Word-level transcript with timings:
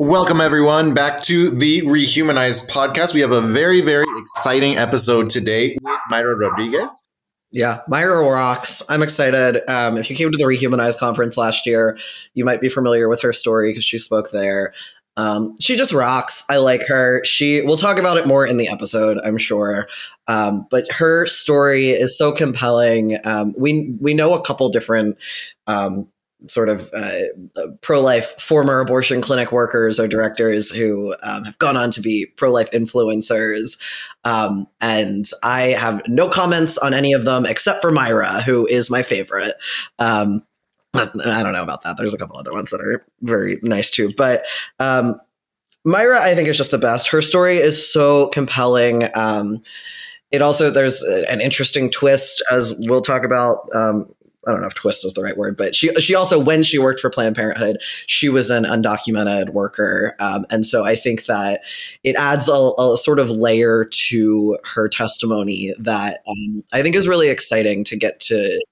Welcome, 0.00 0.40
everyone, 0.40 0.94
back 0.94 1.22
to 1.22 1.50
the 1.50 1.82
Rehumanized 1.82 2.70
podcast. 2.70 3.14
We 3.14 3.20
have 3.20 3.32
a 3.32 3.40
very, 3.40 3.80
very 3.80 4.06
exciting 4.16 4.76
episode 4.76 5.28
today 5.28 5.76
with 5.82 5.98
Mayra 6.08 6.38
Rodriguez. 6.38 7.08
Yeah, 7.50 7.80
Mayra 7.90 8.24
rocks. 8.24 8.80
I'm 8.88 9.02
excited. 9.02 9.68
Um, 9.68 9.96
if 9.96 10.08
you 10.08 10.14
came 10.14 10.30
to 10.30 10.38
the 10.38 10.44
Rehumanized 10.44 11.00
conference 11.00 11.36
last 11.36 11.66
year, 11.66 11.98
you 12.34 12.44
might 12.44 12.60
be 12.60 12.68
familiar 12.68 13.08
with 13.08 13.20
her 13.22 13.32
story 13.32 13.70
because 13.70 13.84
she 13.84 13.98
spoke 13.98 14.30
there. 14.30 14.72
Um, 15.16 15.56
she 15.60 15.74
just 15.74 15.92
rocks. 15.92 16.44
I 16.48 16.58
like 16.58 16.86
her. 16.86 17.24
She. 17.24 17.62
We'll 17.62 17.76
talk 17.76 17.98
about 17.98 18.18
it 18.18 18.26
more 18.28 18.46
in 18.46 18.56
the 18.56 18.68
episode, 18.68 19.18
I'm 19.24 19.36
sure. 19.36 19.88
Um, 20.28 20.68
but 20.70 20.88
her 20.92 21.26
story 21.26 21.88
is 21.88 22.16
so 22.16 22.30
compelling. 22.30 23.18
Um, 23.24 23.52
we 23.58 23.98
we 24.00 24.14
know 24.14 24.34
a 24.34 24.42
couple 24.42 24.68
different 24.68 25.18
um, 25.66 26.06
sort 26.46 26.68
of 26.68 26.90
uh, 26.94 27.66
pro-life 27.80 28.40
former 28.40 28.80
abortion 28.80 29.20
clinic 29.20 29.50
workers 29.50 29.98
or 29.98 30.06
directors 30.06 30.70
who 30.70 31.14
um, 31.22 31.44
have 31.44 31.58
gone 31.58 31.76
on 31.76 31.90
to 31.90 32.00
be 32.00 32.26
pro-life 32.36 32.70
influencers. 32.70 33.80
Um, 34.24 34.66
and 34.80 35.26
i 35.42 35.62
have 35.68 36.02
no 36.06 36.28
comments 36.28 36.76
on 36.78 36.92
any 36.92 37.12
of 37.12 37.24
them 37.24 37.46
except 37.46 37.80
for 37.80 37.90
mayra 37.90 38.42
who 38.42 38.66
is 38.66 38.90
my 38.90 39.02
favorite. 39.02 39.54
Um, 39.98 40.42
i 40.94 41.42
don't 41.42 41.52
know 41.52 41.62
about 41.62 41.82
that. 41.82 41.96
There's 41.98 42.14
a 42.14 42.18
couple 42.18 42.38
other 42.38 42.52
ones 42.52 42.70
that 42.70 42.80
are 42.80 43.04
very 43.22 43.58
nice 43.62 43.90
too. 43.90 44.12
But 44.16 44.44
um, 44.78 45.20
mayra 45.86 46.20
i 46.20 46.34
think 46.34 46.48
is 46.48 46.56
just 46.56 46.70
the 46.70 46.78
best. 46.78 47.08
Her 47.08 47.22
story 47.22 47.56
is 47.56 47.90
so 47.90 48.28
compelling. 48.28 49.04
Um, 49.14 49.62
it 50.30 50.42
also 50.42 50.70
there's 50.70 51.02
an 51.02 51.40
interesting 51.40 51.90
twist 51.90 52.42
as 52.50 52.74
we'll 52.80 53.00
talk 53.00 53.24
about 53.24 53.68
um, 53.74 54.04
I 54.48 54.52
don't 54.52 54.62
know 54.62 54.66
if 54.66 54.74
twist 54.74 55.04
is 55.04 55.12
the 55.12 55.22
right 55.22 55.36
word, 55.36 55.56
but 55.56 55.74
she 55.74 55.92
she 56.00 56.14
also 56.14 56.38
when 56.38 56.62
she 56.62 56.78
worked 56.78 57.00
for 57.00 57.10
Planned 57.10 57.36
Parenthood, 57.36 57.78
she 58.06 58.28
was 58.28 58.50
an 58.50 58.64
undocumented 58.64 59.50
worker, 59.50 60.16
um, 60.20 60.46
and 60.50 60.64
so 60.64 60.84
I 60.84 60.96
think 60.96 61.26
that 61.26 61.60
it 62.02 62.16
adds 62.16 62.48
a, 62.48 62.72
a, 62.78 62.96
sort 62.96 63.18
of 63.18 63.30
layer 63.30 63.84
to 63.84 64.58
her 64.64 64.88
testimony 64.88 65.74
that 65.78 66.20
um, 66.26 66.64
I 66.72 66.82
think 66.82 66.96
is 66.96 67.06
really 67.06 67.28
exciting 67.28 67.84
to 67.84 67.96
get 67.96 68.20
to 68.20 68.64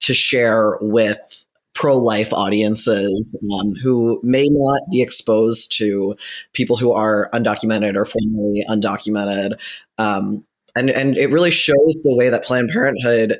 to 0.00 0.14
share 0.14 0.78
with 0.80 1.46
pro-life 1.74 2.32
audiences 2.32 3.32
um, 3.52 3.74
who 3.74 4.20
may 4.22 4.46
not 4.50 4.80
be 4.90 5.02
exposed 5.02 5.76
to 5.76 6.16
people 6.52 6.76
who 6.76 6.92
are 6.92 7.28
undocumented 7.32 7.96
or 7.96 8.04
formerly 8.04 8.64
undocumented. 8.68 9.60
Um, 9.98 10.44
and 10.76 10.90
and 10.90 11.16
it 11.16 11.30
really 11.30 11.50
shows 11.50 12.00
the 12.02 12.14
way 12.16 12.28
that 12.28 12.44
planned 12.44 12.70
parenthood 12.70 13.38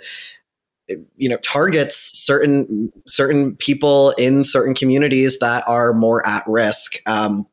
you 1.16 1.28
know 1.28 1.38
targets 1.38 1.96
certain 2.14 2.92
certain 3.06 3.56
people 3.56 4.10
in 4.18 4.44
certain 4.44 4.74
communities 4.74 5.38
that 5.38 5.64
are 5.66 5.92
more 5.94 6.26
at 6.26 6.42
risk 6.46 6.96
um, 7.08 7.46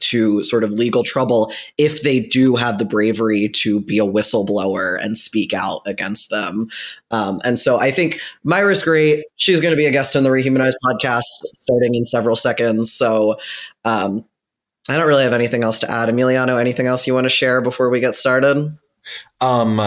to 0.00 0.42
sort 0.44 0.64
of 0.64 0.72
legal 0.72 1.02
trouble 1.02 1.52
if 1.78 2.02
they 2.02 2.20
do 2.20 2.56
have 2.56 2.78
the 2.78 2.84
bravery 2.84 3.48
to 3.48 3.80
be 3.80 3.98
a 3.98 4.04
whistleblower 4.04 4.98
and 5.00 5.16
speak 5.16 5.54
out 5.54 5.80
against 5.86 6.30
them. 6.30 6.68
Um, 7.10 7.40
and 7.44 7.58
so 7.58 7.78
I 7.78 7.90
think 7.90 8.20
Mayra's 8.44 8.82
great. 8.82 9.24
She's 9.36 9.60
going 9.60 9.72
to 9.72 9.76
be 9.76 9.86
a 9.86 9.92
guest 9.92 10.16
on 10.16 10.22
the 10.22 10.30
Rehumanized 10.30 10.76
podcast 10.84 11.24
starting 11.54 11.94
in 11.94 12.04
several 12.04 12.36
seconds. 12.36 12.92
So 12.92 13.36
um, 13.84 14.24
I 14.88 14.96
don't 14.96 15.08
really 15.08 15.24
have 15.24 15.32
anything 15.32 15.62
else 15.62 15.80
to 15.80 15.90
add. 15.90 16.08
Emiliano, 16.08 16.60
anything 16.60 16.86
else 16.86 17.06
you 17.06 17.14
want 17.14 17.24
to 17.24 17.30
share 17.30 17.60
before 17.60 17.88
we 17.88 18.00
get 18.00 18.14
started? 18.14 18.76
Um, 19.40 19.80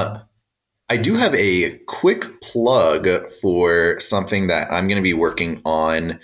I 0.91 0.97
do 0.97 1.13
have 1.15 1.35
a 1.35 1.77
quick 1.85 2.41
plug 2.41 3.07
for 3.41 3.99
something 3.99 4.47
that 4.47 4.71
I'm 4.71 4.87
going 4.87 4.97
to 4.97 5.03
be 5.03 5.13
working 5.13 5.61
on. 5.63 6.19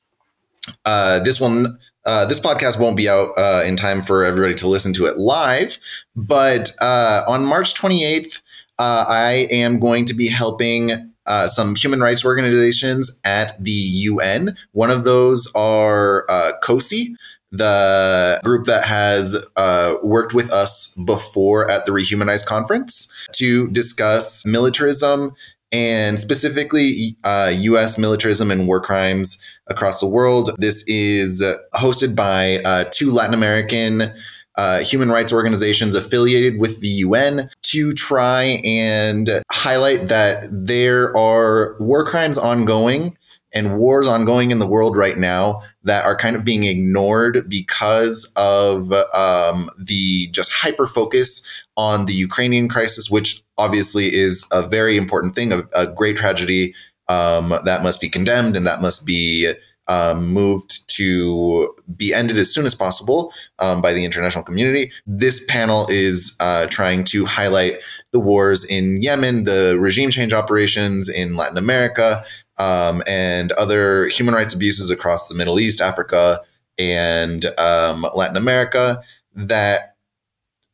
Uh, 0.85 1.19
this 1.19 1.39
one, 1.39 1.77
uh, 2.05 2.25
this 2.25 2.39
podcast 2.39 2.79
won't 2.79 2.97
be 2.97 3.07
out 3.07 3.29
uh, 3.37 3.61
in 3.63 3.75
time 3.75 4.01
for 4.01 4.23
everybody 4.23 4.55
to 4.55 4.67
listen 4.67 4.91
to 4.93 5.05
it 5.05 5.17
live, 5.17 5.77
but 6.15 6.71
uh, 6.81 7.21
on 7.27 7.45
March 7.45 7.75
28th, 7.75 8.41
uh, 8.79 9.05
I 9.07 9.47
am 9.51 9.79
going 9.79 10.05
to 10.05 10.15
be 10.15 10.27
helping 10.27 11.13
uh, 11.27 11.47
some 11.47 11.75
human 11.75 12.01
rights 12.01 12.25
organizations 12.25 13.21
at 13.23 13.63
the 13.63 13.71
UN. 13.71 14.57
One 14.71 14.89
of 14.89 15.03
those 15.03 15.51
are 15.53 16.25
COSI, 16.63 17.15
the 17.57 18.39
group 18.43 18.65
that 18.65 18.83
has 18.83 19.43
uh, 19.55 19.95
worked 20.03 20.33
with 20.33 20.51
us 20.51 20.95
before 21.05 21.69
at 21.69 21.85
the 21.85 21.91
Rehumanized 21.91 22.45
conference 22.45 23.11
to 23.33 23.67
discuss 23.69 24.45
militarism 24.45 25.33
and 25.71 26.19
specifically 26.19 27.17
uh, 27.23 27.51
US 27.53 27.97
militarism 27.97 28.51
and 28.51 28.67
war 28.67 28.79
crimes 28.79 29.41
across 29.67 29.99
the 29.99 30.07
world. 30.07 30.51
This 30.57 30.87
is 30.87 31.43
hosted 31.73 32.15
by 32.15 32.59
uh, 32.63 32.85
two 32.91 33.09
Latin 33.09 33.33
American 33.33 34.13
uh, 34.57 34.79
human 34.79 35.09
rights 35.09 35.33
organizations 35.33 35.95
affiliated 35.95 36.59
with 36.59 36.79
the 36.79 36.87
UN 36.87 37.49
to 37.63 37.91
try 37.91 38.61
and 38.63 39.41
highlight 39.51 40.07
that 40.07 40.45
there 40.49 41.15
are 41.17 41.75
war 41.79 42.05
crimes 42.05 42.37
ongoing 42.37 43.17
and 43.55 43.77
wars 43.77 44.07
ongoing 44.07 44.51
in 44.51 44.59
the 44.59 44.67
world 44.67 44.97
right 44.97 45.17
now 45.17 45.61
that 45.83 46.03
are 46.05 46.15
kind 46.15 46.35
of 46.35 46.43
being 46.43 46.65
ignored 46.65 47.49
because 47.49 48.31
of 48.35 48.91
um, 49.13 49.69
the 49.79 50.27
just 50.27 50.51
hyper 50.51 50.85
focus 50.85 51.43
on 51.77 52.05
the 52.05 52.13
Ukrainian 52.13 52.67
crisis, 52.67 53.09
which 53.09 53.41
obviously 53.57 54.05
is 54.13 54.45
a 54.51 54.67
very 54.67 54.97
important 54.97 55.33
thing, 55.33 55.53
a, 55.53 55.63
a 55.73 55.87
great 55.87 56.17
tragedy 56.17 56.75
um, 57.07 57.53
that 57.63 57.81
must 57.81 58.01
be 58.01 58.09
condemned 58.09 58.55
and 58.55 58.67
that 58.67 58.81
must 58.81 59.05
be 59.05 59.53
um, 59.87 60.27
moved 60.33 60.89
to 60.89 61.69
be 61.95 62.13
ended 62.13 62.37
as 62.37 62.51
soon 62.51 62.65
as 62.65 62.73
possible 62.73 63.31
um, 63.59 63.81
by 63.81 63.93
the 63.93 64.03
international 64.03 64.43
community. 64.43 64.91
This 65.05 65.45
panel 65.45 65.85
is 65.89 66.35
uh, 66.39 66.65
trying 66.67 67.03
to 67.05 67.25
highlight 67.25 67.77
the 68.11 68.19
wars 68.19 68.65
in 68.65 69.01
Yemen, 69.01 69.43
the 69.43 69.77
regime 69.79 70.09
change 70.09 70.33
operations 70.33 71.07
in 71.07 71.35
Latin 71.35 71.57
America, 71.57 72.25
um, 72.57 73.03
and 73.07 73.51
other 73.53 74.07
human 74.07 74.33
rights 74.33 74.53
abuses 74.53 74.89
across 74.89 75.27
the 75.27 75.35
Middle 75.35 75.59
East, 75.59 75.81
Africa, 75.81 76.39
and 76.77 77.45
um, 77.57 78.05
Latin 78.15 78.37
America 78.37 79.01
that 79.33 79.95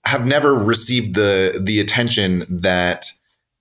have 0.05 0.25
never 0.25 0.53
received 0.53 1.15
the 1.15 1.59
the 1.63 1.79
attention 1.79 2.43
that 2.49 3.11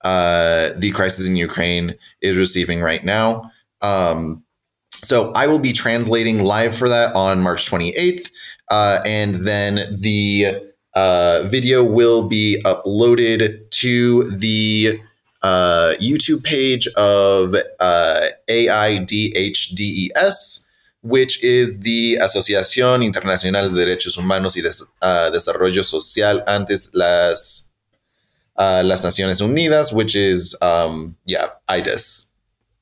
uh, 0.03 0.69
the 0.77 0.91
crisis 0.91 1.27
in 1.27 1.35
Ukraine 1.35 1.95
is 2.21 2.37
receiving 2.37 2.81
right 2.81 3.03
now. 3.03 3.51
Um, 3.81 4.43
so 5.03 5.31
I 5.33 5.47
will 5.47 5.59
be 5.59 5.73
translating 5.73 6.43
live 6.43 6.75
for 6.75 6.89
that 6.89 7.15
on 7.15 7.41
March 7.41 7.69
28th, 7.69 8.31
uh, 8.69 8.99
and 9.05 9.35
then 9.35 9.97
the 9.99 10.71
uh, 10.93 11.43
video 11.45 11.83
will 11.83 12.27
be 12.27 12.61
uploaded 12.65 13.69
to 13.71 14.23
the 14.23 14.99
uh, 15.41 15.93
YouTube 15.99 16.43
page 16.43 16.87
of 16.97 17.55
uh, 17.79 18.25
AIDHDES, 18.49 19.07
which 21.01 21.43
is 21.43 21.79
the 21.79 22.17
Asociación 22.21 23.03
Internacional 23.03 23.69
de 23.73 23.85
Derechos 23.85 24.17
Humanos 24.17 24.55
y 24.55 24.61
Des 24.61 24.83
uh, 25.01 25.31
Desarrollo 25.31 25.83
Social 25.83 26.43
antes 26.47 26.91
las, 26.93 27.69
uh, 28.57 28.83
las 28.85 29.03
Naciones 29.03 29.41
Unidas, 29.41 29.91
which 29.93 30.15
is, 30.15 30.55
um, 30.61 31.15
yeah, 31.25 31.47
IDES. 31.67 32.27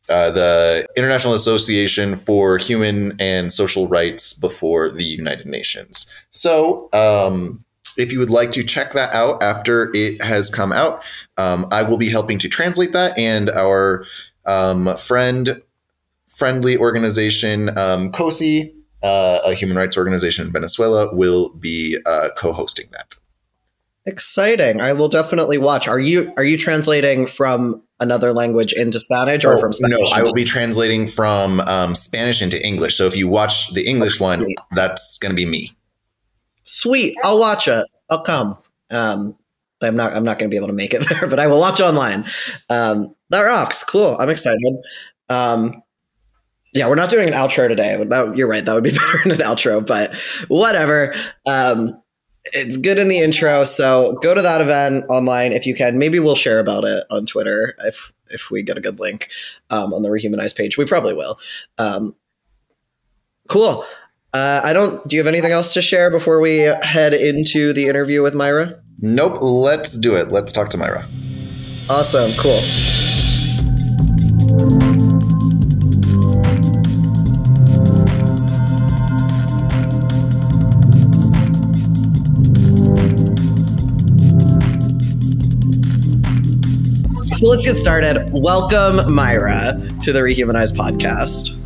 Uh, 0.10 0.32
the 0.32 0.86
International 0.98 1.36
Association 1.36 2.16
for 2.16 2.58
Human 2.58 3.16
and 3.20 3.54
Social 3.54 3.88
Rights 3.88 4.34
before 4.34 4.90
the 4.90 5.04
United 5.04 5.46
Nations. 5.46 6.10
So, 6.32 6.90
um, 6.94 7.64
if 7.98 8.12
you 8.12 8.20
would 8.20 8.30
like 8.30 8.52
to 8.54 8.64
check 8.64 8.94
that 8.94 9.14
out 9.14 9.42
after 9.44 9.92
it 9.94 10.22
has 10.22 10.50
come 10.50 10.72
out, 10.72 11.04
um, 11.38 11.68
I 11.72 11.84
will 11.84 11.98
be 11.98 12.10
helping 12.10 12.38
to 12.40 12.50
translate 12.50 12.94
that, 12.94 13.18
and 13.18 13.50
our 13.50 14.06
um, 14.46 14.96
friend, 14.98 15.62
friendly 16.28 16.78
organization, 16.78 17.78
um, 17.78 18.12
COSI, 18.12 18.74
uh, 19.04 19.40
a 19.46 19.54
human 19.54 19.78
rights 19.78 19.98
organization 19.98 20.48
in 20.48 20.54
Venezuela, 20.54 21.14
will 21.14 21.54
be 21.56 21.98
uh, 22.06 22.30
co-hosting 22.38 22.88
that. 22.92 23.16
Exciting! 24.06 24.82
I 24.82 24.94
will 24.94 25.10
definitely 25.10 25.58
watch. 25.58 25.88
Are 25.88 26.00
you 26.00 26.34
are 26.38 26.44
you 26.44 26.58
translating 26.58 27.28
from 27.28 27.84
another 28.00 28.34
language 28.34 28.74
into 28.74 29.00
Spanish 29.00 29.46
or 29.46 29.54
oh, 29.54 29.60
from 29.60 29.74
Spanish? 29.74 30.00
No, 30.00 30.08
I 30.16 30.24
will 30.24 30.34
be 30.34 30.46
translating 30.46 31.08
from 31.08 31.60
um, 31.62 31.94
Spanish 31.96 32.42
into 32.42 32.66
English. 32.66 32.96
So 32.96 33.06
if 33.06 33.16
you 33.16 33.28
watch 33.28 33.72
the 33.74 33.86
English 33.86 34.20
one, 34.20 34.48
that's 34.72 35.18
going 35.18 35.32
to 35.32 35.36
be 35.36 35.46
me. 35.46 35.76
Sweet. 36.70 37.18
I'll 37.24 37.40
watch 37.40 37.68
it. 37.68 37.84
I'll 38.12 38.22
come. 38.22 38.56
Um, 38.92 39.36
I'm 39.82 39.96
not. 39.96 40.14
I'm 40.14 40.24
not 40.24 40.38
going 40.38 40.52
to 40.52 40.54
be 40.54 40.58
able 40.58 40.68
to 40.68 40.74
make 40.74 40.94
it 40.94 41.04
there, 41.10 41.28
but 41.28 41.40
I 41.40 41.48
will 41.48 41.60
watch 41.60 41.82
online. 41.82 42.26
Um, 42.70 43.16
that 43.30 43.42
rocks. 43.42 43.84
Cool. 43.84 44.16
I'm 44.20 44.30
excited. 44.30 44.76
Um, 45.30 45.82
yeah, 46.76 46.88
we're 46.88 46.94
not 46.94 47.10
doing 47.10 47.28
an 47.28 47.34
outro 47.34 47.68
today. 47.68 48.04
That, 48.04 48.38
you're 48.38 48.48
right. 48.48 48.64
That 48.64 48.76
would 48.76 48.84
be 48.84 48.92
better 48.96 49.20
in 49.26 49.32
an 49.32 49.40
outro, 49.40 49.84
but 49.84 50.14
whatever. 50.48 51.16
Um, 51.48 52.00
it's 52.54 52.78
good 52.78 53.00
in 53.00 53.10
the 53.10 53.18
intro. 53.18 53.64
So 53.64 54.20
go 54.22 54.36
to 54.36 54.42
that 54.44 54.62
event 54.62 55.06
online 55.10 55.54
if 55.54 55.66
you 55.66 55.74
can. 55.74 55.98
Maybe 55.98 56.20
we'll 56.20 56.36
share 56.36 56.60
about 56.60 56.84
it 56.84 57.04
on 57.10 57.26
Twitter 57.26 57.76
if 57.80 58.14
if 58.30 58.52
we 58.52 58.62
get 58.62 58.78
a 58.78 58.82
good 58.82 59.00
link 59.00 59.30
um, 59.72 59.92
on 59.92 60.04
the 60.04 60.10
Rehumanized 60.10 60.56
page. 60.56 60.78
We 60.78 60.86
probably 60.86 61.16
will. 61.16 61.40
Um, 61.80 62.14
cool. 63.48 63.86
Uh, 64.32 64.62
I 64.64 64.74
don't. 64.74 65.06
Do 65.08 65.16
you 65.16 65.22
have 65.22 65.28
anything 65.28 65.52
else 65.52 65.74
to 65.74 65.82
share 65.82 66.12
before 66.12 66.40
we 66.40 66.58
head 66.84 67.14
into 67.16 67.74
the 67.74 67.88
interview 67.88 68.22
with 68.22 68.36
Mayra? 68.36 68.80
Nope. 69.00 69.42
Let's 69.42 69.98
do 69.98 70.16
it. 70.16 70.28
Let's 70.28 70.52
talk 70.52 70.70
to 70.70 70.78
Mayra. 70.78 71.10
Awesome. 71.90 72.32
Cool. 72.38 72.60
So 87.34 87.48
let's 87.48 87.66
get 87.66 87.78
started. 87.78 88.30
Welcome, 88.32 88.98
Mayra, 89.08 90.04
to 90.04 90.12
the 90.12 90.20
Rehumanized 90.20 90.76
podcast. 90.76 91.59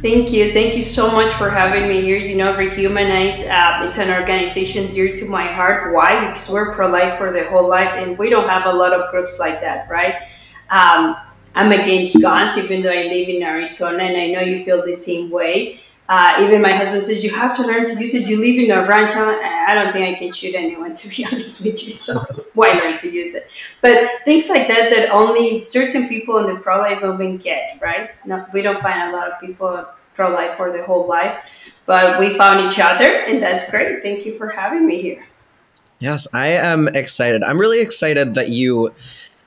Thank 0.00 0.32
you. 0.32 0.52
Thank 0.52 0.76
you 0.76 0.82
so 0.82 1.10
much 1.10 1.34
for 1.34 1.50
having 1.50 1.88
me 1.88 2.02
here. 2.02 2.18
You 2.18 2.36
know, 2.36 2.52
Rehumanize, 2.54 3.42
uh, 3.50 3.84
it's 3.84 3.98
an 3.98 4.10
organization 4.10 4.92
dear 4.92 5.16
to 5.16 5.24
my 5.24 5.44
heart. 5.44 5.92
Why? 5.92 6.26
Because 6.26 6.48
we're 6.48 6.72
pro 6.72 6.88
life 6.88 7.18
for 7.18 7.32
the 7.32 7.48
whole 7.48 7.68
life, 7.68 7.90
and 7.94 8.16
we 8.16 8.30
don't 8.30 8.48
have 8.48 8.66
a 8.66 8.72
lot 8.72 8.92
of 8.92 9.10
groups 9.10 9.40
like 9.40 9.60
that, 9.60 9.90
right? 9.90 10.14
Um, 10.70 11.16
I'm 11.56 11.72
against 11.72 12.22
guns, 12.22 12.56
even 12.56 12.82
though 12.82 12.92
I 12.92 13.10
live 13.10 13.28
in 13.28 13.42
Arizona, 13.42 14.04
and 14.04 14.16
I 14.16 14.26
know 14.28 14.40
you 14.40 14.62
feel 14.62 14.84
the 14.84 14.94
same 14.94 15.30
way. 15.30 15.80
Uh, 16.08 16.36
even 16.40 16.62
my 16.62 16.72
husband 16.72 17.02
says 17.02 17.22
you 17.22 17.30
have 17.30 17.54
to 17.54 17.62
learn 17.62 17.84
to 17.84 17.94
use 18.00 18.14
it. 18.14 18.26
You 18.26 18.38
live 18.40 18.58
in 18.58 18.70
a 18.70 18.86
ranch. 18.86 19.12
I 19.14 19.74
don't 19.74 19.92
think 19.92 20.16
I 20.16 20.18
can 20.18 20.32
shoot 20.32 20.54
anyone, 20.54 20.94
to 21.02 21.08
be 21.08 21.26
honest 21.26 21.62
with 21.62 21.84
you. 21.84 21.90
So 21.90 22.20
why 22.54 22.72
learn 22.72 22.98
to 22.98 23.10
use 23.10 23.34
it? 23.34 23.50
But 23.82 24.08
things 24.24 24.48
like 24.48 24.68
that 24.68 24.90
that 24.90 25.10
only 25.10 25.60
certain 25.60 26.08
people 26.08 26.38
in 26.38 26.46
the 26.46 26.60
pro 26.60 26.78
life 26.78 27.02
movement 27.02 27.42
get, 27.42 27.78
right? 27.82 28.10
No, 28.24 28.46
we 28.52 28.62
don't 28.62 28.80
find 28.80 29.02
a 29.02 29.12
lot 29.14 29.30
of 29.30 29.38
people 29.40 29.86
pro 30.14 30.32
life 30.32 30.56
for 30.56 30.72
the 30.72 30.82
whole 30.82 31.06
life, 31.06 31.54
but 31.86 32.18
we 32.18 32.36
found 32.36 32.60
each 32.60 32.80
other, 32.80 33.04
and 33.04 33.42
that's 33.42 33.70
great. 33.70 34.02
Thank 34.02 34.26
you 34.26 34.34
for 34.34 34.48
having 34.48 34.86
me 34.86 35.00
here. 35.00 35.26
Yes, 36.00 36.26
I 36.32 36.48
am 36.48 36.88
excited. 36.88 37.42
I'm 37.42 37.58
really 37.58 37.80
excited 37.80 38.34
that 38.34 38.48
you 38.48 38.94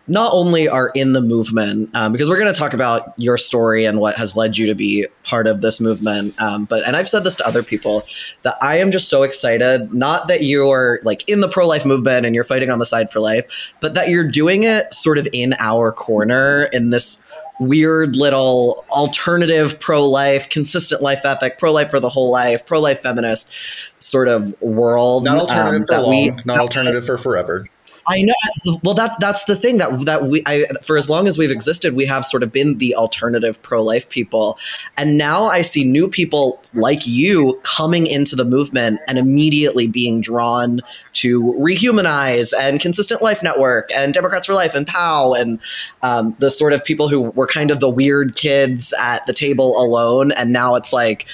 not 0.08 0.32
only 0.34 0.68
are 0.68 0.92
in 0.96 1.14
the 1.14 1.22
movement, 1.22 1.96
um, 1.96 2.12
because 2.12 2.30
we're 2.30 2.40
going 2.40 2.52
to 2.52 2.60
talk 2.60 2.74
about 2.74 3.14
your 3.18 3.38
story 3.38 3.86
and 3.86 4.00
what 4.00 4.16
has 4.16 4.36
led 4.36 4.58
you 4.58 4.66
to 4.68 4.76
be 4.76 5.06
part 5.24 5.48
of 5.48 5.62
this 5.62 5.80
movement. 5.80 6.40
Um, 6.42 6.66
but 6.66 6.86
and 6.86 6.96
I've 6.96 7.08
said 7.08 7.24
this 7.24 7.36
to 7.38 7.48
other 7.48 7.64
people 7.64 8.04
that 8.44 8.56
I 8.62 8.78
am 8.78 8.92
just 8.92 9.10
so 9.10 9.24
excited. 9.24 9.94
Not 9.94 10.28
that 10.28 10.44
you're 10.44 11.00
like 11.04 11.28
in 11.30 11.42
the 11.42 11.48
pro 11.48 11.68
life 11.68 11.86
movement 11.86 12.26
and 12.26 12.36
you're 12.36 12.44
fighting 12.44 12.70
on 12.72 12.80
the 12.80 12.86
side 12.86 13.12
for 13.12 13.20
life, 13.20 13.74
but 13.80 13.94
that 13.94 14.10
you're 14.10 14.28
doing 14.28 14.64
it 14.64 14.94
sort 14.94 15.18
of 15.18 15.28
in 15.34 15.54
our 15.60 15.92
corner 15.92 16.68
in 16.74 16.90
this 16.90 17.26
weird 17.62 18.16
little 18.16 18.84
alternative 18.90 19.80
pro 19.80 20.04
life, 20.08 20.50
consistent 20.50 21.02
life 21.02 21.24
ethic, 21.24 21.60
pro 21.60 21.72
life 21.72 21.92
for 21.92 22.00
the 22.00 22.10
whole 22.10 22.32
life, 22.32 22.66
pro 22.66 22.82
life 22.82 23.02
feminist 23.02 23.52
sort 24.00 24.28
of 24.28 24.60
world. 24.62 25.24
Not 25.24 25.38
alternative 25.38 25.82
um, 25.82 25.88
for 25.88 26.02
long, 26.02 26.10
we, 26.10 26.32
not 26.44 26.60
alternative 26.60 27.06
for 27.06 27.18
forever. 27.18 27.70
I 28.08 28.24
know. 28.24 28.80
Well, 28.84 28.96
that 28.96 29.20
that's 29.20 29.46
the 29.46 29.56
thing 29.56 29.78
that 29.78 30.06
that 30.06 30.26
we 30.26 30.42
I, 30.46 30.66
for 30.84 30.98
as 30.98 31.10
long 31.10 31.28
as 31.28 31.38
we've 31.38 31.52
existed, 31.52 31.96
we 31.96 32.06
have 32.06 32.26
sort 32.26 32.44
of 32.44 32.52
been 32.52 32.78
the 32.78 32.96
alternative 32.96 33.62
pro 33.62 33.84
life 33.84 34.10
people, 34.10 34.58
and 34.98 35.18
now 35.18 35.46
I 35.46 35.62
see 35.62 35.84
new 35.84 36.08
people 36.08 36.60
like 36.74 37.06
you 37.06 37.60
coming 37.64 38.08
into 38.08 38.36
the 38.36 38.46
movement 38.46 39.00
and 39.08 39.18
immediately 39.18 39.88
being 39.88 40.22
drawn 40.22 40.82
to 41.14 41.54
rehumanize 41.60 42.54
and 42.60 42.80
consistent 42.80 43.22
life 43.22 43.44
network 43.44 43.90
and 43.96 44.14
Democrats 44.14 44.48
for 44.48 44.54
Life 44.54 44.74
and 44.74 44.88
POW 44.88 45.34
and 45.34 45.62
um, 46.02 46.36
the 46.40 46.50
sort 46.50 46.74
of 46.74 46.84
people 46.84 47.08
who 47.08 47.22
were 47.22 47.48
kind 47.48 47.70
of 47.70 47.80
the 47.80 47.90
weird 47.90 48.36
kids 48.36 48.94
at 49.00 49.26
the 49.28 49.34
table 49.34 49.78
alone, 49.78 50.32
and 50.32 50.52
now 50.52 50.76
it's 50.76 50.92
like 50.92 51.28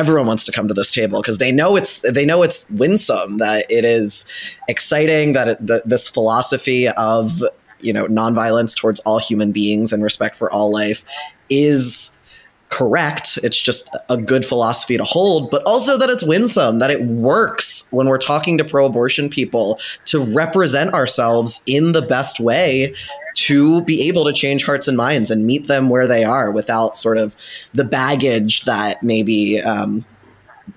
everyone 0.00 0.26
wants 0.26 0.46
to 0.46 0.52
come 0.52 0.66
to 0.66 0.72
this 0.72 0.92
table 0.94 1.20
because 1.20 1.36
they 1.36 1.52
know 1.52 1.76
it's 1.76 1.98
they 2.10 2.24
know 2.24 2.42
it's 2.42 2.70
winsome 2.70 3.36
that 3.36 3.66
it 3.68 3.84
is 3.84 4.24
exciting 4.66 5.34
that, 5.34 5.46
it, 5.46 5.66
that 5.66 5.86
this 5.86 6.08
philosophy 6.08 6.88
of 6.88 7.44
you 7.80 7.92
know 7.92 8.06
nonviolence 8.06 8.74
towards 8.74 8.98
all 9.00 9.18
human 9.18 9.52
beings 9.52 9.92
and 9.92 10.02
respect 10.02 10.36
for 10.36 10.50
all 10.50 10.72
life 10.72 11.04
is 11.50 12.18
correct. 12.70 13.36
It's 13.42 13.60
just 13.60 13.90
a 14.08 14.16
good 14.16 14.46
philosophy 14.46 14.96
to 14.96 15.04
hold, 15.04 15.50
but 15.50 15.62
also 15.64 15.98
that 15.98 16.08
it's 16.08 16.24
winsome, 16.24 16.78
that 16.78 16.90
it 16.90 17.02
works 17.02 17.88
when 17.90 18.06
we're 18.06 18.18
talking 18.18 18.56
to 18.58 18.64
pro 18.64 18.86
abortion 18.86 19.28
people 19.28 19.78
to 20.06 20.20
represent 20.20 20.94
ourselves 20.94 21.60
in 21.66 21.92
the 21.92 22.02
best 22.02 22.38
way 22.40 22.94
to 23.34 23.82
be 23.82 24.08
able 24.08 24.24
to 24.24 24.32
change 24.32 24.64
hearts 24.64 24.88
and 24.88 24.96
minds 24.96 25.30
and 25.30 25.46
meet 25.46 25.66
them 25.66 25.88
where 25.88 26.06
they 26.06 26.24
are 26.24 26.50
without 26.50 26.96
sort 26.96 27.18
of 27.18 27.36
the 27.72 27.84
baggage 27.84 28.64
that 28.64 29.02
maybe 29.02 29.60
um, 29.60 30.04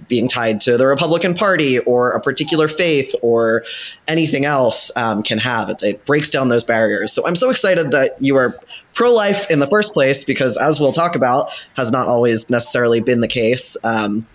being 0.07 0.27
tied 0.27 0.61
to 0.61 0.77
the 0.77 0.87
Republican 0.87 1.33
Party 1.33 1.79
or 1.79 2.11
a 2.11 2.21
particular 2.21 2.67
faith 2.67 3.13
or 3.21 3.63
anything 4.07 4.45
else 4.45 4.91
um, 4.95 5.23
can 5.23 5.37
have. 5.37 5.69
It, 5.69 5.83
it, 5.83 6.05
breaks 6.05 6.29
down 6.29 6.49
those 6.49 6.63
barriers. 6.63 7.13
So 7.13 7.25
I'm 7.25 7.35
so 7.35 7.49
excited 7.49 7.91
that 7.91 8.11
you 8.19 8.35
are 8.35 8.59
pro 8.93 9.11
life 9.11 9.49
in 9.49 9.59
the 9.59 9.67
first 9.67 9.93
place 9.93 10.23
because, 10.23 10.57
as 10.57 10.79
we'll 10.79 10.91
talk 10.91 11.15
about, 11.15 11.51
has 11.75 11.91
not 11.91 12.07
always 12.07 12.49
necessarily 12.49 13.01
been 13.01 13.21
the 13.21 13.27
case. 13.27 13.77
Um, 13.83 14.27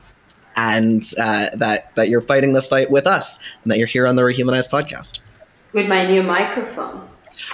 and 0.57 1.05
uh, 1.21 1.51
that 1.55 1.95
that 1.95 2.09
you're 2.09 2.21
fighting 2.21 2.53
this 2.53 2.67
fight 2.67 2.91
with 2.91 3.07
us, 3.07 3.39
and 3.63 3.71
that 3.71 3.79
you're 3.79 3.87
here 3.87 4.09
on 4.09 4.17
the 4.17 4.23
Rehumanized 4.23 4.71
podcast 4.71 5.21
with 5.73 5.89
my 5.89 6.07
new 6.07 6.23
microphone 6.23 7.07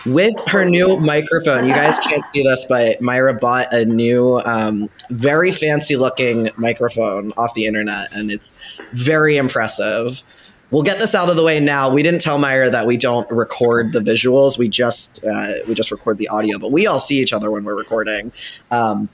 with 0.07 0.35
her 0.47 0.65
new 0.65 0.99
microphone. 0.99 1.67
You 1.67 1.75
guys 1.75 1.99
can't 1.99 2.25
see 2.29 2.43
this, 2.43 2.67
but 2.69 2.99
Mayra 3.01 3.39
bought 3.39 3.73
a 3.73 3.85
new, 3.85 4.41
um, 4.45 4.91
very 5.11 5.51
fancy 5.51 5.97
looking 5.97 6.51
microphone 6.57 7.33
off 7.37 7.55
the 7.55 7.67
internet, 7.67 8.13
and 8.13 8.31
it's 8.31 8.79
very 8.93 9.37
impressive. 9.37 10.23
We'll 10.71 10.83
get 10.83 10.99
this 10.99 11.15
out 11.15 11.31
of 11.31 11.37
the 11.37 11.45
way 11.45 11.61
now. 11.61 11.93
We 11.93 12.03
didn't 12.03 12.21
tell 12.21 12.39
Mayra 12.39 12.71
that 12.71 12.87
we 12.87 12.97
don't 12.97 13.31
record 13.31 13.93
the 13.93 14.01
visuals. 14.01 14.59
We 14.59 14.69
just 14.69 15.25
uh, 15.25 15.53
we 15.69 15.75
just 15.75 15.91
record 15.91 16.19
the 16.19 16.29
audio, 16.29 16.59
but 16.59 16.73
we 16.73 16.87
all 16.87 16.99
see 16.99 17.21
each 17.21 17.33
other 17.33 17.51
when 17.51 17.65
we're 17.65 17.77
recording. 17.77 18.33
Um, 18.71 19.09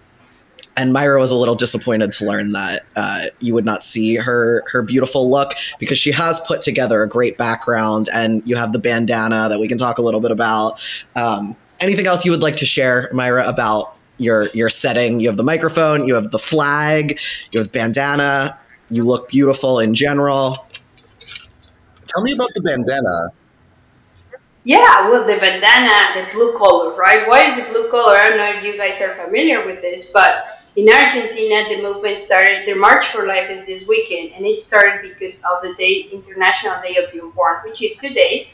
and 0.80 0.94
Mayra 0.94 1.20
was 1.20 1.30
a 1.30 1.36
little 1.36 1.54
disappointed 1.54 2.10
to 2.12 2.24
learn 2.24 2.52
that 2.52 2.86
uh, 2.96 3.24
you 3.40 3.52
would 3.52 3.66
not 3.66 3.82
see 3.82 4.16
her 4.16 4.64
her 4.72 4.80
beautiful 4.80 5.30
look 5.30 5.52
because 5.78 5.98
she 5.98 6.10
has 6.10 6.40
put 6.40 6.62
together 6.62 7.02
a 7.02 7.08
great 7.08 7.36
background, 7.36 8.08
and 8.14 8.42
you 8.48 8.56
have 8.56 8.72
the 8.72 8.78
bandana 8.78 9.50
that 9.50 9.60
we 9.60 9.68
can 9.68 9.76
talk 9.76 9.98
a 9.98 10.02
little 10.02 10.20
bit 10.20 10.30
about. 10.30 10.82
Um, 11.16 11.54
anything 11.80 12.06
else 12.06 12.24
you 12.24 12.30
would 12.30 12.40
like 12.40 12.56
to 12.56 12.64
share, 12.64 13.10
Mayra, 13.12 13.46
about 13.46 13.94
your 14.16 14.48
your 14.54 14.70
setting? 14.70 15.20
You 15.20 15.28
have 15.28 15.36
the 15.36 15.42
microphone, 15.42 16.08
you 16.08 16.14
have 16.14 16.30
the 16.30 16.38
flag, 16.38 17.20
you 17.52 17.60
have 17.60 17.66
the 17.66 17.78
bandana. 17.78 18.58
You 18.88 19.04
look 19.04 19.28
beautiful 19.28 19.80
in 19.80 19.94
general. 19.94 20.66
Tell 22.06 22.22
me 22.22 22.32
about 22.32 22.49
the 22.54 22.62
bandana. 22.62 23.32
Yeah, 24.64 25.08
well, 25.08 25.26
the 25.26 25.37
bandana, 25.37 26.20
the 26.20 26.32
blue 26.32 26.56
color, 26.56 26.94
right? 26.94 27.28
Why 27.28 27.44
is 27.44 27.56
the 27.56 27.62
blue 27.62 27.88
color? 27.90 28.16
I 28.16 28.28
don't 28.28 28.38
know 28.38 28.58
if 28.58 28.64
you 28.64 28.76
guys 28.76 29.00
are 29.00 29.14
familiar 29.14 29.64
with 29.64 29.80
this, 29.80 30.10
but 30.10 30.60
in 30.76 30.88
Argentina, 30.88 31.68
the 31.68 31.82
movement 31.82 32.18
started, 32.18 32.66
the 32.66 32.74
March 32.74 33.06
for 33.06 33.26
Life 33.26 33.50
is 33.50 33.66
this 33.66 33.86
weekend, 33.86 34.32
and 34.32 34.46
it 34.46 34.58
started 34.58 35.02
because 35.02 35.42
of 35.44 35.62
the 35.62 35.74
day, 35.74 36.08
International 36.12 36.80
Day 36.80 36.96
of 36.96 37.10
the 37.12 37.20
Unborn, 37.20 37.58
which 37.64 37.82
is 37.82 37.96
today. 37.96 38.50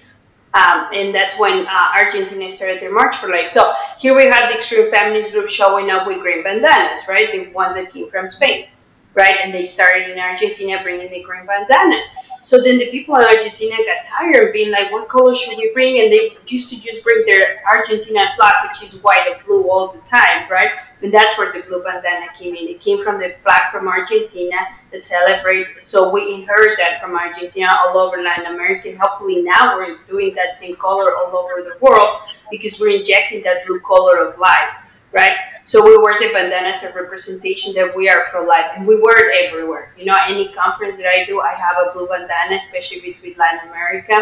Um, 0.55 0.89
and 0.95 1.15
that's 1.15 1.39
when 1.39 1.67
uh, 1.67 1.89
Argentina 1.97 2.49
started 2.49 2.81
their 2.81 2.93
March 2.93 3.17
for 3.17 3.29
Life. 3.29 3.49
So 3.49 3.75
here 3.99 4.17
we 4.17 4.25
have 4.25 4.49
the 4.49 4.57
extreme 4.57 4.91
feminist 4.91 5.33
group 5.33 5.49
showing 5.49 5.91
up 5.91 6.07
with 6.07 6.21
green 6.21 6.43
bandanas, 6.43 7.07
right? 7.09 7.31
The 7.31 7.53
ones 7.53 7.75
that 7.75 7.91
came 7.91 8.09
from 8.09 8.29
Spain 8.29 8.69
right? 9.17 9.39
And 9.43 9.53
they 9.53 9.65
started 9.65 10.11
in 10.11 10.19
Argentina 10.19 10.79
bringing 10.83 11.11
the 11.11 11.23
green 11.23 11.47
bandanas. 11.47 12.11
So 12.43 12.63
then 12.63 12.77
the 12.77 12.91
people 12.91 13.17
in 13.17 13.25
Argentina 13.25 13.77
got 13.77 14.05
tired 14.05 14.49
of 14.49 14.53
being 14.53 14.71
like, 14.71 14.93
what 14.93 15.09
color 15.09 15.35
should 15.35 15.57
we 15.57 15.73
bring? 15.73 16.01
And 16.01 16.13
they 16.13 16.37
used 16.47 16.71
to 16.71 16.81
just 16.81 17.03
bring 17.03 17.25
their 17.25 17.63
Argentinian 17.67 18.35
flag, 18.37 18.55
which 18.69 18.83
is 18.83 19.03
white 19.03 19.27
and 19.27 19.43
blue 19.45 19.71
all 19.71 19.91
the 19.91 20.01
time, 20.01 20.49
right? 20.51 20.71
And 21.03 21.13
that's 21.13 21.39
where 21.39 21.51
the 21.51 21.61
blue 21.61 21.83
bandana 21.83 22.27
came 22.39 22.55
in. 22.55 22.69
It 22.69 22.81
came 22.81 23.03
from 23.03 23.19
the 23.19 23.35
flag 23.43 23.73
from 23.73 23.89
Argentina 23.89 24.57
that 24.93 25.03
celebrate. 25.03 25.83
So 25.83 26.11
we 26.13 26.35
inherit 26.35 26.79
that 26.79 27.01
from 27.01 27.17
Argentina 27.17 27.69
all 27.73 27.97
over 27.97 28.23
Latin 28.23 28.55
America. 28.55 28.91
And 28.91 28.99
hopefully 28.99 29.43
now 29.43 29.79
we're 29.79 29.97
doing 30.07 30.35
that 30.35 30.55
same 30.55 30.77
color 30.77 31.17
all 31.17 31.35
over 31.35 31.63
the 31.63 31.77
world 31.81 32.19
because 32.51 32.79
we're 32.79 32.99
injecting 32.99 33.43
that 33.45 33.67
blue 33.67 33.81
color 33.81 34.19
of 34.19 34.39
life, 34.39 34.77
right? 35.13 35.37
So 35.67 35.85
we 35.85 35.99
wear 35.99 36.17
the 36.17 36.33
bandana 36.33 36.69
as 36.69 36.85
a 36.85 36.93
representation 36.93 37.75
that 37.75 37.93
we 37.93 38.09
are 38.09 38.25
pro-life, 38.31 38.71
and 38.77 38.87
we 38.87 39.01
wear 39.01 39.29
it 39.29 39.49
everywhere. 39.49 39.93
You 39.99 40.05
know, 40.05 40.15
any 40.25 40.47
conference 40.53 40.97
that 40.97 41.07
I 41.07 41.25
do, 41.25 41.41
I 41.41 41.55
have 41.55 41.77
a 41.85 41.93
blue 41.93 42.07
bandana, 42.07 42.55
especially 42.55 43.01
between 43.01 43.35
Latin 43.37 43.69
America. 43.71 44.15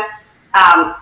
Um, 0.54 0.94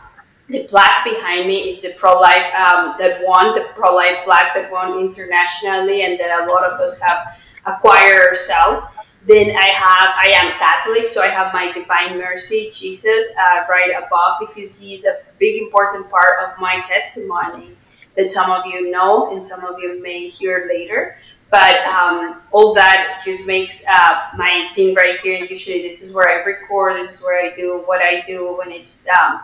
the 0.48 0.64
plaque 0.64 1.04
behind 1.04 1.46
me 1.46 1.70
is 1.70 1.84
a 1.84 1.90
pro-life 1.90 2.52
um, 2.56 2.96
that 2.98 3.20
won 3.22 3.54
the 3.54 3.70
pro-life 3.72 4.24
flag 4.24 4.50
that 4.56 4.68
won 4.72 4.98
internationally, 4.98 6.02
and 6.02 6.18
that 6.18 6.42
a 6.42 6.52
lot 6.52 6.64
of 6.64 6.80
us 6.80 7.00
have 7.00 7.38
acquired 7.64 8.18
ourselves. 8.26 8.82
Then 9.24 9.54
I 9.56 9.70
have 9.70 10.10
I 10.18 10.30
am 10.42 10.58
Catholic, 10.58 11.06
so 11.06 11.22
I 11.22 11.28
have 11.28 11.54
my 11.54 11.70
Divine 11.70 12.18
Mercy, 12.18 12.68
Jesus, 12.72 13.30
uh, 13.38 13.64
right 13.70 13.92
above 13.96 14.40
because 14.40 14.76
he 14.80 14.92
is 14.92 15.04
a 15.04 15.18
big 15.38 15.62
important 15.62 16.10
part 16.10 16.42
of 16.42 16.58
my 16.58 16.80
testimony 16.80 17.76
that 18.16 18.30
some 18.30 18.50
of 18.50 18.66
you 18.66 18.90
know 18.90 19.32
and 19.32 19.44
some 19.44 19.64
of 19.64 19.78
you 19.80 20.00
may 20.02 20.28
hear 20.28 20.66
later. 20.68 21.16
But 21.50 21.84
um, 21.84 22.40
all 22.50 22.72
that 22.74 23.20
just 23.24 23.46
makes 23.46 23.84
uh, 23.86 24.20
my 24.38 24.62
scene 24.62 24.94
right 24.94 25.20
here. 25.20 25.38
And 25.38 25.48
usually, 25.50 25.82
this 25.82 26.02
is 26.02 26.12
where 26.14 26.28
I 26.28 26.42
record. 26.44 26.96
This 26.96 27.18
is 27.18 27.22
where 27.22 27.44
I 27.44 27.52
do 27.52 27.82
what 27.84 28.00
I 28.00 28.22
do 28.22 28.56
when 28.56 28.72
it's 28.72 29.02
um, 29.20 29.42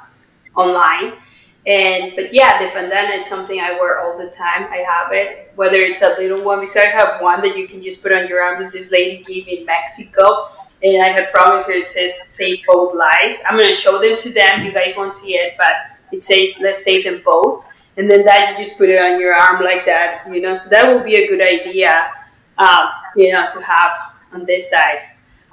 online. 0.56 1.14
And 1.66 2.14
but 2.16 2.32
yeah, 2.32 2.58
the 2.58 2.68
bandana 2.68 3.16
is 3.16 3.28
something 3.28 3.60
I 3.60 3.72
wear 3.72 4.00
all 4.00 4.16
the 4.16 4.30
time. 4.30 4.68
I 4.70 4.78
have 4.78 5.12
it, 5.12 5.52
whether 5.54 5.76
it's 5.76 6.00
a 6.00 6.14
little 6.18 6.42
one 6.42 6.60
because 6.60 6.76
I 6.76 6.86
have 6.86 7.20
one 7.20 7.42
that 7.42 7.58
you 7.58 7.68
can 7.68 7.82
just 7.82 8.02
put 8.02 8.10
on 8.10 8.26
your 8.26 8.42
arm 8.42 8.62
that 8.62 8.72
this 8.72 8.90
lady 8.90 9.22
gave 9.22 9.44
me 9.46 9.58
in 9.58 9.66
Mexico, 9.66 10.48
and 10.82 11.02
I 11.02 11.08
had 11.08 11.30
promised 11.30 11.66
her 11.66 11.74
it 11.74 11.90
says 11.90 12.26
"Save 12.26 12.60
both 12.66 12.94
lives." 12.94 13.42
I'm 13.46 13.58
gonna 13.58 13.74
show 13.74 14.00
them 14.00 14.18
to 14.18 14.30
them. 14.30 14.64
You 14.64 14.72
guys 14.72 14.94
won't 14.96 15.12
see 15.12 15.34
it, 15.34 15.54
but 15.58 15.74
it 16.10 16.22
says 16.22 16.58
"Let's 16.62 16.82
save 16.82 17.04
them 17.04 17.20
both." 17.22 17.66
And 17.98 18.10
then 18.10 18.24
that 18.24 18.48
you 18.48 18.56
just 18.56 18.78
put 18.78 18.88
it 18.88 18.98
on 18.98 19.20
your 19.20 19.34
arm 19.34 19.62
like 19.62 19.84
that, 19.86 20.24
you 20.32 20.40
know. 20.40 20.54
So 20.54 20.70
that 20.70 20.92
would 20.92 21.04
be 21.04 21.16
a 21.16 21.26
good 21.26 21.42
idea, 21.42 22.10
um, 22.56 22.88
you 23.16 23.32
know, 23.32 23.46
to 23.50 23.60
have 23.62 23.92
on 24.32 24.46
this 24.46 24.70
side 24.70 25.00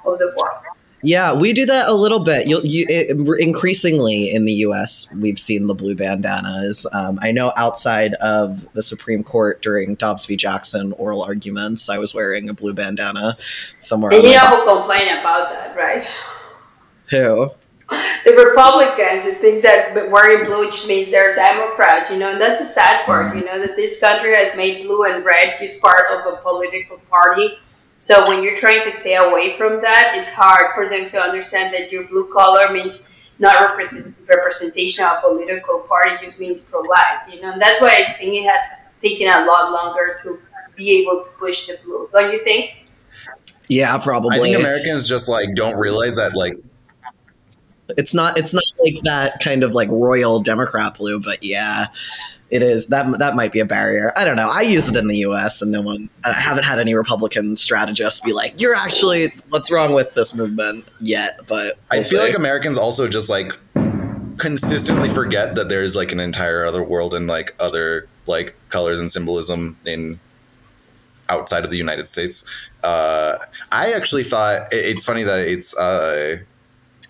of 0.04 0.18
the 0.18 0.32
world. 0.38 0.62
Yeah, 1.02 1.34
we 1.34 1.52
do 1.52 1.66
that 1.66 1.88
a 1.88 1.92
little 1.92 2.20
bit. 2.20 2.48
You'll, 2.48 2.64
you 2.64 2.86
it, 2.88 3.16
increasingly 3.38 4.34
in 4.34 4.44
the 4.44 4.52
U.S. 4.54 5.14
We've 5.14 5.38
seen 5.38 5.66
the 5.66 5.74
blue 5.74 5.94
bandanas. 5.94 6.86
Um, 6.92 7.18
I 7.22 7.32
know 7.32 7.52
outside 7.56 8.14
of 8.14 8.72
the 8.72 8.82
Supreme 8.82 9.22
Court 9.22 9.60
during 9.60 9.94
Dobbs 9.96 10.26
v. 10.26 10.36
Jackson 10.36 10.92
oral 10.94 11.22
arguments, 11.22 11.88
I 11.88 11.98
was 11.98 12.14
wearing 12.14 12.48
a 12.48 12.54
blue 12.54 12.72
bandana 12.72 13.36
somewhere. 13.80 14.12
And 14.12 14.22
you 14.24 14.38
who 14.38 14.64
complain 14.64 15.16
about 15.18 15.50
that, 15.50 15.76
right? 15.76 16.10
Who? 17.10 17.50
The 17.88 18.32
Republicans 18.32 19.26
think 19.38 19.62
that 19.62 20.10
wearing 20.10 20.44
blue 20.44 20.66
just 20.66 20.88
means 20.88 21.12
they're 21.12 21.36
Democrats, 21.36 22.10
you 22.10 22.18
know, 22.18 22.30
and 22.30 22.40
that's 22.40 22.60
a 22.60 22.64
sad 22.64 23.06
part, 23.06 23.28
mm-hmm. 23.28 23.38
you 23.38 23.44
know, 23.44 23.60
that 23.60 23.76
this 23.76 24.00
country 24.00 24.34
has 24.34 24.56
made 24.56 24.82
blue 24.84 25.04
and 25.04 25.24
red 25.24 25.56
just 25.58 25.80
part 25.80 26.02
of 26.10 26.32
a 26.32 26.36
political 26.42 26.98
party 27.08 27.56
so 27.96 28.24
when 28.26 28.42
you're 28.42 28.56
trying 28.56 28.84
to 28.84 28.92
stay 28.92 29.16
away 29.16 29.56
from 29.56 29.80
that, 29.80 30.12
it's 30.16 30.32
hard 30.32 30.74
for 30.74 30.88
them 30.88 31.08
to 31.08 31.20
understand 31.20 31.72
that 31.74 31.90
your 31.90 32.04
blue 32.04 32.30
collar 32.30 32.70
means 32.72 33.30
not 33.38 33.76
rep- 33.76 33.92
representation 34.28 35.04
of 35.04 35.18
a 35.18 35.20
political 35.22 35.80
party, 35.80 36.16
just 36.20 36.38
means 36.38 36.60
pro-life. 36.60 37.22
You 37.32 37.40
know, 37.40 37.52
and 37.52 37.60
that's 37.60 37.80
why 37.80 37.88
I 37.88 38.12
think 38.12 38.34
it 38.34 38.48
has 38.50 38.62
taken 39.00 39.28
a 39.28 39.46
lot 39.46 39.72
longer 39.72 40.14
to 40.22 40.38
be 40.74 41.00
able 41.00 41.24
to 41.24 41.30
push 41.38 41.66
the 41.66 41.78
blue. 41.84 42.08
Don't 42.12 42.30
you 42.32 42.44
think? 42.44 42.70
Yeah, 43.68 43.96
probably. 43.98 44.38
I 44.38 44.42
think 44.42 44.58
Americans 44.58 45.08
just 45.08 45.28
like 45.28 45.54
don't 45.54 45.76
realize 45.76 46.16
that 46.16 46.36
like 46.36 46.58
it's 47.90 48.14
not 48.14 48.38
it's 48.38 48.54
not 48.54 48.64
like 48.84 49.02
that 49.04 49.40
kind 49.42 49.62
of 49.62 49.72
like 49.72 49.88
royal 49.90 50.40
Democrat 50.40 50.96
blue, 50.96 51.20
but 51.20 51.38
yeah 51.42 51.86
it 52.50 52.62
is 52.62 52.86
that 52.86 53.18
that 53.18 53.34
might 53.34 53.52
be 53.52 53.60
a 53.60 53.64
barrier. 53.64 54.12
I 54.16 54.24
don't 54.24 54.36
know. 54.36 54.48
I 54.50 54.62
use 54.62 54.88
it 54.88 54.96
in 54.96 55.08
the 55.08 55.16
U.S. 55.18 55.62
and 55.62 55.72
no 55.72 55.82
one. 55.82 56.08
I 56.24 56.32
haven't 56.32 56.64
had 56.64 56.78
any 56.78 56.94
Republican 56.94 57.56
strategists 57.56 58.20
be 58.20 58.32
like, 58.32 58.60
"You're 58.60 58.74
actually 58.74 59.28
what's 59.48 59.70
wrong 59.70 59.94
with 59.94 60.12
this 60.12 60.34
movement?" 60.34 60.86
Yet, 61.00 61.40
but 61.48 61.78
we'll 61.90 62.00
I 62.00 62.02
feel 62.04 62.20
like 62.20 62.36
Americans 62.36 62.78
also 62.78 63.08
just 63.08 63.28
like 63.28 63.52
consistently 64.36 65.08
forget 65.08 65.56
that 65.56 65.68
there's 65.68 65.96
like 65.96 66.12
an 66.12 66.20
entire 66.20 66.64
other 66.64 66.84
world 66.84 67.14
and 67.14 67.26
like 67.26 67.54
other 67.58 68.08
like 68.26 68.54
colors 68.68 69.00
and 69.00 69.10
symbolism 69.10 69.76
in 69.84 70.20
outside 71.28 71.64
of 71.64 71.72
the 71.72 71.78
United 71.78 72.06
States. 72.06 72.48
Uh, 72.84 73.36
I 73.72 73.92
actually 73.92 74.22
thought 74.22 74.68
it's 74.70 75.04
funny 75.04 75.24
that 75.24 75.40
it's 75.40 75.76
uh, 75.76 76.36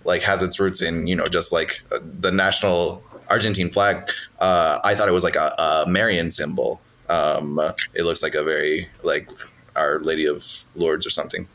like 0.06 0.22
has 0.22 0.42
its 0.42 0.58
roots 0.58 0.80
in 0.80 1.06
you 1.06 1.16
know 1.16 1.26
just 1.26 1.52
like 1.52 1.82
uh, 1.92 1.98
the 2.20 2.32
national 2.32 3.02
Argentine 3.28 3.70
flag, 3.70 4.08
uh, 4.38 4.78
I 4.84 4.94
thought 4.94 5.08
it 5.08 5.12
was 5.12 5.24
like 5.24 5.36
a, 5.36 5.50
a 5.58 5.84
Marian 5.88 6.30
symbol. 6.30 6.80
Um, 7.08 7.60
it 7.94 8.04
looks 8.04 8.22
like 8.22 8.34
a 8.34 8.42
very 8.42 8.88
like 9.02 9.28
Our 9.74 10.00
Lady 10.00 10.26
of 10.26 10.44
Lourdes 10.74 11.06
or 11.06 11.10
something. 11.10 11.48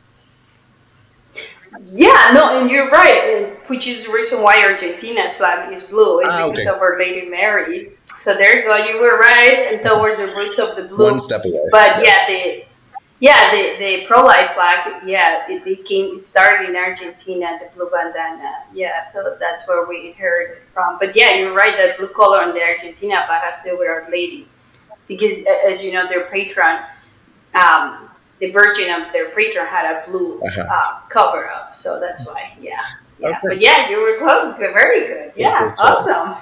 Yeah, 1.86 2.32
no, 2.34 2.60
and 2.60 2.70
you're 2.70 2.90
right, 2.90 3.16
and 3.16 3.56
which 3.68 3.88
is 3.88 4.04
the 4.04 4.12
reason 4.12 4.42
why 4.42 4.56
Argentina's 4.62 5.32
flag 5.32 5.72
is 5.72 5.84
blue. 5.84 6.20
It's 6.20 6.34
ah, 6.34 6.50
because 6.50 6.66
okay. 6.66 6.76
of 6.76 6.82
Our 6.82 6.98
Lady 6.98 7.26
Mary. 7.28 7.92
So 8.18 8.34
there 8.34 8.58
you 8.58 8.64
go. 8.64 8.76
You 8.76 9.00
were 9.00 9.18
right, 9.18 9.68
and 9.72 9.82
towards 9.82 10.18
the 10.18 10.26
roots 10.26 10.58
of 10.58 10.76
the 10.76 10.84
blue. 10.84 11.10
One 11.10 11.18
step 11.18 11.44
away. 11.46 11.64
But 11.70 11.96
yeah, 11.96 12.02
yeah 12.04 12.26
the 12.28 12.64
yeah, 13.22 13.52
the, 13.52 13.76
the 13.78 14.04
pro 14.04 14.20
life 14.20 14.50
flag, 14.50 15.00
yeah, 15.06 15.44
it, 15.48 15.64
it 15.64 15.84
came, 15.84 16.16
it 16.16 16.24
started 16.24 16.68
in 16.68 16.74
Argentina, 16.74 17.56
the 17.60 17.70
blue 17.72 17.88
bandana. 17.88 18.64
Yeah, 18.74 19.00
so 19.00 19.36
that's 19.38 19.68
where 19.68 19.86
we 19.86 20.08
inherited 20.08 20.64
from. 20.74 20.98
But 20.98 21.14
yeah, 21.14 21.36
you're 21.36 21.54
right, 21.54 21.76
the 21.76 21.94
blue 21.96 22.12
color 22.12 22.42
on 22.42 22.52
the 22.52 22.60
Argentina 22.60 23.22
flag 23.24 23.42
has 23.42 23.62
to 23.62 23.70
do 23.70 23.78
with 23.78 23.88
Our 23.88 24.10
Lady. 24.10 24.48
Because, 25.06 25.46
as 25.68 25.84
you 25.84 25.92
know, 25.92 26.08
their 26.08 26.24
patron, 26.24 26.80
um, 27.54 28.10
the 28.40 28.50
Virgin 28.50 28.90
of 28.90 29.12
their 29.12 29.30
patron 29.30 29.68
had 29.68 29.84
a 29.94 30.10
blue 30.10 30.40
uh-huh. 30.40 30.64
uh, 30.72 31.08
cover 31.08 31.48
up. 31.48 31.76
So 31.76 32.00
that's 32.00 32.26
why, 32.26 32.56
yeah. 32.60 32.80
yeah. 33.20 33.28
Okay. 33.28 33.38
But 33.44 33.60
yeah, 33.60 33.88
you 33.88 34.00
were 34.00 34.18
close. 34.18 34.52
Very 34.58 35.06
good. 35.06 35.32
Yeah, 35.36 35.76
awesome. 35.78 36.34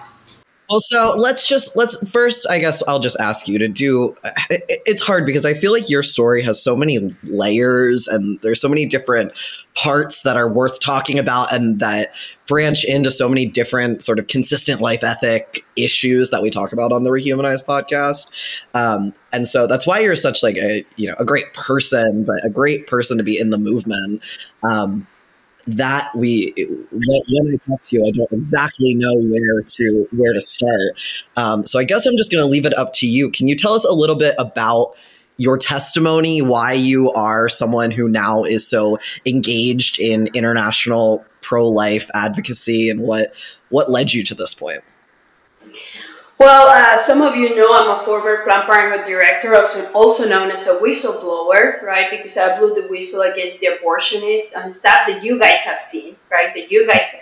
Well, 0.70 0.80
so 0.80 1.16
let's 1.18 1.48
just 1.48 1.76
let's 1.76 2.08
first. 2.12 2.48
I 2.48 2.60
guess 2.60 2.80
I'll 2.86 3.00
just 3.00 3.18
ask 3.18 3.48
you 3.48 3.58
to 3.58 3.66
do. 3.66 4.14
It, 4.50 4.62
it's 4.86 5.02
hard 5.02 5.26
because 5.26 5.44
I 5.44 5.52
feel 5.52 5.72
like 5.72 5.90
your 5.90 6.04
story 6.04 6.42
has 6.42 6.62
so 6.62 6.76
many 6.76 7.10
layers, 7.24 8.06
and 8.06 8.40
there's 8.42 8.60
so 8.60 8.68
many 8.68 8.86
different 8.86 9.32
parts 9.74 10.22
that 10.22 10.36
are 10.36 10.48
worth 10.48 10.78
talking 10.78 11.18
about, 11.18 11.52
and 11.52 11.80
that 11.80 12.14
branch 12.46 12.84
into 12.84 13.10
so 13.10 13.28
many 13.28 13.46
different 13.46 14.00
sort 14.00 14.20
of 14.20 14.28
consistent 14.28 14.80
life 14.80 15.02
ethic 15.02 15.58
issues 15.76 16.30
that 16.30 16.40
we 16.42 16.50
talk 16.50 16.72
about 16.72 16.92
on 16.92 17.02
the 17.02 17.10
Rehumanized 17.10 17.66
podcast. 17.66 18.30
Um, 18.74 19.12
and 19.32 19.48
so 19.48 19.66
that's 19.66 19.86
why 19.88 19.98
you're 19.98 20.16
such 20.16 20.40
like 20.42 20.56
a 20.56 20.84
you 20.96 21.08
know 21.08 21.14
a 21.18 21.24
great 21.24 21.52
person, 21.52 22.24
but 22.24 22.36
a 22.44 22.50
great 22.50 22.86
person 22.86 23.18
to 23.18 23.24
be 23.24 23.38
in 23.40 23.50
the 23.50 23.58
movement. 23.58 24.22
Um, 24.68 25.06
that 25.66 26.14
we 26.14 26.52
when 26.56 27.54
I 27.54 27.56
talk 27.68 27.82
to 27.84 27.96
you, 27.96 28.06
I 28.06 28.10
don't 28.10 28.32
exactly 28.32 28.94
know 28.94 29.14
where 29.14 29.62
to 29.62 30.08
where 30.12 30.32
to 30.32 30.40
start. 30.40 31.00
Um, 31.36 31.66
so 31.66 31.78
I 31.78 31.84
guess 31.84 32.06
I'm 32.06 32.16
just 32.16 32.32
going 32.32 32.42
to 32.42 32.50
leave 32.50 32.66
it 32.66 32.76
up 32.76 32.92
to 32.94 33.06
you. 33.06 33.30
Can 33.30 33.48
you 33.48 33.56
tell 33.56 33.74
us 33.74 33.84
a 33.84 33.92
little 33.92 34.16
bit 34.16 34.34
about 34.38 34.94
your 35.36 35.56
testimony, 35.56 36.42
why 36.42 36.74
you 36.74 37.10
are 37.12 37.48
someone 37.48 37.90
who 37.90 38.08
now 38.08 38.44
is 38.44 38.68
so 38.68 38.98
engaged 39.24 39.98
in 39.98 40.28
international 40.34 41.24
pro 41.40 41.66
life 41.66 42.10
advocacy, 42.14 42.90
and 42.90 43.00
what 43.00 43.32
what 43.70 43.90
led 43.90 44.12
you 44.12 44.22
to 44.24 44.34
this 44.34 44.54
point? 44.54 44.80
Well, 46.40 46.68
uh, 46.68 46.96
some 46.96 47.20
of 47.20 47.36
you 47.36 47.54
know 47.54 47.68
I'm 47.74 47.90
a 47.90 48.02
former 48.02 48.42
Planned 48.44 48.66
Parenthood 48.66 49.04
director, 49.04 49.54
also, 49.54 49.92
also 49.92 50.26
known 50.26 50.50
as 50.50 50.66
a 50.66 50.78
whistleblower, 50.78 51.82
right? 51.82 52.10
Because 52.10 52.38
I 52.38 52.58
blew 52.58 52.74
the 52.74 52.88
whistle 52.88 53.20
against 53.20 53.60
the 53.60 53.66
abortionist 53.66 54.56
and 54.56 54.72
stuff 54.72 55.00
that 55.06 55.22
you 55.22 55.38
guys 55.38 55.60
have 55.64 55.78
seen, 55.78 56.16
right? 56.30 56.54
That 56.54 56.72
you 56.72 56.88
guys 56.88 57.14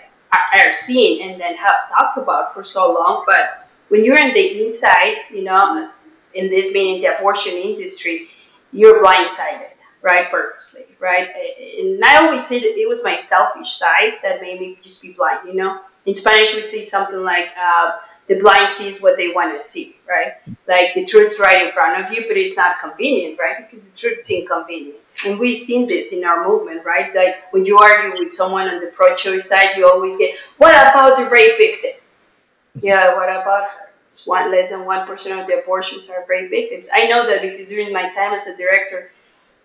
are 0.55 0.71
seeing 0.71 1.21
and 1.21 1.41
then 1.41 1.57
have 1.57 1.89
talked 1.89 2.17
about 2.17 2.53
for 2.53 2.63
so 2.63 2.93
long. 2.93 3.23
But 3.25 3.67
when 3.89 4.05
you're 4.05 4.17
in 4.17 4.31
the 4.31 4.63
inside, 4.63 5.15
you 5.29 5.43
know, 5.43 5.91
in 6.33 6.49
this 6.49 6.71
meaning 6.71 7.01
the 7.01 7.17
abortion 7.17 7.55
industry, 7.55 8.29
you're 8.71 9.01
blindsided, 9.01 9.71
right? 10.01 10.31
Purposely, 10.31 10.85
right? 10.97 11.27
And 11.77 12.01
I 12.05 12.23
always 12.23 12.47
said 12.47 12.61
it 12.63 12.87
was 12.87 13.03
my 13.03 13.17
selfish 13.17 13.71
side 13.73 14.19
that 14.23 14.39
made 14.39 14.61
me 14.61 14.77
just 14.81 15.01
be 15.01 15.11
blind, 15.11 15.45
you 15.45 15.55
know? 15.55 15.81
In 16.05 16.15
Spanish, 16.15 16.55
we 16.55 16.65
say 16.65 16.81
something 16.81 17.23
like 17.23 17.51
uh, 17.59 17.97
the 18.27 18.39
blind 18.39 18.71
sees 18.71 19.01
what 19.01 19.17
they 19.17 19.29
want 19.29 19.53
to 19.53 19.61
see, 19.61 19.97
right? 20.07 20.33
Like 20.67 20.93
the 20.93 21.05
truth's 21.05 21.39
right 21.39 21.65
in 21.65 21.71
front 21.71 22.03
of 22.03 22.11
you, 22.11 22.25
but 22.27 22.37
it's 22.37 22.57
not 22.57 22.79
convenient, 22.79 23.37
right? 23.37 23.57
Because 23.57 23.91
the 23.91 23.97
truth's 23.97 24.29
inconvenient. 24.31 24.97
And 25.25 25.37
we've 25.37 25.57
seen 25.57 25.87
this 25.87 26.13
in 26.13 26.23
our 26.23 26.47
movement, 26.47 26.85
right? 26.85 27.13
Like 27.13 27.51
when 27.51 27.65
you 27.65 27.77
argue 27.77 28.11
with 28.11 28.31
someone 28.31 28.67
on 28.67 28.79
the 28.79 28.87
pro 28.87 29.15
choice 29.15 29.49
side, 29.49 29.75
you 29.75 29.87
always 29.87 30.17
get, 30.17 30.35
what 30.57 30.73
about 30.89 31.17
the 31.17 31.29
rape 31.29 31.57
victim? 31.57 31.91
Yeah, 32.79 33.15
what 33.15 33.29
about 33.29 33.69
her? 33.69 33.89
It's 34.13 34.25
one 34.25 34.51
less 34.51 34.71
than 34.71 34.81
1% 34.81 35.39
of 35.39 35.47
the 35.47 35.61
abortions 35.61 36.09
are 36.09 36.25
rape 36.27 36.49
victims. 36.49 36.89
I 36.93 37.07
know 37.07 37.25
that 37.27 37.41
because 37.41 37.69
during 37.69 37.93
my 37.93 38.09
time 38.11 38.33
as 38.33 38.47
a 38.47 38.57
director, 38.57 39.11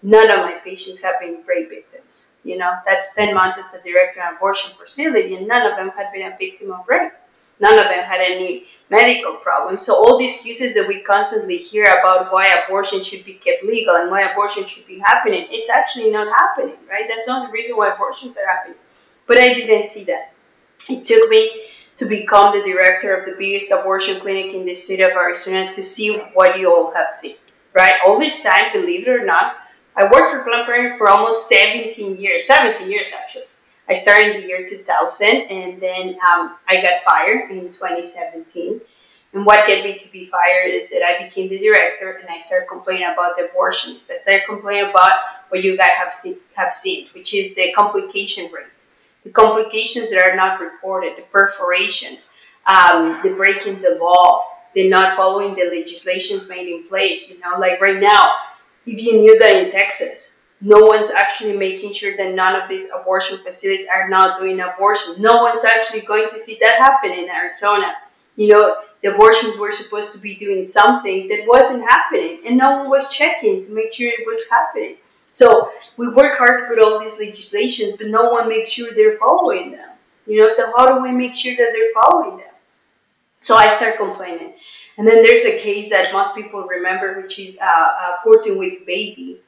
none 0.02 0.30
of 0.30 0.38
my 0.38 0.54
patients 0.64 1.02
have 1.02 1.18
been 1.20 1.38
rape 1.46 1.70
victims. 1.70 2.28
You 2.44 2.58
know, 2.58 2.74
that's 2.86 3.14
10 3.14 3.34
months 3.34 3.58
as 3.58 3.74
a 3.74 3.82
director 3.82 4.20
of 4.22 4.36
abortion 4.36 4.72
facility, 4.78 5.34
and 5.34 5.48
none 5.48 5.70
of 5.70 5.76
them 5.76 5.90
had 5.96 6.12
been 6.12 6.30
a 6.30 6.36
victim 6.36 6.70
of 6.72 6.86
rape. 6.86 7.12
None 7.60 7.78
of 7.78 7.84
them 7.84 8.04
had 8.04 8.20
any 8.20 8.66
medical 8.90 9.34
problems. 9.36 9.86
So 9.86 9.94
all 9.94 10.18
these 10.18 10.34
excuses 10.34 10.74
that 10.74 10.88
we 10.88 11.02
constantly 11.02 11.56
hear 11.56 11.84
about 11.84 12.32
why 12.32 12.48
abortion 12.48 13.00
should 13.00 13.24
be 13.24 13.34
kept 13.34 13.64
legal 13.64 13.94
and 13.94 14.10
why 14.10 14.22
abortion 14.22 14.64
should 14.64 14.86
be 14.86 14.98
happening, 14.98 15.46
it's 15.50 15.70
actually 15.70 16.10
not 16.10 16.28
happening, 16.28 16.76
right? 16.90 17.06
That's 17.08 17.28
not 17.28 17.46
the 17.46 17.52
reason 17.52 17.76
why 17.76 17.94
abortions 17.94 18.36
are 18.36 18.46
happening. 18.46 18.76
But 19.26 19.38
I 19.38 19.54
didn't 19.54 19.84
see 19.84 20.04
that. 20.04 20.32
It 20.88 21.04
took 21.04 21.30
me 21.30 21.62
to 21.96 22.06
become 22.06 22.52
the 22.52 22.62
director 22.64 23.14
of 23.16 23.24
the 23.24 23.36
biggest 23.38 23.72
abortion 23.72 24.20
clinic 24.20 24.52
in 24.52 24.66
the 24.66 24.74
state 24.74 25.00
of 25.00 25.12
Arizona 25.12 25.72
to 25.72 25.82
see 25.82 26.16
what 26.34 26.58
you 26.58 26.74
all 26.74 26.92
have 26.92 27.08
seen, 27.08 27.36
right? 27.72 27.94
All 28.04 28.18
this 28.18 28.42
time, 28.42 28.72
believe 28.72 29.06
it 29.06 29.10
or 29.10 29.24
not, 29.24 29.56
I 29.96 30.04
worked 30.04 30.32
for 30.32 30.42
Planned 30.42 30.66
Parenthood 30.66 30.98
for 30.98 31.08
almost 31.08 31.48
17 31.48 32.16
years, 32.16 32.46
17 32.46 32.90
years 32.90 33.12
actually. 33.12 33.44
I 33.88 33.94
started 33.94 34.34
in 34.34 34.42
the 34.42 34.48
year 34.48 34.66
2000 34.66 35.26
and 35.26 35.80
then 35.80 36.16
um, 36.26 36.56
I 36.66 36.80
got 36.80 37.04
fired 37.04 37.50
in 37.50 37.70
2017. 37.70 38.80
And 39.34 39.44
what 39.44 39.66
get 39.66 39.84
me 39.84 39.96
to 39.96 40.12
be 40.12 40.24
fired 40.24 40.70
is 40.70 40.90
that 40.90 41.02
I 41.02 41.22
became 41.22 41.48
the 41.48 41.58
director 41.58 42.12
and 42.12 42.28
I 42.28 42.38
started 42.38 42.68
complaining 42.68 43.06
about 43.12 43.36
the 43.36 43.46
abortions. 43.46 44.08
I 44.10 44.14
started 44.14 44.46
complaining 44.48 44.90
about 44.90 45.12
what 45.48 45.62
you 45.62 45.76
guys 45.76 45.90
have 45.98 46.12
seen, 46.12 46.36
have 46.56 46.72
seen, 46.72 47.08
which 47.14 47.34
is 47.34 47.54
the 47.54 47.72
complication 47.72 48.50
rate, 48.52 48.86
the 49.24 49.30
complications 49.30 50.10
that 50.10 50.24
are 50.24 50.36
not 50.36 50.60
reported, 50.60 51.16
the 51.16 51.22
perforations, 51.22 52.30
um, 52.66 53.18
the 53.22 53.34
breaking 53.36 53.82
the 53.82 53.98
law, 54.00 54.42
the 54.74 54.88
not 54.88 55.12
following 55.12 55.54
the 55.54 55.64
legislations 55.64 56.48
made 56.48 56.68
in 56.68 56.86
place. 56.86 57.28
You 57.28 57.38
know, 57.40 57.58
like 57.58 57.80
right 57.80 58.00
now, 58.00 58.34
if 58.86 59.02
you 59.02 59.18
knew 59.18 59.38
that 59.38 59.64
in 59.64 59.70
Texas, 59.70 60.34
no 60.60 60.86
one's 60.86 61.10
actually 61.10 61.56
making 61.56 61.92
sure 61.92 62.16
that 62.16 62.34
none 62.34 62.60
of 62.60 62.68
these 62.68 62.88
abortion 62.94 63.38
facilities 63.38 63.86
are 63.94 64.08
not 64.08 64.38
doing 64.38 64.60
abortion. 64.60 65.20
No 65.20 65.42
one's 65.42 65.64
actually 65.64 66.00
going 66.00 66.28
to 66.30 66.38
see 66.38 66.56
that 66.60 66.78
happen 66.78 67.12
in 67.12 67.28
Arizona. 67.28 67.94
You 68.36 68.48
know, 68.48 68.76
the 69.02 69.14
abortions 69.14 69.56
were 69.58 69.70
supposed 69.70 70.12
to 70.12 70.18
be 70.18 70.34
doing 70.34 70.64
something 70.64 71.28
that 71.28 71.44
wasn't 71.46 71.82
happening, 71.82 72.40
and 72.46 72.56
no 72.56 72.78
one 72.78 72.90
was 72.90 73.14
checking 73.14 73.64
to 73.64 73.70
make 73.70 73.92
sure 73.92 74.08
it 74.08 74.26
was 74.26 74.48
happening. 74.50 74.96
So 75.32 75.70
we 75.96 76.08
work 76.08 76.38
hard 76.38 76.58
to 76.58 76.66
put 76.66 76.78
all 76.78 76.98
these 76.98 77.18
legislations, 77.18 77.96
but 77.98 78.06
no 78.08 78.30
one 78.30 78.48
makes 78.48 78.70
sure 78.70 78.94
they're 78.94 79.18
following 79.18 79.70
them. 79.72 79.90
You 80.26 80.40
know, 80.40 80.48
so 80.48 80.72
how 80.76 80.86
do 80.86 81.02
we 81.02 81.10
make 81.10 81.34
sure 81.34 81.54
that 81.56 81.70
they're 81.72 82.02
following 82.02 82.38
them? 82.38 82.54
So 83.40 83.56
I 83.56 83.68
start 83.68 83.98
complaining. 83.98 84.54
And 84.96 85.06
then 85.06 85.22
there's 85.22 85.44
a 85.44 85.58
case 85.58 85.90
that 85.90 86.12
most 86.12 86.34
people 86.34 86.62
remember, 86.62 87.20
which 87.20 87.38
is 87.38 87.58
a 87.58 88.16
14 88.22 88.56
week 88.56 88.86
baby 88.86 89.40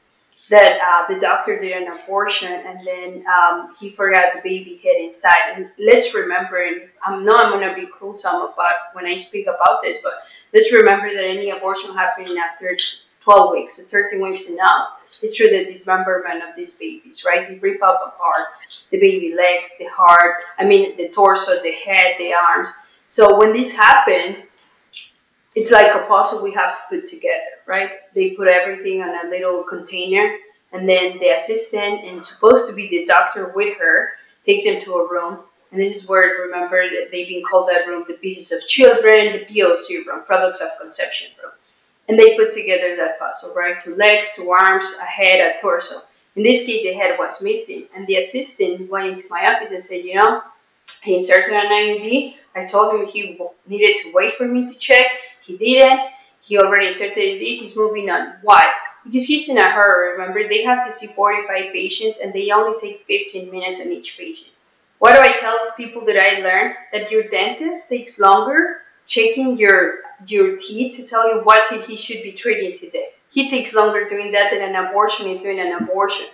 that 0.51 0.79
uh, 0.83 1.13
the 1.13 1.19
doctor 1.19 1.59
did 1.59 1.73
an 1.73 1.93
abortion 1.93 2.53
and 2.53 2.85
then 2.85 3.25
um, 3.27 3.73
he 3.81 3.89
forgot 3.89 4.35
the 4.35 4.41
baby 4.43 4.79
head 4.83 4.97
inside. 5.01 5.39
And 5.55 5.71
let's 5.79 6.15
remember, 6.15 6.63
and 6.63 6.83
I'm 7.05 7.25
not 7.25 7.47
I'm 7.47 7.61
going 7.61 7.75
to 7.75 7.81
be 7.81 7.87
cruel 7.87 8.13
some 8.13 8.43
about 8.43 8.75
when 8.93 9.07
I 9.07 9.17
speak 9.17 9.47
about 9.47 9.81
this, 9.83 9.99
but 10.03 10.13
let's 10.53 10.73
remember 10.73 11.09
that 11.15 11.25
any 11.25 11.51
abortion 11.51 11.95
happening 11.95 12.37
after 12.37 12.77
12 13.23 13.53
weeks 13.53 13.81
or 13.81 13.85
13 13.85 14.21
weeks 14.21 14.49
and 14.49 14.59
up, 14.61 15.01
it's 15.23 15.37
through 15.37 15.51
the 15.51 15.65
dismemberment 15.65 16.43
of 16.43 16.55
these 16.55 16.75
babies, 16.75 17.25
right? 17.27 17.49
They 17.49 17.59
rip 17.59 17.83
up 17.83 18.15
apart 18.15 18.87
the 18.91 19.01
baby 19.01 19.35
legs, 19.35 19.73
the 19.79 19.89
heart, 19.91 20.45
I 20.59 20.65
mean, 20.65 20.97
the 20.97 21.09
torso, 21.09 21.63
the 21.63 21.73
head, 21.73 22.15
the 22.19 22.35
arms. 22.35 22.73
So 23.07 23.39
when 23.39 23.53
this 23.53 23.75
happens, 23.75 24.51
it's 25.57 25.73
like 25.73 25.93
a 25.93 26.07
puzzle 26.07 26.43
we 26.43 26.53
have 26.53 26.75
to 26.75 26.81
put 26.91 27.09
together, 27.09 27.57
right? 27.67 27.93
They 28.15 28.33
put 28.33 28.47
everything 28.47 29.03
on 29.03 29.27
a 29.27 29.29
little 29.29 29.65
container, 29.65 30.37
and 30.73 30.87
then 30.87 31.19
the 31.19 31.31
assistant 31.31 32.05
and 32.05 32.23
supposed 32.23 32.69
to 32.69 32.77
be 32.77 32.89
the 32.89 33.07
doctor 33.07 33.53
with 33.55 33.79
her 33.79 34.11
takes 34.45 34.65
him 34.65 34.83
to 34.83 34.95
a 34.97 35.11
room. 35.11 35.45
And 35.73 35.81
this 35.81 35.97
is 35.97 36.09
where 36.09 36.47
remember 36.47 36.89
that 36.91 37.09
they've 37.11 37.27
been 37.27 37.43
called 37.43 37.69
that 37.71 37.87
room 37.87 38.05
the 38.07 38.15
pieces 38.15 38.53
of 38.53 38.67
children, 38.69 39.33
the 39.33 39.45
POC 39.47 40.07
room, 40.07 40.23
products 40.27 40.61
of 40.61 40.69
conception 40.81 41.29
room. 41.43 41.53
And 42.09 42.19
they 42.19 42.37
put 42.37 42.53
together 42.53 42.95
that 42.97 43.19
puzzle, 43.19 43.55
right? 43.55 43.81
Two 43.81 43.97
legs, 43.97 44.33
two 44.37 44.51
arms, 44.51 44.97
a 45.03 45.07
head, 45.07 45.41
a 45.41 45.61
torso. 45.61 46.03
In 46.37 46.43
this 46.43 46.67
case, 46.67 46.85
the 46.85 46.93
head 46.93 47.17
was 47.19 47.43
missing. 47.43 47.87
And 47.97 48.07
the 48.07 48.17
assistant 48.17 48.91
went 48.91 49.09
into 49.09 49.25
my 49.29 49.51
office 49.51 49.71
and 49.71 49.83
said, 49.83 50.05
you 50.05 50.15
know, 50.15 50.43
he 51.03 51.17
inserted 51.17 51.53
an 51.53 51.67
IUD. 51.67 52.35
I 52.55 52.67
told 52.67 52.95
him 52.95 53.07
he 53.07 53.39
needed 53.67 53.97
to 54.03 54.13
wait 54.15 54.33
for 54.33 54.47
me 54.47 54.67
to 54.67 54.75
check. 54.75 55.07
He 55.47 55.57
didn't. 55.57 56.01
He 56.41 56.59
already 56.59 56.89
inserted 56.89 57.19
it. 57.19 57.41
He's 57.41 57.77
moving 57.77 58.11
on. 58.11 58.31
Why? 58.43 58.65
Because 59.05 59.27
he's 59.27 59.49
in 59.49 59.59
a 59.59 59.71
hurry. 59.71 60.13
Remember, 60.13 60.49
they 60.49 60.63
have 60.65 60.85
to 60.85 60.93
see 60.93 61.07
45 61.07 61.73
patients 61.73 62.21
and 62.21 62.33
they 62.33 62.51
only 62.51 62.79
take 62.81 63.07
15 63.07 63.51
minutes 63.51 63.81
on 63.81 63.93
each 63.93 64.19
patient. 64.19 64.51
What 64.99 65.15
do 65.15 65.21
I 65.21 65.37
tell 65.37 65.59
people 65.77 66.05
that 66.07 66.17
I 66.17 66.41
learned? 66.41 66.75
That 66.93 67.11
your 67.11 67.25
dentist 67.25 67.89
takes 67.89 68.19
longer 68.19 68.83
checking 69.07 69.57
your 69.57 69.99
your 70.27 70.57
teeth 70.57 70.97
to 70.97 71.07
tell 71.07 71.29
you 71.29 71.41
what 71.43 71.69
teeth 71.69 71.87
he 71.87 71.97
should 71.97 72.23
be 72.23 72.33
treating 72.33 72.77
today. 72.77 73.11
He 73.31 73.49
takes 73.49 73.75
longer 73.75 74.07
doing 74.07 74.33
that 74.33 74.51
than 74.51 74.63
an 74.63 74.75
abortion 74.75 75.29
is 75.29 75.43
doing 75.43 75.61
an 75.61 75.73
abortion. 75.73 76.27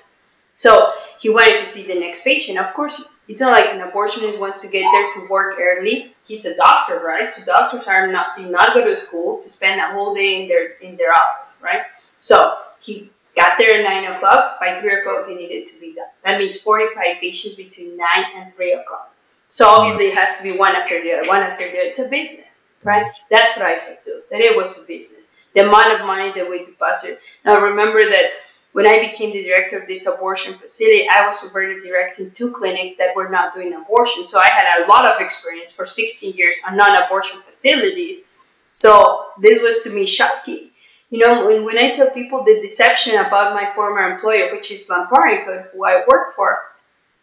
So 0.52 0.92
he 1.18 1.30
wanted 1.30 1.58
to 1.58 1.66
see 1.66 1.86
the 1.86 1.98
next 1.98 2.24
patient. 2.24 2.58
Of 2.58 2.74
course, 2.74 3.08
it's 3.32 3.40
not 3.40 3.52
like 3.52 3.70
an 3.70 3.80
abortionist 3.80 4.38
wants 4.38 4.60
to 4.60 4.68
get 4.68 4.84
there 4.92 5.12
to 5.14 5.26
work 5.30 5.58
early. 5.58 6.14
He's 6.22 6.44
a 6.44 6.54
doctor, 6.54 7.00
right? 7.00 7.30
So 7.30 7.42
doctors 7.46 7.86
are 7.86 8.12
not 8.12 8.36
do 8.36 8.44
not 8.50 8.74
go 8.74 8.84
to 8.84 8.94
school 8.94 9.40
to 9.42 9.48
spend 9.48 9.80
a 9.80 9.88
whole 9.94 10.14
day 10.14 10.42
in 10.42 10.48
their 10.48 10.72
in 10.86 10.96
their 10.96 11.12
office, 11.12 11.62
right? 11.64 11.80
So 12.18 12.58
he 12.78 13.10
got 13.34 13.56
there 13.56 13.80
at 13.80 13.84
nine 13.90 14.12
o'clock. 14.12 14.60
By 14.60 14.76
three 14.76 15.00
o'clock, 15.00 15.26
he 15.26 15.34
needed 15.34 15.66
to 15.68 15.80
be 15.80 15.94
done. 15.94 16.12
That 16.24 16.38
means 16.38 16.60
forty-five 16.60 17.22
patients 17.22 17.54
between 17.54 17.96
nine 17.96 18.24
and 18.36 18.52
three 18.52 18.74
o'clock. 18.74 19.14
So 19.48 19.66
obviously, 19.66 20.08
it 20.08 20.14
has 20.14 20.36
to 20.36 20.42
be 20.42 20.52
one 20.58 20.76
after 20.76 21.02
the 21.02 21.12
other, 21.14 21.28
one 21.28 21.40
after 21.40 21.64
the 21.64 21.78
other. 21.78 21.88
It's 21.88 21.98
a 22.00 22.08
business, 22.08 22.64
right? 22.84 23.06
That's 23.30 23.56
what 23.56 23.64
I 23.64 23.78
said 23.78 24.04
too. 24.04 24.20
That 24.30 24.40
it 24.40 24.54
was 24.54 24.78
a 24.78 24.82
business. 24.84 25.28
The 25.54 25.66
amount 25.66 25.92
of 25.94 26.06
money 26.06 26.32
that 26.32 26.48
we 26.50 26.66
deposited. 26.66 27.18
Now 27.46 27.60
remember 27.60 28.00
that 28.10 28.26
when 28.72 28.86
I 28.86 28.98
became 29.00 29.32
the 29.32 29.42
director 29.42 29.78
of 29.78 29.86
this 29.86 30.06
abortion 30.06 30.54
facility, 30.54 31.06
I 31.10 31.26
was 31.26 31.44
already 31.44 31.78
directing 31.80 32.30
two 32.30 32.52
clinics 32.52 32.96
that 32.96 33.14
were 33.14 33.28
not 33.28 33.52
doing 33.52 33.74
abortion. 33.74 34.24
So 34.24 34.40
I 34.40 34.48
had 34.48 34.82
a 34.82 34.88
lot 34.88 35.04
of 35.06 35.20
experience 35.20 35.72
for 35.72 35.86
16 35.86 36.34
years 36.34 36.56
on 36.66 36.76
non 36.76 36.96
abortion 37.02 37.40
facilities. 37.42 38.30
So 38.70 39.26
this 39.40 39.60
was 39.60 39.82
to 39.84 39.90
me 39.90 40.06
shocking. 40.06 40.70
You 41.10 41.18
know, 41.18 41.44
when, 41.44 41.66
when 41.66 41.76
I 41.76 41.90
tell 41.90 42.08
people 42.08 42.42
the 42.42 42.58
deception 42.62 43.16
about 43.16 43.54
my 43.54 43.70
former 43.74 44.10
employer, 44.10 44.50
which 44.50 44.72
is 44.72 44.80
Planned 44.80 45.10
Parenthood, 45.10 45.68
who 45.72 45.84
I 45.84 46.04
work 46.10 46.32
for, 46.34 46.58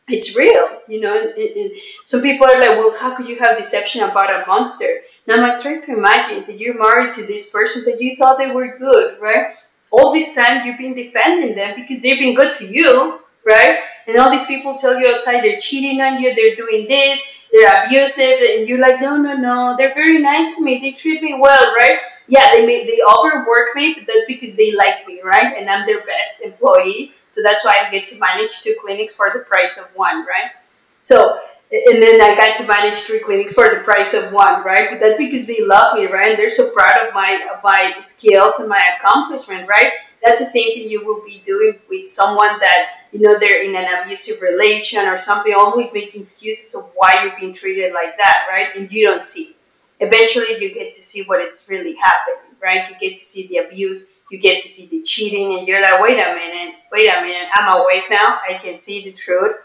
it's 0.08 0.38
real. 0.38 0.82
You 0.88 1.02
know, 1.02 1.16
it, 1.16 1.34
it, 1.36 1.84
some 2.06 2.22
people 2.22 2.46
are 2.46 2.60
like, 2.60 2.78
well, 2.78 2.94
how 3.00 3.16
could 3.16 3.28
you 3.28 3.40
have 3.40 3.58
deception 3.58 4.04
about 4.04 4.30
a 4.30 4.46
monster? 4.48 5.02
And 5.28 5.42
I'm 5.42 5.50
like, 5.50 5.60
trying 5.60 5.82
to 5.82 5.94
imagine 5.94 6.44
that 6.44 6.60
you're 6.60 6.78
married 6.78 7.14
to 7.14 7.26
this 7.26 7.50
person 7.50 7.84
that 7.86 8.00
you 8.00 8.16
thought 8.16 8.38
they 8.38 8.52
were 8.52 8.78
good, 8.78 9.20
right? 9.20 9.56
All 9.92 10.14
this 10.14 10.36
time 10.36 10.66
you've 10.66 10.78
been 10.78 10.94
defending 10.94 11.56
them 11.56 11.76
because 11.76 12.02
they've 12.02 12.20
been 12.20 12.36
good 12.36 12.54
to 12.54 12.68
you, 12.68 13.20
right? 13.46 13.80
And 14.08 14.18
all 14.18 14.30
these 14.30 14.46
people 14.46 14.76
tell 14.76 15.00
you 15.00 15.12
outside 15.12 15.44
they're 15.44 15.60
cheating 15.60 16.02
on 16.02 16.22
you, 16.22 16.34
they're 16.36 16.56
doing 16.56 16.88
this, 16.88 17.22
they're 17.52 17.86
abusive, 17.86 18.40
and 18.42 18.68
you're 18.68 18.80
like, 18.80 19.02
no, 19.02 19.18
no, 19.18 19.34
no, 19.34 19.76
they're 19.78 19.94
very 19.94 20.20
nice 20.20 20.58
to 20.58 20.64
me, 20.64 20.80
they 20.80 20.92
treat 20.92 21.22
me 21.22 21.36
well, 21.40 21.74
right? 21.78 21.98
Yeah, 22.28 22.50
they 22.54 22.66
may 22.66 22.86
they 22.86 23.00
overwork 23.18 23.76
me, 23.76 23.96
but 23.98 24.06
that's 24.08 24.26
because 24.26 24.56
they 24.56 24.76
like 24.76 25.08
me, 25.08 25.22
right? 25.24 25.58
And 25.58 25.70
I'm 25.70 25.86
their 25.88 26.04
best 26.06 26.42
employee, 26.42 27.14
so 27.28 27.42
that's 27.42 27.66
why 27.66 27.84
I 27.84 27.90
get 27.90 28.08
to 28.10 28.20
manage 28.20 28.62
two 28.62 28.76
clinics 28.80 29.16
for 29.16 29.32
the 29.34 29.40
price 29.40 29.78
of 29.78 29.86
one, 29.96 30.20
right? 30.20 30.52
So 31.00 31.40
and 31.72 32.02
then 32.02 32.20
I 32.20 32.36
got 32.36 32.58
to 32.58 32.66
manage 32.66 32.98
three 33.04 33.20
clinics 33.20 33.54
for 33.54 33.70
the 33.70 33.82
price 33.82 34.16
of 34.16 34.32
one, 34.32 34.64
right? 34.64 34.90
But 34.90 35.00
that's 35.00 35.20
because 35.20 35.48
they 35.48 35.64
love 35.64 35.96
me, 35.96 36.08
right? 36.08 36.30
And 36.30 36.40
they're 36.40 36.50
so 36.50 36.72
proud 36.72 37.08
of 37.08 37.14
my 37.14 37.48
of 37.56 37.64
my 37.64 37.94
skills 38.00 38.60
and 38.60 38.68
my 38.68 38.80
accomplishment, 38.98 39.68
right? 39.68 39.94
That's 40.24 40.40
the 40.40 40.48
same 40.48 40.74
thing 40.74 40.90
you 40.90 41.06
will 41.06 41.24
be 41.24 41.42
doing 41.46 41.78
with 41.88 42.08
someone 42.08 42.60
that 42.60 43.06
you 43.12 43.22
know 43.22 43.38
they're 43.38 43.64
in 43.64 43.76
an 43.76 44.02
abusive 44.02 44.42
relation 44.42 45.06
or 45.06 45.20
something, 45.20 45.54
always 45.54 45.94
making 45.94 46.22
excuses 46.22 46.74
of 46.74 46.90
why 46.96 47.24
you're 47.24 47.40
being 47.40 47.54
treated 47.54 47.94
like 47.94 48.18
that, 48.18 48.48
right? 48.50 48.76
And 48.76 48.92
you 48.92 49.04
don't 49.04 49.22
see. 49.22 49.56
Eventually, 50.00 50.60
you 50.60 50.74
get 50.74 50.92
to 50.94 51.04
see 51.04 51.24
what 51.24 51.40
it's 51.40 51.70
really 51.70 51.96
happening, 51.98 52.56
right? 52.64 52.90
You 52.90 52.96
get 52.98 53.20
to 53.20 53.24
see 53.24 53.46
the 53.46 53.58
abuse, 53.58 54.16
you 54.32 54.40
get 54.40 54.60
to 54.62 54.68
see 54.68 54.88
the 54.88 55.04
cheating, 55.04 55.60
and 55.60 55.68
you're 55.68 55.84
like, 55.84 56.02
wait 56.02 56.14
a 56.14 56.34
minute, 56.34 56.76
wait 56.92 57.08
a 57.08 57.22
minute, 57.22 57.48
I'm 57.54 57.80
awake 57.80 58.06
now. 58.10 58.40
I 58.50 58.56
can 58.56 58.76
see 58.76 59.04
the 59.04 59.12
truth. 59.12 59.56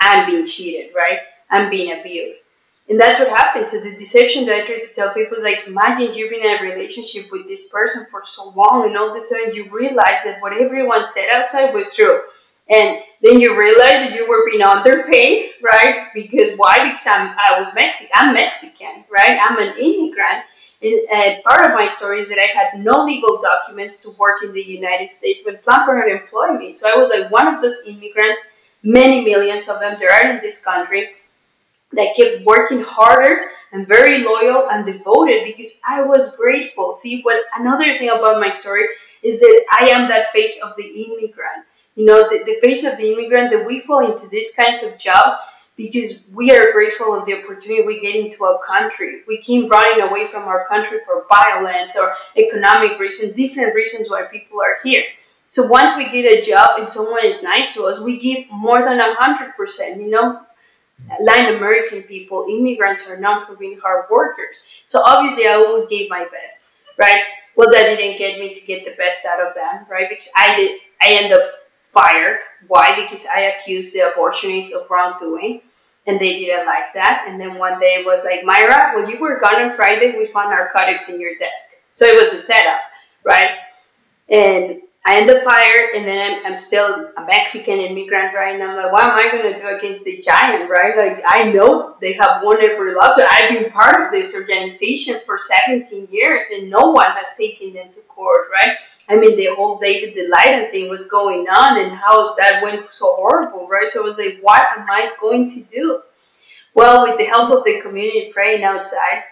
I'm 0.00 0.26
being 0.26 0.46
cheated, 0.46 0.94
right? 0.94 1.18
I'm 1.52 1.70
being 1.70 1.96
abused. 1.98 2.48
And 2.88 3.00
that's 3.00 3.20
what 3.20 3.28
happens. 3.28 3.70
So 3.70 3.78
the 3.78 3.96
deception 3.96 4.44
that 4.46 4.56
I 4.56 4.66
try 4.66 4.80
to 4.80 4.94
tell 4.94 5.14
people 5.14 5.38
is 5.38 5.44
like, 5.44 5.66
imagine 5.66 6.12
you've 6.12 6.30
been 6.30 6.44
in 6.44 6.58
a 6.58 6.62
relationship 6.62 7.30
with 7.30 7.46
this 7.46 7.70
person 7.70 8.06
for 8.10 8.22
so 8.24 8.50
long, 8.50 8.86
and 8.86 8.96
all 8.96 9.10
of 9.10 9.16
a 9.16 9.20
sudden 9.20 9.54
you 9.54 9.70
realize 9.70 10.24
that 10.24 10.38
what 10.40 10.52
everyone 10.52 11.04
said 11.04 11.28
outside 11.32 11.72
was 11.72 11.94
true. 11.94 12.20
And 12.68 13.00
then 13.22 13.38
you 13.40 13.58
realize 13.58 14.00
that 14.00 14.14
you 14.14 14.28
were 14.28 14.44
being 14.50 14.62
underpaid, 14.62 15.50
right? 15.62 16.08
Because 16.14 16.52
why? 16.56 16.78
Because 16.88 17.06
I'm, 17.06 17.36
I 17.38 17.58
was 17.58 17.74
Mexican. 17.74 18.12
I'm 18.14 18.34
Mexican, 18.34 19.04
right? 19.10 19.38
I'm 19.40 19.58
an 19.58 19.74
immigrant. 19.78 20.44
And, 20.82 21.42
part 21.44 21.64
of 21.64 21.76
my 21.76 21.86
story 21.86 22.18
is 22.18 22.28
that 22.28 22.38
I 22.38 22.46
had 22.46 22.82
no 22.84 23.04
legal 23.04 23.40
documents 23.40 24.02
to 24.02 24.10
work 24.18 24.42
in 24.42 24.52
the 24.52 24.62
United 24.62 25.12
States 25.12 25.42
when 25.44 25.58
Planned 25.58 25.86
Parenthood 25.86 26.20
employed 26.22 26.58
me. 26.58 26.72
So 26.72 26.90
I 26.92 26.96
was 26.98 27.08
like 27.08 27.30
one 27.30 27.52
of 27.52 27.60
those 27.62 27.82
immigrants, 27.86 28.40
many 28.82 29.22
millions 29.24 29.68
of 29.68 29.78
them 29.78 29.96
there 30.00 30.10
are 30.10 30.30
in 30.30 30.42
this 30.42 30.62
country 30.62 31.10
that 31.94 32.14
kept 32.16 32.44
working 32.44 32.82
harder 32.82 33.50
and 33.72 33.86
very 33.86 34.24
loyal 34.24 34.68
and 34.70 34.86
devoted 34.86 35.44
because 35.44 35.80
I 35.86 36.02
was 36.02 36.36
grateful. 36.36 36.92
See, 36.92 37.22
what 37.22 37.44
another 37.58 37.96
thing 37.98 38.10
about 38.10 38.40
my 38.40 38.50
story 38.50 38.84
is 39.22 39.40
that 39.40 39.64
I 39.78 39.88
am 39.88 40.08
that 40.08 40.32
face 40.32 40.60
of 40.62 40.74
the 40.76 40.84
immigrant. 40.84 41.66
You 41.94 42.06
know, 42.06 42.28
the, 42.28 42.42
the 42.44 42.58
face 42.60 42.84
of 42.84 42.96
the 42.96 43.12
immigrant 43.12 43.50
that 43.50 43.66
we 43.66 43.78
fall 43.80 44.10
into 44.10 44.26
these 44.28 44.54
kinds 44.54 44.82
of 44.82 44.98
jobs 44.98 45.34
because 45.76 46.22
we 46.32 46.50
are 46.50 46.72
grateful 46.72 47.14
of 47.14 47.24
the 47.24 47.42
opportunity 47.42 47.82
we 47.82 48.00
get 48.00 48.14
into 48.14 48.44
our 48.44 48.58
country. 48.66 49.22
We 49.26 49.38
keep 49.38 49.70
running 49.70 50.02
away 50.02 50.26
from 50.26 50.44
our 50.44 50.66
country 50.66 50.98
for 51.04 51.26
violence 51.28 51.96
or 51.96 52.14
economic 52.36 52.98
reasons, 52.98 53.32
different 53.34 53.74
reasons 53.74 54.08
why 54.10 54.22
people 54.22 54.60
are 54.60 54.76
here. 54.84 55.04
So 55.46 55.66
once 55.66 55.96
we 55.96 56.08
get 56.08 56.24
a 56.24 56.42
job 56.42 56.78
and 56.78 56.88
someone 56.88 57.24
is 57.24 57.42
nice 57.42 57.74
to 57.74 57.84
us, 57.84 58.00
we 58.00 58.18
give 58.18 58.50
more 58.50 58.82
than 58.84 59.00
a 59.00 59.14
hundred 59.16 59.54
percent. 59.54 60.00
You 60.00 60.08
know, 60.08 60.40
Latin 61.20 61.56
American 61.56 62.02
people, 62.02 62.46
immigrants 62.50 63.08
are 63.08 63.18
known 63.18 63.44
for 63.44 63.54
being 63.56 63.78
hard 63.78 64.06
workers. 64.10 64.60
So 64.84 65.02
obviously, 65.04 65.46
I 65.46 65.54
always 65.54 65.86
gave 65.86 66.08
my 66.08 66.26
best, 66.30 66.68
right? 66.98 67.22
Well, 67.56 67.70
that 67.70 67.84
didn't 67.84 68.18
get 68.18 68.38
me 68.40 68.52
to 68.54 68.66
get 68.66 68.84
the 68.84 68.92
best 68.92 69.26
out 69.26 69.46
of 69.46 69.54
them, 69.54 69.86
right? 69.90 70.08
Because 70.08 70.28
I 70.36 70.56
did, 70.56 70.80
I 71.00 71.12
end 71.22 71.32
up 71.32 71.42
fired. 71.90 72.38
Why? 72.68 72.94
Because 72.96 73.26
I 73.34 73.40
accused 73.40 73.94
the 73.94 74.00
abortionists 74.00 74.72
of 74.72 74.88
wrongdoing, 74.90 75.60
and 76.06 76.18
they 76.18 76.34
didn't 76.36 76.66
like 76.66 76.92
that. 76.94 77.26
And 77.28 77.40
then 77.40 77.58
one 77.58 77.78
day 77.78 77.96
it 78.00 78.06
was 78.06 78.24
like, 78.24 78.42
Mayra, 78.42 78.94
well, 78.94 79.08
you 79.08 79.20
were 79.20 79.38
gone 79.38 79.62
on 79.62 79.70
Friday. 79.70 80.16
We 80.16 80.24
found 80.24 80.50
narcotics 80.50 81.08
in 81.08 81.20
your 81.20 81.36
desk. 81.36 81.76
So 81.90 82.06
it 82.06 82.18
was 82.18 82.32
a 82.32 82.38
setup, 82.38 82.80
right? 83.24 83.58
And 84.28 84.81
I 85.04 85.16
end 85.20 85.28
up 85.30 85.42
fired, 85.42 85.90
and 85.96 86.06
then 86.06 86.44
I'm, 86.44 86.52
I'm 86.52 86.58
still 86.60 87.10
a 87.16 87.26
Mexican 87.26 87.78
immigrant, 87.78 88.34
right? 88.34 88.54
And 88.54 88.62
I'm 88.62 88.76
like, 88.76 88.92
what 88.92 89.02
am 89.02 89.18
I 89.18 89.32
going 89.32 89.52
to 89.52 89.58
do 89.58 89.76
against 89.76 90.04
the 90.04 90.18
giant, 90.18 90.70
right? 90.70 90.96
Like, 90.96 91.20
I 91.26 91.50
know 91.50 91.96
they 92.00 92.12
have 92.12 92.42
won 92.44 92.62
every 92.62 92.94
lawsuit. 92.94 93.24
I've 93.28 93.50
been 93.50 93.68
part 93.72 94.00
of 94.00 94.12
this 94.12 94.32
organization 94.32 95.20
for 95.26 95.38
17 95.38 96.06
years, 96.12 96.50
and 96.54 96.70
no 96.70 96.92
one 96.92 97.10
has 97.10 97.34
taken 97.34 97.72
them 97.72 97.88
to 97.94 98.00
court, 98.02 98.46
right? 98.52 98.76
I 99.08 99.16
mean, 99.16 99.34
the 99.34 99.48
whole 99.56 99.78
David 99.78 100.16
Daleiden 100.16 100.70
thing 100.70 100.88
was 100.88 101.06
going 101.06 101.48
on, 101.48 101.80
and 101.80 101.92
how 101.92 102.36
that 102.36 102.62
went 102.62 102.92
so 102.92 103.16
horrible, 103.16 103.66
right? 103.66 103.88
So 103.88 104.02
I 104.02 104.06
was 104.06 104.18
like, 104.18 104.38
what 104.40 104.64
am 104.78 104.86
I 104.88 105.10
going 105.20 105.48
to 105.48 105.62
do? 105.62 106.02
Well, 106.74 107.02
with 107.02 107.18
the 107.18 107.24
help 107.24 107.50
of 107.50 107.64
the 107.64 107.80
community 107.80 108.30
praying 108.32 108.62
outside, 108.62 109.24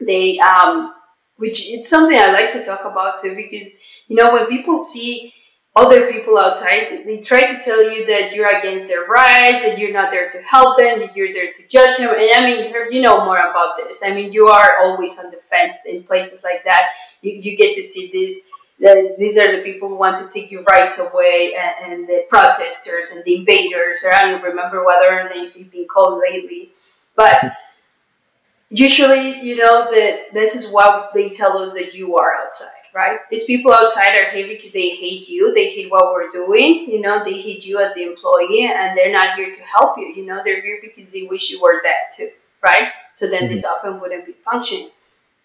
they, 0.00 0.40
um, 0.40 0.92
which 1.36 1.72
it's 1.72 1.88
something 1.88 2.18
I 2.18 2.32
like 2.32 2.50
to 2.52 2.64
talk 2.64 2.84
about 2.84 3.20
too, 3.20 3.36
because 3.36 3.74
you 4.08 4.16
know, 4.16 4.32
when 4.32 4.46
people 4.46 4.78
see 4.78 5.32
other 5.74 6.10
people 6.10 6.38
outside, 6.38 7.02
they 7.06 7.20
try 7.20 7.46
to 7.46 7.58
tell 7.60 7.82
you 7.82 8.06
that 8.06 8.34
you're 8.34 8.58
against 8.58 8.88
their 8.88 9.04
rights, 9.04 9.62
and 9.64 9.76
you're 9.78 9.92
not 9.92 10.10
there 10.10 10.30
to 10.30 10.38
help 10.40 10.78
them, 10.78 11.00
that 11.00 11.14
you're 11.14 11.32
there 11.32 11.52
to 11.52 11.68
judge 11.68 11.98
them. 11.98 12.08
And 12.08 12.30
I 12.34 12.46
mean, 12.46 12.72
you 12.90 13.02
know 13.02 13.24
more 13.24 13.38
about 13.38 13.76
this. 13.76 14.02
I 14.02 14.14
mean, 14.14 14.32
you 14.32 14.46
are 14.46 14.76
always 14.80 15.18
on 15.22 15.30
the 15.30 15.36
fence 15.36 15.80
in 15.86 16.02
places 16.02 16.42
like 16.42 16.64
that. 16.64 16.92
You, 17.20 17.32
you 17.32 17.56
get 17.58 17.74
to 17.76 17.82
see 17.82 18.10
this. 18.10 18.48
These 19.18 19.36
are 19.36 19.54
the 19.54 19.62
people 19.62 19.88
who 19.88 19.96
want 19.96 20.16
to 20.18 20.28
take 20.28 20.50
your 20.50 20.62
rights 20.62 20.98
away, 20.98 21.54
and, 21.58 21.92
and 21.92 22.08
the 22.08 22.24
protesters 22.30 23.10
and 23.10 23.22
the 23.24 23.36
invaders. 23.36 24.02
Or 24.02 24.14
I 24.14 24.22
don't 24.22 24.42
remember 24.42 24.82
what 24.82 25.04
other 25.04 25.28
names 25.28 25.56
you've 25.58 25.70
been 25.70 25.86
called 25.86 26.22
lately, 26.26 26.70
but 27.16 27.52
usually, 28.70 29.40
you 29.40 29.56
know 29.56 29.90
that 29.90 30.32
this 30.32 30.56
is 30.56 30.70
what 30.70 31.12
they 31.12 31.28
tell 31.28 31.58
us 31.58 31.74
that 31.74 31.94
you 31.94 32.16
are 32.16 32.32
outside 32.42 32.75
right? 32.96 33.20
These 33.30 33.44
people 33.44 33.74
outside 33.74 34.16
are 34.16 34.30
here 34.30 34.48
because 34.48 34.72
they 34.72 34.96
hate 34.96 35.28
you. 35.28 35.52
They 35.52 35.68
hate 35.70 35.90
what 35.90 36.14
we're 36.14 36.30
doing. 36.30 36.86
You 36.88 36.98
know, 36.98 37.22
they 37.22 37.38
hate 37.38 37.66
you 37.66 37.78
as 37.78 37.94
the 37.94 38.04
employee, 38.04 38.64
and 38.64 38.96
they're 38.96 39.12
not 39.12 39.36
here 39.36 39.52
to 39.52 39.62
help 39.62 39.98
you. 39.98 40.14
You 40.16 40.24
know, 40.24 40.40
they're 40.42 40.62
here 40.62 40.78
because 40.82 41.12
they 41.12 41.24
wish 41.24 41.50
you 41.50 41.60
were 41.60 41.82
dead 41.82 42.04
too, 42.10 42.30
right? 42.62 42.88
So 43.12 43.28
then 43.28 43.42
mm-hmm. 43.42 43.50
this 43.50 43.66
open 43.66 44.00
wouldn't 44.00 44.24
be 44.24 44.32
functioning. 44.32 44.88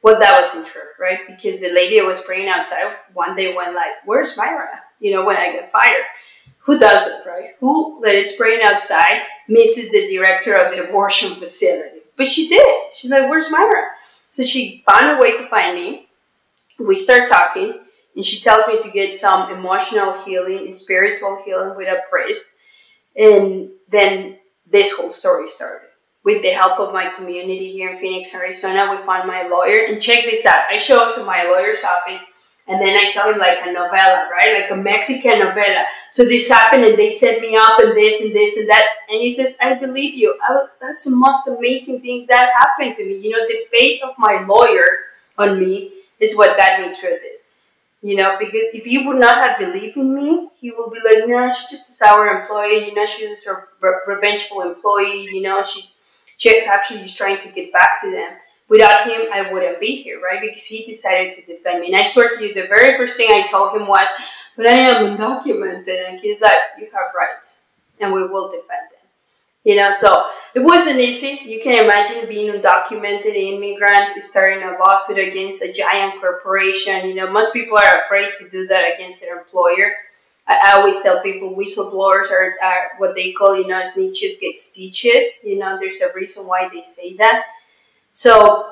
Well, 0.02 0.18
that 0.18 0.36
wasn't 0.36 0.66
true, 0.66 0.82
right? 0.98 1.20
Because 1.28 1.62
the 1.62 1.74
lady 1.74 2.00
that 2.00 2.06
was 2.06 2.22
praying 2.22 2.48
outside 2.48 2.96
one 3.14 3.36
day 3.36 3.54
went 3.54 3.76
like, 3.76 3.92
"Where's 4.06 4.38
Mayra? 4.38 4.80
You 5.02 5.12
know, 5.12 5.26
when 5.26 5.36
I 5.36 5.52
get 5.52 5.72
fired. 5.72 6.06
Who 6.66 6.80
does 6.80 7.08
it, 7.08 7.28
right? 7.28 7.50
Who 7.60 8.00
that 8.04 8.16
it's 8.16 8.36
praying 8.36 8.62
outside 8.64 9.24
misses 9.50 9.92
the 9.92 10.08
director 10.08 10.54
of 10.54 10.72
the 10.72 10.88
abortion 10.88 11.36
facility? 11.36 12.02
But 12.16 12.28
she 12.28 12.48
did. 12.48 12.94
She's 12.94 13.12
like, 13.12 13.30
"Where's 13.30 13.50
Mayra? 13.50 13.90
So 14.28 14.46
she 14.46 14.84
found 14.86 15.18
a 15.18 15.22
way 15.22 15.36
to 15.36 15.44
find 15.48 15.76
me 15.76 16.08
we 16.86 16.96
start 16.96 17.30
talking 17.30 17.80
and 18.16 18.26
she 18.26 18.40
tells 18.40 18.68
me 18.68 18.82
to 18.82 18.90
get 18.90 19.16
some 19.16 19.52
emotional 19.52 20.14
healing 20.24 20.60
and 20.60 20.76
spiritual 20.76 21.42
healing 21.46 21.78
with 21.78 21.88
a 21.88 22.02
priest. 22.10 22.54
And 23.16 23.70
then 23.90 24.38
this 24.66 24.94
whole 24.94 25.10
story 25.10 25.48
started. 25.48 25.88
With 26.24 26.44
the 26.44 26.50
help 26.50 26.80
of 26.80 26.94
my 26.94 27.10
community 27.10 27.72
here 27.72 27.94
in 27.94 28.00
phoenix 28.00 28.34
arizona 28.36 28.92
we 28.92 28.98
found 29.06 29.28
my 29.28 29.48
lawyer. 29.48 29.86
And 29.88 30.02
check 30.02 30.24
this 30.26 30.46
out. 30.46 30.66
I 30.70 30.78
show 30.78 31.04
up 31.04 31.16
to 31.16 31.24
my 31.24 31.44
lawyer's 31.44 31.84
office 31.84 32.24
and 32.68 32.80
then 32.80 32.96
i 32.96 33.10
tell 33.10 33.34
him 33.34 33.40
like 33.40 33.58
a 33.64 33.74
novella 33.74 34.30
right? 34.32 34.62
Like 34.62 34.70
a 34.70 34.76
mexican 34.76 35.40
novella 35.40 35.84
so 36.12 36.24
this 36.26 36.48
happened 36.48 36.84
and 36.84 36.96
they 36.96 37.10
set 37.10 37.42
me 37.42 37.56
up 37.56 37.80
and 37.80 37.98
this 37.98 38.24
and 38.24 38.36
this 38.36 38.56
and 38.58 38.70
that. 38.70 38.86
And 39.10 39.20
he 39.20 39.32
says 39.32 39.58
i 39.62 39.74
believe 39.74 40.14
you. 40.14 40.38
I, 40.44 40.66
that's 40.80 41.06
the 41.06 41.16
most 41.16 41.48
amazing 41.48 42.02
thing 42.02 42.28
that 42.30 42.52
happened 42.60 42.96
to 42.98 43.06
me. 43.06 43.18
You 43.18 43.32
know 43.32 43.48
the 43.48 43.66
faith 43.72 44.02
of 44.04 44.14
my 44.20 44.46
lawyer 44.48 44.86
on 45.40 45.60
me 45.60 46.01
is 46.22 46.38
what 46.38 46.56
got 46.56 46.80
me 46.80 46.94
through 46.94 47.18
this. 47.22 47.52
You 48.04 48.16
know, 48.16 48.36
because 48.40 48.74
if 48.74 48.86
he 48.86 48.98
would 49.06 49.18
not 49.18 49.36
have 49.36 49.60
believed 49.60 49.96
in 49.96 50.16
me, 50.16 50.50
he 50.60 50.72
will 50.72 50.90
be 50.90 51.00
like, 51.06 51.28
no, 51.28 51.50
she's 51.50 51.70
just 51.70 51.90
a 51.90 51.92
sour 51.92 52.28
employee. 52.28 52.86
You 52.86 52.96
know, 52.96 53.06
she's 53.06 53.46
a 53.46 53.64
re- 53.80 54.00
revengeful 54.08 54.62
employee. 54.62 55.28
You 55.32 55.42
know, 55.42 55.62
she 55.62 55.92
she's 56.36 56.66
actually 56.66 57.02
just 57.02 57.18
trying 57.18 57.40
to 57.40 57.50
get 57.50 57.72
back 57.72 58.02
to 58.02 58.10
them. 58.10 58.38
Without 58.70 59.06
him, 59.06 59.28
I 59.34 59.52
wouldn't 59.52 59.80
be 59.80 59.98
here, 59.98 60.20
right? 60.20 60.40
Because 60.42 60.66
he 60.66 60.84
decided 60.86 61.34
to 61.34 61.46
defend 61.46 61.82
me. 61.82 61.88
And 61.88 61.96
I 61.96 62.06
swear 62.06 62.30
to 62.34 62.42
you, 62.44 62.54
the 62.54 62.68
very 62.68 62.98
first 62.98 63.18
thing 63.18 63.30
I 63.30 63.46
told 63.46 63.76
him 63.76 63.86
was, 63.86 64.08
but 64.56 64.66
I 64.66 64.72
am 64.72 65.18
undocumented. 65.18 66.08
And 66.08 66.20
he's 66.20 66.42
like, 66.42 66.58
you 66.80 66.86
have 66.86 67.14
rights, 67.16 67.62
and 68.00 68.14
we 68.14 68.26
will 68.26 68.50
defend 68.50 68.90
them. 68.92 69.01
You 69.64 69.76
know, 69.76 69.92
so 69.92 70.26
it 70.56 70.60
wasn't 70.62 71.00
easy. 71.00 71.40
You 71.44 71.62
can 71.62 71.84
imagine 71.84 72.28
being 72.28 72.52
undocumented 72.52 73.36
immigrant 73.36 74.20
starting 74.22 74.64
a 74.64 74.76
lawsuit 74.80 75.20
against 75.20 75.62
a 75.62 75.72
giant 75.72 76.20
corporation. 76.20 77.08
You 77.08 77.16
know, 77.16 77.32
most 77.32 77.54
people 77.54 77.78
are 77.78 77.98
afraid 78.00 78.34
to 78.36 78.50
do 78.50 78.66
that 78.68 78.94
against 78.94 79.22
their 79.22 79.38
employer. 79.38 79.94
I, 80.48 80.60
I 80.66 80.78
always 80.78 81.00
tell 81.02 81.22
people 81.22 81.56
whistleblowers 81.56 82.32
are, 82.32 82.56
are 82.64 82.92
what 82.98 83.14
they 83.14 83.32
call, 83.32 83.56
you 83.56 83.68
know, 83.68 83.82
snitches 83.82 84.40
get 84.42 84.58
stitches. 84.58 85.24
You 85.44 85.60
know, 85.60 85.78
there's 85.80 86.02
a 86.02 86.12
reason 86.14 86.48
why 86.48 86.68
they 86.68 86.82
say 86.82 87.16
that. 87.18 87.44
So 88.10 88.66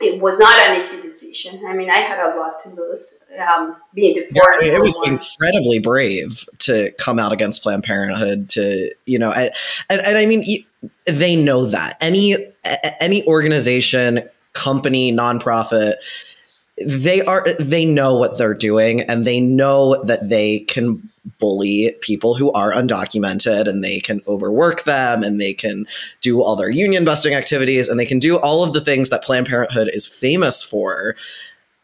it 0.00 0.20
was 0.20 0.38
not 0.38 0.58
an 0.60 0.76
easy 0.76 1.02
decision. 1.02 1.60
I 1.66 1.74
mean, 1.74 1.90
I 1.90 2.00
had 2.00 2.20
a 2.20 2.36
lot 2.36 2.58
to 2.60 2.70
lose. 2.70 3.18
Um, 3.38 3.76
being 3.94 4.14
deported. 4.14 4.66
Yeah, 4.66 4.76
it 4.76 4.80
was 4.80 4.96
incredibly 5.06 5.80
brave 5.80 6.44
to 6.58 6.92
come 6.98 7.18
out 7.18 7.32
against 7.32 7.62
Planned 7.62 7.84
Parenthood. 7.84 8.48
To 8.50 8.94
you 9.06 9.18
know, 9.18 9.32
and, 9.32 9.50
and, 9.90 10.00
and 10.06 10.18
I 10.18 10.26
mean, 10.26 10.44
they 11.06 11.36
know 11.36 11.66
that 11.66 11.96
any 12.00 12.36
any 13.00 13.26
organization, 13.26 14.28
company, 14.52 15.12
nonprofit 15.12 15.94
they 16.86 17.22
are 17.22 17.44
they 17.58 17.84
know 17.84 18.16
what 18.16 18.38
they're 18.38 18.54
doing 18.54 19.00
and 19.02 19.24
they 19.24 19.40
know 19.40 20.02
that 20.04 20.28
they 20.28 20.60
can 20.60 21.08
bully 21.38 21.94
people 22.00 22.34
who 22.34 22.52
are 22.52 22.72
undocumented 22.72 23.68
and 23.68 23.82
they 23.82 23.98
can 23.98 24.20
overwork 24.26 24.84
them 24.84 25.22
and 25.22 25.40
they 25.40 25.52
can 25.52 25.86
do 26.20 26.42
all 26.42 26.56
their 26.56 26.70
union 26.70 27.04
busting 27.04 27.34
activities 27.34 27.88
and 27.88 27.98
they 27.98 28.06
can 28.06 28.18
do 28.18 28.38
all 28.38 28.62
of 28.62 28.72
the 28.72 28.80
things 28.80 29.08
that 29.08 29.24
Planned 29.24 29.46
Parenthood 29.46 29.90
is 29.92 30.06
famous 30.06 30.62
for 30.62 31.16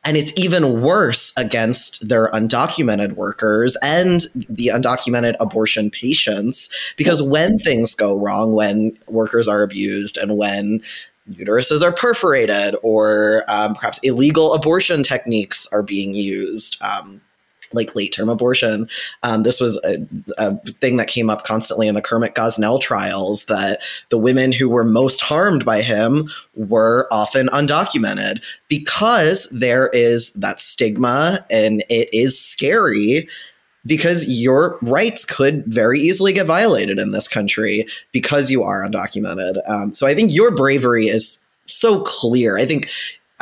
and 0.06 0.18
it's 0.18 0.38
even 0.38 0.82
worse 0.82 1.32
against 1.38 2.08
their 2.08 2.30
undocumented 2.32 3.12
workers 3.12 3.76
and 3.82 4.26
the 4.34 4.66
undocumented 4.66 5.34
abortion 5.40 5.90
patients 5.90 6.68
because 6.96 7.22
when 7.22 7.58
things 7.58 7.94
go 7.94 8.18
wrong 8.18 8.54
when 8.54 8.96
workers 9.08 9.48
are 9.48 9.62
abused 9.62 10.16
and 10.18 10.36
when 10.36 10.82
uteruses 11.30 11.82
are 11.82 11.92
perforated 11.92 12.76
or 12.82 13.44
um, 13.48 13.74
perhaps 13.74 13.98
illegal 14.02 14.52
abortion 14.54 15.02
techniques 15.02 15.66
are 15.72 15.82
being 15.82 16.14
used. 16.14 16.76
Um, 16.82 17.20
like 17.74 17.94
late 17.94 18.12
term 18.12 18.28
abortion. 18.28 18.88
Um, 19.22 19.42
this 19.42 19.60
was 19.60 19.76
a, 19.84 19.96
a, 20.38 20.56
thing 20.80 20.96
that 20.96 21.08
came 21.08 21.30
up 21.30 21.44
constantly 21.44 21.88
in 21.88 21.94
the 21.94 22.02
Kermit 22.02 22.34
Gosnell 22.34 22.80
trials 22.80 23.44
that 23.46 23.80
the 24.08 24.18
women 24.18 24.52
who 24.52 24.68
were 24.68 24.84
most 24.84 25.20
harmed 25.20 25.64
by 25.64 25.82
him 25.82 26.28
were 26.54 27.08
often 27.10 27.48
undocumented 27.48 28.42
because 28.68 29.48
there 29.50 29.88
is 29.88 30.32
that 30.34 30.60
stigma 30.60 31.44
and 31.50 31.84
it 31.88 32.08
is 32.12 32.40
scary 32.40 33.28
because 33.86 34.24
your 34.28 34.78
rights 34.82 35.24
could 35.24 35.64
very 35.66 36.00
easily 36.00 36.32
get 36.32 36.46
violated 36.46 36.98
in 36.98 37.10
this 37.10 37.28
country 37.28 37.86
because 38.12 38.50
you 38.50 38.62
are 38.62 38.82
undocumented. 38.82 39.58
Um, 39.68 39.92
so 39.92 40.06
I 40.06 40.14
think 40.14 40.32
your 40.32 40.54
bravery 40.54 41.06
is 41.06 41.44
so 41.66 42.02
clear. 42.02 42.56
I 42.56 42.64
think 42.64 42.88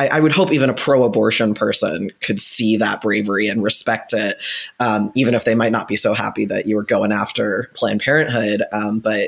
I, 0.03 0.17
I 0.17 0.21
would 0.21 0.33
hope 0.33 0.53
even 0.53 0.69
a 0.69 0.75
pro-abortion 0.75 1.55
person 1.55 2.11
could 2.21 2.41
see 2.41 2.77
that 2.79 3.01
bravery 3.01 3.47
and 3.49 3.63
respect 3.63 4.13
it, 4.13 4.37
um, 4.81 5.13
even 5.15 5.35
if 5.35 5.45
they 5.45 5.55
might 5.55 5.73
not 5.73 5.87
be 5.87 5.97
so 5.97 6.13
happy 6.15 6.45
that 6.47 6.67
you 6.67 6.77
were 6.77 6.83
going 6.83 7.13
after 7.13 7.71
Planned 7.75 8.01
Parenthood. 8.01 8.63
Um, 8.73 8.99
but 8.99 9.23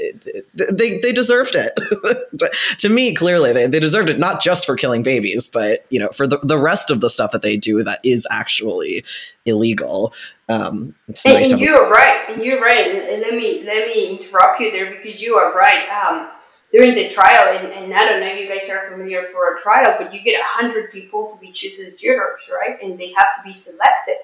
they 0.54 0.98
they 0.98 1.12
deserved 1.12 1.54
it. 1.54 2.48
to, 2.78 2.88
me, 2.88 3.14
clearly, 3.14 3.52
they, 3.52 3.66
they 3.66 3.80
deserved 3.80 4.08
it 4.08 4.18
not 4.18 4.42
just 4.42 4.66
for 4.66 4.76
killing 4.76 5.02
babies, 5.02 5.46
but 5.46 5.86
you 5.90 6.00
know 6.00 6.08
for 6.08 6.26
the, 6.26 6.38
the 6.42 6.58
rest 6.58 6.90
of 6.90 7.00
the 7.00 7.10
stuff 7.10 7.32
that 7.32 7.42
they 7.42 7.56
do 7.56 7.82
that 7.84 8.00
is 8.02 8.26
actually 8.30 9.04
illegal. 9.46 10.12
Um, 10.48 10.94
and, 11.06 11.16
nice 11.24 11.52
and 11.52 11.60
you're 11.60 11.88
right. 11.88 12.26
And 12.28 12.44
you're 12.44 12.60
right. 12.60 12.86
And 12.86 13.22
let 13.22 13.34
me 13.34 13.62
let 13.64 13.86
me 13.86 14.10
interrupt 14.10 14.60
you 14.60 14.70
there 14.72 14.90
because 14.90 15.22
you 15.22 15.36
are 15.36 15.54
right. 15.54 15.88
Um, 15.88 16.30
during 16.74 16.92
the 16.92 17.08
trial, 17.08 17.56
and, 17.56 17.68
and, 17.68 17.94
I 17.94 18.04
don't 18.04 18.18
know 18.18 18.26
if 18.26 18.40
you 18.40 18.48
guys 18.48 18.68
are 18.68 18.90
familiar 18.90 19.22
for 19.22 19.54
a 19.54 19.60
trial, 19.60 19.94
but 19.96 20.12
you 20.12 20.20
get 20.20 20.40
a 20.40 20.44
hundred 20.44 20.90
people 20.90 21.28
to 21.28 21.38
be 21.38 21.52
chosen 21.52 21.86
as 21.86 21.92
jurors, 21.92 22.48
right? 22.50 22.76
And 22.82 22.98
they 22.98 23.12
have 23.12 23.32
to 23.36 23.42
be 23.44 23.52
selected. 23.52 24.16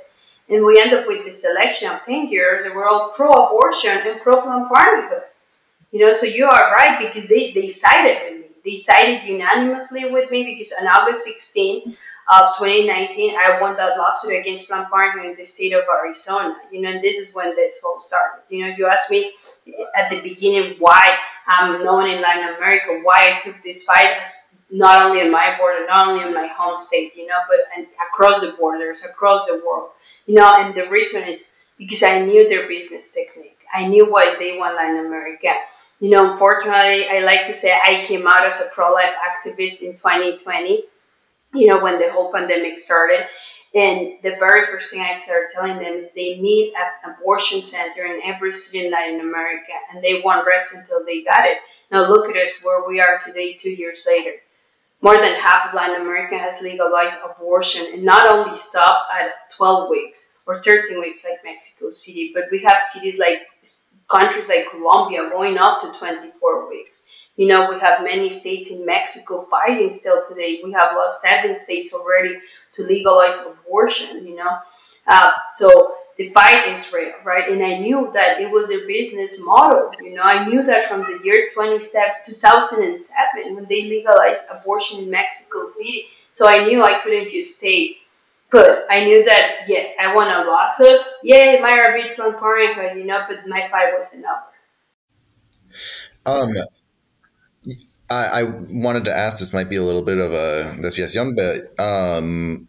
And 0.48 0.64
we 0.64 0.80
end 0.80 0.92
up 0.92 1.06
with 1.06 1.24
the 1.24 1.30
selection 1.30 1.88
of 1.88 2.02
10 2.02 2.28
jurors, 2.28 2.64
and 2.64 2.74
we're 2.74 2.88
all 2.88 3.10
pro-abortion 3.10 3.98
and 4.04 4.20
pro-Planned 4.20 4.68
Parenthood. 4.68 5.28
You 5.92 6.00
know, 6.00 6.10
so 6.10 6.26
you 6.26 6.46
are 6.46 6.72
right 6.72 6.98
because 6.98 7.28
they, 7.28 7.52
they 7.52 7.68
sided 7.68 8.18
with 8.24 8.40
me. 8.40 8.46
They 8.64 8.74
sided 8.74 9.22
unanimously 9.22 10.10
with 10.10 10.28
me 10.32 10.42
because 10.42 10.74
on 10.80 10.88
August 10.88 11.26
16 11.26 11.96
of 12.32 12.48
2019, 12.58 13.36
I 13.38 13.60
won 13.60 13.76
that 13.76 13.96
lawsuit 13.96 14.40
against 14.40 14.68
Planned 14.68 14.88
Parenthood 14.92 15.30
in 15.30 15.36
the 15.36 15.44
state 15.44 15.72
of 15.72 15.84
Arizona. 15.88 16.56
You 16.72 16.80
know, 16.80 16.90
and 16.90 17.02
this 17.02 17.16
is 17.16 17.32
when 17.32 17.54
this 17.54 17.80
whole 17.80 17.96
started. 17.98 18.42
You 18.48 18.66
know, 18.66 18.74
you 18.76 18.88
asked 18.88 19.08
me 19.08 19.34
at 19.96 20.10
the 20.10 20.20
beginning 20.20 20.76
why 20.80 21.16
I'm 21.50 21.82
known 21.82 22.08
in 22.08 22.22
Latin 22.22 22.54
America, 22.54 23.00
why 23.02 23.34
I 23.34 23.38
took 23.38 23.60
this 23.62 23.82
fight 23.82 24.08
as 24.20 24.34
not 24.70 25.02
only 25.02 25.20
in 25.20 25.32
my 25.32 25.56
border, 25.58 25.84
not 25.86 26.08
only 26.08 26.24
in 26.24 26.32
my 26.32 26.46
home 26.46 26.76
state, 26.76 27.16
you 27.16 27.26
know, 27.26 27.38
but 27.48 27.58
and 27.76 27.86
across 28.08 28.40
the 28.40 28.52
borders, 28.52 29.04
across 29.04 29.46
the 29.46 29.60
world, 29.66 29.90
you 30.26 30.36
know. 30.36 30.54
And 30.56 30.74
the 30.74 30.88
reason 30.88 31.28
is 31.28 31.50
because 31.76 32.04
I 32.04 32.24
knew 32.24 32.48
their 32.48 32.68
business 32.68 33.12
technique. 33.12 33.58
I 33.74 33.86
knew 33.86 34.10
why 34.10 34.36
they 34.38 34.56
want 34.56 34.76
Latin 34.76 35.04
America. 35.04 35.54
You 35.98 36.10
know, 36.10 36.30
unfortunately, 36.30 37.08
I 37.08 37.22
like 37.24 37.44
to 37.46 37.54
say 37.54 37.72
I 37.72 38.04
came 38.04 38.26
out 38.26 38.46
as 38.46 38.60
a 38.60 38.70
pro-life 38.72 39.14
activist 39.28 39.82
in 39.82 39.94
2020. 39.94 40.84
You 41.52 41.66
know, 41.66 41.82
when 41.82 41.98
the 41.98 42.12
whole 42.12 42.32
pandemic 42.32 42.78
started, 42.78 43.26
and 43.74 44.18
the 44.22 44.36
very 44.38 44.66
first 44.66 44.92
thing 44.92 45.00
I 45.00 45.16
started 45.16 45.50
telling 45.54 45.78
them 45.78 45.94
is 45.94 46.14
they 46.14 46.38
need 46.38 46.72
an 46.74 47.14
abortion 47.14 47.62
center 47.62 48.04
in 48.04 48.20
every 48.24 48.52
city 48.52 48.86
in 48.86 48.92
Latin 48.92 49.20
America, 49.20 49.72
and 49.92 50.02
they 50.02 50.20
won't 50.24 50.46
rest 50.46 50.74
until 50.74 51.04
they 51.04 51.22
got 51.22 51.44
it. 51.44 51.58
Now 51.90 52.08
look 52.08 52.28
at 52.28 52.36
us 52.36 52.60
where 52.62 52.86
we 52.86 53.00
are 53.00 53.18
today, 53.18 53.54
two 53.54 53.70
years 53.70 54.04
later 54.06 54.32
more 55.02 55.16
than 55.16 55.34
half 55.34 55.66
of 55.66 55.74
Latin 55.74 56.00
America 56.00 56.36
has 56.36 56.60
legalized 56.62 57.18
abortion 57.24 57.86
and 57.92 58.02
not 58.02 58.28
only 58.28 58.54
stop 58.54 59.06
at 59.12 59.50
12 59.56 59.88
weeks 59.88 60.34
or 60.46 60.62
13 60.62 61.00
weeks 61.00 61.24
like 61.24 61.42
Mexico 61.44 61.90
City, 61.90 62.32
but 62.34 62.44
we 62.50 62.62
have 62.62 62.82
cities 62.82 63.18
like 63.18 63.38
countries 64.08 64.48
like 64.48 64.70
Colombia 64.70 65.28
going 65.30 65.56
up 65.56 65.80
to 65.80 65.92
24 65.98 66.68
weeks. 66.68 67.02
You 67.36 67.46
know, 67.46 67.70
we 67.70 67.80
have 67.80 68.02
many 68.02 68.28
states 68.28 68.70
in 68.70 68.84
Mexico 68.84 69.40
fighting 69.40 69.88
still 69.88 70.22
today. 70.26 70.60
We 70.62 70.72
have 70.72 70.90
lost 70.94 71.22
seven 71.22 71.54
states 71.54 71.94
already 71.94 72.38
to 72.80 72.86
legalize 72.86 73.46
abortion, 73.46 74.26
you 74.26 74.36
know. 74.36 74.58
Uh, 75.06 75.30
so 75.48 75.96
the 76.16 76.28
fight 76.28 76.68
Israel, 76.68 77.14
right? 77.24 77.50
And 77.50 77.62
I 77.62 77.78
knew 77.78 78.10
that 78.12 78.40
it 78.40 78.50
was 78.50 78.70
a 78.70 78.86
business 78.86 79.40
model. 79.42 79.90
You 80.02 80.14
know, 80.14 80.22
I 80.22 80.46
knew 80.46 80.62
that 80.62 80.82
from 80.84 81.00
the 81.02 81.18
year 81.24 81.48
27, 81.52 82.10
2007 82.26 83.54
when 83.54 83.66
they 83.66 83.88
legalized 83.88 84.44
abortion 84.50 85.00
in 85.00 85.10
Mexico 85.10 85.64
City. 85.64 86.06
So 86.32 86.46
I 86.46 86.64
knew 86.64 86.84
I 86.84 87.00
couldn't 87.02 87.30
just 87.30 87.58
stay 87.58 87.96
put. 88.50 88.84
I 88.90 89.04
knew 89.04 89.24
that, 89.24 89.64
yes, 89.66 89.94
I 90.00 90.14
won 90.14 90.28
a 90.28 90.46
lawsuit. 90.46 91.00
Yay, 91.22 91.58
Mayra 91.62 91.94
beat 91.94 92.14
Planned 92.14 92.36
Parenthood, 92.38 92.98
you 92.98 93.04
know, 93.04 93.24
but 93.28 93.46
my 93.46 93.66
fight 93.68 93.94
wasn't 93.94 94.24
over. 94.26 94.50
Um, 96.26 96.52
I, 98.10 98.40
I 98.40 98.42
wanted 98.68 99.04
to 99.06 99.16
ask, 99.16 99.38
this 99.38 99.54
might 99.54 99.70
be 99.70 99.76
a 99.76 99.82
little 99.82 100.04
bit 100.04 100.18
of 100.18 100.32
a 100.32 100.74
this 100.82 100.98
desviación, 100.98 101.34
but 101.34 101.82
um, 101.82 102.68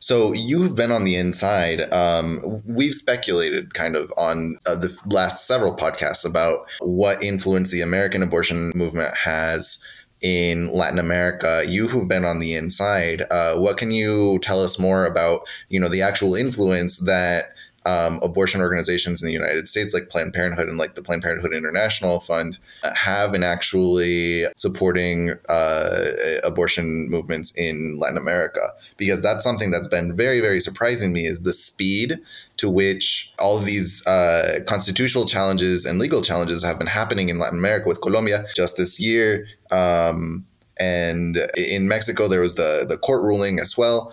so 0.00 0.32
you've 0.32 0.76
been 0.76 0.90
on 0.90 1.04
the 1.04 1.14
inside. 1.16 1.80
Um, 1.92 2.62
we've 2.66 2.94
speculated 2.94 3.74
kind 3.74 3.96
of 3.96 4.10
on 4.16 4.56
uh, 4.66 4.74
the 4.74 4.98
last 5.06 5.46
several 5.46 5.76
podcasts 5.76 6.24
about 6.24 6.66
what 6.80 7.22
influence 7.22 7.70
the 7.70 7.82
American 7.82 8.22
abortion 8.22 8.72
movement 8.74 9.14
has 9.14 9.82
in 10.22 10.72
Latin 10.72 10.98
America. 10.98 11.64
You 11.68 11.86
who've 11.86 12.08
been 12.08 12.24
on 12.24 12.38
the 12.38 12.54
inside, 12.54 13.22
uh, 13.30 13.56
what 13.56 13.76
can 13.76 13.90
you 13.90 14.38
tell 14.40 14.62
us 14.62 14.78
more 14.78 15.04
about? 15.04 15.46
You 15.68 15.78
know, 15.78 15.88
the 15.88 16.02
actual 16.02 16.34
influence 16.34 16.98
that 17.00 17.44
um, 17.86 18.20
abortion 18.22 18.60
organizations 18.60 19.22
in 19.22 19.26
the 19.26 19.32
United 19.32 19.66
States, 19.66 19.94
like 19.94 20.08
Planned 20.10 20.34
Parenthood 20.34 20.68
and 20.68 20.76
like 20.76 20.94
the 20.94 21.02
Planned 21.02 21.22
Parenthood 21.22 21.54
International 21.54 22.20
Fund, 22.20 22.58
have 22.96 23.34
in 23.34 23.42
actually 23.42 24.44
supporting 24.56 25.32
uh, 25.48 26.04
abortion 26.44 27.08
movements 27.10 27.52
in 27.56 27.98
Latin 27.98 28.18
America. 28.18 28.60
Because 28.96 29.22
that's 29.22 29.42
something 29.42 29.70
that's 29.70 29.88
been 29.88 30.14
very, 30.14 30.40
very 30.40 30.60
surprising 30.60 31.12
me 31.12 31.26
is 31.26 31.42
the 31.42 31.52
speed 31.52 32.14
to 32.58 32.68
which 32.68 33.32
all 33.38 33.58
these 33.58 34.06
uh, 34.06 34.60
constitutional 34.66 35.24
challenges 35.24 35.86
and 35.86 35.98
legal 35.98 36.20
challenges 36.20 36.62
have 36.62 36.78
been 36.78 36.86
happening 36.86 37.30
in 37.30 37.38
Latin 37.38 37.58
America 37.58 37.88
with 37.88 38.02
Colombia 38.02 38.44
just 38.54 38.76
this 38.76 39.00
year. 39.00 39.46
Um, 39.70 40.44
and 40.78 41.38
in 41.56 41.88
Mexico, 41.88 42.26
there 42.26 42.40
was 42.40 42.54
the 42.54 42.86
the 42.88 42.96
court 42.96 43.22
ruling 43.22 43.60
as 43.60 43.76
well 43.76 44.12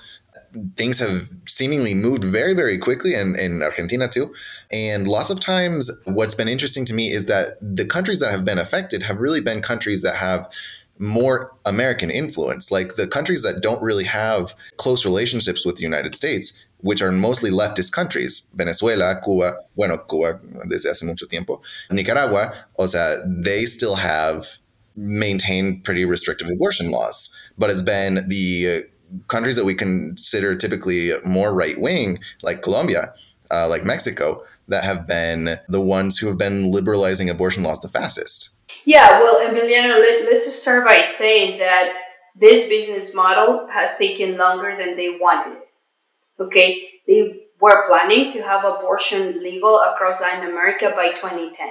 things 0.75 0.99
have 0.99 1.29
seemingly 1.47 1.93
moved 1.93 2.23
very, 2.23 2.53
very 2.53 2.77
quickly, 2.77 3.13
and 3.13 3.37
in 3.37 3.61
Argentina 3.61 4.07
too. 4.07 4.33
And 4.71 5.07
lots 5.07 5.29
of 5.29 5.39
times, 5.39 5.91
what's 6.05 6.35
been 6.35 6.47
interesting 6.47 6.85
to 6.85 6.93
me 6.93 7.07
is 7.07 7.25
that 7.27 7.57
the 7.61 7.85
countries 7.85 8.19
that 8.19 8.31
have 8.31 8.45
been 8.45 8.57
affected 8.57 9.03
have 9.03 9.19
really 9.19 9.41
been 9.41 9.61
countries 9.61 10.01
that 10.01 10.15
have 10.15 10.49
more 10.99 11.53
American 11.65 12.09
influence. 12.09 12.71
Like 12.71 12.95
the 12.95 13.07
countries 13.07 13.43
that 13.43 13.61
don't 13.61 13.81
really 13.81 14.05
have 14.05 14.55
close 14.77 15.05
relationships 15.05 15.65
with 15.65 15.75
the 15.75 15.83
United 15.83 16.15
States, 16.15 16.53
which 16.79 17.01
are 17.01 17.11
mostly 17.11 17.51
leftist 17.51 17.91
countries, 17.91 18.49
Venezuela, 18.55 19.19
Cuba, 19.23 19.57
bueno, 19.75 19.97
Cuba 19.97 20.39
desde 20.67 20.89
hace 20.89 21.03
mucho 21.03 21.25
tiempo, 21.25 21.61
Nicaragua, 21.91 22.53
o 22.77 22.85
sea, 22.85 23.17
they 23.25 23.65
still 23.65 23.95
have 23.95 24.47
maintained 24.95 25.83
pretty 25.83 26.05
restrictive 26.05 26.47
abortion 26.49 26.91
laws. 26.91 27.35
But 27.57 27.69
it's 27.69 27.81
been 27.81 28.27
the 28.27 28.83
countries 29.27 29.55
that 29.55 29.65
we 29.65 29.75
consider 29.75 30.55
typically 30.55 31.11
more 31.25 31.53
right 31.53 31.79
wing, 31.79 32.19
like 32.43 32.61
Colombia, 32.61 33.13
uh, 33.51 33.67
like 33.67 33.83
Mexico, 33.83 34.43
that 34.67 34.83
have 34.83 35.07
been 35.07 35.57
the 35.67 35.81
ones 35.81 36.17
who 36.17 36.27
have 36.27 36.37
been 36.37 36.71
liberalizing 36.71 37.29
abortion 37.29 37.63
laws 37.63 37.81
the 37.81 37.89
fastest. 37.89 38.55
Yeah, 38.85 39.19
well, 39.19 39.47
Emiliano, 39.47 39.99
let, 39.99 40.27
us 40.33 40.45
just 40.45 40.61
start 40.61 40.85
by 40.85 41.03
saying 41.03 41.59
that 41.59 41.93
this 42.35 42.69
business 42.69 43.13
model 43.15 43.67
has 43.71 43.95
taken 43.95 44.37
longer 44.37 44.75
than 44.77 44.95
they 44.95 45.09
wanted. 45.09 45.61
Okay, 46.39 46.87
they 47.07 47.41
were 47.59 47.83
planning 47.87 48.29
to 48.31 48.41
have 48.43 48.63
abortion 48.63 49.41
legal 49.41 49.81
across 49.81 50.21
Latin 50.21 50.49
America 50.49 50.93
by 50.95 51.09
2010 51.09 51.69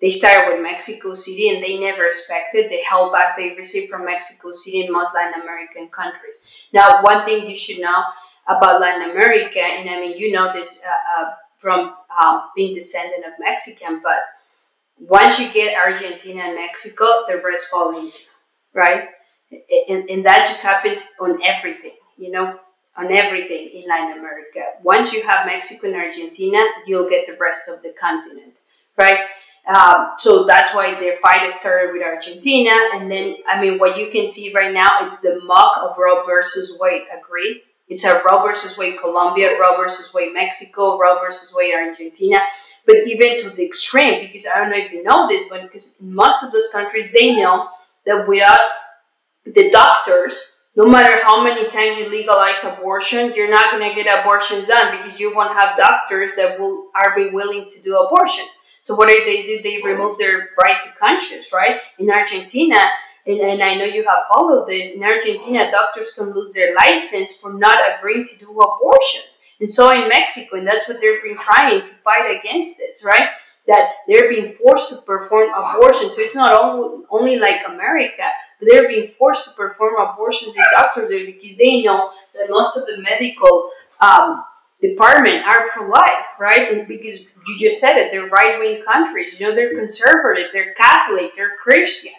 they 0.00 0.10
started 0.10 0.52
with 0.52 0.62
Mexico 0.62 1.14
City 1.14 1.48
and 1.48 1.62
they 1.62 1.78
never 1.78 2.04
expected. 2.06 2.68
They 2.68 2.82
held 2.82 3.12
back 3.12 3.36
they 3.36 3.54
received 3.54 3.90
from 3.90 4.04
Mexico 4.04 4.52
City 4.52 4.82
and 4.82 4.92
most 4.92 5.14
Latin 5.14 5.40
American 5.40 5.88
countries. 5.88 6.44
Now, 6.72 7.02
one 7.02 7.24
thing 7.24 7.46
you 7.46 7.54
should 7.54 7.80
know 7.80 8.02
about 8.46 8.80
Latin 8.80 9.10
America, 9.10 9.60
and 9.60 9.88
I 9.88 10.00
mean, 10.00 10.16
you 10.16 10.32
know 10.32 10.52
this 10.52 10.80
uh, 10.84 11.22
uh, 11.22 11.30
from 11.56 11.94
um, 12.22 12.42
being 12.54 12.74
descendant 12.74 13.24
of 13.24 13.32
Mexican, 13.38 14.00
but 14.02 14.18
once 14.98 15.38
you 15.38 15.50
get 15.52 15.76
Argentina 15.78 16.42
and 16.42 16.56
Mexico, 16.56 17.24
the 17.26 17.40
rest 17.42 17.70
fall 17.70 17.96
into, 17.98 18.24
right? 18.72 19.08
And, 19.88 20.08
and 20.10 20.26
that 20.26 20.46
just 20.46 20.62
happens 20.62 21.04
on 21.20 21.42
everything, 21.42 21.96
you 22.18 22.30
know, 22.30 22.58
on 22.96 23.12
everything 23.12 23.70
in 23.72 23.88
Latin 23.88 24.18
America. 24.18 24.60
Once 24.82 25.12
you 25.12 25.22
have 25.24 25.46
Mexico 25.46 25.88
and 25.88 25.96
Argentina, 25.96 26.58
you'll 26.86 27.08
get 27.08 27.26
the 27.26 27.36
rest 27.40 27.68
of 27.68 27.82
the 27.82 27.94
continent, 27.98 28.60
right? 28.96 29.18
Um, 29.66 30.12
so 30.18 30.44
that's 30.44 30.74
why 30.74 30.98
their 31.00 31.16
fight 31.18 31.50
started 31.50 31.92
with 31.92 32.02
Argentina. 32.02 32.72
And 32.94 33.10
then, 33.10 33.36
I 33.48 33.60
mean, 33.60 33.78
what 33.78 33.96
you 33.98 34.08
can 34.08 34.26
see 34.26 34.52
right 34.52 34.72
now, 34.72 34.90
it's 35.00 35.20
the 35.20 35.40
mock 35.44 35.76
of 35.82 35.96
Roe 35.96 36.22
versus 36.24 36.76
Wade. 36.78 37.04
Agree? 37.16 37.62
It's 37.88 38.04
a 38.04 38.20
Roe 38.24 38.42
versus 38.42 38.78
Wade 38.78 38.98
Colombia, 38.98 39.58
Roe 39.58 39.76
versus 39.76 40.12
Wade 40.12 40.32
Mexico, 40.32 40.98
Roe 40.98 41.18
versus 41.18 41.54
Wade 41.54 41.74
Argentina. 41.74 42.38
But 42.86 42.96
even 43.06 43.38
to 43.40 43.50
the 43.50 43.64
extreme, 43.64 44.20
because 44.20 44.46
I 44.46 44.58
don't 44.58 44.70
know 44.70 44.76
if 44.76 44.92
you 44.92 45.02
know 45.02 45.28
this, 45.28 45.44
but 45.48 45.62
because 45.62 45.96
most 46.00 46.42
of 46.42 46.52
those 46.52 46.68
countries, 46.70 47.10
they 47.12 47.34
know 47.34 47.68
that 48.06 48.26
without 48.26 48.60
the 49.44 49.70
doctors, 49.70 50.52
no 50.76 50.86
matter 50.86 51.16
how 51.22 51.42
many 51.42 51.68
times 51.68 51.98
you 51.98 52.08
legalize 52.08 52.64
abortion, 52.64 53.32
you're 53.36 53.50
not 53.50 53.70
going 53.70 53.88
to 53.88 53.94
get 53.94 54.20
abortions 54.20 54.68
done 54.68 54.96
because 54.96 55.20
you 55.20 55.34
won't 55.34 55.52
have 55.52 55.76
doctors 55.76 56.34
that 56.36 56.58
will 56.58 56.90
are 56.94 57.14
be 57.14 57.30
willing 57.30 57.68
to 57.70 57.82
do 57.82 57.96
abortions. 57.96 58.58
So 58.84 58.94
what 58.94 59.08
do 59.08 59.24
they 59.24 59.42
do? 59.42 59.62
They 59.62 59.80
remove 59.82 60.18
their 60.18 60.50
right 60.62 60.80
to 60.82 60.90
conscience, 61.00 61.54
right? 61.54 61.80
In 61.98 62.10
Argentina, 62.10 62.76
and, 63.26 63.40
and 63.40 63.62
I 63.62 63.74
know 63.76 63.86
you 63.86 64.04
have 64.04 64.24
followed 64.30 64.66
this, 64.66 64.94
in 64.94 65.02
Argentina, 65.02 65.70
doctors 65.70 66.12
can 66.12 66.34
lose 66.34 66.52
their 66.52 66.74
license 66.76 67.32
for 67.32 67.54
not 67.54 67.78
agreeing 67.96 68.26
to 68.26 68.36
do 68.36 68.50
abortions. 68.50 69.38
And 69.58 69.70
so 69.70 69.90
in 69.90 70.06
Mexico, 70.08 70.58
and 70.58 70.66
that's 70.66 70.86
what 70.86 71.00
they've 71.00 71.22
been 71.22 71.38
trying 71.38 71.80
to 71.80 71.94
fight 71.94 72.38
against 72.38 72.76
this, 72.76 73.02
right? 73.02 73.30
That 73.66 73.92
they're 74.06 74.28
being 74.28 74.52
forced 74.52 74.90
to 74.90 74.96
perform 75.00 75.48
abortions. 75.56 76.16
So 76.16 76.20
it's 76.20 76.36
not 76.36 76.52
only, 76.52 77.06
only 77.10 77.38
like 77.38 77.66
America, 77.66 78.28
but 78.60 78.68
they're 78.70 78.86
being 78.86 79.08
forced 79.08 79.48
to 79.48 79.56
perform 79.56 79.94
abortions, 79.98 80.52
these 80.52 80.72
doctors, 80.74 81.10
because 81.10 81.56
they 81.56 81.82
know 81.82 82.10
that 82.34 82.48
most 82.50 82.76
of 82.76 82.84
the 82.84 83.00
medical 83.00 83.70
um, 84.02 84.44
department 84.82 85.42
are 85.46 85.68
pro-life, 85.70 86.26
right? 86.38 86.70
And 86.70 86.86
because 86.86 87.20
you 87.46 87.58
just 87.58 87.80
said 87.80 87.96
it, 87.96 88.10
they're 88.10 88.28
right-wing 88.28 88.82
countries. 88.82 89.38
You 89.38 89.46
know, 89.46 89.54
they're 89.54 89.74
conservative, 89.74 90.50
they're 90.52 90.74
Catholic, 90.74 91.34
they're 91.34 91.56
Christian. 91.62 92.12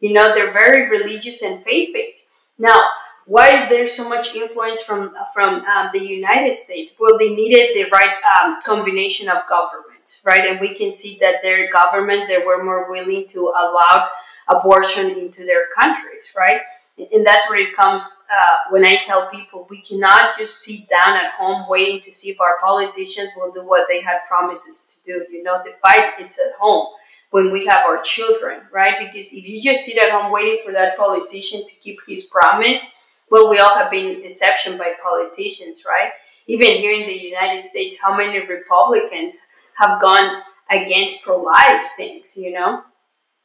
You 0.00 0.12
know, 0.12 0.34
they're 0.34 0.52
very 0.52 0.90
religious 0.90 1.42
and 1.42 1.62
faith-based. 1.62 2.32
Now, 2.58 2.80
why 3.24 3.54
is 3.54 3.68
there 3.68 3.86
so 3.86 4.08
much 4.08 4.34
influence 4.34 4.82
from 4.82 5.14
from 5.32 5.64
um, 5.64 5.90
the 5.92 6.04
United 6.04 6.56
States? 6.56 6.96
Well, 6.98 7.16
they 7.18 7.30
needed 7.30 7.70
the 7.74 7.88
right 7.90 8.16
um, 8.42 8.58
combination 8.64 9.28
of 9.28 9.46
government. 9.48 9.92
governments, 10.02 10.22
right? 10.24 10.46
And 10.46 10.60
we 10.60 10.74
can 10.74 10.90
see 10.90 11.18
that 11.20 11.36
there 11.42 11.64
are 11.64 11.68
governments 11.72 12.28
that 12.28 12.44
were 12.44 12.62
more 12.64 12.90
willing 12.90 13.26
to 13.28 13.52
allow 13.56 14.08
abortion 14.48 15.10
into 15.10 15.44
their 15.44 15.66
countries, 15.80 16.32
right? 16.36 16.60
And 16.98 17.26
that's 17.26 17.48
where 17.48 17.58
it 17.58 17.74
comes 17.74 18.02
uh, 18.30 18.70
when 18.70 18.84
I 18.84 18.98
tell 19.02 19.30
people 19.30 19.66
we 19.70 19.80
cannot 19.80 20.36
just 20.36 20.60
sit 20.62 20.88
down 20.88 21.16
at 21.16 21.30
home 21.30 21.64
waiting 21.68 22.00
to 22.00 22.12
see 22.12 22.30
if 22.30 22.40
our 22.40 22.58
politicians 22.60 23.30
will 23.34 23.50
do 23.50 23.66
what 23.66 23.86
they 23.88 24.02
had 24.02 24.18
promises 24.28 25.00
to 25.02 25.12
do. 25.12 25.24
You 25.30 25.42
know, 25.42 25.60
the 25.64 25.72
fight 25.82 26.12
it's 26.18 26.38
at 26.38 26.52
home 26.60 26.86
when 27.30 27.50
we 27.50 27.66
have 27.66 27.80
our 27.88 28.00
children, 28.02 28.60
right? 28.70 28.94
Because 28.98 29.32
if 29.32 29.48
you 29.48 29.60
just 29.62 29.86
sit 29.86 29.96
at 29.96 30.10
home 30.10 30.30
waiting 30.30 30.58
for 30.64 30.72
that 30.72 30.98
politician 30.98 31.66
to 31.66 31.74
keep 31.76 31.98
his 32.06 32.24
promise, 32.24 32.82
well, 33.30 33.48
we 33.48 33.58
all 33.58 33.74
have 33.74 33.90
been 33.90 34.20
deception 34.20 34.76
by 34.76 34.92
politicians, 35.02 35.84
right? 35.86 36.10
Even 36.46 36.74
here 36.74 36.92
in 36.92 37.06
the 37.06 37.18
United 37.18 37.62
States, 37.62 37.96
how 38.02 38.14
many 38.14 38.46
Republicans 38.46 39.38
have 39.78 40.02
gone 40.02 40.42
against 40.70 41.22
pro-life 41.22 41.88
things, 41.96 42.36
you 42.36 42.52
know? 42.52 42.82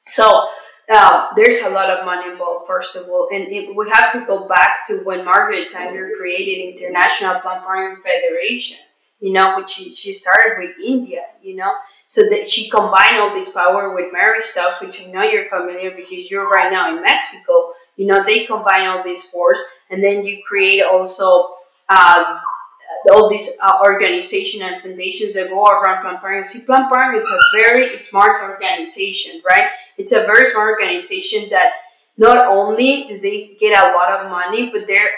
So 0.05 0.47
uh, 0.89 1.27
there's 1.35 1.61
a 1.61 1.69
lot 1.71 1.89
of 1.89 2.05
money 2.05 2.31
involved, 2.31 2.67
first 2.67 2.95
of 2.95 3.09
all, 3.09 3.29
and 3.33 3.47
it, 3.47 3.75
we 3.75 3.89
have 3.89 4.11
to 4.13 4.25
go 4.25 4.47
back 4.47 4.87
to 4.87 4.99
when 5.03 5.25
Margaret 5.25 5.65
Sanger 5.65 6.11
created 6.17 6.73
International 6.73 7.39
Planned 7.39 7.65
Parenthood 7.65 8.03
Federation 8.03 8.77
you 9.19 9.31
know, 9.33 9.57
which 9.57 9.69
she, 9.71 9.91
she 9.91 10.11
started 10.11 10.57
with 10.59 10.75
India, 10.83 11.21
you 11.41 11.55
know, 11.55 11.73
so 12.07 12.29
that 12.29 12.47
she 12.47 12.69
combined 12.69 13.17
all 13.17 13.33
this 13.33 13.49
power 13.49 13.93
with 13.95 14.13
Marie 14.13 14.41
Stopes, 14.41 14.79
which 14.79 15.01
I 15.01 15.05
know 15.05 15.23
you're 15.23 15.45
familiar 15.45 15.91
because 15.91 16.29
you're 16.29 16.49
right 16.49 16.71
now 16.71 16.95
in 16.95 17.01
Mexico. 17.01 17.73
You 17.95 18.05
know, 18.05 18.23
they 18.23 18.45
combine 18.45 18.85
all 18.85 19.03
these 19.03 19.27
force, 19.27 19.63
and 19.89 20.03
then 20.03 20.23
you 20.23 20.41
create 20.47 20.83
also 20.83 21.55
um, 21.89 22.39
all 23.11 23.29
these 23.29 23.57
uh, 23.61 23.79
organizations 23.83 24.63
and 24.63 24.81
foundations 24.81 25.33
that 25.33 25.49
go 25.49 25.63
around 25.65 26.01
Planned 26.01 26.19
Parenthood. 26.21 26.45
See, 26.45 26.65
Planned 26.65 26.91
Parenthood 26.91 27.19
is 27.19 27.29
a 27.29 27.57
very 27.57 27.97
smart 27.97 28.41
organization, 28.41 29.41
right? 29.47 29.69
It's 29.97 30.11
a 30.11 30.21
very 30.21 30.45
smart 30.45 30.71
organization 30.71 31.49
that 31.49 31.71
not 32.17 32.47
only 32.47 33.05
do 33.05 33.19
they 33.19 33.55
get 33.59 33.77
a 33.77 33.93
lot 33.93 34.11
of 34.11 34.29
money, 34.29 34.69
but 34.71 34.87
they're 34.87 35.11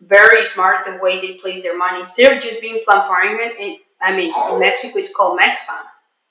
very 0.00 0.44
smart 0.44 0.84
the 0.84 0.98
way 1.00 1.20
they 1.20 1.34
place 1.34 1.62
their 1.62 1.76
money. 1.76 2.00
Instead 2.00 2.32
of 2.32 2.42
just 2.42 2.60
being 2.60 2.80
Planned 2.84 3.08
Parenthood, 3.08 3.56
and 3.60 3.76
I 4.00 4.16
mean, 4.16 4.32
in 4.50 4.58
Mexico 4.58 4.98
it's 4.98 5.14
called 5.14 5.38
MexFam. 5.38 5.84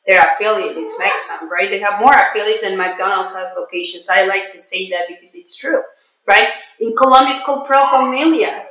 Their 0.08 0.24
affiliate, 0.34 0.78
it's 0.78 0.96
MexFam, 1.00 1.48
right? 1.48 1.70
They 1.70 1.80
have 1.80 2.00
more 2.00 2.14
affiliates 2.14 2.64
than 2.64 2.76
McDonald's 2.76 3.34
has 3.36 3.54
locations. 3.56 4.10
I 4.10 4.26
like 4.26 4.50
to 4.50 4.60
say 4.60 4.90
that 4.90 5.02
because 5.08 5.36
it's 5.36 5.56
true, 5.56 5.84
right? 6.28 6.50
In 6.80 6.96
Colombia, 6.96 7.30
it's 7.30 7.44
called 7.44 7.68
Pro 7.68 7.88
Familia 7.92 8.66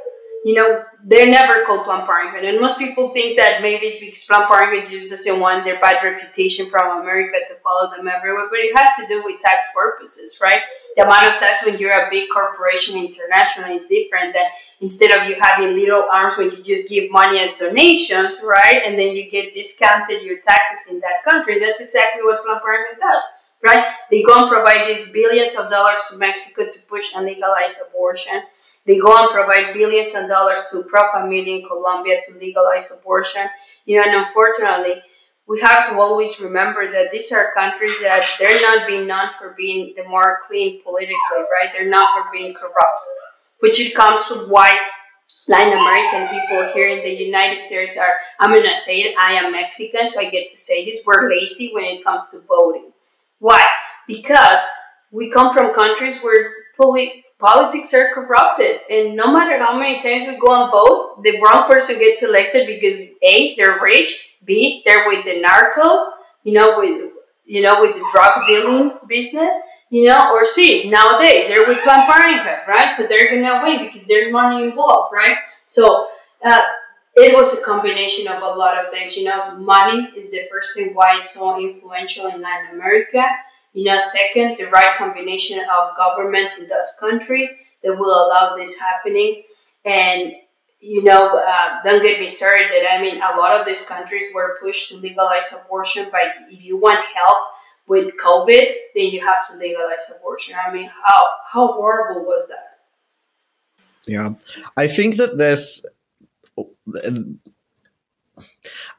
you 0.45 0.55
know, 0.55 0.85
they're 1.05 1.31
never 1.31 1.65
called 1.65 1.85
Planned 1.85 2.07
Parenthood. 2.07 2.45
And 2.45 2.61
most 2.61 2.79
people 2.79 3.09
think 3.11 3.37
that 3.39 3.63
maybe 3.63 3.87
it's 3.87 4.01
because 4.01 4.25
Planned 4.25 4.49
Parenthood 4.49 4.89
just 4.89 5.09
doesn't 5.09 5.41
want 5.41 5.65
their 5.65 5.81
bad 5.81 6.03
reputation 6.03 6.69
from 6.69 7.01
America 7.01 7.39
to 7.47 7.55
follow 7.63 7.91
them 7.91 8.07
everywhere. 8.07 8.49
But 8.51 8.61
it 8.61 8.77
has 8.77 8.97
to 8.97 9.07
do 9.09 9.23
with 9.25 9.41
tax 9.41 9.67
purposes, 9.75 10.39
right? 10.41 10.59
The 10.97 11.05
amount 11.05 11.25
of 11.25 11.41
tax 11.41 11.65
when 11.65 11.79
you're 11.79 11.93
a 11.93 12.09
big 12.11 12.29
corporation 12.31 12.97
internationally 12.99 13.77
is 13.77 13.87
different 13.87 14.35
than 14.35 14.45
instead 14.81 15.11
of 15.17 15.29
you 15.29 15.37
having 15.41 15.75
little 15.75 16.07
arms 16.13 16.37
when 16.37 16.51
you 16.51 16.63
just 16.63 16.91
give 16.91 17.11
money 17.11 17.39
as 17.39 17.55
donations, 17.57 18.41
right? 18.45 18.83
And 18.85 18.99
then 18.99 19.15
you 19.15 19.31
get 19.31 19.55
discounted 19.55 20.23
your 20.23 20.39
taxes 20.39 20.93
in 20.93 21.01
that 21.01 21.25
country. 21.29 21.59
That's 21.59 21.81
exactly 21.81 22.23
what 22.23 22.45
Planned 22.45 22.61
Parenthood 22.63 23.01
does. 23.01 23.25
Right? 23.63 23.85
They 24.11 24.23
go 24.23 24.33
and 24.39 24.49
provide 24.49 24.87
these 24.87 25.13
billions 25.13 25.55
of 25.55 25.69
dollars 25.69 26.01
to 26.11 26.17
Mexico 26.17 26.73
to 26.73 26.79
push 26.89 27.15
and 27.15 27.27
legalize 27.27 27.79
abortion 27.87 28.41
they 28.91 28.99
go 28.99 29.17
and 29.17 29.31
provide 29.31 29.73
billions 29.73 30.13
of 30.17 30.27
dollars 30.27 30.63
to 30.73 30.83
Pro 30.83 31.03
Familia 31.13 31.59
in 31.59 31.65
Colombia 31.65 32.21
to 32.25 32.37
legalize 32.39 32.91
abortion. 32.91 33.47
You 33.87 33.99
know, 33.99 34.03
and 34.05 34.17
unfortunately, 34.17 35.01
we 35.47 35.61
have 35.61 35.89
to 35.89 35.95
always 35.97 36.41
remember 36.41 36.91
that 36.91 37.13
these 37.13 37.31
are 37.31 37.53
countries 37.55 38.01
that 38.01 38.27
they're 38.41 38.61
not 38.63 38.89
being 38.89 39.07
known 39.07 39.31
for 39.31 39.55
being 39.57 39.95
the 39.97 40.03
more 40.09 40.41
clean 40.45 40.83
politically, 40.83 41.15
right? 41.39 41.71
They're 41.73 41.89
not 41.89 42.09
for 42.17 42.33
being 42.33 42.53
corrupt, 42.53 43.07
which 43.61 43.79
it 43.79 43.95
comes 43.95 44.23
with 44.29 44.49
why 44.49 44.73
Latin 45.47 45.79
American 45.79 46.27
people 46.27 46.73
here 46.73 46.89
in 46.89 47.05
the 47.05 47.15
United 47.15 47.59
States 47.59 47.97
are, 47.97 48.15
I'm 48.41 48.53
going 48.53 48.69
to 48.69 48.77
say 48.77 49.03
it, 49.03 49.17
I 49.17 49.35
am 49.35 49.53
Mexican, 49.53 50.09
so 50.09 50.19
I 50.21 50.31
get 50.31 50.51
to 50.51 50.57
say 50.57 50.85
this, 50.85 51.01
we're 51.07 51.31
lazy 51.31 51.71
when 51.73 51.85
it 51.85 52.03
comes 52.03 52.27
to 52.29 52.41
voting. 52.41 52.91
Why? 53.39 53.67
Because 54.09 54.59
we 55.13 55.31
come 55.31 55.53
from 55.53 55.73
countries 55.75 56.19
where 56.19 56.51
poli- 56.77 57.25
politics 57.41 57.93
are 57.95 58.13
corrupted 58.13 58.81
and 58.91 59.17
no 59.17 59.33
matter 59.33 59.59
how 59.59 59.77
many 59.79 59.99
times 59.99 60.25
we 60.29 60.39
go 60.39 60.63
and 60.63 60.71
vote 60.71 61.23
the 61.25 61.41
wrong 61.41 61.67
person 61.67 61.99
gets 61.99 62.23
elected 62.23 62.67
because 62.67 62.97
a 63.23 63.57
they're 63.57 63.81
rich 63.81 64.37
b 64.45 64.83
they're 64.85 65.07
with 65.07 65.25
the 65.25 65.43
narcos 65.43 66.01
you 66.45 66.53
know 66.53 66.79
with 66.79 67.11
you 67.47 67.61
know 67.61 67.81
with 67.81 67.95
the 67.95 68.09
drug 68.13 68.47
dealing 68.47 68.93
business 69.09 69.57
you 69.91 70.07
know 70.07 70.33
or 70.33 70.45
c 70.45 70.89
nowadays 70.89 71.49
they're 71.49 71.67
with 71.67 71.83
planned 71.83 72.09
parenthood 72.09 72.61
right? 72.69 72.91
So 72.91 73.07
they're 73.07 73.29
gonna 73.31 73.63
win 73.63 73.85
because 73.85 74.07
there's 74.07 74.33
money 74.33 74.63
involved 74.63 75.13
right? 75.13 75.37
So 75.67 76.09
uh, 76.45 76.61
it 77.17 77.35
was 77.35 77.59
a 77.59 77.63
combination 77.63 78.29
of 78.29 78.43
a 78.43 78.47
lot 78.47 78.79
of 78.79 78.91
things 78.91 79.17
you 79.17 79.25
know 79.25 79.57
money 79.57 80.09
is 80.17 80.31
the 80.31 80.47
first 80.51 80.77
thing 80.77 80.95
why 80.95 81.19
it's 81.19 81.35
so 81.35 81.59
influential 81.61 82.27
in 82.27 82.41
latin 82.41 82.75
america 82.75 83.25
you 83.73 83.85
know, 83.85 84.01
second, 84.01 84.57
the 84.59 84.67
right 84.67 84.97
combination 84.97 85.61
of 85.61 85.97
governments 85.97 86.61
in 86.61 86.69
those 86.69 86.93
countries 86.99 87.51
that 87.83 87.97
will 87.97 88.27
allow 88.27 88.55
this 88.57 88.79
happening. 88.79 89.43
And, 89.85 90.33
you 90.81 91.05
know, 91.05 91.29
uh, 91.29 91.83
don't 91.83 92.03
get 92.03 92.21
me 92.21 92.29
started 92.29 92.71
that 92.71 92.87
I 92.91 93.01
mean, 93.01 93.17
a 93.17 93.37
lot 93.37 93.59
of 93.59 93.67
these 93.67 93.83
countries 93.83 94.27
were 94.35 94.59
pushed 94.61 94.89
to 94.89 94.97
legalize 94.97 95.53
abortion 95.53 96.09
but 96.11 96.23
if 96.51 96.65
you 96.65 96.77
want 96.77 97.05
help 97.15 97.47
with 97.87 98.13
COVID, 98.25 98.63
then 98.95 99.11
you 99.11 99.21
have 99.21 99.47
to 99.49 99.57
legalize 99.57 100.13
abortion. 100.17 100.55
I 100.55 100.73
mean, 100.73 100.89
how, 100.89 101.27
how 101.53 101.73
horrible 101.73 102.25
was 102.25 102.49
that? 102.49 102.79
Yeah. 104.07 104.31
I 104.77 104.87
think 104.87 105.17
that 105.17 105.37
this 105.37 105.85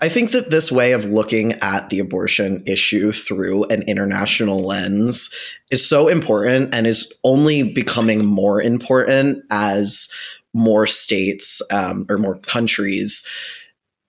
I 0.01 0.09
think 0.09 0.31
that 0.31 0.49
this 0.49 0.71
way 0.71 0.93
of 0.93 1.05
looking 1.05 1.53
at 1.61 1.89
the 1.89 1.99
abortion 1.99 2.63
issue 2.65 3.11
through 3.11 3.65
an 3.65 3.83
international 3.83 4.59
lens 4.59 5.29
is 5.69 5.87
so 5.87 6.07
important 6.07 6.73
and 6.73 6.87
is 6.87 7.13
only 7.23 7.71
becoming 7.71 8.25
more 8.25 8.59
important 8.59 9.43
as 9.51 10.09
more 10.55 10.87
states 10.87 11.61
um, 11.71 12.07
or 12.09 12.17
more 12.17 12.39
countries 12.39 13.25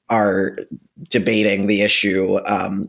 are 0.09 0.57
debating 1.11 1.67
the 1.67 1.83
issue 1.83 2.39
um, 2.47 2.89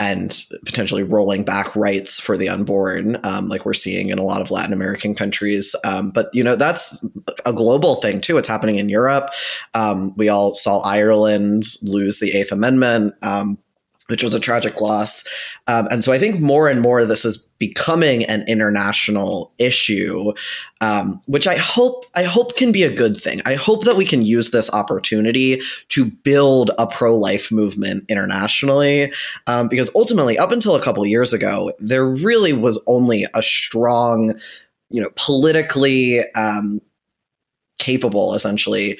and 0.00 0.44
potentially 0.64 1.02
rolling 1.02 1.44
back 1.44 1.76
rights 1.76 2.18
for 2.18 2.36
the 2.36 2.48
unborn, 2.48 3.18
um, 3.22 3.48
like 3.48 3.66
we're 3.66 3.74
seeing 3.74 4.08
in 4.08 4.18
a 4.18 4.24
lot 4.24 4.40
of 4.40 4.50
Latin 4.50 4.72
American 4.72 5.14
countries. 5.14 5.76
Um, 5.84 6.10
but 6.10 6.30
you 6.32 6.42
know 6.42 6.56
that's 6.56 7.06
a 7.44 7.52
global 7.52 7.96
thing 7.96 8.20
too. 8.20 8.38
It's 8.38 8.48
happening 8.48 8.76
in 8.76 8.88
Europe. 8.88 9.30
Um, 9.74 10.14
we 10.16 10.28
all 10.28 10.54
saw 10.54 10.80
Ireland 10.80 11.64
lose 11.82 12.18
the 12.18 12.32
Eighth 12.32 12.50
Amendment. 12.50 13.14
Which 14.10 14.22
was 14.22 14.34
a 14.34 14.40
tragic 14.40 14.80
loss. 14.80 15.24
Um, 15.68 15.86
and 15.90 16.02
so 16.02 16.12
I 16.12 16.18
think 16.18 16.40
more 16.40 16.68
and 16.68 16.80
more 16.80 17.04
this 17.04 17.24
is 17.24 17.38
becoming 17.60 18.24
an 18.24 18.42
international 18.48 19.52
issue, 19.58 20.32
um, 20.80 21.22
which 21.26 21.46
I 21.46 21.56
hope 21.56 22.06
I 22.16 22.24
hope 22.24 22.56
can 22.56 22.72
be 22.72 22.82
a 22.82 22.92
good 22.92 23.16
thing. 23.16 23.40
I 23.46 23.54
hope 23.54 23.84
that 23.84 23.96
we 23.96 24.04
can 24.04 24.22
use 24.22 24.50
this 24.50 24.72
opportunity 24.72 25.60
to 25.90 26.06
build 26.06 26.72
a 26.78 26.86
pro 26.86 27.16
life 27.16 27.52
movement 27.52 28.04
internationally, 28.08 29.12
um, 29.46 29.68
because 29.68 29.90
ultimately, 29.94 30.38
up 30.38 30.50
until 30.50 30.74
a 30.74 30.82
couple 30.82 31.06
years 31.06 31.32
ago, 31.32 31.72
there 31.78 32.06
really 32.06 32.52
was 32.52 32.82
only 32.86 33.26
a 33.34 33.42
strong, 33.42 34.34
you 34.88 35.00
know, 35.00 35.10
politically 35.16 36.20
um, 36.32 36.80
capable, 37.78 38.34
essentially 38.34 38.98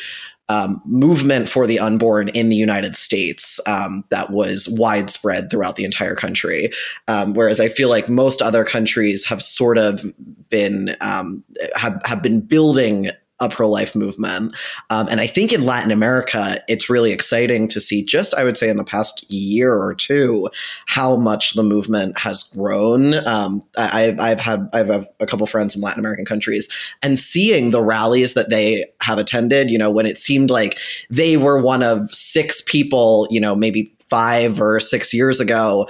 um, 0.51 0.83
movement 0.85 1.49
for 1.49 1.65
the 1.65 1.79
unborn 1.79 2.29
in 2.31 2.49
the 2.49 2.57
United 2.57 2.97
States 2.97 3.61
um, 3.69 4.03
that 4.09 4.31
was 4.31 4.69
widespread 4.69 5.49
throughout 5.49 5.77
the 5.77 5.85
entire 5.85 6.17
country. 6.17 6.73
Um, 7.07 7.35
whereas 7.35 7.61
I 7.61 7.69
feel 7.69 7.89
like 7.89 8.09
most 8.09 8.43
other 8.43 8.65
countries 8.65 9.25
have 9.27 9.45
sort 9.45 9.79
of 9.79 10.05
been 10.49 10.97
um, 11.01 11.45
have 11.77 12.03
have 12.05 12.21
been 12.21 12.41
building 12.41 13.11
a 13.41 13.49
pro 13.49 13.69
life 13.69 13.95
movement. 13.95 14.55
Um, 14.91 15.09
and 15.09 15.21
I 15.21 15.27
think 15.27 15.53
in 15.53 15.65
Latin 15.65 15.91
America, 15.91 16.57
it's 16.69 16.91
really 16.91 17.13
exciting 17.13 17.69
to 17.69 17.81
see, 17.81 18.05
just 18.05 18.35
I 18.35 18.45
would 18.45 18.57
say 18.57 18.69
in 18.69 18.77
the 18.77 18.85
past 18.85 19.25
year 19.31 19.75
or 19.75 19.95
two, 19.95 20.49
how 20.87 21.17
much 21.17 21.55
the 21.55 21.63
movement 21.63 22.19
has 22.19 22.43
grown. 22.43 23.15
Um, 23.27 23.63
I, 23.77 24.15
I've 24.19 24.41
had 24.41 24.69
I 24.73 24.79
have 24.79 25.09
a 25.21 25.27
couple 25.27 25.47
friends 25.47 25.75
in 25.75 25.83
Latin 25.83 26.01
American 26.01 26.25
countries, 26.25 26.69
and 27.03 27.19
seeing 27.19 27.71
the 27.71 27.83
rallies 27.83 28.35
that 28.35 28.51
they 28.51 28.85
have 29.01 29.19
attended, 29.19 29.71
you 29.71 29.79
know, 29.79 29.91
when 29.91 30.07
it 30.07 30.19
seemed 30.19 30.51
like 30.51 30.79
they 31.09 31.37
were 31.37 31.61
one 31.61 31.83
of 31.83 32.13
six 32.15 32.61
people, 32.61 33.27
you 33.31 33.41
know, 33.41 33.57
maybe 33.57 33.95
five 34.09 34.61
or 34.61 34.81
six 34.81 35.15
years 35.15 35.41
ago 35.41 35.89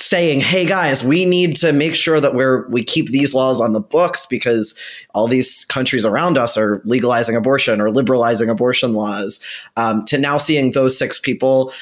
saying, 0.00 0.40
"Hey 0.40 0.66
guys, 0.66 1.04
we 1.04 1.24
need 1.24 1.56
to 1.56 1.72
make 1.72 1.94
sure 1.94 2.20
that 2.20 2.34
we're 2.34 2.68
we 2.68 2.82
keep 2.82 3.08
these 3.08 3.34
laws 3.34 3.60
on 3.60 3.72
the 3.72 3.80
books 3.80 4.26
because 4.26 4.74
all 5.14 5.28
these 5.28 5.64
countries 5.66 6.04
around 6.04 6.38
us 6.38 6.56
are 6.56 6.82
legalizing 6.84 7.36
abortion 7.36 7.80
or 7.80 7.90
liberalizing 7.90 8.48
abortion 8.48 8.94
laws." 8.94 9.40
Um, 9.76 10.04
to 10.06 10.18
now 10.18 10.38
seeing 10.38 10.72
those 10.72 10.98
six 10.98 11.18
people 11.18 11.72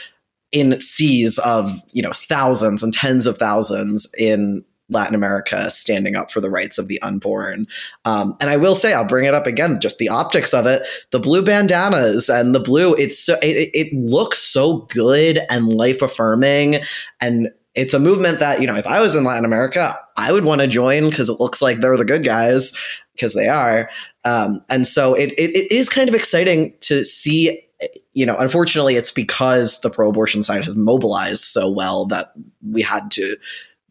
in 0.53 0.81
seas 0.81 1.39
of 1.39 1.81
you 1.93 2.03
know 2.03 2.13
thousands 2.13 2.83
and 2.83 2.93
tens 2.93 3.27
of 3.27 3.39
thousands 3.39 4.13
in 4.19 4.65
Latin 4.91 5.15
America 5.15 5.71
standing 5.71 6.17
up 6.17 6.31
for 6.31 6.41
the 6.41 6.51
rights 6.51 6.79
of 6.79 6.89
the 6.89 7.01
unborn. 7.03 7.67
Um, 8.05 8.37
and 8.41 8.51
I 8.51 8.57
will 8.57 8.75
say, 8.75 8.95
I'll 8.95 9.07
bring 9.07 9.27
it 9.27 9.35
up 9.35 9.47
again, 9.47 9.81
just 9.81 9.99
the 9.99 10.09
optics 10.09 10.55
of 10.55 10.67
it, 10.67 10.83
the 11.11 11.21
blue 11.21 11.43
bandanas 11.43 12.29
and 12.29 12.55
the 12.55 12.61
blue, 12.61 12.95
it's 12.95 13.19
so, 13.19 13.35
it, 13.43 13.71
it 13.75 13.93
looks 13.93 14.39
so 14.39 14.87
good 14.89 15.41
and 15.51 15.69
life 15.69 16.01
affirming. 16.01 16.81
And 17.21 17.51
it's 17.79 17.95
a 17.95 17.99
movement 17.99 18.41
that, 18.41 18.61
you 18.61 18.67
know, 18.67 18.77
if 18.77 18.87
I 18.87 19.01
was 19.01 19.15
in 19.15 19.25
Latin 19.25 19.45
America, 19.45 19.95
I 20.17 20.33
would 20.33 20.45
want 20.45 20.61
to 20.61 20.67
join 20.67 21.09
because 21.09 21.29
it 21.29 21.41
looks 21.41 21.63
like 21.63 21.79
they're 21.79 21.97
the 21.97 22.05
good 22.05 22.25
guys 22.25 22.73
because 23.15 23.35
they 23.35 23.49
are. 23.49 23.91
Um, 24.25 24.65
and 24.69 24.87
so 24.87 25.15
it, 25.15 25.31
it, 25.39 25.57
it 25.57 25.73
is 25.73 25.89
kind 25.89 26.09
of 26.09 26.15
exciting 26.15 26.75
to 26.81 27.05
see 27.05 27.65
you 28.13 28.27
know, 28.27 28.37
unfortunately, 28.37 28.97
it's 28.97 29.13
because 29.13 29.81
the 29.83 29.91
pro 29.91 30.09
abortion 30.09 30.43
side 30.43 30.65
has 30.65 30.75
mobilized 30.75 31.43
so 31.43 31.71
well 31.71 32.07
that 32.07 32.33
we 32.69 32.83
had 32.83 33.11
to 33.13 33.37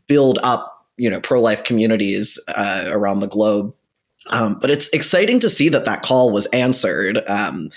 build 0.07 0.39
up 0.43 0.85
you 0.97 1.09
know 1.09 1.21
pro 1.21 1.39
life 1.39 1.63
communities 1.63 2.39
uh, 2.49 2.85
around 2.87 3.19
the 3.21 3.27
globe. 3.27 3.73
Um, 4.29 4.57
but 4.59 4.69
it's 4.69 4.89
exciting 4.89 5.39
to 5.39 5.49
see 5.49 5.69
that 5.69 5.85
that 5.85 6.01
call 6.01 6.31
was 6.31 6.47
answered. 6.47 7.21
Um, 7.29 7.69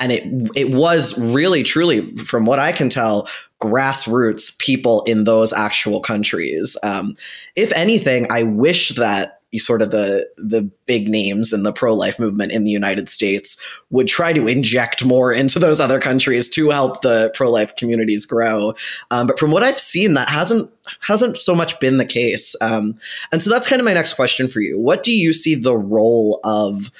and 0.00 0.12
it 0.12 0.24
it 0.54 0.70
was 0.70 1.18
really 1.20 1.62
truly 1.62 2.14
from 2.16 2.44
what 2.44 2.58
i 2.58 2.72
can 2.72 2.88
tell 2.88 3.28
grassroots 3.60 4.56
people 4.58 5.02
in 5.04 5.24
those 5.24 5.52
actual 5.52 6.00
countries 6.00 6.76
um, 6.82 7.16
if 7.56 7.72
anything 7.72 8.26
i 8.30 8.42
wish 8.42 8.90
that 8.90 9.38
sort 9.56 9.80
of 9.80 9.90
the 9.90 10.28
the 10.36 10.62
big 10.84 11.08
names 11.08 11.54
in 11.54 11.62
the 11.62 11.72
pro 11.72 11.94
life 11.94 12.18
movement 12.18 12.52
in 12.52 12.64
the 12.64 12.70
United 12.70 13.08
States 13.08 13.58
would 13.88 14.06
try 14.06 14.32
to 14.32 14.46
inject 14.46 15.06
more 15.06 15.32
into 15.32 15.58
those 15.58 15.80
other 15.80 15.98
countries 15.98 16.50
to 16.50 16.68
help 16.68 17.00
the 17.00 17.30
pro 17.34 17.50
life 17.50 17.74
communities 17.76 18.26
grow. 18.26 18.74
Um, 19.10 19.26
but 19.26 19.38
from 19.38 19.50
what 19.50 19.62
I've 19.62 19.78
seen, 19.78 20.14
that 20.14 20.28
hasn't 20.28 20.70
hasn't 21.00 21.38
so 21.38 21.54
much 21.54 21.80
been 21.80 21.96
the 21.96 22.04
case. 22.04 22.54
Um, 22.60 22.98
and 23.32 23.42
so 23.42 23.48
that's 23.48 23.66
kind 23.66 23.80
of 23.80 23.86
my 23.86 23.94
next 23.94 24.14
question 24.14 24.48
for 24.48 24.60
you. 24.60 24.78
What 24.78 25.02
do 25.02 25.12
you 25.12 25.32
see 25.32 25.54
the 25.54 25.76
role 25.76 26.40
of 26.44 26.90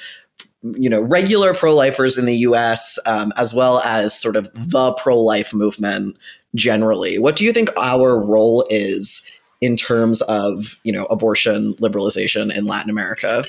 you 0.61 0.89
know 0.89 1.01
regular 1.01 1.53
pro-lifers 1.53 2.17
in 2.17 2.25
the 2.25 2.37
US 2.37 2.99
um, 3.05 3.31
as 3.37 3.53
well 3.53 3.79
as 3.79 4.19
sort 4.19 4.35
of 4.35 4.49
the 4.53 4.93
pro-life 4.93 5.53
movement 5.53 6.17
generally 6.55 7.17
what 7.17 7.35
do 7.35 7.45
you 7.45 7.53
think 7.53 7.69
our 7.77 8.19
role 8.19 8.65
is 8.69 9.25
in 9.61 9.75
terms 9.75 10.21
of 10.23 10.79
you 10.83 10.91
know 10.91 11.05
abortion 11.05 11.73
liberalization 11.75 12.55
in 12.55 12.65
Latin 12.65 12.89
America? 12.89 13.43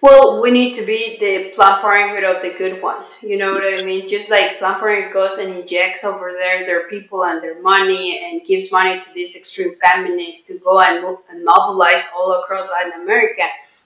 Well, 0.00 0.42
we 0.42 0.50
need 0.50 0.74
to 0.74 0.84
be 0.84 1.16
the 1.18 1.50
Planned 1.54 1.80
Parenthood 1.80 2.24
of 2.24 2.42
the 2.42 2.54
good 2.58 2.82
ones. 2.82 3.18
You 3.22 3.38
know 3.38 3.54
what 3.54 3.64
I 3.64 3.82
mean? 3.86 4.06
Just 4.06 4.30
like 4.30 4.58
Planned 4.58 4.80
Parenthood 4.80 5.14
goes 5.14 5.38
and 5.38 5.54
injects 5.54 6.04
over 6.04 6.30
there 6.30 6.64
their 6.66 6.86
people 6.88 7.24
and 7.24 7.42
their 7.42 7.60
money 7.62 8.20
and 8.22 8.44
gives 8.44 8.70
money 8.70 9.00
to 9.00 9.12
these 9.14 9.34
extreme 9.34 9.74
feminists 9.76 10.46
to 10.48 10.58
go 10.58 10.78
and, 10.80 11.02
and 11.30 11.44
mobilize 11.44 12.04
all 12.14 12.42
across 12.42 12.68
Latin 12.68 13.00
America, 13.00 13.44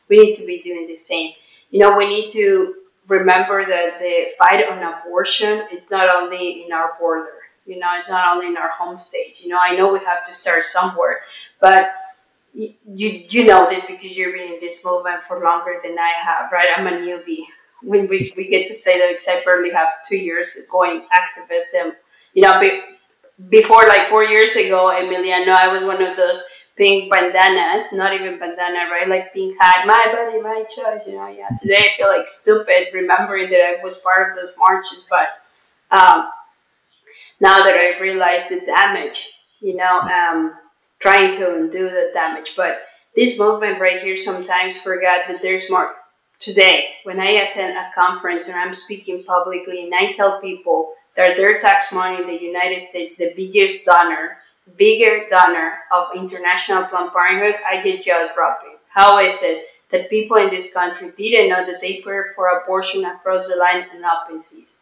we 0.08 0.18
need 0.18 0.34
to 0.34 0.44
be 0.44 0.60
doing 0.60 0.88
the 0.88 0.96
same. 0.96 1.32
You 1.70 1.80
know, 1.80 1.96
we 1.96 2.08
need 2.08 2.30
to 2.30 2.74
remember 3.06 3.64
that 3.64 3.98
the 3.98 4.30
fight 4.38 4.68
on 4.68 4.82
abortion 4.82 5.64
it's 5.70 5.90
not 5.90 6.08
only 6.14 6.64
in 6.64 6.72
our 6.72 6.92
border 7.00 7.38
you 7.68 7.78
know, 7.78 7.88
it's 7.98 8.08
not 8.08 8.34
only 8.34 8.46
in 8.46 8.56
our 8.56 8.70
home 8.70 8.96
state. 8.96 9.42
You 9.42 9.50
know, 9.50 9.58
I 9.60 9.76
know 9.76 9.92
we 9.92 9.98
have 10.00 10.24
to 10.24 10.32
start 10.32 10.64
somewhere, 10.64 11.20
but 11.60 11.92
you 12.54 12.72
you 13.28 13.44
know 13.44 13.68
this 13.68 13.84
because 13.84 14.16
you've 14.16 14.34
been 14.34 14.54
in 14.54 14.58
this 14.58 14.84
movement 14.84 15.22
for 15.22 15.38
longer 15.40 15.78
than 15.82 15.96
I 15.98 16.14
have, 16.24 16.50
right? 16.50 16.68
I'm 16.76 16.86
a 16.86 16.92
newbie. 16.92 17.42
When 17.82 18.08
we, 18.08 18.32
we 18.36 18.48
get 18.48 18.66
to 18.66 18.74
say 18.74 18.98
that 18.98 19.08
because 19.10 19.28
I 19.28 19.44
barely 19.44 19.70
have 19.70 19.88
two 20.08 20.16
years 20.16 20.58
going 20.70 21.06
activism. 21.12 21.92
You 22.32 22.42
know, 22.42 22.58
be, 22.58 22.80
before 23.50 23.84
like 23.86 24.08
four 24.08 24.24
years 24.24 24.56
ago, 24.56 24.90
Emiliano, 24.90 25.54
I 25.54 25.68
was 25.68 25.84
one 25.84 26.02
of 26.02 26.16
those 26.16 26.42
pink 26.78 27.12
bandanas, 27.12 27.92
not 27.92 28.14
even 28.14 28.38
bandana, 28.38 28.88
right? 28.90 29.08
Like 29.08 29.34
pink 29.34 29.54
hat, 29.60 29.84
my 29.86 30.06
body, 30.10 30.40
my 30.40 30.64
choice, 30.64 31.06
you 31.06 31.14
know. 31.14 31.26
Yeah. 31.26 31.48
Today 31.60 31.78
I 31.80 31.88
feel 31.96 32.08
like 32.08 32.26
stupid 32.26 32.88
remembering 32.94 33.50
that 33.50 33.60
I 33.60 33.82
was 33.82 33.96
part 33.96 34.30
of 34.30 34.36
those 34.36 34.54
marches, 34.56 35.04
but 35.10 35.28
um, 35.90 36.28
now 37.40 37.62
that 37.64 37.74
I've 37.74 38.00
realized 38.00 38.48
the 38.48 38.60
damage, 38.60 39.32
you 39.60 39.76
know, 39.76 40.00
um, 40.00 40.54
trying 41.00 41.32
to 41.32 41.56
undo 41.56 41.90
the 41.90 42.10
damage. 42.14 42.54
But 42.56 42.78
this 43.14 43.38
movement 43.38 43.80
right 43.80 44.00
here 44.00 44.16
sometimes 44.16 44.80
forgot 44.80 45.26
that 45.28 45.42
there's 45.42 45.70
more. 45.70 45.94
Today, 46.38 46.90
when 47.02 47.18
I 47.18 47.30
attend 47.30 47.76
a 47.76 47.90
conference 47.92 48.46
and 48.46 48.56
I'm 48.56 48.72
speaking 48.72 49.24
publicly 49.24 49.82
and 49.82 49.92
I 49.92 50.12
tell 50.12 50.40
people 50.40 50.92
that 51.16 51.36
their 51.36 51.58
tax 51.58 51.92
money 51.92 52.24
the 52.24 52.40
United 52.40 52.78
States, 52.78 53.16
the 53.16 53.32
biggest 53.34 53.84
donor, 53.84 54.36
bigger 54.76 55.26
donor 55.30 55.78
of 55.92 56.08
International 56.16 56.84
Planned 56.84 57.12
Parenthood, 57.12 57.60
I 57.66 57.82
get 57.82 58.02
jaw 58.02 58.28
dropping. 58.34 58.76
How 58.88 59.18
is 59.18 59.42
it 59.42 59.66
that 59.90 60.10
people 60.10 60.36
in 60.36 60.50
this 60.50 60.72
country 60.72 61.12
didn't 61.16 61.48
know 61.48 61.64
that 61.64 61.80
they 61.80 61.96
pay 61.96 62.20
for 62.34 62.46
abortion 62.48 63.04
across 63.04 63.48
the 63.48 63.56
line 63.56 63.86
and 63.92 64.04
up 64.04 64.28
in 64.30 64.40
seas? 64.40 64.78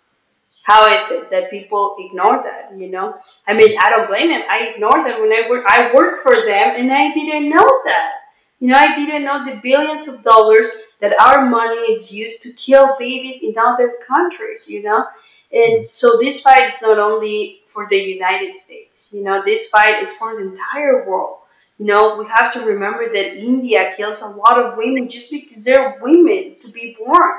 how 0.67 0.93
is 0.93 1.11
it 1.13 1.31
that 1.31 1.49
people 1.49 1.95
ignore 1.99 2.43
that 2.43 2.77
you 2.77 2.91
know 2.91 3.15
i 3.47 3.55
mean 3.55 3.77
i 3.83 3.89
don't 3.89 4.09
blame 4.09 4.29
them 4.29 4.43
i 4.51 4.59
ignored 4.67 5.05
them 5.07 5.21
when 5.21 5.33
i 5.33 5.49
work 5.49 5.65
i 5.69 5.93
work 5.95 6.17
for 6.17 6.35
them 6.45 6.75
and 6.77 6.93
i 6.93 7.13
didn't 7.13 7.49
know 7.49 7.69
that 7.85 8.15
you 8.59 8.69
know 8.69 8.77
i 8.77 8.95
didn't 8.95 9.25
know 9.25 9.45
the 9.45 9.61
billions 9.63 10.09
of 10.09 10.23
dollars 10.23 10.69
that 11.01 11.15
our 11.21 11.47
money 11.49 11.81
is 11.95 12.13
used 12.13 12.43
to 12.43 12.53
kill 12.55 12.97
babies 12.99 13.43
in 13.43 13.55
other 13.59 13.93
countries 14.07 14.69
you 14.69 14.83
know 14.83 15.07
and 15.53 15.89
so 15.89 16.19
this 16.19 16.41
fight 16.41 16.69
is 16.69 16.83
not 16.83 16.99
only 16.99 17.61
for 17.67 17.87
the 17.89 17.97
united 17.97 18.53
states 18.53 19.11
you 19.13 19.23
know 19.23 19.43
this 19.45 19.69
fight 19.69 20.03
is 20.03 20.13
for 20.13 20.37
the 20.37 20.43
entire 20.43 21.07
world. 21.09 21.39
You 21.79 21.87
know 21.87 22.17
we 22.17 22.27
have 22.27 22.53
to 22.55 22.61
remember 22.61 23.11
that 23.13 23.37
india 23.37 23.93
kills 23.97 24.23
a 24.23 24.29
lot 24.29 24.59
of 24.59 24.77
women 24.77 25.09
just 25.09 25.31
because 25.31 25.65
they're 25.65 25.99
women 26.01 26.57
to 26.61 26.69
be 26.73 26.97
born. 26.99 27.33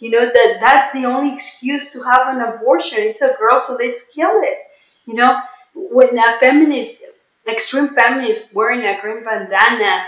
You 0.00 0.10
know 0.10 0.26
that 0.26 0.56
that's 0.60 0.92
the 0.92 1.04
only 1.04 1.32
excuse 1.32 1.92
to 1.92 2.02
have 2.02 2.26
an 2.34 2.40
abortion. 2.40 2.98
It's 3.00 3.22
a 3.22 3.34
girl 3.38 3.58
so 3.58 3.74
let's 3.74 4.12
kill 4.12 4.34
it. 4.42 4.58
You 5.06 5.14
know 5.14 5.40
when 5.74 6.18
a 6.18 6.38
feminist 6.40 7.04
extreme 7.46 7.88
feminist 7.88 8.54
wearing 8.54 8.84
a 8.84 9.00
green 9.00 9.22
bandana 9.22 10.04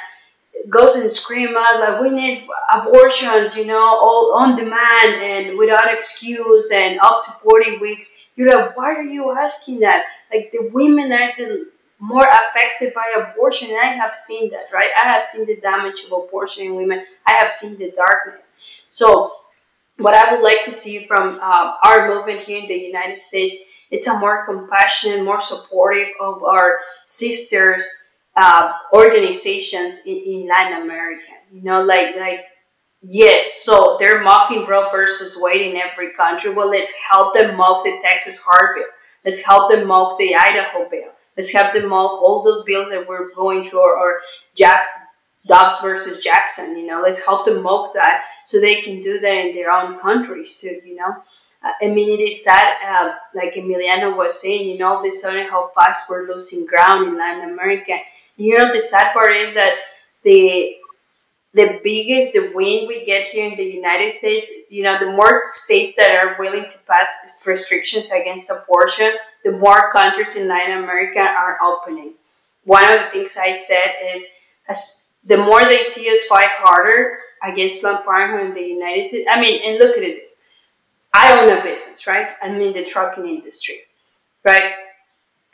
goes 0.69 0.97
and 0.97 1.11
scream 1.11 1.55
out 1.57 1.81
like 1.81 2.01
we 2.01 2.11
need 2.11 2.47
abortions 2.75 3.57
you 3.57 3.67
know 3.67 3.79
all 3.79 4.35
on 4.37 4.57
demand 4.57 5.23
and 5.23 5.59
without 5.59 5.93
excuse 5.93 6.71
and 6.73 6.99
up 7.01 7.23
to 7.23 7.31
40 7.43 7.79
weeks. 7.79 8.27
You're 8.37 8.55
like 8.55 8.77
why 8.77 8.95
are 8.95 9.03
you 9.03 9.33
asking 9.33 9.81
that? 9.81 10.05
Like 10.33 10.51
the 10.53 10.69
women 10.73 11.13
are 11.13 11.33
the 11.37 11.67
more 11.99 12.27
affected 12.27 12.93
by 12.95 13.05
abortion. 13.17 13.69
And 13.71 13.79
i 13.79 13.87
have 13.87 14.13
seen 14.13 14.51
that 14.51 14.67
right? 14.73 14.91
I 15.03 15.07
have 15.07 15.23
seen 15.23 15.47
the 15.47 15.61
damage 15.61 16.05
of 16.05 16.13
abortion 16.13 16.67
in 16.67 16.75
women. 16.75 17.05
I 17.27 17.35
have 17.35 17.51
seen 17.51 17.77
the 17.79 17.93
darkness. 17.93 18.57
So 18.89 19.33
what 19.99 20.15
I 20.15 20.33
would 20.33 20.43
like 20.43 20.63
to 20.65 20.73
see 20.73 21.07
from 21.07 21.39
uh, 21.41 21.75
our 21.85 22.09
movement 22.09 22.43
here 22.43 22.59
in 22.59 22.67
the 22.67 22.75
United 22.75 23.17
States, 23.17 23.57
it's 23.91 24.07
a 24.07 24.19
more 24.19 24.45
compassionate, 24.45 25.25
more 25.25 25.41
supportive 25.41 26.09
of 26.21 26.43
our 26.43 26.81
sisters 27.05 27.89
uh, 28.37 28.73
organizations 28.93 30.03
in, 30.07 30.17
in 30.17 30.49
Latin 30.49 30.83
America. 30.83 31.33
You 31.53 31.63
know, 31.63 31.83
like 31.83 32.17
like 32.17 32.41
yes, 33.03 33.63
so 33.65 33.97
they're 33.99 34.23
mocking 34.23 34.65
Roe 34.65 34.91
versus 34.91 35.37
Wade 35.41 35.63
in 35.63 35.77
every 35.77 36.13
country. 36.13 36.53
Well, 36.53 36.71
let's 36.71 36.95
help 37.11 37.35
them 37.35 37.57
mock 37.57 37.85
the 37.85 37.99
Texas 38.03 38.39
Heart 38.39 38.77
Bill. 38.77 38.87
Let's 39.25 39.45
help 39.45 39.73
them 39.73 39.89
mock 39.89 40.17
the 40.19 40.37
Idaho 40.37 40.89
bill. 40.89 41.11
Let's 41.37 41.51
help 41.51 41.73
them 41.73 41.89
mock 41.89 42.23
all 42.23 42.45
those 42.45 42.63
bills 42.63 42.91
that 42.91 43.09
we're 43.09 43.35
going 43.35 43.69
through, 43.69 43.81
or, 43.81 43.99
or 43.99 44.21
Jack, 44.57 44.87
Dobbs 45.49 45.81
versus 45.83 46.23
Jackson. 46.23 46.77
You 46.79 46.87
know, 46.87 47.01
let's 47.03 47.27
help 47.27 47.45
them 47.45 47.61
mock 47.61 47.93
that 47.95 48.25
so 48.45 48.61
they 48.61 48.81
can 48.81 49.01
do 49.01 49.19
that 49.19 49.35
in 49.35 49.53
their 49.53 49.71
own 49.71 49.99
countries 49.99 50.55
too. 50.55 50.81
You 50.85 50.95
know, 50.95 51.17
uh, 51.65 51.73
I 51.83 51.89
mean, 51.89 52.09
it 52.09 52.23
is 52.23 52.45
sad, 52.45 52.77
uh, 52.87 53.15
like 53.35 53.55
Emiliano 53.55 54.17
was 54.17 54.41
saying. 54.41 54.69
You 54.69 54.79
know, 54.79 55.03
this 55.03 55.23
suddenly 55.23 55.49
how 55.49 55.71
fast 55.75 56.09
we're 56.09 56.29
losing 56.29 56.65
ground 56.65 57.09
in 57.09 57.19
Latin 57.19 57.51
America. 57.51 57.99
You 58.37 58.59
know, 58.59 58.73
the 58.73 58.81
sad 58.81 59.13
part 59.13 59.35
is 59.35 59.55
that 59.55 59.77
the 60.23 60.77
the 61.55 61.81
biggest 61.83 62.35
the 62.35 62.53
win 62.55 62.87
we 62.87 63.03
get 63.05 63.27
here 63.29 63.49
in 63.49 63.57
the 63.57 63.65
United 63.65 64.11
States, 64.11 64.51
you 64.69 64.83
know, 64.83 64.99
the 64.99 65.11
more 65.11 65.45
states 65.53 65.95
that 65.97 66.11
are 66.11 66.37
willing 66.39 66.69
to 66.69 66.79
pass 66.87 67.43
restrictions 67.47 68.11
against 68.13 68.51
abortion, 68.51 69.17
the 69.43 69.53
more 69.53 69.91
countries 69.91 70.37
in 70.37 70.49
Latin 70.49 70.85
America 70.85 71.21
are 71.21 71.59
opening. 71.63 72.13
One 72.65 72.85
of 72.85 73.05
the 73.05 73.11
things 73.11 73.39
I 73.41 73.55
said 73.55 73.95
is 74.03 74.27
as 74.69 75.05
the 75.25 75.39
more 75.39 75.65
they 75.65 75.83
see 75.83 76.13
us 76.13 76.27
fight 76.27 76.51
harder 76.51 77.19
against 77.43 77.81
Planned 77.81 78.05
Parenthood 78.05 78.49
in 78.49 78.55
the 78.55 78.69
United 78.69 79.09
States, 79.09 79.27
I 79.31 79.41
mean, 79.41 79.61
and 79.65 79.79
look 79.79 79.97
at 79.97 80.03
this. 80.03 80.37
I 81.15 81.41
own 81.41 81.51
a 81.51 81.63
business, 81.63 82.07
right? 82.07 82.29
I'm 82.43 82.61
in 82.61 82.75
the 82.75 82.85
trucking 82.85 83.27
industry, 83.27 83.81
right? 84.45 84.73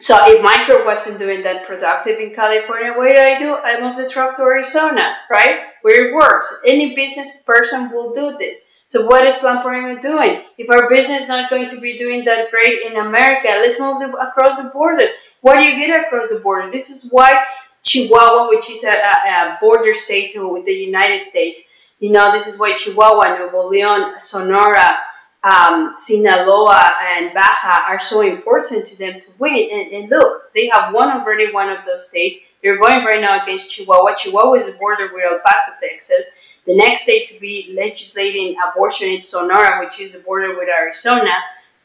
So 0.02 0.18
if 0.26 0.42
my 0.42 0.60
truck 0.64 0.84
wasn't 0.84 1.20
doing 1.20 1.42
that 1.42 1.64
productive 1.64 2.18
in 2.18 2.34
California, 2.34 2.92
what 2.92 3.08
did 3.08 3.20
I 3.20 3.38
do? 3.38 3.54
I 3.54 3.80
moved 3.80 3.98
the 4.00 4.08
truck 4.08 4.34
to 4.34 4.42
Arizona, 4.42 5.14
right? 5.30 5.60
Where 5.82 6.08
it 6.08 6.12
works. 6.12 6.60
Any 6.66 6.92
business 6.92 7.40
person 7.46 7.88
will 7.92 8.12
do 8.12 8.36
this. 8.36 8.80
So 8.82 9.06
what 9.06 9.24
is 9.24 9.36
Planned 9.36 9.62
Parenthood 9.62 10.00
doing? 10.00 10.42
If 10.58 10.68
our 10.70 10.88
business 10.88 11.22
is 11.22 11.28
not 11.28 11.50
going 11.50 11.68
to 11.68 11.80
be 11.80 11.96
doing 11.96 12.24
that 12.24 12.50
great 12.50 12.82
in 12.82 12.96
America, 12.96 13.46
let's 13.62 13.78
move 13.78 14.00
the, 14.00 14.10
across 14.16 14.60
the 14.60 14.70
border. 14.70 15.06
What 15.40 15.58
do 15.58 15.62
you 15.62 15.76
get 15.76 16.04
across 16.04 16.34
the 16.34 16.40
border? 16.40 16.68
This 16.68 16.90
is 16.90 17.08
why 17.12 17.40
Chihuahua, 17.84 18.48
which 18.48 18.70
is 18.70 18.82
a, 18.82 18.90
a 18.90 19.56
border 19.60 19.92
state 19.92 20.32
with 20.34 20.64
the 20.64 20.72
United 20.72 21.20
States, 21.20 21.62
you 22.00 22.10
know, 22.10 22.32
this 22.32 22.48
is 22.48 22.58
why 22.58 22.74
Chihuahua, 22.74 23.38
Nuevo 23.38 23.70
León, 23.70 24.18
Sonora, 24.18 24.98
um, 25.44 25.94
Sinaloa, 25.96 26.92
and 27.16 27.34
Baja 27.34 27.82
are 27.88 27.98
so 27.98 28.20
important 28.20 28.86
to 28.86 28.98
them 28.98 29.18
to 29.20 29.28
win. 29.38 29.68
And, 29.72 29.92
and, 29.92 30.10
look, 30.10 30.52
they 30.52 30.68
have 30.68 30.94
won 30.94 31.08
already 31.08 31.52
one 31.52 31.68
of 31.68 31.84
those 31.84 32.08
states. 32.08 32.38
They're 32.62 32.78
going 32.78 33.04
right 33.04 33.20
now 33.20 33.42
against 33.42 33.70
Chihuahua. 33.70 34.14
Chihuahua 34.14 34.54
is 34.54 34.66
the 34.66 34.72
border 34.72 35.10
with 35.12 35.24
El 35.24 35.40
Paso, 35.44 35.72
Texas. 35.80 36.26
The 36.64 36.76
next 36.76 37.02
state 37.02 37.26
to 37.28 37.40
be 37.40 37.74
legislating 37.76 38.54
abortion 38.70 39.08
is 39.08 39.28
Sonora, 39.28 39.80
which 39.80 40.00
is 40.00 40.12
the 40.12 40.20
border 40.20 40.56
with 40.56 40.68
Arizona. 40.68 41.32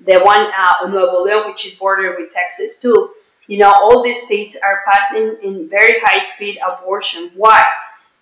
The 0.02 0.20
one 0.20 0.52
uh, 0.56 0.88
Nuevo 0.88 1.26
León, 1.26 1.48
which 1.48 1.66
is 1.66 1.74
border 1.74 2.16
with 2.16 2.30
Texas 2.30 2.80
too. 2.80 3.14
You 3.48 3.58
know, 3.58 3.74
all 3.74 4.04
these 4.04 4.24
states 4.24 4.56
are 4.64 4.84
passing 4.86 5.38
in 5.42 5.68
very 5.68 6.00
high 6.00 6.20
speed 6.20 6.60
abortion. 6.68 7.32
Why? 7.34 7.66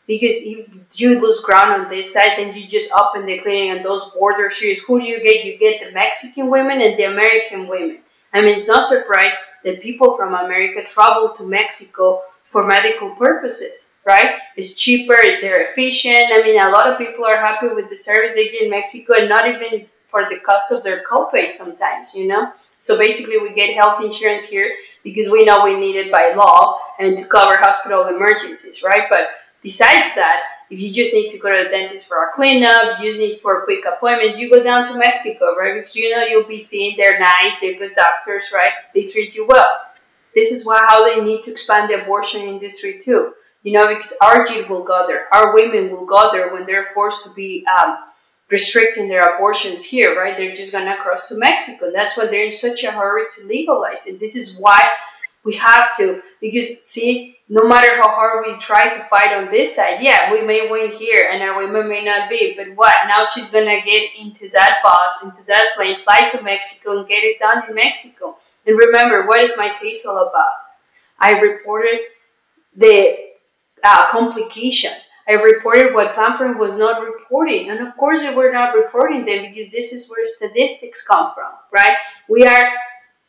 Because 0.08 0.36
if 0.38 1.00
you 1.00 1.18
lose 1.18 1.40
ground 1.40 1.82
on 1.82 1.90
this 1.90 2.14
side, 2.14 2.34
then 2.38 2.56
you 2.56 2.68
just 2.68 2.92
open 2.92 3.26
the 3.26 3.40
clinic 3.40 3.76
and 3.76 3.84
those 3.84 4.06
border 4.12 4.52
series. 4.52 4.84
Who 4.84 5.00
do 5.00 5.06
you 5.06 5.24
get? 5.24 5.44
You 5.44 5.58
get 5.58 5.84
the 5.84 5.92
Mexican 5.92 6.50
women 6.50 6.82
and 6.82 6.98
the 6.98 7.06
American 7.06 7.68
women. 7.68 8.00
I 8.32 8.42
mean, 8.42 8.58
it's 8.58 8.68
no 8.68 8.82
surprise 8.82 9.36
that 9.64 9.82
people 9.82 10.16
from 10.16 10.34
America 10.34 10.84
travel 10.84 11.30
to 11.30 11.44
Mexico 11.44 12.22
for 12.46 12.68
medical 12.68 13.12
purposes, 13.12 13.94
right? 14.06 14.36
It's 14.56 14.74
cheaper, 14.74 15.16
they're 15.42 15.62
efficient. 15.62 16.28
I 16.32 16.42
mean, 16.44 16.60
a 16.60 16.70
lot 16.70 16.92
of 16.92 16.98
people 16.98 17.26
are 17.26 17.38
happy 17.38 17.68
with 17.68 17.90
the 17.90 17.96
service 17.96 18.36
they 18.36 18.50
get 18.50 18.64
in 18.64 18.70
Mexico 18.70 19.14
and 19.18 19.28
not 19.28 19.48
even 19.48 19.88
for 20.06 20.28
the 20.30 20.40
cost 20.40 20.72
of 20.72 20.84
their 20.84 21.04
copay 21.04 21.50
sometimes, 21.50 22.14
you 22.14 22.28
know? 22.28 22.52
So 22.78 22.98
basically, 22.98 23.38
we 23.40 23.54
get 23.54 23.76
health 23.76 24.04
insurance 24.04 24.48
here 24.48 24.76
because 25.04 25.30
we 25.30 25.44
know 25.44 25.64
we 25.64 25.80
need 25.80 25.96
it 25.96 26.12
by 26.12 26.34
law 26.36 26.80
and 27.00 27.18
to 27.18 27.26
cover 27.26 27.58
hospital 27.58 28.06
emergencies, 28.06 28.84
right? 28.84 29.04
But 29.10 29.30
besides 29.66 30.14
that, 30.14 30.44
if 30.70 30.80
you 30.80 30.94
just 30.94 31.12
need 31.12 31.30
to 31.30 31.40
go 31.40 31.50
to 31.50 31.64
the 31.64 31.70
dentist 31.72 32.08
for 32.08 32.24
a 32.24 32.32
cleanup, 32.32 33.00
you 33.00 33.10
just 33.10 33.20
need 33.20 33.42
for 33.42 33.66
quick 33.66 33.84
appointments, 33.92 34.40
you 34.40 34.48
go 34.48 34.62
down 34.62 34.86
to 34.86 34.96
Mexico, 34.96 35.56
right? 35.58 35.74
Because 35.74 35.96
you 35.96 36.16
know 36.16 36.24
you'll 36.24 36.48
be 36.48 36.60
seeing 36.60 36.96
they're 36.96 37.18
nice, 37.18 37.62
they're 37.62 37.78
good 37.78 37.96
doctors, 37.96 38.52
right? 38.54 38.74
They 38.94 39.06
treat 39.06 39.34
you 39.34 39.48
well. 39.48 39.68
This 40.36 40.52
is 40.52 40.68
why 40.68 40.78
how 40.88 41.04
they 41.08 41.20
need 41.20 41.42
to 41.44 41.52
expand 41.52 41.90
the 41.90 42.04
abortion 42.04 42.42
industry 42.42 43.00
too. 43.00 43.34
You 43.64 43.74
know, 43.74 43.88
because 43.88 44.16
our 44.22 44.46
youth 44.48 44.70
will 44.70 44.84
go 44.84 45.06
there, 45.08 45.34
our 45.34 45.56
women 45.56 45.90
will 45.90 46.06
go 46.06 46.30
there 46.32 46.54
when 46.54 46.66
they're 46.66 46.84
forced 46.84 47.26
to 47.26 47.34
be 47.34 47.66
um, 47.80 47.98
restricting 48.52 49.08
their 49.08 49.36
abortions 49.36 49.84
here, 49.84 50.16
right? 50.16 50.38
They're 50.38 50.54
just 50.54 50.72
gonna 50.72 50.96
cross 50.98 51.30
to 51.30 51.40
Mexico. 51.40 51.92
That's 51.92 52.16
why 52.16 52.28
they're 52.28 52.46
in 52.46 52.52
such 52.52 52.84
a 52.84 52.92
hurry 52.92 53.26
to 53.34 53.48
legalize 53.48 54.06
it. 54.06 54.20
This 54.20 54.36
is 54.36 54.58
why 54.60 54.80
we 55.46 55.54
have 55.56 55.96
to, 55.98 56.22
because 56.42 56.82
see, 56.82 57.38
no 57.48 57.68
matter 57.68 57.96
how 57.96 58.10
hard 58.10 58.44
we 58.46 58.58
try 58.58 58.90
to 58.90 59.00
fight 59.04 59.32
on 59.32 59.50
this 59.50 59.76
side, 59.76 60.02
yeah, 60.02 60.32
we 60.32 60.42
may 60.42 60.68
win 60.70 60.92
here 60.92 61.30
and 61.32 61.44
our 61.44 61.56
women 61.58 61.88
may 61.88 62.04
not 62.04 62.28
be, 62.30 62.56
but 62.58 62.76
what? 62.76 62.96
Now 63.08 63.24
she's 63.24 63.50
gonna 63.50 63.80
get 63.82 64.10
into 64.20 64.50
that 64.50 64.78
bus, 64.84 65.24
into 65.24 65.46
that 65.46 65.74
plane, 65.76 65.98
fly 65.98 66.28
to 66.30 66.42
Mexico 66.42 66.98
and 66.98 67.08
get 67.08 67.24
it 67.24 67.40
done 67.40 67.64
in 67.70 67.76
Mexico. 67.76 68.38
And 68.66 68.78
remember, 68.78 69.28
what 69.28 69.42
is 69.42 69.56
my 69.58 69.70
case 69.80 70.06
all 70.06 70.18
about? 70.18 70.54
I 71.20 71.40
reported 71.40 72.00
the 72.76 73.18
uh, 73.84 74.10
complications. 74.10 75.08
I 75.28 75.34
reported 75.34 75.94
what 75.94 76.14
Planned 76.14 76.60
was 76.60 76.78
not 76.78 77.04
reporting. 77.04 77.70
And 77.70 77.80
of 77.80 77.96
course, 77.98 78.22
they 78.22 78.34
were 78.34 78.52
not 78.52 78.76
reporting 78.76 79.26
them 79.26 79.44
because 79.44 79.72
this 79.72 79.94
is 79.94 80.10
where 80.10 80.24
statistics 80.24 81.06
come 81.06 81.32
from, 81.34 81.52
right? 81.72 81.98
We 82.28 82.46
are 82.46 82.72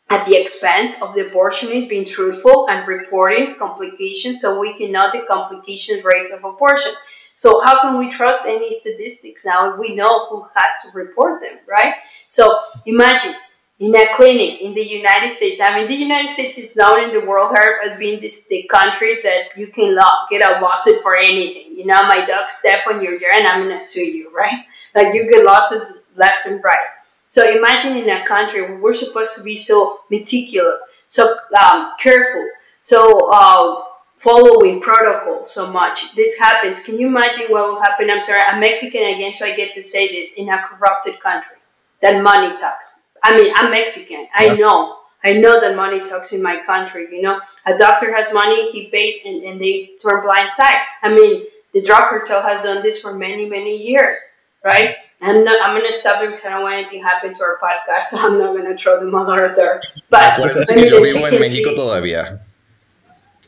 at 0.09 0.25
the 0.25 0.39
expense 0.39 1.01
of 1.01 1.13
the 1.13 1.23
abortionists 1.23 1.89
being 1.89 2.05
truthful 2.05 2.67
and 2.69 2.87
reporting 2.87 3.55
complications 3.59 4.39
so 4.39 4.59
we 4.59 4.73
can 4.73 4.91
know 4.91 5.09
the 5.11 5.25
complications 5.27 6.03
rates 6.03 6.31
of 6.31 6.43
abortion. 6.43 6.93
So 7.35 7.61
how 7.61 7.81
can 7.81 7.99
we 7.99 8.09
trust 8.09 8.47
any 8.47 8.71
statistics 8.71 9.45
now 9.45 9.71
if 9.71 9.79
we 9.79 9.95
know 9.95 10.27
who 10.27 10.47
has 10.55 10.83
to 10.83 10.97
report 10.97 11.41
them, 11.41 11.59
right? 11.67 11.95
So 12.27 12.59
imagine 12.85 13.35
in 13.79 13.95
a 13.95 14.07
clinic 14.15 14.59
in 14.59 14.73
the 14.73 14.83
United 14.83 15.29
States. 15.29 15.61
I 15.61 15.77
mean, 15.77 15.87
the 15.87 15.95
United 15.95 16.29
States 16.29 16.57
is 16.57 16.75
known 16.75 17.03
in 17.03 17.11
the 17.11 17.25
world 17.25 17.55
as 17.85 17.95
being 17.95 18.19
this 18.19 18.47
the 18.47 18.67
country 18.71 19.19
that 19.23 19.49
you 19.55 19.67
can 19.67 19.95
get 20.31 20.41
a 20.41 20.59
lawsuit 20.59 21.01
for 21.01 21.15
anything. 21.15 21.77
You 21.77 21.85
know, 21.85 22.01
my 22.03 22.25
dog 22.25 22.49
step 22.49 22.87
on 22.87 23.03
your 23.03 23.13
ear 23.13 23.31
and 23.35 23.47
I'm 23.47 23.61
gonna 23.61 23.79
sue 23.79 24.05
you, 24.05 24.33
right? 24.35 24.65
Like 24.95 25.13
you 25.13 25.29
get 25.29 25.45
lawsuits 25.45 26.01
left 26.15 26.47
and 26.47 26.63
right. 26.63 26.96
So 27.27 27.49
imagine 27.49 27.97
in 27.97 28.09
a 28.09 28.25
country 28.25 28.61
where 28.61 28.79
we're 28.79 28.93
supposed 28.93 29.35
to 29.37 29.43
be 29.43 29.55
so 29.55 29.99
meticulous, 30.09 30.81
so 31.07 31.37
um, 31.61 31.91
careful, 31.99 32.49
so 32.81 33.29
uh, 33.31 33.83
following 34.15 34.81
protocol 34.81 35.43
so 35.43 35.71
much. 35.71 36.15
This 36.15 36.39
happens. 36.39 36.79
Can 36.79 36.97
you 36.97 37.07
imagine 37.07 37.47
what 37.49 37.67
will 37.67 37.81
happen? 37.81 38.09
I'm 38.09 38.21
sorry, 38.21 38.41
I'm 38.41 38.59
Mexican 38.59 39.03
again, 39.03 39.33
so 39.33 39.45
I 39.45 39.55
get 39.55 39.73
to 39.73 39.83
say 39.83 40.07
this 40.07 40.31
in 40.37 40.49
a 40.49 40.61
corrupted 40.67 41.19
country 41.19 41.57
that 42.01 42.23
money 42.23 42.55
talks 42.55 42.91
I 43.23 43.35
mean, 43.35 43.51
I'm 43.55 43.71
Mexican. 43.71 44.27
I 44.35 44.45
yeah. 44.45 44.53
know. 44.55 44.97
I 45.23 45.33
know 45.33 45.59
that 45.59 45.75
money 45.75 45.99
talks 45.99 46.31
in 46.31 46.41
my 46.41 46.61
country. 46.65 47.07
You 47.11 47.21
know, 47.21 47.41
a 47.65 47.77
doctor 47.77 48.15
has 48.15 48.33
money, 48.33 48.71
he 48.71 48.89
pays, 48.89 49.19
and, 49.25 49.43
and 49.43 49.59
they 49.59 49.91
turn 50.01 50.21
blind 50.21 50.51
side. 50.51 50.79
I 51.01 51.13
mean, 51.13 51.43
the 51.73 51.81
drug 51.81 52.03
cartel 52.03 52.41
has 52.41 52.63
done 52.63 52.81
this 52.81 53.01
for 53.01 53.15
many, 53.17 53.49
many 53.49 53.75
years, 53.75 54.17
right? 54.63 54.95
I'm 55.21 55.43
not. 55.43 55.67
I'm 55.67 55.75
gonna 55.77 55.91
stop 55.91 56.21
them 56.21 56.31
because 56.31 56.45
I 56.45 56.49
don't 56.51 56.63
want 56.63 56.75
anything 56.75 57.01
happen 57.01 57.33
to 57.33 57.43
our 57.43 57.57
podcast, 57.57 58.03
so 58.03 58.17
I'm 58.19 58.37
not 58.37 58.55
gonna 58.55 58.77
throw 58.77 58.95
of 58.95 59.55
there. 59.55 59.81
But 60.09 60.39
I 60.39 60.75
mean, 60.75 60.87
yo 60.87 61.01
vivo 61.01 61.25
en 61.25 61.33
México 61.33 61.69
see, 61.69 61.75
todavía. 61.75 62.39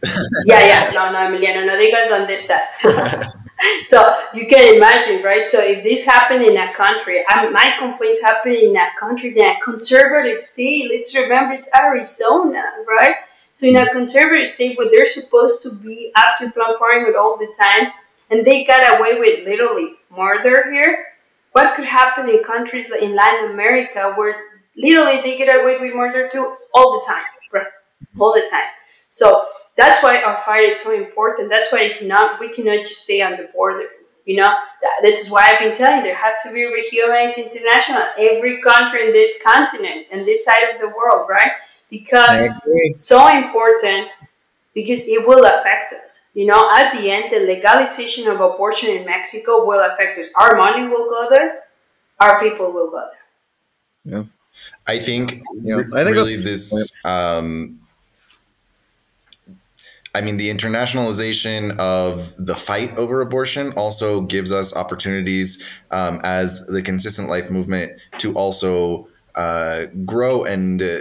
yeah, 0.46 0.66
yeah. 0.66 0.92
No, 0.94 1.12
no, 1.12 1.20
Emiliano, 1.20 1.66
no 1.66 1.76
digas 1.76 2.10
dónde 2.10 2.34
estás. 2.34 2.80
so 3.86 4.16
you 4.34 4.48
can 4.48 4.76
imagine, 4.76 5.22
right? 5.22 5.46
So 5.46 5.62
if 5.62 5.84
this 5.84 6.06
happened 6.06 6.44
in 6.44 6.58
a 6.58 6.74
country, 6.74 7.24
I 7.28 7.44
mean, 7.44 7.54
my 7.54 7.76
complaints 7.78 8.22
happen 8.22 8.54
in 8.54 8.76
a 8.76 8.88
country, 8.98 9.32
that 9.34 9.58
a 9.60 9.64
conservative 9.64 10.42
state. 10.42 10.90
Let's 10.90 11.14
remember 11.14 11.54
it's 11.54 11.70
Arizona, 11.78 12.64
right? 12.88 13.16
So 13.54 13.68
in 13.68 13.76
a 13.76 13.92
conservative 13.92 14.48
state 14.48 14.78
where 14.78 14.90
they're 14.90 15.06
supposed 15.06 15.62
to 15.64 15.76
be 15.76 16.14
after 16.16 16.50
Planned 16.50 16.78
Parenthood 16.80 17.16
all 17.16 17.38
the 17.38 17.54
time, 17.60 17.92
and 18.32 18.46
they 18.46 18.64
got 18.64 18.98
away 18.98 19.20
with 19.20 19.46
literally 19.46 19.96
murder 20.10 20.72
here. 20.72 21.09
What 21.60 21.76
could 21.76 21.84
happen 21.84 22.30
in 22.30 22.42
countries 22.42 22.90
in 22.96 23.14
Latin 23.14 23.52
America 23.52 24.14
where 24.16 24.34
literally 24.78 25.20
they 25.22 25.38
get 25.38 25.54
away 25.54 25.78
with 25.78 25.94
murder 25.94 26.30
too 26.32 26.56
all 26.74 26.94
the 26.98 27.06
time, 27.06 27.26
right? 27.52 27.68
All 28.18 28.34
the 28.34 28.48
time. 28.50 28.72
So 29.10 29.46
that's 29.76 30.02
why 30.02 30.24
our 30.24 30.38
fight 30.38 30.70
is 30.72 30.82
so 30.82 30.94
important. 30.94 31.50
That's 31.50 31.70
why 31.74 31.90
cannot 31.90 32.40
we 32.40 32.48
cannot 32.48 32.86
just 32.86 33.02
stay 33.04 33.22
on 33.22 33.34
the 33.36 33.50
border. 33.54 33.88
You 34.24 34.38
know, 34.38 34.52
this 35.02 35.22
is 35.22 35.30
why 35.30 35.52
I've 35.52 35.60
been 35.60 35.76
telling 35.76 36.04
there 36.04 36.16
has 36.16 36.44
to 36.44 36.54
be 36.54 36.64
a 36.64 36.72
Rehumanize 36.78 37.36
International. 37.38 38.04
Every 38.18 38.62
country 38.62 39.08
in 39.08 39.12
this 39.12 39.44
continent 39.44 40.08
and 40.14 40.26
this 40.26 40.46
side 40.46 40.64
of 40.74 40.80
the 40.80 40.88
world, 40.88 41.28
right? 41.30 41.52
Because 41.90 42.50
it's 42.86 43.06
so 43.06 43.28
important 43.28 44.08
because 44.80 45.02
it 45.08 45.28
will 45.28 45.46
affect 45.46 45.92
us. 45.94 46.24
You 46.34 46.46
know, 46.46 46.72
at 46.78 46.94
the 46.94 47.12
end, 47.12 47.34
the 47.34 47.42
legalization 47.42 48.28
of 48.28 48.40
abortion 48.40 48.90
in 48.90 49.06
Mexico 49.06 49.66
will 49.66 49.84
affect 49.92 50.18
us. 50.18 50.28
Our 50.40 50.56
money 50.56 50.88
will 50.88 51.06
go 51.06 51.28
there. 51.30 51.64
Our 52.20 52.40
people 52.40 52.72
will 52.72 52.90
go 52.90 53.04
there. 53.12 54.14
Yeah, 54.14 54.24
I 54.88 55.00
think. 55.00 55.42
Yeah, 55.64 55.84
I 55.94 56.04
think 56.06 56.16
really 56.16 56.38
this. 56.38 56.96
Um, 57.04 57.80
I 60.16 60.22
mean, 60.22 60.38
the 60.38 60.50
internationalization 60.50 61.78
of 61.78 62.36
the 62.38 62.56
fight 62.56 62.98
over 62.98 63.22
abortion 63.22 63.74
also 63.74 64.22
gives 64.22 64.52
us 64.52 64.76
opportunities 64.76 65.64
um, 65.92 66.20
as 66.24 66.66
the 66.68 66.82
consistent 66.82 67.30
life 67.30 67.52
movement 67.52 67.92
to 68.18 68.34
also 68.34 69.08
uh, 69.36 69.84
grow 70.06 70.44
and, 70.44 70.82
uh, 70.82 70.98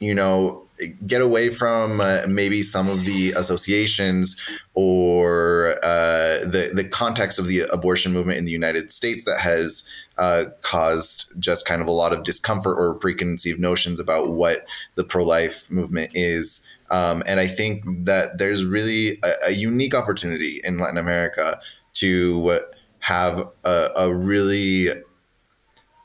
you 0.00 0.12
know, 0.12 0.65
get 1.06 1.20
away 1.20 1.50
from 1.50 2.00
uh, 2.00 2.22
maybe 2.28 2.62
some 2.62 2.88
of 2.88 3.04
the 3.04 3.32
associations 3.32 4.40
or 4.74 5.74
uh, 5.82 6.38
the 6.40 6.70
the 6.74 6.84
context 6.84 7.38
of 7.38 7.46
the 7.46 7.60
abortion 7.72 8.12
movement 8.12 8.38
in 8.38 8.44
the 8.44 8.52
United 8.52 8.92
States 8.92 9.24
that 9.24 9.38
has 9.38 9.88
uh, 10.18 10.44
caused 10.62 11.32
just 11.38 11.66
kind 11.66 11.82
of 11.82 11.88
a 11.88 11.92
lot 11.92 12.12
of 12.12 12.24
discomfort 12.24 12.78
or 12.78 12.94
preconceived 12.94 13.60
notions 13.60 13.98
about 14.00 14.32
what 14.32 14.66
the 14.94 15.04
pro 15.04 15.24
life 15.24 15.70
movement 15.70 16.10
is. 16.14 16.66
Um, 16.90 17.22
and 17.26 17.40
I 17.40 17.48
think 17.48 17.82
that 18.04 18.38
there's 18.38 18.64
really 18.64 19.18
a, 19.24 19.48
a, 19.48 19.50
unique 19.50 19.92
opportunity 19.92 20.60
in 20.62 20.78
Latin 20.78 20.98
America 20.98 21.60
to 21.94 22.60
have 23.00 23.48
a, 23.64 23.88
a 23.96 24.14
really 24.14 24.90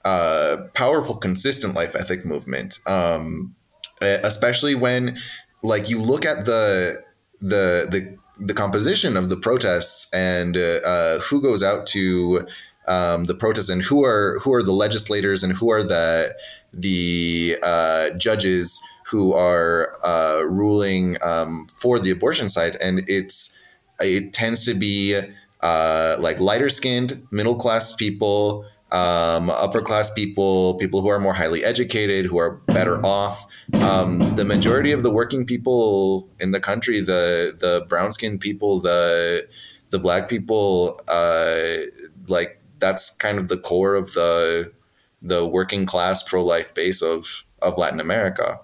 uh, 0.03 0.57
powerful, 0.73 1.15
consistent 1.15 1.75
life 1.75 1.95
ethic 1.95 2.25
movement, 2.25 2.79
um, 2.87 3.55
especially 4.01 4.75
when, 4.75 5.17
like, 5.63 5.89
you 5.89 5.99
look 5.99 6.25
at 6.25 6.45
the 6.45 7.01
the 7.39 7.87
the 7.89 8.17
the 8.39 8.53
composition 8.53 9.17
of 9.17 9.29
the 9.29 9.37
protests 9.37 10.11
and 10.13 10.57
uh, 10.57 10.79
uh, 10.85 11.19
who 11.19 11.41
goes 11.41 11.61
out 11.61 11.85
to 11.87 12.47
um, 12.87 13.25
the 13.25 13.35
protests 13.35 13.69
and 13.69 13.83
who 13.83 14.03
are 14.03 14.39
who 14.39 14.53
are 14.53 14.63
the 14.63 14.71
legislators 14.71 15.43
and 15.43 15.53
who 15.53 15.71
are 15.71 15.83
the 15.83 16.33
the 16.73 17.57
uh, 17.63 18.09
judges 18.17 18.81
who 19.05 19.33
are 19.33 19.93
uh, 20.03 20.41
ruling 20.45 21.17
um, 21.21 21.67
for 21.81 21.99
the 21.99 22.09
abortion 22.09 22.49
side, 22.49 22.77
and 22.81 23.03
it's 23.07 23.57
it 23.99 24.33
tends 24.33 24.65
to 24.65 24.73
be 24.73 25.19
uh, 25.61 26.15
like 26.19 26.39
lighter 26.39 26.69
skinned, 26.69 27.27
middle 27.29 27.55
class 27.55 27.93
people, 27.93 28.65
um, 28.91 29.49
upper 29.49 29.79
class 29.79 30.09
people, 30.09 30.75
people 30.75 31.01
who 31.01 31.07
are 31.07 31.19
more 31.19 31.33
highly 31.33 31.63
educated, 31.63 32.25
who 32.25 32.37
are 32.37 32.51
better 32.67 33.03
off. 33.05 33.45
Um, 33.81 34.35
the 34.35 34.45
majority 34.45 34.91
of 34.91 35.03
the 35.03 35.11
working 35.11 35.45
people 35.45 36.29
in 36.39 36.51
the 36.51 36.59
country, 36.59 36.99
the 36.99 37.55
the 37.57 37.85
brown 37.87 38.11
skinned 38.11 38.41
people, 38.41 38.79
the 38.79 39.47
the 39.91 39.99
black 39.99 40.29
people, 40.29 40.99
uh, 41.07 41.85
like 42.27 42.61
that's 42.79 43.15
kind 43.17 43.37
of 43.37 43.47
the 43.47 43.57
core 43.57 43.95
of 43.95 44.13
the 44.13 44.71
the 45.21 45.45
working 45.45 45.85
class 45.85 46.23
pro 46.23 46.43
life 46.43 46.73
base 46.73 47.01
of 47.01 47.45
of 47.61 47.77
Latin 47.77 47.99
America 47.99 48.59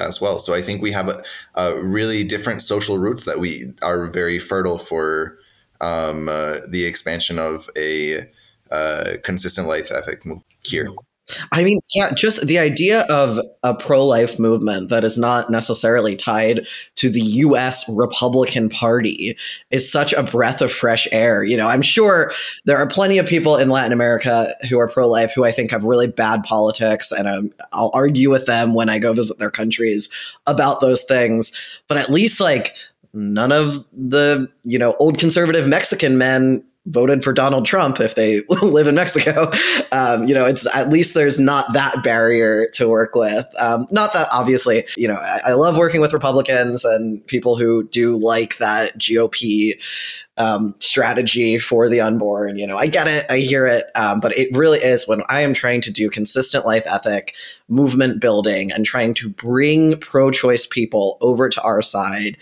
as 0.00 0.20
well. 0.20 0.38
So 0.38 0.54
I 0.54 0.62
think 0.62 0.80
we 0.80 0.92
have 0.92 1.08
a, 1.08 1.22
a 1.54 1.78
really 1.80 2.24
different 2.24 2.62
social 2.62 2.98
roots 2.98 3.24
that 3.26 3.38
we 3.38 3.64
are 3.82 4.06
very 4.06 4.38
fertile 4.38 4.78
for 4.78 5.38
um, 5.80 6.28
uh, 6.28 6.58
the 6.68 6.84
expansion 6.86 7.38
of 7.38 7.68
a 7.76 8.26
uh, 8.72 9.16
consistent 9.22 9.68
life 9.68 9.92
ethic 9.92 10.24
move 10.24 10.42
here. 10.62 10.88
I 11.52 11.62
mean, 11.62 11.80
yeah, 11.94 12.12
just 12.14 12.46
the 12.46 12.58
idea 12.58 13.02
of 13.02 13.40
a 13.62 13.74
pro 13.74 14.04
life 14.04 14.38
movement 14.40 14.90
that 14.90 15.04
is 15.04 15.16
not 15.16 15.50
necessarily 15.50 16.16
tied 16.16 16.66
to 16.96 17.08
the 17.08 17.20
US 17.20 17.88
Republican 17.88 18.68
Party 18.68 19.36
is 19.70 19.90
such 19.90 20.12
a 20.12 20.24
breath 20.24 20.60
of 20.60 20.72
fresh 20.72 21.06
air. 21.12 21.44
You 21.44 21.56
know, 21.56 21.68
I'm 21.68 21.82
sure 21.82 22.32
there 22.64 22.76
are 22.76 22.88
plenty 22.88 23.18
of 23.18 23.26
people 23.26 23.56
in 23.56 23.70
Latin 23.70 23.92
America 23.92 24.52
who 24.68 24.78
are 24.78 24.88
pro 24.88 25.08
life 25.08 25.32
who 25.32 25.44
I 25.44 25.52
think 25.52 25.70
have 25.70 25.84
really 25.84 26.08
bad 26.08 26.42
politics, 26.42 27.12
and 27.12 27.52
I'll 27.72 27.92
argue 27.94 28.30
with 28.30 28.46
them 28.46 28.74
when 28.74 28.88
I 28.88 28.98
go 28.98 29.12
visit 29.12 29.38
their 29.38 29.50
countries 29.50 30.08
about 30.46 30.80
those 30.80 31.02
things. 31.04 31.52
But 31.88 31.98
at 31.98 32.10
least, 32.10 32.40
like, 32.40 32.74
none 33.14 33.52
of 33.52 33.84
the, 33.92 34.50
you 34.64 34.78
know, 34.78 34.96
old 34.98 35.18
conservative 35.18 35.68
Mexican 35.68 36.18
men 36.18 36.64
voted 36.86 37.22
for 37.22 37.32
Donald 37.32 37.64
Trump 37.64 38.00
if 38.00 38.16
they 38.16 38.42
live 38.62 38.86
in 38.86 38.94
Mexico. 38.94 39.52
Um, 39.92 40.24
you 40.26 40.34
know, 40.34 40.44
it's 40.44 40.66
at 40.74 40.88
least 40.88 41.14
there's 41.14 41.38
not 41.38 41.72
that 41.74 42.02
barrier 42.02 42.68
to 42.74 42.88
work 42.88 43.14
with. 43.14 43.46
Um, 43.58 43.86
not 43.90 44.12
that 44.14 44.26
obviously, 44.32 44.84
you 44.96 45.06
know, 45.06 45.14
I, 45.14 45.50
I, 45.50 45.52
love 45.52 45.76
working 45.76 46.00
with 46.00 46.12
Republicans 46.12 46.84
and 46.84 47.24
people 47.28 47.56
who 47.56 47.88
do 47.88 48.16
like 48.16 48.56
that 48.56 48.98
GOP 48.98 49.74
um, 50.38 50.74
strategy 50.80 51.58
for 51.58 51.88
the 51.88 52.00
unborn. 52.00 52.58
You 52.58 52.66
know, 52.66 52.76
I 52.76 52.88
get 52.88 53.06
it, 53.06 53.26
I 53.30 53.38
hear 53.38 53.66
it, 53.66 53.84
um, 53.94 54.18
but 54.18 54.36
it 54.36 54.54
really 54.56 54.78
is 54.80 55.06
when 55.06 55.22
I 55.28 55.42
am 55.42 55.54
trying 55.54 55.82
to 55.82 55.92
do 55.92 56.10
consistent 56.10 56.66
life 56.66 56.84
ethic, 56.86 57.36
movement 57.68 58.20
building, 58.20 58.72
and 58.72 58.84
trying 58.84 59.14
to 59.14 59.28
bring 59.28 59.98
pro 59.98 60.30
choice 60.30 60.66
people 60.66 61.18
over 61.20 61.48
to 61.48 61.62
our 61.62 61.82
side 61.82 62.38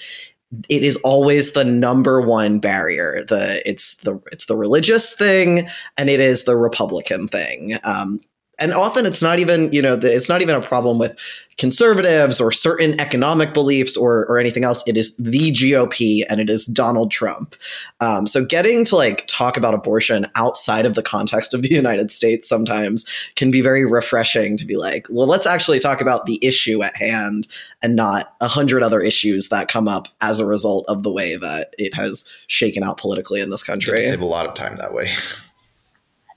it 0.68 0.82
is 0.82 0.96
always 0.98 1.52
the 1.52 1.64
number 1.64 2.20
one 2.20 2.58
barrier. 2.58 3.22
The 3.28 3.62
it's 3.64 3.96
the 3.98 4.20
it's 4.32 4.46
the 4.46 4.56
religious 4.56 5.14
thing, 5.14 5.68
and 5.96 6.10
it 6.10 6.20
is 6.20 6.44
the 6.44 6.56
Republican 6.56 7.28
thing. 7.28 7.78
Um, 7.84 8.20
and 8.60 8.72
often 8.74 9.06
it's 9.06 9.22
not 9.22 9.38
even 9.38 9.72
you 9.72 9.80
know 9.82 9.96
the, 9.96 10.14
it's 10.14 10.28
not 10.28 10.42
even 10.42 10.54
a 10.54 10.60
problem 10.60 10.98
with 10.98 11.18
conservatives 11.56 12.40
or 12.40 12.52
certain 12.52 12.98
economic 13.00 13.52
beliefs 13.52 13.96
or 13.96 14.26
or 14.26 14.38
anything 14.38 14.64
else. 14.64 14.82
It 14.86 14.96
is 14.96 15.16
the 15.16 15.50
gop 15.52 16.24
and 16.28 16.40
it 16.40 16.48
is 16.48 16.66
donald 16.66 17.10
trump. 17.10 17.56
Um, 18.00 18.26
so 18.26 18.44
getting 18.44 18.84
to 18.86 18.96
like 18.96 19.26
talk 19.26 19.56
about 19.56 19.74
abortion 19.74 20.26
outside 20.36 20.86
of 20.86 20.94
the 20.94 21.02
context 21.02 21.54
of 21.54 21.62
the 21.62 21.68
united 21.74 22.12
states 22.12 22.48
sometimes 22.48 23.06
can 23.36 23.50
be 23.50 23.60
very 23.60 23.84
refreshing 23.84 24.56
to 24.58 24.66
be 24.66 24.76
like 24.76 25.06
well 25.08 25.26
let's 25.26 25.46
actually 25.46 25.80
talk 25.80 26.00
about 26.00 26.26
the 26.26 26.38
issue 26.42 26.82
at 26.82 26.96
hand 26.96 27.48
and 27.82 27.96
not 27.96 28.34
a 28.40 28.48
hundred 28.48 28.82
other 28.82 29.00
issues 29.00 29.48
that 29.48 29.68
come 29.68 29.88
up 29.88 30.08
as 30.20 30.38
a 30.38 30.46
result 30.46 30.84
of 30.88 31.02
the 31.02 31.10
way 31.10 31.36
that 31.36 31.74
it 31.78 31.94
has 31.94 32.24
shaken 32.46 32.82
out 32.82 32.98
politically 32.98 33.40
in 33.40 33.50
this 33.50 33.62
country. 33.62 33.98
save 33.98 34.20
a 34.20 34.26
lot 34.26 34.46
of 34.46 34.54
time 34.54 34.76
that 34.76 34.92
way. 34.92 35.08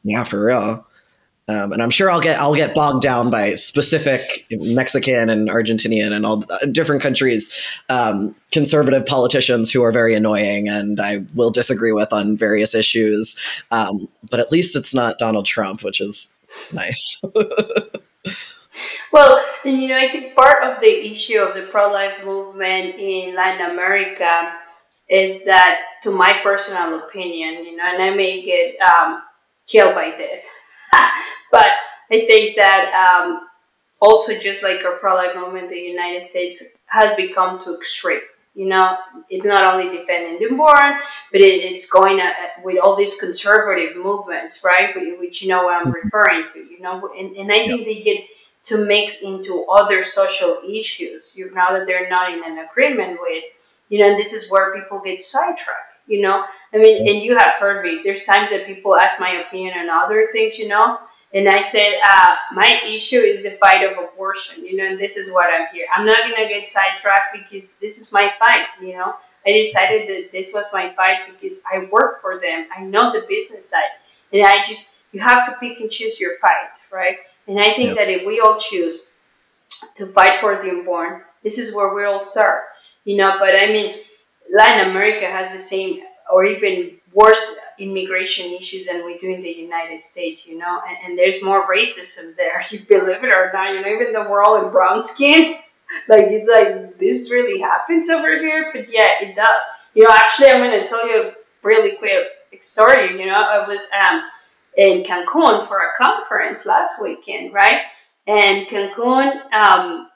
Yeah 0.05 0.25
for 0.25 0.43
real 0.43 0.85
um, 1.49 1.73
and 1.73 1.83
I'm 1.83 1.89
sure 1.89 2.09
I'll 2.09 2.21
get 2.21 2.39
I'll 2.39 2.55
get 2.55 2.73
bogged 2.73 3.03
down 3.03 3.29
by 3.29 3.55
specific 3.55 4.47
Mexican 4.49 5.29
and 5.29 5.49
Argentinian 5.49 6.13
and 6.13 6.25
all 6.25 6.45
uh, 6.49 6.65
different 6.67 7.01
countries 7.01 7.53
um, 7.89 8.33
conservative 8.51 9.05
politicians 9.05 9.69
who 9.69 9.83
are 9.83 9.91
very 9.91 10.15
annoying 10.15 10.69
and 10.69 11.01
I 11.01 11.25
will 11.35 11.51
disagree 11.51 11.91
with 11.91 12.13
on 12.13 12.37
various 12.37 12.73
issues. 12.73 13.37
Um, 13.71 14.07
but 14.29 14.39
at 14.39 14.51
least 14.53 14.75
it's 14.75 14.95
not 14.95 15.17
Donald 15.17 15.45
Trump, 15.45 15.83
which 15.83 15.99
is 15.99 16.31
nice. 16.71 17.21
well, 19.11 19.43
you 19.65 19.89
know, 19.89 19.97
I 19.97 20.07
think 20.07 20.35
part 20.35 20.63
of 20.63 20.79
the 20.79 21.09
issue 21.09 21.39
of 21.39 21.53
the 21.55 21.63
pro-life 21.63 22.23
movement 22.23 22.95
in 22.97 23.35
Latin 23.35 23.69
America 23.69 24.53
is 25.09 25.43
that, 25.43 25.81
to 26.03 26.11
my 26.11 26.39
personal 26.41 26.99
opinion, 26.99 27.65
you 27.65 27.75
know, 27.75 27.83
and 27.85 28.01
I 28.01 28.11
may 28.11 28.41
get 28.41 28.79
um, 28.79 29.21
killed 29.67 29.93
by 29.93 30.13
this 30.17 30.57
but 31.51 31.67
I 32.11 32.25
think 32.25 32.57
that 32.57 32.93
um, 32.93 33.47
also 33.99 34.37
just 34.37 34.63
like 34.63 34.83
our 34.83 34.97
pro-life 34.97 35.35
movement, 35.35 35.69
the 35.69 35.79
United 35.79 36.21
States 36.21 36.63
has 36.87 37.13
become 37.15 37.59
too 37.59 37.75
extreme. 37.75 38.21
You 38.55 38.67
know, 38.67 38.97
it's 39.29 39.47
not 39.47 39.63
only 39.63 39.89
defending 39.89 40.37
the 40.37 40.45
unborn, 40.45 40.99
but 41.31 41.41
it, 41.41 41.63
it's 41.71 41.89
going 41.89 42.19
at, 42.19 42.35
with 42.63 42.77
all 42.79 42.95
these 42.95 43.19
conservative 43.19 43.95
movements, 43.97 44.63
right? 44.63 44.93
Which 45.19 45.41
you 45.41 45.47
know 45.47 45.63
what 45.63 45.75
I'm 45.75 45.91
mm-hmm. 45.91 46.03
referring 46.03 46.45
to. 46.49 46.59
You 46.59 46.79
know, 46.79 47.09
and, 47.17 47.35
and 47.35 47.51
I 47.51 47.65
think 47.65 47.85
they 47.85 48.01
get 48.01 48.25
to 48.65 48.85
mix 48.85 49.21
into 49.21 49.65
other 49.65 50.03
social 50.03 50.59
issues. 50.67 51.33
You 51.35 51.51
now 51.53 51.69
that 51.71 51.87
they're 51.87 52.09
not 52.09 52.31
in 52.31 52.43
an 52.43 52.59
agreement 52.59 53.17
with, 53.19 53.43
you 53.89 53.99
know, 53.99 54.09
and 54.09 54.19
this 54.19 54.33
is 54.33 54.51
where 54.51 54.79
people 54.79 54.99
get 54.99 55.23
sidetracked 55.23 55.92
you 56.13 56.21
know? 56.21 56.45
I 56.73 56.77
mean 56.77 56.95
and 57.09 57.23
you 57.25 57.35
have 57.37 57.53
heard 57.59 57.83
me. 57.83 58.01
There's 58.03 58.23
times 58.23 58.51
that 58.51 58.67
people 58.67 58.95
ask 58.95 59.19
my 59.19 59.31
opinion 59.43 59.73
on 59.79 59.89
other 59.89 60.29
things 60.31 60.59
you 60.59 60.67
know? 60.67 60.99
And 61.35 61.49
i 61.49 61.61
said 61.61 61.91
uh, 62.07 62.35
my 62.53 62.69
issue 62.87 63.21
is 63.31 63.41
the 63.41 63.53
fight 63.63 63.81
of 63.87 63.97
abortion 63.97 64.63
you 64.67 64.75
know 64.77 64.85
and 64.89 64.99
this 64.99 65.17
is 65.17 65.31
what 65.35 65.47
i'm 65.53 65.67
here. 65.73 65.87
I'm 65.95 66.05
not 66.05 66.21
gonna 66.23 66.47
get 66.47 66.65
sidetracked 66.65 67.29
because 67.39 67.77
this 67.77 67.97
is 67.97 68.11
my 68.19 68.31
fight 68.39 68.67
you 68.85 68.93
know? 68.97 69.15
I 69.47 69.51
decided 69.63 70.07
that 70.09 70.31
this 70.31 70.51
was 70.53 70.69
my 70.79 70.85
fight 70.99 71.19
because 71.31 71.63
i 71.73 71.75
work 71.95 72.21
for 72.21 72.39
them. 72.39 72.67
I 72.75 72.81
know 72.83 73.11
the 73.11 73.25
business 73.27 73.69
side. 73.71 73.93
And 74.31 74.43
i 74.43 74.63
just 74.63 74.91
you 75.11 75.21
have 75.21 75.45
to 75.47 75.53
pick 75.59 75.79
and 75.79 75.89
choose 75.97 76.19
your 76.19 76.35
fight 76.37 76.73
right? 76.99 77.17
And 77.47 77.59
i 77.59 77.73
think 77.73 77.89
yep. 77.89 77.97
that 77.97 78.09
if 78.09 78.27
we 78.27 78.39
all 78.39 78.57
choose 78.69 78.95
to 79.95 80.05
fight 80.05 80.39
for 80.39 80.61
the 80.61 80.69
unborn 80.69 81.21
this 81.43 81.57
is 81.57 81.75
where 81.75 81.93
we 81.95 82.05
all 82.05 82.23
start 82.35 82.63
you 83.05 83.17
know? 83.17 83.31
But 83.39 83.55
i 83.55 83.67
mean 83.75 84.02
Latin 84.53 84.91
America 84.91 85.25
has 85.25 85.51
the 85.51 85.59
same 85.59 86.01
or 86.31 86.45
even 86.45 86.91
worse 87.11 87.55
immigration 87.79 88.53
issues 88.53 88.85
than 88.85 89.03
we 89.03 89.17
do 89.17 89.29
in 89.33 89.41
the 89.41 89.49
United 89.49 89.99
States, 89.99 90.47
you 90.47 90.57
know, 90.57 90.79
and, 90.87 90.97
and 91.03 91.17
there's 91.17 91.43
more 91.43 91.67
racism 91.67 92.35
there, 92.35 92.63
you 92.69 92.79
believe 92.85 93.23
it 93.23 93.35
or 93.35 93.51
not, 93.51 93.73
you 93.73 93.81
know, 93.81 93.87
even 93.89 94.13
though 94.13 94.29
we're 94.29 94.43
all 94.43 94.63
in 94.63 94.71
brown 94.71 95.01
skin, 95.01 95.55
like 96.07 96.25
it's 96.27 96.47
like 96.47 96.99
this 96.99 97.31
really 97.31 97.59
happens 97.59 98.09
over 98.09 98.37
here, 98.37 98.69
but 98.71 98.91
yeah, 98.93 99.15
it 99.21 99.35
does. 99.35 99.65
You 99.95 100.03
know, 100.03 100.13
actually, 100.13 100.49
I'm 100.49 100.59
going 100.59 100.79
to 100.79 100.85
tell 100.85 101.07
you 101.07 101.29
a 101.29 101.33
really 101.63 101.97
quick 101.97 102.63
story. 102.63 103.19
You 103.19 103.27
know, 103.27 103.33
I 103.33 103.65
was 103.67 103.87
um, 103.93 104.21
in 104.77 105.03
Cancun 105.03 105.67
for 105.67 105.79
a 105.79 105.97
conference 105.97 106.65
last 106.65 107.01
weekend, 107.01 107.53
right? 107.53 107.81
And 108.27 108.65
Cancun, 108.67 109.51
um, 109.51 110.09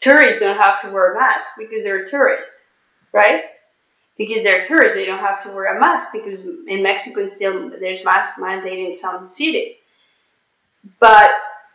tourists 0.00 0.40
don't 0.40 0.56
have 0.56 0.80
to 0.82 0.90
wear 0.90 1.12
a 1.12 1.14
mask 1.14 1.52
because 1.58 1.84
they're 1.84 2.04
tourists 2.04 2.64
right? 3.12 3.42
Because 4.18 4.44
they're 4.44 4.64
tourists, 4.64 4.96
they 4.96 5.06
don't 5.06 5.20
have 5.20 5.40
to 5.40 5.52
wear 5.52 5.76
a 5.76 5.80
mask 5.80 6.12
because 6.12 6.40
in 6.66 6.82
Mexico 6.82 7.26
still 7.26 7.70
there's 7.70 8.04
mask 8.04 8.38
mandate 8.38 8.78
in 8.78 8.94
some 8.94 9.26
cities. 9.26 9.74
But 11.00 11.30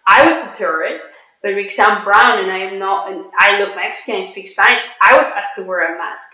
I 0.05 0.25
was 0.25 0.51
a 0.51 0.55
tourist, 0.55 1.15
but 1.41 1.55
because 1.55 1.79
I'm 1.79 2.03
brown 2.03 2.39
and 2.39 2.51
I 2.51 2.69
know 2.71 3.05
and 3.07 3.25
I 3.39 3.59
look 3.59 3.75
Mexican 3.75 4.15
and 4.15 4.25
speak 4.25 4.47
Spanish, 4.47 4.85
I 5.01 5.17
was 5.17 5.27
asked 5.27 5.55
to 5.55 5.63
wear 5.63 5.95
a 5.95 5.97
mask. 5.97 6.33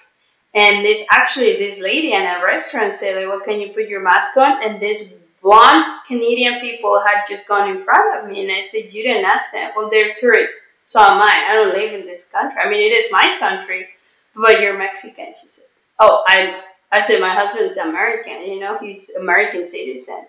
And 0.53 0.85
this 0.85 1.07
actually 1.11 1.57
this 1.57 1.79
lady 1.79 2.13
in 2.13 2.21
a 2.21 2.43
restaurant 2.43 2.93
said, 2.93 3.15
like, 3.15 3.27
well, 3.27 3.39
can 3.39 3.59
you 3.59 3.69
put 3.73 3.87
your 3.87 4.01
mask 4.01 4.37
on? 4.37 4.63
And 4.63 4.79
this 4.79 5.15
one 5.41 5.83
Canadian 6.07 6.59
people 6.61 7.01
had 7.05 7.25
just 7.27 7.47
gone 7.47 7.69
in 7.69 7.77
front 7.77 8.23
of 8.23 8.31
me 8.31 8.41
and 8.41 8.51
I 8.51 8.61
said, 8.61 8.93
You 8.93 9.03
didn't 9.03 9.25
ask 9.25 9.51
them. 9.51 9.71
Well, 9.75 9.89
they're 9.89 10.13
tourists. 10.13 10.55
So 10.83 10.99
am 10.99 11.21
I. 11.21 11.47
I 11.49 11.53
don't 11.55 11.73
live 11.73 11.93
in 11.93 12.05
this 12.05 12.29
country. 12.29 12.59
I 12.63 12.69
mean 12.69 12.81
it 12.81 12.95
is 12.95 13.11
my 13.11 13.37
country, 13.39 13.87
but 14.35 14.61
you're 14.61 14.77
Mexican, 14.77 15.27
she 15.27 15.47
said. 15.47 15.65
Oh, 15.99 16.23
I 16.27 16.61
I 16.91 17.01
said 17.01 17.21
my 17.21 17.33
husband's 17.33 17.77
American, 17.77 18.43
you 18.43 18.59
know, 18.59 18.77
he's 18.79 19.09
American 19.19 19.65
citizen. 19.65 20.27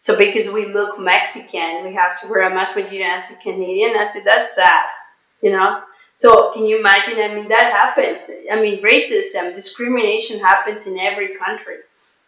So 0.00 0.16
because 0.16 0.48
we 0.48 0.72
look 0.72 1.00
Mexican, 1.00 1.84
we 1.84 1.94
have 1.94 2.20
to 2.20 2.28
wear 2.28 2.42
a 2.42 2.54
mask, 2.54 2.76
but 2.76 2.92
you 2.92 3.02
ask 3.02 3.30
the 3.30 3.36
Canadian. 3.42 3.96
I 3.96 4.04
said, 4.04 4.22
that's 4.24 4.54
sad, 4.54 4.86
you 5.42 5.50
know? 5.50 5.82
So 6.14 6.52
can 6.52 6.64
you 6.64 6.78
imagine? 6.78 7.18
I 7.18 7.34
mean, 7.34 7.48
that 7.48 7.64
happens. 7.64 8.30
I 8.52 8.60
mean, 8.60 8.80
racism, 8.82 9.52
discrimination 9.52 10.38
happens 10.38 10.86
in 10.86 10.96
every 10.98 11.36
country, 11.36 11.78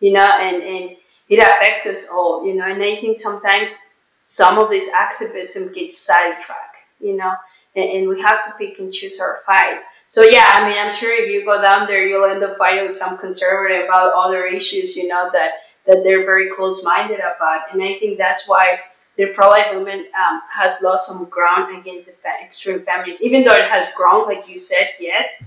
you 0.01 0.13
know, 0.13 0.27
and, 0.27 0.63
and 0.63 0.97
it 1.29 1.39
affects 1.39 1.87
us 1.87 2.09
all, 2.13 2.45
you 2.45 2.55
know. 2.55 2.67
And 2.67 2.83
I 2.83 2.97
think 2.97 3.17
sometimes 3.17 3.79
some 4.23 4.59
of 4.59 4.71
this 4.71 4.91
activism 4.93 5.73
gets 5.73 5.97
sidetracked, 5.97 6.79
you 7.01 7.17
know, 7.17 7.35
and, 7.79 7.91
and, 7.91 8.09
we 8.09 8.21
have 8.21 8.45
to 8.45 8.53
pick 8.59 8.79
and 8.79 8.93
choose 8.93 9.21
our 9.21 9.39
fights. 9.47 9.87
So 10.09 10.23
yeah, 10.23 10.51
I 10.55 10.69
mean, 10.69 10.79
I'm 10.79 10.93
sure 10.93 11.13
if 11.13 11.31
you 11.31 11.45
go 11.45 11.61
down 11.63 11.87
there, 11.87 12.05
you'll 12.05 12.25
end 12.25 12.43
up 12.43 12.59
fighting 12.59 12.85
with 12.85 12.95
some 12.95 13.17
conservative 13.19 13.85
about 13.85 14.13
other 14.15 14.47
issues, 14.47 14.97
you 14.97 15.07
know, 15.07 15.31
that 15.33 15.51
that 15.87 16.03
they're 16.05 16.25
very 16.25 16.51
close-minded 16.51 17.21
about. 17.21 17.73
And 17.73 17.83
I 17.83 17.95
think 17.95 18.19
that's 18.19 18.49
why 18.49 18.81
the 19.17 19.27
pro-life 19.29 19.73
movement 19.73 20.07
um, 20.15 20.41
has 20.55 20.81
lost 20.83 21.09
some 21.09 21.25
ground 21.27 21.77
against 21.77 22.07
the 22.07 22.13
fa- 22.13 22.45
extreme 22.45 22.81
feminists, 22.81 23.23
even 23.23 23.43
though 23.45 23.55
it 23.55 23.69
has 23.69 23.91
grown, 23.95 24.27
like 24.27 24.49
you 24.49 24.59
said, 24.59 24.91
yes. 25.01 25.43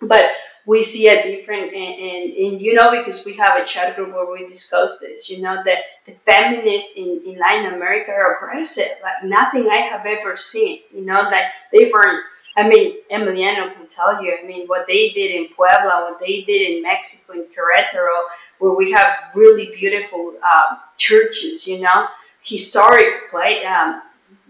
But 0.00 0.26
we 0.66 0.82
see 0.82 1.08
a 1.08 1.22
different, 1.22 1.72
and, 1.72 1.74
and, 1.74 2.32
and 2.36 2.62
you 2.62 2.74
know, 2.74 2.90
because 2.96 3.24
we 3.24 3.34
have 3.34 3.60
a 3.60 3.64
chat 3.64 3.96
group 3.96 4.12
where 4.12 4.30
we 4.30 4.46
discuss 4.46 5.00
this, 5.00 5.28
you 5.28 5.40
know, 5.40 5.60
that 5.64 5.78
the 6.06 6.12
feminists 6.12 6.94
in, 6.96 7.20
in 7.26 7.38
Latin 7.38 7.74
America 7.74 8.12
are 8.12 8.36
aggressive, 8.36 8.92
like 9.02 9.24
nothing 9.24 9.68
I 9.68 9.76
have 9.76 10.06
ever 10.06 10.36
seen, 10.36 10.80
you 10.94 11.04
know, 11.04 11.22
like 11.22 11.46
they 11.72 11.90
burn. 11.90 12.20
I 12.56 12.68
mean, 12.68 12.98
Emiliano 13.10 13.72
can 13.74 13.86
tell 13.86 14.22
you, 14.22 14.36
I 14.40 14.46
mean, 14.46 14.66
what 14.66 14.86
they 14.86 15.08
did 15.08 15.34
in 15.34 15.48
Puebla, 15.48 16.10
what 16.10 16.20
they 16.20 16.42
did 16.42 16.70
in 16.70 16.82
Mexico, 16.82 17.32
in 17.32 17.44
Querétaro, 17.44 18.26
where 18.58 18.74
we 18.74 18.92
have 18.92 19.30
really 19.34 19.74
beautiful 19.74 20.34
um, 20.44 20.78
churches, 20.98 21.66
you 21.66 21.80
know, 21.80 22.06
historic 22.42 23.30
play, 23.30 23.64
um, 23.64 24.02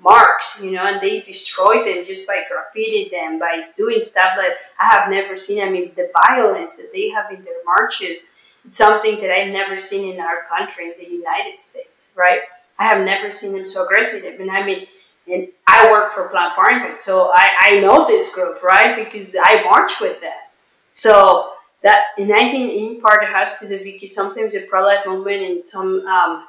marks, 0.02 0.60
you 0.62 0.72
know, 0.72 0.84
and 0.84 1.00
they 1.00 1.20
destroyed 1.20 1.86
them 1.86 2.04
just 2.04 2.26
by 2.26 2.42
graffiti 2.48 3.08
them, 3.08 3.38
by 3.38 3.60
doing 3.76 4.00
stuff 4.00 4.32
that 4.36 4.56
I 4.80 4.86
have 4.88 5.10
never 5.10 5.36
seen. 5.36 5.62
I 5.62 5.70
mean, 5.70 5.92
the 5.96 6.10
violence 6.28 6.76
that 6.76 6.90
they 6.92 7.08
have 7.10 7.30
in 7.32 7.42
their 7.44 7.64
marches, 7.64 8.26
it's 8.64 8.76
something 8.76 9.18
that 9.20 9.30
I've 9.30 9.52
never 9.52 9.78
seen 9.78 10.12
in 10.12 10.20
our 10.20 10.44
country, 10.48 10.86
in 10.86 10.94
the 10.98 11.10
United 11.10 11.58
States, 11.58 12.12
right? 12.16 12.40
I 12.78 12.84
have 12.84 13.04
never 13.04 13.30
seen 13.30 13.52
them 13.52 13.64
so 13.64 13.84
aggressive. 13.84 14.24
And 14.24 14.50
I 14.50 14.64
mean, 14.64 14.86
and 15.28 15.48
I 15.68 15.88
work 15.90 16.12
for 16.12 16.28
Planned 16.28 16.54
Parenthood, 16.54 16.98
so 16.98 17.30
I, 17.32 17.48
I 17.60 17.80
know 17.80 18.06
this 18.06 18.34
group, 18.34 18.62
right? 18.62 18.96
Because 18.96 19.36
I 19.40 19.62
march 19.62 20.00
with 20.00 20.20
them. 20.20 20.32
So 20.88 21.52
that, 21.82 22.06
and 22.18 22.32
I 22.32 22.50
think 22.50 22.72
in 22.72 23.00
part 23.00 23.22
it 23.22 23.28
has 23.28 23.60
to 23.60 23.68
do 23.68 23.82
because 23.82 24.14
sometimes 24.14 24.52
the 24.52 24.66
pro-life 24.68 25.06
movement 25.06 25.42
in 25.42 25.64
some 25.64 26.04
um, 26.06 26.46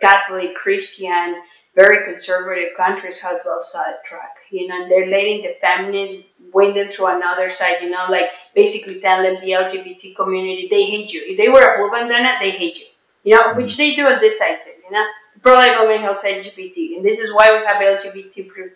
Catholic, 0.00 0.54
Christian, 0.54 1.42
very 1.74 2.04
conservative 2.04 2.76
countries 2.76 3.20
has 3.20 3.42
lost 3.44 3.72
sidetrack, 3.72 4.36
you 4.50 4.66
know, 4.66 4.82
and 4.82 4.90
they're 4.90 5.10
letting 5.10 5.42
the 5.42 5.56
feminists 5.60 6.22
win 6.52 6.74
them 6.74 6.88
to 6.90 7.06
another 7.06 7.50
side, 7.50 7.80
you 7.80 7.90
know, 7.90 8.06
like 8.08 8.30
basically 8.54 9.00
telling 9.00 9.34
them 9.34 9.42
the 9.42 9.50
LGBT 9.50 10.14
community, 10.14 10.68
they 10.70 10.84
hate 10.84 11.12
you. 11.12 11.22
If 11.24 11.36
they 11.36 11.48
wear 11.48 11.74
a 11.74 11.78
blue 11.78 11.90
bandana, 11.90 12.34
they 12.40 12.50
hate 12.50 12.78
you, 12.78 12.86
you 13.24 13.34
know, 13.34 13.54
which 13.54 13.76
they 13.76 13.94
do 13.94 14.06
on 14.06 14.18
this 14.20 14.38
side 14.38 14.60
you 14.66 14.90
know. 14.90 15.04
Pro-life 15.42 15.76
women 15.80 16.00
helps 16.00 16.24
LGBT, 16.24 16.96
and 16.96 17.04
this 17.04 17.18
is 17.18 17.34
why 17.34 17.50
we 17.52 17.66
have 17.66 17.76
LGBT 17.76 18.70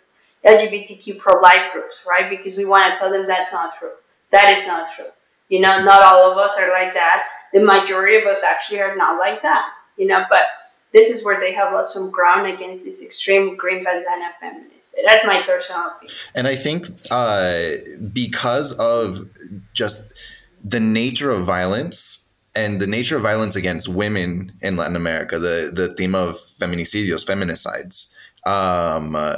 LGBTQ 0.45 1.19
pro-life 1.19 1.73
groups, 1.73 2.07
right? 2.09 2.29
Because 2.29 2.57
we 2.57 2.65
want 2.65 2.95
to 2.95 3.01
tell 3.01 3.11
them 3.11 3.27
that's 3.27 3.53
not 3.53 3.75
true. 3.79 3.93
That 4.31 4.51
is 4.51 4.67
not 4.67 4.89
true. 4.95 5.07
You 5.49 5.61
know, 5.61 5.83
not 5.83 6.03
all 6.03 6.31
of 6.31 6.37
us 6.37 6.55
are 6.59 6.71
like 6.71 6.95
that. 6.95 7.25
The 7.53 7.65
majority 7.65 8.17
of 8.19 8.27
us 8.27 8.45
actually 8.45 8.81
are 8.81 8.97
not 8.97 9.19
like 9.19 9.43
that. 9.43 9.73
You 9.97 10.07
know, 10.07 10.25
but 10.29 10.43
this 10.93 11.11
is 11.11 11.25
where 11.25 11.39
they 11.39 11.53
have 11.53 11.73
lost 11.73 11.95
some 11.95 12.11
ground 12.11 12.47
against 12.53 12.85
this 12.85 13.03
extreme 13.05 13.57
green 13.57 13.85
bandana 13.85 14.31
feminist. 14.41 14.97
That's 15.07 15.27
my 15.27 15.43
personal 15.43 15.83
opinion. 15.89 16.17
And 16.35 16.49
I 16.49 16.55
think 16.55 16.87
uh, 17.11 17.53
because 18.13 18.73
of 18.73 19.29
just 19.75 20.15
the 20.65 20.81
nature 20.81 21.31
of 21.31 21.45
violence 21.45 22.31
and 22.55 22.81
the 22.81 22.87
nature 22.87 23.17
of 23.17 23.23
violence 23.23 23.55
against 23.55 23.89
women 23.89 24.53
in 24.63 24.77
Latin 24.77 24.97
America, 24.97 25.39
the 25.39 25.71
the 25.73 25.95
theme 25.95 26.15
of 26.15 26.37
feminicidios, 26.37 27.25
feminicides, 27.25 28.13
um, 28.47 29.15
uh, 29.15 29.37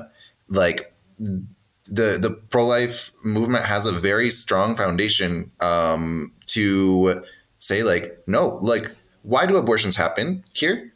like 0.48 0.92
the 1.18 2.18
the 2.18 2.38
pro 2.50 2.64
life 2.64 3.12
movement 3.24 3.64
has 3.64 3.86
a 3.86 3.92
very 3.92 4.30
strong 4.30 4.76
foundation 4.76 5.50
um, 5.60 6.32
to 6.46 7.22
say 7.58 7.82
like 7.82 8.22
no, 8.26 8.58
like 8.62 8.94
why 9.22 9.46
do 9.46 9.56
abortions 9.56 9.96
happen 9.96 10.44
here? 10.54 10.92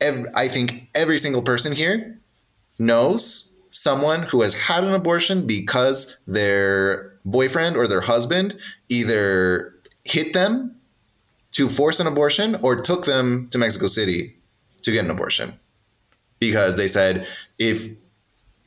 I 0.00 0.48
think 0.48 0.88
every 0.94 1.18
single 1.18 1.42
person 1.42 1.72
here 1.72 2.18
knows 2.78 3.54
someone 3.70 4.22
who 4.22 4.42
has 4.42 4.54
had 4.54 4.84
an 4.84 4.94
abortion 4.94 5.46
because 5.46 6.16
their 6.26 7.14
boyfriend 7.24 7.76
or 7.76 7.86
their 7.86 8.00
husband 8.00 8.56
either 8.88 9.74
hit 10.04 10.32
them 10.32 10.76
to 11.52 11.68
force 11.68 12.00
an 12.00 12.06
abortion 12.06 12.56
or 12.62 12.80
took 12.80 13.04
them 13.04 13.48
to 13.50 13.58
Mexico 13.58 13.88
City 13.88 14.36
to 14.82 14.92
get 14.92 15.04
an 15.04 15.10
abortion. 15.10 15.58
Because 16.38 16.76
they 16.76 16.86
said 16.86 17.26
if 17.58 17.90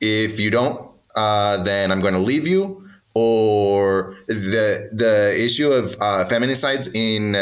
if 0.02 0.40
you 0.40 0.52
don't 0.52 0.92
uh, 1.16 1.62
then 1.64 1.92
I'm 1.92 2.02
going 2.02 2.14
to 2.14 2.20
leave 2.20 2.48
you. 2.48 2.78
Or 3.14 4.16
the 4.28 4.90
the 4.94 5.36
issue 5.38 5.70
of 5.70 5.96
uh, 6.00 6.24
feminicides 6.30 6.96
in 6.96 7.36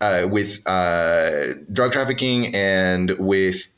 uh, 0.00 0.28
with 0.30 0.60
uh, 0.66 1.54
drug 1.72 1.92
trafficking 1.92 2.54
and 2.54 3.12
with 3.18 3.70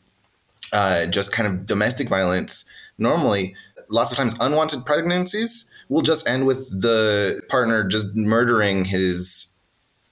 uh, 0.72 1.06
just 1.06 1.32
kind 1.32 1.48
of 1.48 1.66
domestic 1.66 2.08
violence, 2.08 2.64
normally, 2.98 3.54
lots 3.90 4.10
of 4.10 4.16
times 4.16 4.34
unwanted 4.40 4.84
pregnancies 4.84 5.70
will 5.88 6.02
just 6.02 6.28
end 6.28 6.46
with 6.46 6.80
the 6.80 7.40
partner 7.48 7.86
just 7.86 8.14
murdering 8.14 8.84
his 8.84 9.54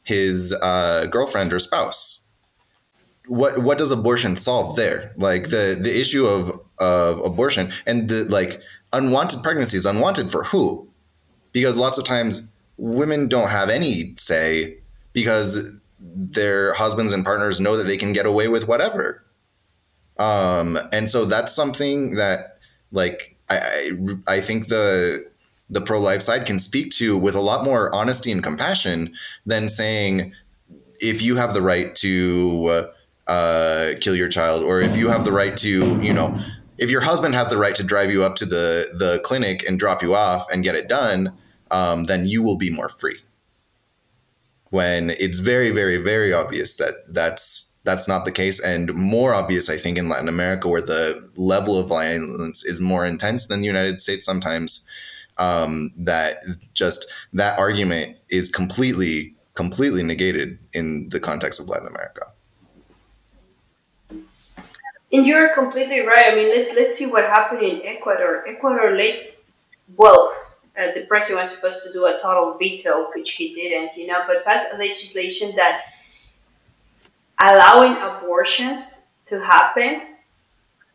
his 0.02 0.56
uh, 0.62 1.06
girlfriend 1.06 1.52
or 1.52 1.58
spouse. 1.58 2.24
What 3.26 3.58
what 3.58 3.78
does 3.78 3.90
abortion 3.90 4.36
solve 4.36 4.74
there? 4.76 5.12
Like 5.16 5.44
the 5.44 5.78
the 5.80 6.00
issue 6.00 6.24
of 6.24 6.50
of 6.80 7.18
abortion 7.24 7.70
and 7.86 8.08
the 8.08 8.24
like 8.24 8.60
unwanted 8.92 9.42
pregnancies, 9.42 9.84
unwanted 9.84 10.30
for 10.30 10.44
who? 10.44 10.88
Because 11.52 11.76
lots 11.76 11.98
of 11.98 12.04
times 12.04 12.42
women 12.78 13.28
don't 13.28 13.50
have 13.50 13.68
any 13.68 14.14
say 14.16 14.78
because 15.12 15.82
their 16.00 16.74
husbands 16.74 17.12
and 17.12 17.24
partners 17.24 17.60
know 17.60 17.76
that 17.76 17.84
they 17.84 17.96
can 17.96 18.12
get 18.12 18.26
away 18.26 18.48
with 18.48 18.68
whatever. 18.68 19.24
Um, 20.18 20.78
and 20.92 21.08
so 21.08 21.24
that's 21.24 21.54
something 21.54 22.16
that, 22.16 22.58
like, 22.90 23.36
I, 23.48 23.92
I, 24.28 24.34
I 24.36 24.40
think 24.40 24.68
the 24.68 25.28
the 25.70 25.80
pro 25.80 26.00
life 26.00 26.22
side 26.22 26.46
can 26.46 26.58
speak 26.58 26.90
to 26.92 27.16
with 27.16 27.34
a 27.34 27.40
lot 27.40 27.64
more 27.64 27.94
honesty 27.94 28.32
and 28.32 28.42
compassion 28.42 29.14
than 29.44 29.68
saying 29.68 30.32
if 31.00 31.22
you 31.22 31.36
have 31.36 31.54
the 31.54 31.62
right 31.62 31.94
to 31.96 32.86
uh, 33.26 33.90
kill 34.00 34.14
your 34.14 34.28
child 34.28 34.62
or 34.62 34.80
if 34.80 34.96
you 34.96 35.08
have 35.08 35.24
the 35.24 35.32
right 35.32 35.56
to 35.58 36.00
you 36.02 36.12
know 36.12 36.38
if 36.78 36.90
your 36.90 37.02
husband 37.02 37.34
has 37.34 37.48
the 37.48 37.58
right 37.58 37.74
to 37.74 37.84
drive 37.84 38.10
you 38.10 38.22
up 38.22 38.36
to 38.36 38.46
the 38.46 38.86
the 38.98 39.20
clinic 39.24 39.68
and 39.68 39.78
drop 39.78 40.02
you 40.02 40.14
off 40.14 40.46
and 40.50 40.64
get 40.64 40.74
it 40.74 40.88
done 40.88 41.36
um, 41.70 42.04
then 42.04 42.26
you 42.26 42.42
will 42.42 42.56
be 42.56 42.70
more 42.70 42.88
free 42.88 43.18
when 44.70 45.10
it's 45.10 45.38
very, 45.38 45.70
very, 45.70 45.96
very 45.96 46.32
obvious 46.32 46.76
that 46.76 46.94
that's 47.08 47.74
that's 47.84 48.06
not 48.06 48.24
the 48.26 48.32
case, 48.32 48.60
and 48.60 48.92
more 48.94 49.32
obvious, 49.32 49.70
I 49.70 49.76
think, 49.78 49.96
in 49.96 50.08
Latin 50.08 50.28
America, 50.28 50.68
where 50.68 50.82
the 50.82 51.30
level 51.36 51.78
of 51.78 51.88
violence 51.88 52.64
is 52.64 52.80
more 52.80 53.06
intense 53.06 53.46
than 53.46 53.60
the 53.60 53.66
United 53.66 53.98
States 53.98 54.26
sometimes. 54.26 54.84
Um, 55.38 55.92
that 55.96 56.42
just 56.74 57.06
that 57.32 57.58
argument 57.58 58.18
is 58.28 58.48
completely, 58.48 59.36
completely 59.54 60.02
negated 60.02 60.58
in 60.74 61.08
the 61.10 61.20
context 61.20 61.60
of 61.60 61.68
Latin 61.68 61.86
America. 61.86 62.26
And 65.10 65.26
you're 65.26 65.54
completely 65.54 66.00
right. 66.00 66.32
I 66.32 66.34
mean, 66.34 66.50
let's 66.50 66.74
let's 66.74 66.96
see 66.96 67.06
what 67.06 67.22
happened 67.24 67.62
in 67.62 67.80
Ecuador. 67.84 68.46
Ecuador 68.46 68.96
late, 68.96 69.38
well, 69.96 70.34
uh, 70.78 70.92
the 70.92 71.02
president 71.02 71.40
was 71.40 71.54
supposed 71.54 71.84
to 71.84 71.92
do 71.92 72.06
a 72.06 72.18
total 72.18 72.56
veto, 72.56 73.10
which 73.14 73.32
he 73.32 73.52
didn't, 73.52 73.96
you 73.96 74.06
know, 74.06 74.22
but 74.26 74.44
passed 74.44 74.72
a 74.72 74.78
legislation 74.78 75.52
that 75.56 75.82
allowing 77.40 77.96
abortions 77.96 79.02
to 79.26 79.40
happen 79.40 80.02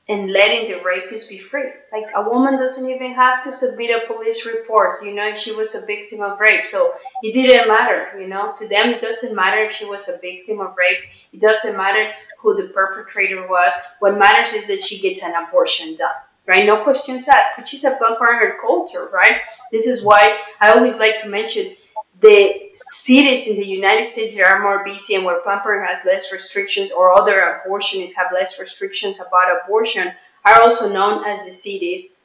and 0.09 0.31
letting 0.31 0.69
the 0.69 0.83
rapist 0.83 1.29
be 1.29 1.37
free. 1.37 1.69
Like 1.91 2.05
a 2.15 2.29
woman 2.29 2.57
doesn't 2.57 2.89
even 2.89 3.13
have 3.13 3.41
to 3.43 3.51
submit 3.51 3.89
a 3.89 4.05
police 4.05 4.45
report, 4.45 5.03
you 5.03 5.13
know, 5.13 5.27
if 5.29 5.37
she 5.37 5.53
was 5.53 5.75
a 5.75 5.85
victim 5.85 6.21
of 6.21 6.39
rape. 6.39 6.65
So 6.65 6.93
it 7.21 7.33
didn't 7.33 7.67
matter, 7.67 8.19
you 8.19 8.27
know, 8.27 8.53
to 8.55 8.67
them 8.67 8.89
it 8.89 9.01
doesn't 9.01 9.35
matter 9.35 9.63
if 9.63 9.71
she 9.71 9.85
was 9.85 10.09
a 10.09 10.17
victim 10.19 10.59
of 10.59 10.75
rape. 10.77 10.99
It 11.31 11.39
doesn't 11.39 11.77
matter 11.77 12.11
who 12.39 12.55
the 12.55 12.69
perpetrator 12.69 13.47
was. 13.47 13.73
What 13.99 14.17
matters 14.17 14.53
is 14.53 14.67
that 14.67 14.79
she 14.79 14.99
gets 14.99 15.23
an 15.23 15.33
abortion 15.35 15.95
done 15.95 16.15
right? 16.47 16.65
No 16.65 16.83
questions 16.83 17.27
asked, 17.27 17.57
which 17.57 17.73
is 17.73 17.83
a 17.83 17.91
Planned 17.91 18.17
Parenthood 18.17 18.59
culture, 18.61 19.09
right? 19.13 19.41
This 19.71 19.87
is 19.87 20.03
why 20.03 20.37
I 20.59 20.71
always 20.71 20.99
like 20.99 21.21
to 21.21 21.29
mention 21.29 21.75
the 22.19 22.69
cities 22.73 23.47
in 23.47 23.57
the 23.57 23.67
United 23.67 24.05
States 24.05 24.37
that 24.37 24.47
are 24.47 24.61
more 24.61 24.83
busy 24.83 25.15
and 25.15 25.25
where 25.25 25.41
Planned 25.41 25.61
Parenthood 25.63 25.89
has 25.89 26.05
less 26.05 26.31
restrictions 26.31 26.91
or 26.91 27.11
other 27.11 27.61
abortionists 27.65 28.15
have 28.15 28.31
less 28.33 28.59
restrictions 28.59 29.19
about 29.19 29.63
abortion 29.63 30.13
are 30.45 30.61
also 30.61 30.91
known 30.91 31.25
as 31.25 31.45
the 31.45 31.51
cities 31.51 32.15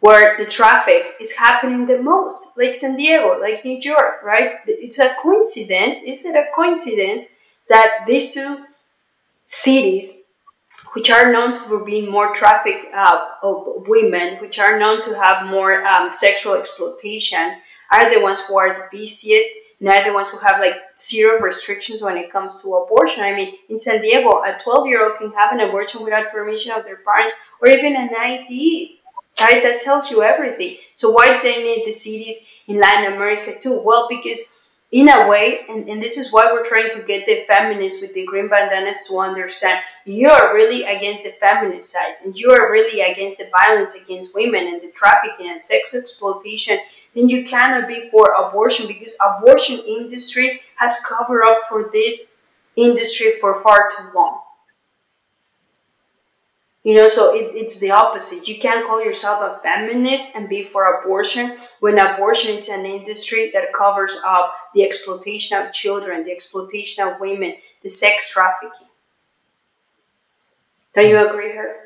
where 0.00 0.36
the 0.36 0.44
traffic 0.44 1.14
is 1.18 1.32
happening 1.32 1.86
the 1.86 1.98
most, 1.98 2.56
like 2.58 2.74
San 2.74 2.94
Diego, 2.94 3.38
like 3.40 3.64
New 3.64 3.78
York, 3.80 4.22
right? 4.22 4.56
It's 4.66 4.98
a 4.98 5.14
coincidence. 5.22 6.02
Is 6.02 6.26
it 6.26 6.36
a 6.36 6.44
coincidence 6.54 7.26
that 7.70 8.04
these 8.06 8.34
two 8.34 8.66
cities 9.44 10.20
which 10.94 11.10
are 11.10 11.30
known 11.32 11.54
for 11.54 11.84
being 11.84 12.10
more 12.10 12.32
traffic 12.32 12.86
uh, 12.94 13.26
of 13.42 13.66
women, 13.86 14.40
which 14.40 14.58
are 14.58 14.78
known 14.78 15.02
to 15.02 15.14
have 15.14 15.46
more 15.46 15.84
um, 15.84 16.10
sexual 16.10 16.54
exploitation, 16.54 17.56
are 17.92 18.12
the 18.12 18.22
ones 18.22 18.44
who 18.46 18.56
are 18.58 18.74
the 18.74 18.86
busiest 18.90 19.50
and 19.80 19.88
are 19.88 20.04
the 20.04 20.12
ones 20.12 20.30
who 20.30 20.38
have 20.38 20.60
like 20.60 20.76
zero 20.98 21.38
restrictions 21.40 22.00
when 22.00 22.16
it 22.16 22.30
comes 22.30 22.62
to 22.62 22.68
abortion. 22.74 23.22
I 23.22 23.34
mean, 23.34 23.54
in 23.68 23.76
San 23.76 24.00
Diego, 24.00 24.42
a 24.42 24.56
12 24.58 24.86
year 24.86 25.04
old 25.04 25.18
can 25.18 25.32
have 25.32 25.52
an 25.52 25.60
abortion 25.60 26.02
without 26.02 26.32
permission 26.32 26.72
of 26.72 26.84
their 26.84 26.96
parents 26.96 27.34
or 27.60 27.68
even 27.68 27.96
an 27.96 28.10
ID. 28.16 29.00
Right? 29.40 29.62
That 29.64 29.80
tells 29.80 30.12
you 30.12 30.22
everything. 30.22 30.76
So 30.94 31.10
why 31.10 31.28
do 31.28 31.42
they 31.42 31.62
need 31.62 31.84
the 31.84 31.90
cities 31.90 32.46
in 32.68 32.78
Latin 32.78 33.12
America 33.12 33.58
too? 33.60 33.80
Well, 33.84 34.06
because 34.08 34.56
in 34.92 35.08
a 35.08 35.28
way, 35.28 35.60
and, 35.68 35.88
and 35.88 36.00
this 36.00 36.16
is 36.16 36.32
why 36.32 36.52
we're 36.52 36.64
trying 36.64 36.90
to 36.90 37.02
get 37.02 37.26
the 37.26 37.44
feminists 37.48 38.00
with 38.00 38.14
the 38.14 38.24
green 38.26 38.48
bandanas 38.48 39.02
to 39.08 39.18
understand 39.18 39.80
you 40.04 40.28
are 40.28 40.54
really 40.54 40.84
against 40.84 41.24
the 41.24 41.32
feminicides 41.42 42.24
and 42.24 42.36
you 42.36 42.50
are 42.50 42.70
really 42.70 43.00
against 43.00 43.38
the 43.38 43.50
violence 43.50 44.00
against 44.00 44.34
women 44.36 44.68
and 44.68 44.80
the 44.80 44.92
trafficking 44.94 45.50
and 45.50 45.60
sex 45.60 45.94
exploitation, 45.94 46.78
then 47.14 47.28
you 47.28 47.44
cannot 47.44 47.88
be 47.88 48.08
for 48.08 48.34
abortion 48.38 48.86
because 48.86 49.14
abortion 49.24 49.80
industry 49.80 50.60
has 50.76 51.04
covered 51.08 51.42
up 51.42 51.62
for 51.68 51.90
this 51.92 52.34
industry 52.76 53.32
for 53.40 53.60
far 53.62 53.88
too 53.90 54.10
long. 54.14 54.43
You 56.84 56.94
know, 56.94 57.08
so 57.08 57.34
it, 57.34 57.54
it's 57.54 57.78
the 57.78 57.90
opposite. 57.90 58.46
You 58.46 58.58
can't 58.58 58.86
call 58.86 59.02
yourself 59.02 59.40
a 59.40 59.58
feminist 59.62 60.32
and 60.34 60.50
be 60.50 60.62
for 60.62 61.00
abortion 61.00 61.56
when 61.80 61.98
abortion 61.98 62.58
is 62.58 62.68
an 62.68 62.84
industry 62.84 63.50
that 63.54 63.72
covers 63.72 64.20
up 64.24 64.52
the 64.74 64.84
exploitation 64.84 65.56
of 65.56 65.72
children, 65.72 66.24
the 66.24 66.30
exploitation 66.30 67.08
of 67.08 67.18
women, 67.18 67.54
the 67.82 67.88
sex 67.88 68.30
trafficking. 68.30 68.88
Do 70.94 71.02
you 71.02 71.18
hmm. 71.18 71.26
agree, 71.26 71.52
Herb? 71.52 71.76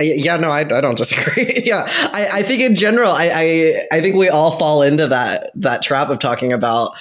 Yeah, 0.00 0.36
no, 0.36 0.50
I, 0.50 0.60
I 0.60 0.80
don't 0.80 0.98
disagree. 0.98 1.52
yeah, 1.64 1.84
I, 1.86 2.28
I 2.34 2.42
think 2.42 2.60
in 2.60 2.74
general, 2.74 3.12
I, 3.12 3.30
I 3.32 3.98
I 3.98 4.00
think 4.00 4.16
we 4.16 4.28
all 4.28 4.58
fall 4.58 4.82
into 4.82 5.06
that 5.06 5.52
that 5.54 5.82
trap 5.82 6.10
of 6.10 6.18
talking 6.18 6.52
about, 6.52 6.96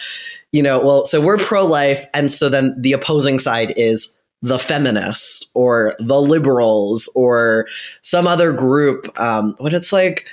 you 0.52 0.62
know, 0.62 0.80
well, 0.80 1.06
so 1.06 1.20
we're 1.20 1.40
pro 1.40 1.66
life, 1.66 2.06
and 2.14 2.32
so 2.32 2.50
then 2.50 2.76
the 2.80 2.94
opposing 2.94 3.40
side 3.40 3.74
is 3.76 4.17
the 4.42 4.60
feminists 4.60 5.50
or 5.56 5.96
the 6.00 6.22
liberals 6.22 7.12
or 7.16 7.68
some 8.02 8.28
other 8.28 8.54
group 8.54 9.10
um, 9.20 9.56
when 9.60 9.74
it's 9.74 9.92
like 9.92 10.26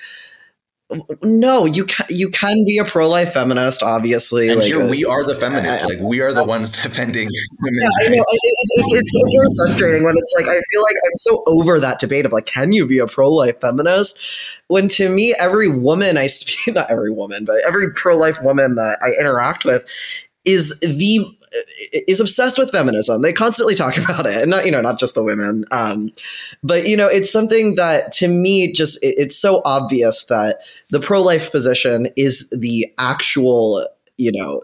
no 1.23 1.65
you 1.65 1.85
can 1.85 2.07
you 2.11 2.29
can 2.29 2.63
be 2.67 2.77
a 2.77 2.85
pro-life 2.85 3.33
feminist 3.33 3.83
obviously 3.83 4.49
and 4.51 4.61
like 4.61 4.67
here 4.67 4.89
we 4.89 5.05
are 5.05 5.25
the 5.25 5.35
feminists 5.35 5.89
like 5.89 5.99
we 6.01 6.21
are 6.21 6.33
the 6.33 6.45
ones 6.45 6.71
defending 6.83 7.29
women's 7.63 7.95
yeah, 8.01 8.07
I 8.07 8.09
know. 8.11 8.23
It's, 8.27 8.41
it's, 8.45 8.93
it's, 8.93 9.13
it's 9.15 9.35
very 9.35 9.49
frustrating 9.57 10.05
when 10.05 10.15
it's 10.17 10.35
like 10.37 10.47
i 10.47 10.61
feel 10.71 10.83
like 10.83 10.97
i'm 11.07 11.15
so 11.15 11.43
over 11.47 11.81
that 11.81 11.99
debate 11.99 12.27
of 12.27 12.33
like 12.33 12.47
can 12.47 12.73
you 12.73 12.87
be 12.87 12.99
a 12.99 13.07
pro-life 13.07 13.61
feminist 13.61 14.21
when 14.69 14.89
to 14.89 15.09
me 15.09 15.35
every 15.39 15.69
woman 15.69 16.19
i 16.19 16.27
speak 16.27 16.75
not 16.75 16.91
every 16.91 17.11
woman 17.11 17.47
but 17.47 17.57
every 17.67 17.91
pro-life 17.93 18.41
woman 18.43 18.75
that 18.75 18.99
i 19.03 19.19
interact 19.19 19.65
with 19.65 19.85
is 20.45 20.79
the 20.81 21.27
is 22.09 22.21
obsessed 22.21 22.59
with 22.59 22.71
feminism. 22.71 23.23
They 23.23 23.33
constantly 23.33 23.75
talk 23.75 23.97
about 24.05 24.27
it, 24.27 24.43
and 24.43 24.51
not 24.51 24.67
you 24.67 24.73
know 24.73 24.81
not 24.81 24.99
just 24.99 25.15
the 25.15 25.23
women, 25.23 25.65
um, 25.71 26.11
but 26.63 26.87
you 26.87 26.97
know 26.97 27.07
it's 27.07 27.31
something 27.31 27.75
that 27.77 28.13
to 28.13 28.29
me 28.29 28.73
just 28.73 29.03
it, 29.03 29.15
it's 29.19 29.37
so 29.37 29.63
obvious 29.65 30.25
that 30.27 30.61
the 30.91 31.01
pro 31.01 31.23
life 31.23 31.51
position 31.51 32.09
is 32.17 32.51
the 32.51 32.87
actual 32.99 33.87
you 34.17 34.33
know 34.33 34.63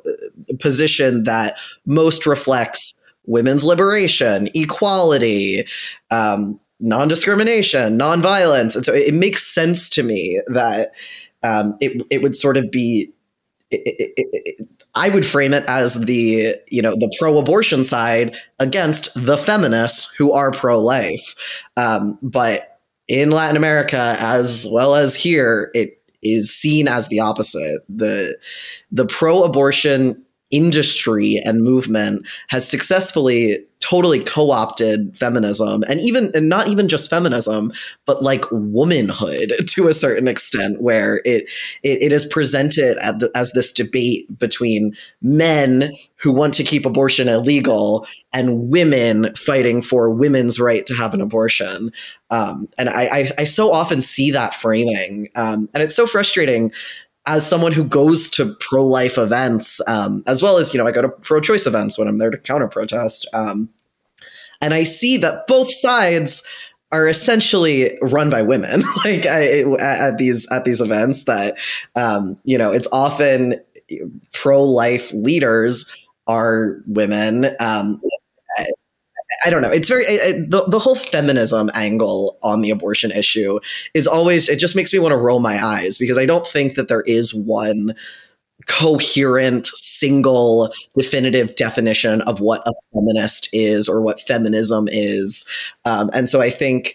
position 0.59 1.25
that 1.25 1.55
most 1.87 2.27
reflects 2.27 2.95
women's 3.27 3.65
liberation, 3.65 4.49
equality. 4.55 5.65
Um, 6.11 6.59
non-discrimination, 6.83 7.99
non-violence, 7.99 8.75
and 8.75 8.87
so 8.87 8.95
it, 8.95 9.09
it 9.09 9.15
makes 9.15 9.47
sense 9.47 9.91
to 9.91 10.03
me 10.03 10.41
that 10.47 10.93
um, 11.43 11.77
it 11.79 12.03
it 12.11 12.23
would 12.23 12.35
sort 12.35 12.57
of 12.57 12.71
be 12.71 13.13
it, 13.71 14.13
it, 14.17 14.69
I 14.95 15.09
would 15.09 15.25
frame 15.25 15.55
it 15.55 15.65
as 15.69 16.01
the, 16.01 16.55
you 16.69 16.83
know, 16.83 16.93
the 16.93 17.15
pro-abortion 17.19 17.85
side 17.85 18.37
against 18.59 19.13
the 19.15 19.39
feminists 19.39 20.13
who 20.17 20.33
are 20.33 20.51
pro-life. 20.51 21.35
Um, 21.77 22.19
but 22.23 22.81
in 23.09 23.31
Latin 23.31 23.57
America, 23.57 24.17
as 24.19 24.67
well 24.71 24.95
as 24.95 25.15
here, 25.15 25.71
it 25.75 26.03
is 26.23 26.55
seen 26.55 26.87
as 26.87 27.09
the 27.09 27.21
opposite. 27.21 27.81
The 27.89 28.37
the 28.93 29.07
pro-abortion 29.07 30.23
industry 30.51 31.41
and 31.45 31.63
movement 31.63 32.27
has 32.49 32.69
successfully 32.69 33.59
totally 33.81 34.23
co-opted 34.23 35.17
feminism 35.17 35.83
and 35.89 36.01
even 36.01 36.31
and 36.35 36.49
not 36.49 36.69
even 36.69 36.87
just 36.87 37.09
feminism 37.09 37.73
but 38.05 38.23
like 38.23 38.45
womanhood 38.51 39.55
to 39.67 39.89
a 39.89 39.95
certain 39.95 40.29
extent 40.29 40.81
where 40.81 41.23
it 41.25 41.49
it, 41.83 42.03
it 42.03 42.13
is 42.13 42.27
presented 42.27 42.97
the, 43.19 43.31
as 43.35 43.53
this 43.53 43.73
debate 43.73 44.39
between 44.39 44.95
men 45.23 45.93
who 46.17 46.31
want 46.31 46.53
to 46.55 46.63
keep 46.63 46.85
abortion 46.85 47.29
illegal 47.29 48.07
and 48.33 48.69
women 48.69 49.35
fighting 49.35 49.81
for 49.81 50.11
women's 50.11 50.61
right 50.61 50.85
to 50.87 50.95
have 50.95 51.15
an 51.15 51.21
abortion. 51.21 51.91
Um, 52.31 52.69
and 52.77 52.91
I, 52.91 53.05
I, 53.05 53.29
I 53.39 53.45
so 53.45 53.73
often 53.73 54.03
see 54.03 54.31
that 54.31 54.53
framing 54.55 55.29
um, 55.35 55.69
and 55.73 55.83
it's 55.83 55.97
so 55.97 56.07
frustrating 56.07 56.73
as 57.31 57.47
someone 57.47 57.71
who 57.71 57.85
goes 57.85 58.29
to 58.29 58.57
pro 58.59 58.85
life 58.85 59.17
events, 59.17 59.81
um, 59.87 60.25
as 60.27 60.43
well 60.43 60.59
as, 60.59 60.75
you 60.75 60.79
know, 60.79 60.87
I 60.87 60.91
go 60.91 61.01
to 61.01 61.09
pro 61.09 61.41
choice 61.41 61.65
events 61.65 61.97
when 61.97 62.09
I'm 62.09 62.17
there 62.17 62.29
to 62.29 62.37
counter 62.37 62.67
protest. 62.67 63.29
Um, 63.33 63.69
and 64.61 64.75
I 64.75 64.83
see 64.83 65.17
that 65.19 65.47
both 65.47 65.71
sides 65.71 66.43
are 66.91 67.07
essentially 67.07 67.97
run 68.03 68.31
by 68.31 68.43
women, 68.43 68.83
like 69.05 69.27
I, 69.27 69.63
at 69.81 70.19
these 70.19 70.51
at 70.51 70.65
these 70.65 70.81
events. 70.81 71.25
That 71.25 71.55
um, 71.95 72.37
you 72.43 72.59
know, 72.59 72.73
it's 72.73 72.89
often 72.91 73.55
pro 74.33 74.65
life 74.65 75.13
leaders 75.13 75.89
are 76.27 76.83
women. 76.89 77.47
Um, 77.61 78.03
I 79.45 79.51
don't 79.51 79.63
know. 79.63 79.71
It's 79.71 79.89
very 79.89 80.05
it, 80.05 80.51
the 80.51 80.65
the 80.65 80.79
whole 80.79 80.97
feminism 80.97 81.71
angle 81.75 82.39
on 82.43 82.61
the 82.61 82.71
abortion 82.71 83.11
issue 83.11 83.59
is 83.95 84.07
always 84.07 84.49
it 84.49 84.59
just 84.59 84.77
makes 84.77 84.93
me 84.93 84.99
want 84.99 85.13
to 85.13 85.17
roll 85.17 85.41
my 85.41 85.65
eyes 85.65 85.99
because 85.99 86.19
I 86.19 86.27
don't 86.27 86.47
think 86.47 86.75
that 86.75 86.89
there 86.89 87.03
is 87.03 87.35
one 87.35 87.95
coherent 88.67 89.67
single 89.69 90.73
definitive 90.97 91.55
definition 91.57 92.21
of 92.23 92.41
what 92.41 92.67
a 92.67 92.73
feminist 92.93 93.49
is 93.53 93.89
or 93.89 94.01
what 94.01 94.21
feminism 94.21 94.87
is 94.91 95.47
um, 95.87 96.11
and 96.13 96.29
so 96.29 96.43
i 96.43 96.51
think 96.51 96.95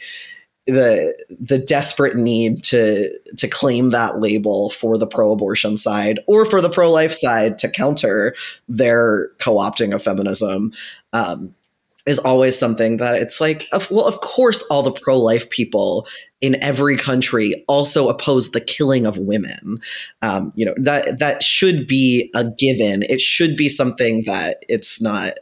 the 0.67 1.15
the 1.29 1.59
desperate 1.59 2.15
need 2.15 2.63
to 2.63 3.09
to 3.37 3.47
claim 3.47 3.91
that 3.91 4.19
label 4.19 4.69
for 4.69 4.97
the 4.97 5.07
pro-abortion 5.07 5.77
side 5.77 6.19
or 6.27 6.45
for 6.45 6.61
the 6.61 6.69
pro-life 6.69 7.13
side 7.13 7.57
to 7.57 7.69
counter 7.69 8.35
their 8.67 9.29
co-opting 9.39 9.93
of 9.93 10.03
feminism 10.03 10.71
um, 11.13 11.53
is 12.05 12.19
always 12.19 12.57
something 12.57 12.97
that 12.97 13.15
it's 13.15 13.41
like, 13.41 13.67
well, 13.89 14.07
of 14.07 14.21
course, 14.21 14.61
all 14.69 14.83
the 14.83 14.91
pro 14.91 15.17
life 15.17 15.49
people 15.49 16.07
in 16.41 16.61
every 16.63 16.97
country 16.97 17.63
also 17.67 18.09
oppose 18.09 18.51
the 18.51 18.61
killing 18.61 19.05
of 19.05 19.17
women. 19.17 19.81
Um, 20.21 20.53
you 20.55 20.65
know 20.65 20.75
that 20.77 21.19
that 21.19 21.41
should 21.41 21.87
be 21.87 22.29
a 22.35 22.43
given. 22.43 23.03
It 23.03 23.21
should 23.21 23.57
be 23.57 23.69
something 23.69 24.23
that 24.25 24.63
it's 24.69 25.01
not 25.01 25.33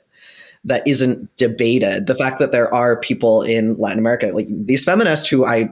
that 0.63 0.87
isn't 0.87 1.35
debated. 1.37 2.07
The 2.07 2.15
fact 2.15 2.39
that 2.39 2.51
there 2.53 2.73
are 2.73 2.99
people 2.99 3.41
in 3.41 3.75
Latin 3.77 3.99
America, 3.99 4.27
like 4.27 4.47
these 4.49 4.85
feminists 4.85 5.27
who 5.27 5.45
I 5.45 5.65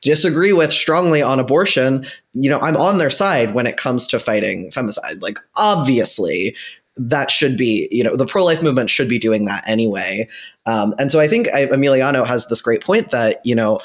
disagree 0.00 0.52
with 0.52 0.72
strongly 0.72 1.22
on 1.22 1.40
abortion, 1.40 2.04
you 2.32 2.48
know, 2.48 2.60
I'm 2.60 2.76
on 2.76 2.98
their 2.98 3.10
side 3.10 3.54
when 3.54 3.66
it 3.66 3.76
comes 3.76 4.06
to 4.08 4.20
fighting 4.20 4.70
femicide. 4.70 5.20
Like, 5.20 5.38
obviously, 5.56 6.54
that 6.98 7.30
should 7.30 7.56
be, 7.56 7.88
you 7.90 8.02
know, 8.02 8.16
the 8.16 8.26
pro 8.26 8.44
life 8.44 8.62
movement 8.62 8.90
should 8.90 9.08
be 9.08 9.18
doing 9.18 9.44
that 9.46 9.66
anyway. 9.68 10.28
Um, 10.66 10.94
and 10.98 11.10
so 11.10 11.20
I 11.20 11.28
think 11.28 11.48
I, 11.54 11.66
Emiliano 11.66 12.26
has 12.26 12.48
this 12.48 12.60
great 12.60 12.82
point 12.82 13.10
that, 13.10 13.40
you 13.44 13.54
know, 13.54 13.80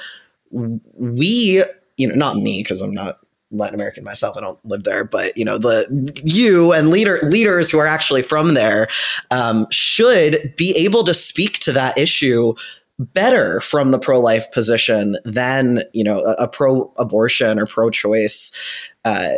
we, 0.52 1.64
you 1.98 2.08
know, 2.08 2.16
not 2.16 2.38
me, 2.38 2.62
because 2.64 2.82
I'm 2.82 2.94
not 2.94 3.20
Latin 3.54 3.76
American 3.76 4.04
myself. 4.04 4.36
I 4.36 4.42
don't 4.42 4.64
live 4.66 4.84
there, 4.84 5.04
but 5.04 5.38
you 5.38 5.46
know, 5.46 5.58
the 5.58 6.12
you 6.24 6.74
and 6.74 6.90
leader 6.90 7.20
leaders 7.22 7.70
who 7.70 7.80
are 7.80 7.88
actually 7.88 8.24
from 8.24 8.56
there 8.56 8.88
um, 9.32 9.68
should 9.72 10.54
be 10.58 10.76
able 10.76 11.04
to 11.04 11.14
speak 11.14 11.60
to 11.60 11.72
that 11.74 11.98
issue 11.98 12.54
better 13.00 13.60
from 13.62 13.92
the 13.92 14.00
pro 14.00 14.20
life 14.20 14.52
position 14.52 15.16
than 15.26 15.84
you 15.94 16.04
know 16.04 16.20
a, 16.20 16.44
a 16.44 16.48
pro 16.48 16.92
abortion 16.98 17.60
or 17.60 17.66
pro 17.66 17.90
choice. 17.90 18.52
Uh, 19.06 19.34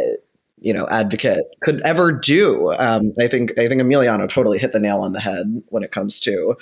you 0.60 0.74
know 0.74 0.88
advocate 0.90 1.46
could 1.62 1.82
ever 1.82 2.12
do. 2.12 2.74
Um, 2.74 3.14
I 3.20 3.28
think 3.28 3.58
I 3.60 3.68
think 3.68 3.82
Emiliano 3.82 4.28
totally 4.28 4.58
hit 4.58 4.72
the 4.72 4.80
nail 4.80 5.00
on 5.00 5.14
the 5.14 5.20
head 5.20 5.64
when 5.70 5.84
it 5.84 5.92
comes 5.92 6.20
to 6.22 6.56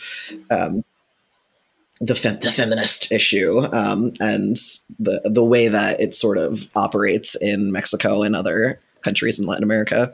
um, 0.50 0.84
the 2.00 2.16
fem- 2.16 2.40
the 2.40 2.52
feminist 2.52 3.12
issue 3.12 3.60
um, 3.72 4.14
and 4.20 4.58
the 5.00 5.22
the 5.24 5.44
way 5.44 5.68
that 5.68 6.00
it 6.00 6.16
sort 6.16 6.38
of 6.38 6.70
operates 6.76 7.36
in 7.36 7.72
Mexico 7.72 8.24
and 8.24 8.36
other 8.36 8.80
countries 9.02 9.40
in 9.40 9.46
Latin 9.46 9.64
America. 9.64 10.14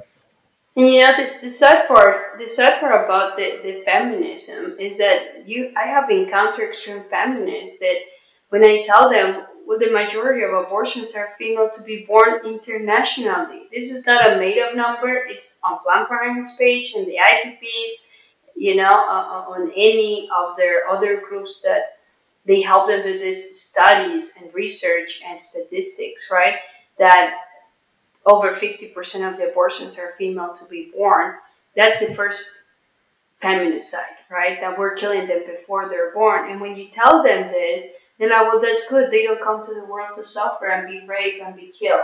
And 0.76 0.88
you 0.88 1.00
know 1.00 1.14
this 1.16 1.40
the 1.40 1.50
sad 1.50 1.88
part 1.88 2.38
the 2.38 2.48
sad 2.48 2.80
part 2.80 3.06
about 3.06 3.38
the, 3.38 3.60
the 3.64 3.82
feminism 3.86 4.76
is 4.80 4.98
that 4.98 5.48
you 5.48 5.72
I 5.76 5.88
have 5.88 6.10
encountered 6.10 6.70
extreme 6.70 7.02
feminists 7.02 7.80
that 7.80 7.96
when 8.50 8.64
I 8.64 8.82
tell 8.84 9.10
them 9.10 9.46
well 9.70 9.78
the 9.78 9.92
majority 9.92 10.44
of 10.44 10.52
abortions 10.52 11.16
are 11.16 11.28
female 11.38 11.70
to 11.70 11.84
be 11.84 12.04
born 12.04 12.40
internationally. 12.44 13.68
This 13.72 13.92
is 13.92 14.04
not 14.04 14.34
a 14.34 14.40
made 14.40 14.58
up 14.58 14.76
number, 14.76 15.14
it's 15.14 15.60
on 15.64 15.78
Planned 15.84 16.08
Parenthood's 16.08 16.56
page 16.56 16.94
and 16.96 17.06
the 17.06 17.18
IPP, 17.18 17.68
you 18.56 18.76
know, 18.76 18.90
uh, 18.90 18.92
uh, 18.92 19.54
on 19.54 19.72
any 19.78 20.28
of 20.36 20.58
their 20.58 20.88
other 20.90 21.22
groups 21.22 21.62
that 21.62 22.00
they 22.46 22.64
help 22.64 22.88
them 22.88 23.04
do 23.04 23.20
these 23.20 23.62
studies 23.62 24.34
and 24.42 24.52
research 24.56 25.22
and 25.24 25.40
statistics, 25.40 26.30
right? 26.32 26.56
That 26.98 27.36
over 28.26 28.54
50% 28.54 29.30
of 29.30 29.38
the 29.38 29.52
abortions 29.52 30.00
are 30.00 30.14
female 30.18 30.52
to 30.54 30.66
be 30.68 30.92
born. 30.98 31.36
That's 31.76 32.00
the 32.00 32.16
first 32.16 32.44
feminicide, 33.40 34.18
right? 34.32 34.60
That 34.62 34.80
we're 34.80 34.96
killing 34.96 35.28
them 35.28 35.44
before 35.46 35.88
they're 35.88 36.12
born. 36.12 36.50
And 36.50 36.60
when 36.60 36.76
you 36.76 36.90
tell 36.90 37.22
them 37.22 37.50
this, 37.50 37.84
they're 38.20 38.30
like, 38.30 38.52
well, 38.52 38.62
that's 38.62 38.90
good. 38.90 39.10
They 39.10 39.24
don't 39.24 39.42
come 39.42 39.64
to 39.64 39.74
the 39.74 39.86
world 39.86 40.10
to 40.16 40.24
suffer 40.24 40.68
and 40.68 40.88
be 40.88 41.08
raped 41.08 41.42
and 41.42 41.56
be 41.56 41.68
killed. 41.68 42.02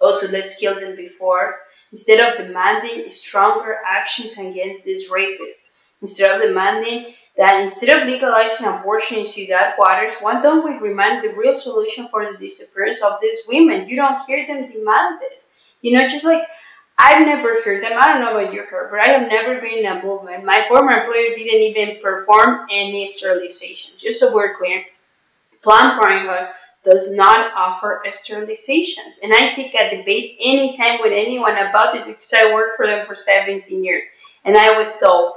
Also, 0.00 0.30
let's 0.30 0.56
kill 0.56 0.78
them 0.78 0.96
before. 0.96 1.56
Instead 1.90 2.20
of 2.20 2.36
demanding 2.36 3.08
stronger 3.10 3.76
actions 3.86 4.38
against 4.38 4.84
these 4.84 5.10
rapists, 5.10 5.68
instead 6.00 6.34
of 6.34 6.42
demanding 6.42 7.14
that 7.36 7.60
instead 7.60 7.96
of 7.96 8.06
legalizing 8.06 8.66
abortion 8.66 9.18
in 9.18 9.24
Ciudad 9.24 9.74
Juarez, 9.78 10.16
why 10.20 10.40
don't 10.40 10.64
we 10.64 10.88
demand 10.88 11.22
the 11.22 11.38
real 11.38 11.54
solution 11.54 12.08
for 12.08 12.30
the 12.30 12.38
disappearance 12.38 13.02
of 13.02 13.18
these 13.20 13.42
women? 13.48 13.88
You 13.88 13.96
don't 13.96 14.20
hear 14.26 14.46
them 14.46 14.70
demand 14.70 15.20
this. 15.20 15.50
You 15.80 15.96
know, 15.96 16.06
just 16.08 16.24
like 16.24 16.42
I've 16.98 17.26
never 17.26 17.54
heard 17.64 17.82
them. 17.82 17.92
I 17.98 18.06
don't 18.06 18.20
know 18.20 18.34
what 18.34 18.52
you 18.52 18.62
heard, 18.64 18.90
but 18.90 19.00
I 19.00 19.08
have 19.08 19.28
never 19.28 19.60
been 19.60 19.84
in 19.84 19.86
a 19.86 20.02
movement. 20.02 20.44
My 20.44 20.64
former 20.68 20.92
employer 20.92 21.30
didn't 21.34 21.62
even 21.62 22.02
perform 22.02 22.66
any 22.70 23.06
sterilization. 23.06 23.92
Just 23.96 24.20
so 24.20 24.32
we're 24.32 24.54
clear, 24.54 24.84
Planned 25.62 26.00
Parenthood 26.00 26.48
does 26.84 27.12
not 27.12 27.52
offer 27.56 28.02
sterilizations. 28.08 29.22
And 29.22 29.32
I 29.32 29.52
take 29.52 29.74
a 29.74 29.96
debate 29.96 30.36
anytime 30.40 30.98
with 31.00 31.12
anyone 31.12 31.56
about 31.56 31.92
this 31.92 32.08
because 32.08 32.34
I 32.36 32.52
worked 32.52 32.76
for 32.76 32.86
them 32.86 33.06
for 33.06 33.14
17 33.14 33.84
years. 33.84 34.02
And 34.44 34.56
I 34.56 34.76
was 34.76 34.98
told 34.98 35.34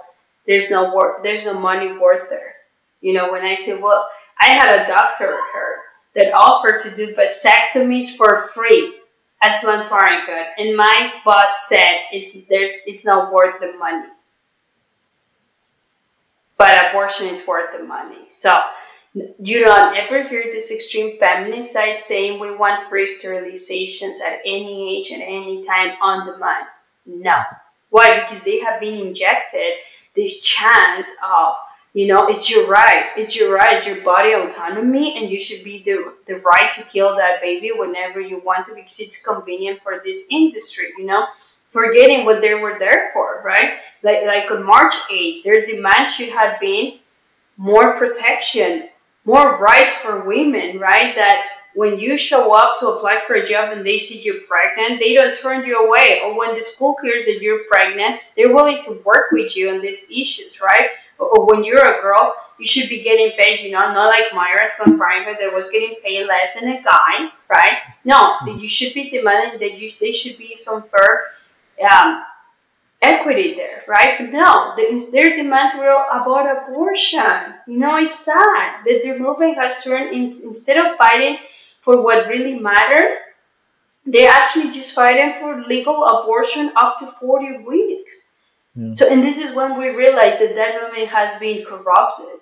there's 0.47 0.71
no 0.71 0.93
work, 0.93 1.23
there's 1.23 1.45
no 1.45 1.59
money 1.59 1.91
worth 1.91 2.30
there. 2.30 2.55
You 3.01 3.13
know, 3.13 3.32
when 3.32 3.45
I 3.45 3.55
say, 3.55 3.80
well, 3.80 4.07
I 4.41 4.47
had 4.47 4.82
a 4.82 4.88
doctor 4.88 5.38
here 5.53 5.82
that 6.15 6.34
offered 6.34 6.80
to 6.80 6.95
do 6.95 7.13
vasectomies 7.13 8.15
for 8.15 8.47
free 8.47 8.95
at 9.41 9.61
Planned 9.61 9.89
Parenthood, 9.89 10.53
and 10.57 10.76
my 10.76 11.11
boss 11.23 11.67
said 11.67 11.97
it's 12.11 12.32
there's 12.49 12.78
it's 12.88 13.05
not 13.05 13.32
worth 13.32 13.59
the 13.59 13.73
money. 13.73 14.07
But 16.57 16.89
abortion 16.89 17.28
is 17.28 17.45
worth 17.45 17.78
the 17.78 17.84
money. 17.84 18.23
So 18.28 18.61
you 19.16 19.61
don't 19.61 19.95
ever 19.95 20.24
hear 20.24 20.43
this 20.51 20.72
extreme 20.72 21.18
feminist 21.18 21.72
side 21.72 21.97
saying 21.99 22.39
we 22.39 22.53
want 22.53 22.88
free 22.89 23.05
sterilizations 23.05 24.22
at 24.22 24.39
any 24.45 24.97
age 24.97 25.11
and 25.11 25.22
any 25.22 25.63
time 25.63 25.95
on 26.01 26.26
demand. 26.26 26.66
No. 27.05 27.43
Why? 27.89 28.20
Because 28.20 28.43
they 28.43 28.59
have 28.59 28.82
been 28.82 28.99
injected 28.99 29.76
this 30.16 30.41
chant 30.41 31.09
of, 31.26 31.55
you 31.93 32.07
know, 32.07 32.28
it's 32.28 32.51
your 32.51 32.68
right, 32.68 33.05
it's 33.16 33.38
your 33.38 33.53
right, 33.53 33.86
your 33.88 34.01
body 34.01 34.34
autonomy, 34.34 35.18
and 35.18 35.32
you 35.32 35.38
should 35.38 35.63
be 35.63 35.82
the, 35.84 36.13
the 36.26 36.39
right 36.39 36.74
to 36.74 36.84
kill 36.84 37.16
that 37.16 37.41
baby 37.41 37.72
whenever 37.74 38.20
you 38.20 38.39
want 38.39 38.66
to 38.66 38.76
because 38.76 38.99
it's 38.99 39.22
convenient 39.22 39.82
for 39.82 40.01
this 40.03 40.28
industry, 40.30 40.91
you 40.97 41.05
know? 41.05 41.26
Forgetting 41.70 42.26
what 42.26 42.41
they 42.41 42.53
were 42.53 42.78
there 42.80 43.11
for, 43.13 43.41
right? 43.45 43.76
Like, 44.03 44.26
like 44.26 44.51
on 44.51 44.66
March 44.66 44.93
8th, 45.09 45.43
their 45.43 45.66
demand 45.66 46.09
should 46.09 46.30
have 46.30 46.59
been 46.59 46.99
more 47.57 47.97
protection, 47.97 48.89
more 49.26 49.59
rights 49.59 49.97
for 49.97 50.26
women, 50.26 50.80
right? 50.80 51.15
That 51.15 51.47
when 51.73 51.99
you 51.99 52.17
show 52.17 52.53
up 52.53 52.80
to 52.80 52.88
apply 52.88 53.19
for 53.19 53.34
a 53.34 53.45
job 53.45 53.76
and 53.76 53.86
they 53.86 53.97
see 53.97 54.21
you're 54.21 54.41
pregnant, 54.47 55.01
they 55.01 55.13
don't 55.13 55.36
turn 55.36 55.65
you 55.65 55.78
away. 55.86 56.21
Or 56.23 56.38
when 56.38 56.55
the 56.55 56.61
school 56.61 56.95
hears 57.01 57.26
that 57.26 57.41
you're 57.41 57.65
pregnant, 57.65 58.21
they're 58.38 58.53
willing 58.53 58.82
to 58.84 59.01
work 59.05 59.32
with 59.32 59.57
you 59.57 59.69
on 59.69 59.82
these 59.82 60.09
issues, 60.09 60.61
right? 60.61 60.89
Or 61.19 61.45
when 61.45 61.63
you're 61.63 61.84
a 61.84 62.01
girl, 62.01 62.34
you 62.59 62.65
should 62.65 62.88
be 62.88 63.01
getting 63.01 63.32
paid, 63.38 63.61
you 63.61 63.71
know, 63.71 63.91
not 63.91 64.07
like 64.07 64.32
Mayra 64.32 64.71
at 64.71 64.78
Planned 64.78 64.99
Parenthood 64.99 65.38
that 65.39 65.53
was 65.53 65.69
getting 65.69 65.95
paid 66.03 66.26
less 66.28 66.55
than 66.55 66.69
a 66.69 66.82
guy, 66.82 67.30
right? 67.49 67.78
No, 68.05 68.36
that 68.45 68.61
you 68.61 68.67
should 68.67 68.93
be 68.93 69.09
demanding 69.09 69.59
that 69.59 69.78
you, 69.80 69.89
they 69.99 70.11
should 70.11 70.38
be 70.38 70.55
some 70.55 70.82
fair 70.82 71.26
um, 71.91 72.23
equity 73.06 73.56
there, 73.56 73.84
right? 73.88 74.18
But 74.20 74.32
no, 74.32 74.74
the, 74.76 75.10
their 75.12 75.36
demands 75.36 75.76
were 75.76 76.06
about 76.12 76.45
abortion. 76.70 77.56
You 77.68 77.78
know, 77.78 77.97
it's 77.97 78.20
sad 78.20 78.84
that 78.86 79.01
their 79.03 79.20
movement 79.20 79.58
has 79.58 79.84
turned 79.84 80.14
into, 80.14 80.43
instead 80.43 80.78
of 80.78 80.97
fighting 80.97 81.38
for 81.82 82.01
what 82.01 82.28
really 82.28 82.60
matters, 82.60 83.16
they're 84.06 84.32
actually 84.32 84.72
just 84.72 84.93
fighting 84.93 85.34
for 85.39 85.64
legal 85.64 86.06
abortion 86.06 86.72
up 86.76 86.97
to 86.97 87.08
40 87.08 87.60
weeks. 87.60 88.30
Yeah. 88.76 88.93
So, 88.93 89.08
and 89.12 89.24
this 89.24 89.38
is 89.38 89.56
when 89.56 89.78
we 89.78 89.89
realize 89.89 90.39
that 90.39 90.56
that 90.56 90.82
movement 90.82 91.10
has 91.10 91.36
been 91.36 91.66
corrupted, 91.66 92.39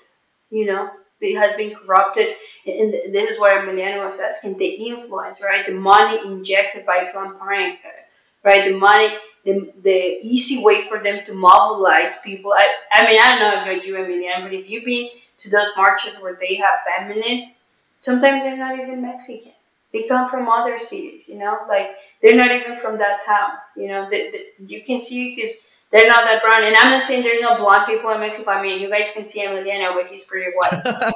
you 0.49 0.66
know, 0.66 0.89
it 1.22 1.38
has 1.38 1.53
been 1.53 1.74
corrupted. 1.74 2.36
And 2.66 2.93
this 3.14 3.30
is 3.32 3.39
what 3.39 3.53
Emiliano 3.53 4.03
was 4.03 4.20
asking 4.20 4.57
the 4.57 4.68
influence, 4.68 5.41
right? 5.41 5.66
The 5.66 5.74
money 5.74 6.20
injected 6.26 6.86
by 6.86 7.09
Planned 7.11 7.39
Parenthood, 7.39 8.03
right? 8.43 8.66
The 8.66 8.78
money 8.78 9.16
the, 9.44 9.72
the 9.82 10.20
easy 10.22 10.64
way 10.64 10.88
for 10.88 11.00
them 11.00 11.24
to 11.26 11.34
mobilize 11.34 12.22
people. 12.22 12.54
I, 12.54 12.70
I 12.91 13.06
mean, 13.06 13.20
I 13.22 13.38
don't 13.38 13.39
know 13.39 13.64
about 13.64 13.86
you, 13.86 13.96
Emiliano, 13.96 14.44
but 14.44 14.54
if 14.54 14.70
you've 14.70 14.86
been 14.86 15.10
to 15.39 15.50
those 15.50 15.72
marches 15.76 16.18
where 16.18 16.38
they 16.39 16.56
have 16.56 16.80
feminists, 16.88 17.56
sometimes 18.00 18.44
they're 18.44 18.58
not 18.58 18.80
even 18.80 19.02
Mexican. 19.02 19.52
They 19.91 20.04
come 20.04 20.30
from 20.30 20.48
other 20.50 20.78
cities, 20.78 21.30
you 21.30 21.38
know, 21.38 21.60
like 21.70 21.96
they're 22.22 22.36
not 22.36 22.52
even 22.52 22.76
from 22.76 22.98
that 22.98 23.22
town, 23.26 23.52
you 23.78 23.88
know. 23.88 24.10
The, 24.10 24.32
the, 24.32 24.66
you 24.66 24.82
can 24.82 24.98
see 24.98 25.36
because 25.36 25.54
they're 25.91 26.08
not 26.08 26.24
that 26.24 26.41
brown. 26.41 26.64
And 26.64 26.76
I'm 26.76 26.89
not 26.89 27.04
saying 27.04 27.22
there's 27.22 27.41
no 27.41 27.56
blonde 27.58 27.86
people 27.86 28.10
in 28.10 28.20
Mexico. 28.20 28.52
I 28.52 28.62
mean, 28.62 28.82
you 28.82 28.89
guys 28.89 29.14
can 29.14 29.24
see 29.24 29.46
Emiliano, 29.46 29.94
but 29.94 30.08
he's 30.08 30.24
pretty 30.24 30.52
white. 30.56 30.72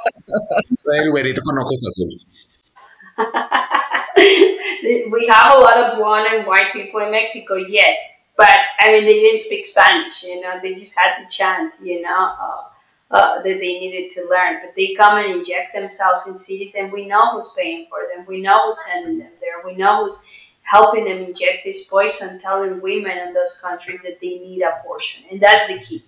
we 5.10 5.26
have 5.26 5.54
a 5.54 5.58
lot 5.58 5.76
of 5.78 5.98
blonde 5.98 6.26
and 6.30 6.46
white 6.46 6.72
people 6.72 7.00
in 7.00 7.10
Mexico, 7.10 7.56
yes, 7.56 8.00
but 8.38 8.56
I 8.78 8.92
mean, 8.92 9.04
they 9.04 9.20
didn't 9.20 9.40
speak 9.40 9.66
Spanish, 9.66 10.22
you 10.22 10.40
know, 10.40 10.58
they 10.62 10.76
just 10.76 10.96
had 10.96 11.16
to 11.16 11.26
chant, 11.28 11.74
you 11.82 12.00
know, 12.00 12.34
uh, 12.40 12.62
uh, 13.10 13.34
that 13.42 13.58
they 13.58 13.80
needed 13.80 14.10
to 14.10 14.28
learn. 14.30 14.60
But 14.60 14.76
they 14.76 14.94
come 14.94 15.18
and 15.18 15.34
inject 15.34 15.74
themselves 15.74 16.26
in 16.26 16.36
cities, 16.36 16.76
and 16.78 16.92
we 16.92 17.06
know 17.06 17.32
who's 17.32 17.52
paying 17.58 17.86
for 17.90 17.98
them. 18.14 18.24
We 18.26 18.40
know 18.40 18.68
who's 18.68 18.86
sending 18.86 19.18
them 19.18 19.32
there. 19.40 19.64
We 19.64 19.74
know 19.74 20.04
who's 20.04 20.24
helping 20.62 21.04
them 21.06 21.18
inject 21.18 21.64
this 21.64 21.84
poison, 21.86 22.38
telling 22.38 22.80
women 22.80 23.18
in 23.18 23.34
those 23.34 23.58
countries 23.60 24.04
that 24.04 24.20
they 24.20 24.38
need 24.38 24.62
abortion. 24.62 25.24
And 25.30 25.40
that's 25.40 25.66
the 25.66 25.80
key 25.80 26.04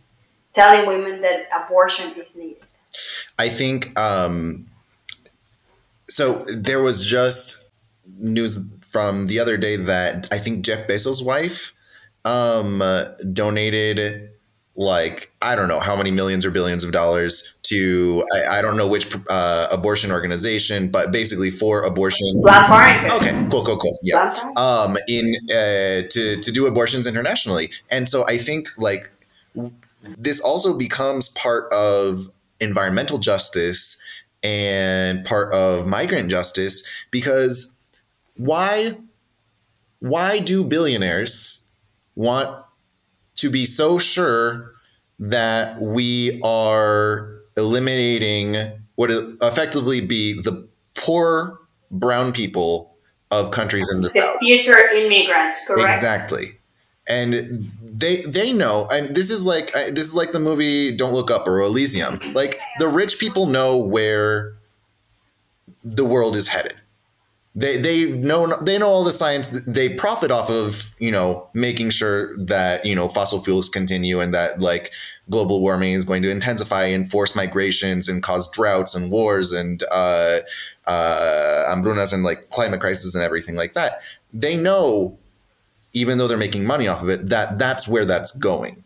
telling 0.53 0.87
women 0.87 1.21
that 1.21 1.49
abortion 1.53 2.13
is 2.17 2.37
needed. 2.37 2.65
I 3.39 3.49
think 3.49 3.99
um, 3.99 4.67
so. 6.09 6.45
There 6.57 6.81
was 6.81 7.05
just 7.05 7.71
news 8.19 8.71
from 8.89 9.27
the 9.27 9.41
other 9.41 9.57
day 9.57 9.77
that 9.77 10.29
I 10.33 10.39
think 10.39 10.65
Jeff 10.65 10.87
Bezos' 10.87 11.25
wife 11.25 11.73
um, 12.25 12.83
donated 13.33 14.31
like 14.77 15.31
I 15.43 15.57
don't 15.57 15.69
know 15.69 15.81
how 15.81 15.97
many 15.97 16.11
millions 16.11 16.47
or 16.47 16.51
billions 16.51 16.85
of 16.85 16.93
dollars 16.93 17.55
to 17.65 18.25
I, 18.33 18.59
I 18.59 18.63
don't 18.63 18.77
know 18.77 18.89
which 18.89 19.15
uh, 19.29 19.67
abortion 19.71 20.11
organization, 20.11 20.89
but 20.89 21.13
basically 21.13 21.51
for 21.51 21.83
abortion. 21.83 22.41
Planned 22.41 22.67
Okay, 23.13 23.47
cool, 23.51 23.65
cool, 23.65 23.77
cool. 23.77 23.99
Yeah, 24.03 24.35
um, 24.57 24.97
in 25.07 25.35
uh, 25.51 26.09
to 26.09 26.37
to 26.41 26.53
do 26.53 26.67
abortions 26.67 27.07
internationally, 27.07 27.71
and 27.91 28.09
so 28.09 28.27
I 28.27 28.39
think 28.39 28.69
like 28.79 29.11
this 30.17 30.41
also 30.41 30.77
becomes 30.77 31.29
part 31.31 31.73
of 31.73 32.31
environmental 32.61 33.19
justice 33.19 34.01
and 34.43 35.25
part 35.25 35.53
of 35.53 35.87
migrant 35.87 36.31
justice 36.31 36.83
because 37.11 37.77
why 38.37 38.97
why 39.99 40.39
do 40.39 40.65
billionaires 40.65 41.60
want 42.21 42.65
to 43.37 43.51
be 43.51 43.65
so 43.65 43.99
sure 43.99 44.75
that 45.19 45.81
we 45.81 46.41
are 46.43 47.41
eliminating 47.57 48.57
what 48.95 49.11
effectively 49.11 50.01
be 50.01 50.35
the 50.35 50.69
poor 50.95 51.59
brown 51.91 52.33
people 52.33 52.95
of 53.31 53.51
countries 53.51 53.89
in 53.91 54.03
the, 54.03 54.09
the 54.09 54.11
south. 54.11 54.37
Future 54.41 54.77
immigrants, 54.91 55.67
correct? 55.67 55.95
Exactly, 55.95 56.59
and 57.09 57.71
they 57.83 58.17
they 58.23 58.53
know. 58.53 58.87
And 58.93 59.15
this 59.15 59.31
is 59.31 59.47
like 59.47 59.73
this 59.73 60.07
is 60.07 60.15
like 60.15 60.33
the 60.33 60.41
movie 60.41 60.95
Don't 60.95 61.15
Look 61.15 61.31
Up 61.31 61.49
or 61.49 61.61
Elysium. 61.61 62.21
Like 62.35 62.61
the 62.79 62.89
rich 62.89 63.19
people 63.19 63.47
know 63.47 63.79
where 63.79 64.55
the 65.83 66.05
world 66.05 66.37
is 66.37 66.49
headed 66.49 66.75
they 67.55 67.79
they 67.79 68.11
know 68.13 68.57
they 68.63 68.79
know 68.79 68.89
all 68.89 69.03
the 69.03 69.13
science. 69.13 69.51
They 69.67 69.95
profit 69.95 70.31
off 70.31 70.49
of 70.51 70.95
you 71.01 71.11
know 71.11 71.49
making 71.53 71.91
sure 71.91 72.37
that 72.37 72.85
you 72.85 72.95
know 72.95 73.09
fossil 73.09 73.41
fuels 73.43 73.69
continue 73.69 74.21
and 74.21 74.33
that 74.33 74.61
like 74.61 74.93
global 75.31 75.61
warming 75.61 75.95
is 75.95 76.05
going 76.05 76.23
to 76.23 76.31
intensify 76.31 76.85
and 76.85 77.11
force 77.11 77.35
migrations 77.35 78.09
and 78.09 78.23
cause 78.23 78.51
droughts 78.51 78.95
and 78.95 79.11
wars 79.11 79.53
and 79.53 79.83
uh 79.93 80.39
uh 80.87 81.65
hambrunas 81.69 82.13
and 82.13 82.23
like 82.23 82.51
climate 82.51 82.81
crisis 82.81 83.15
and 83.17 83.25
everything 83.25 83.57
like 83.57 83.73
that. 83.73 84.01
They 84.33 84.57
know 84.57 85.19
even 85.93 86.19
though 86.19 86.29
they're 86.29 86.39
making 86.39 86.65
money 86.65 86.87
off 86.87 87.03
of 87.03 87.09
it 87.09 87.29
that 87.31 87.59
that's 87.59 87.89
where 87.89 88.05
that's 88.05 88.31
going. 88.37 88.85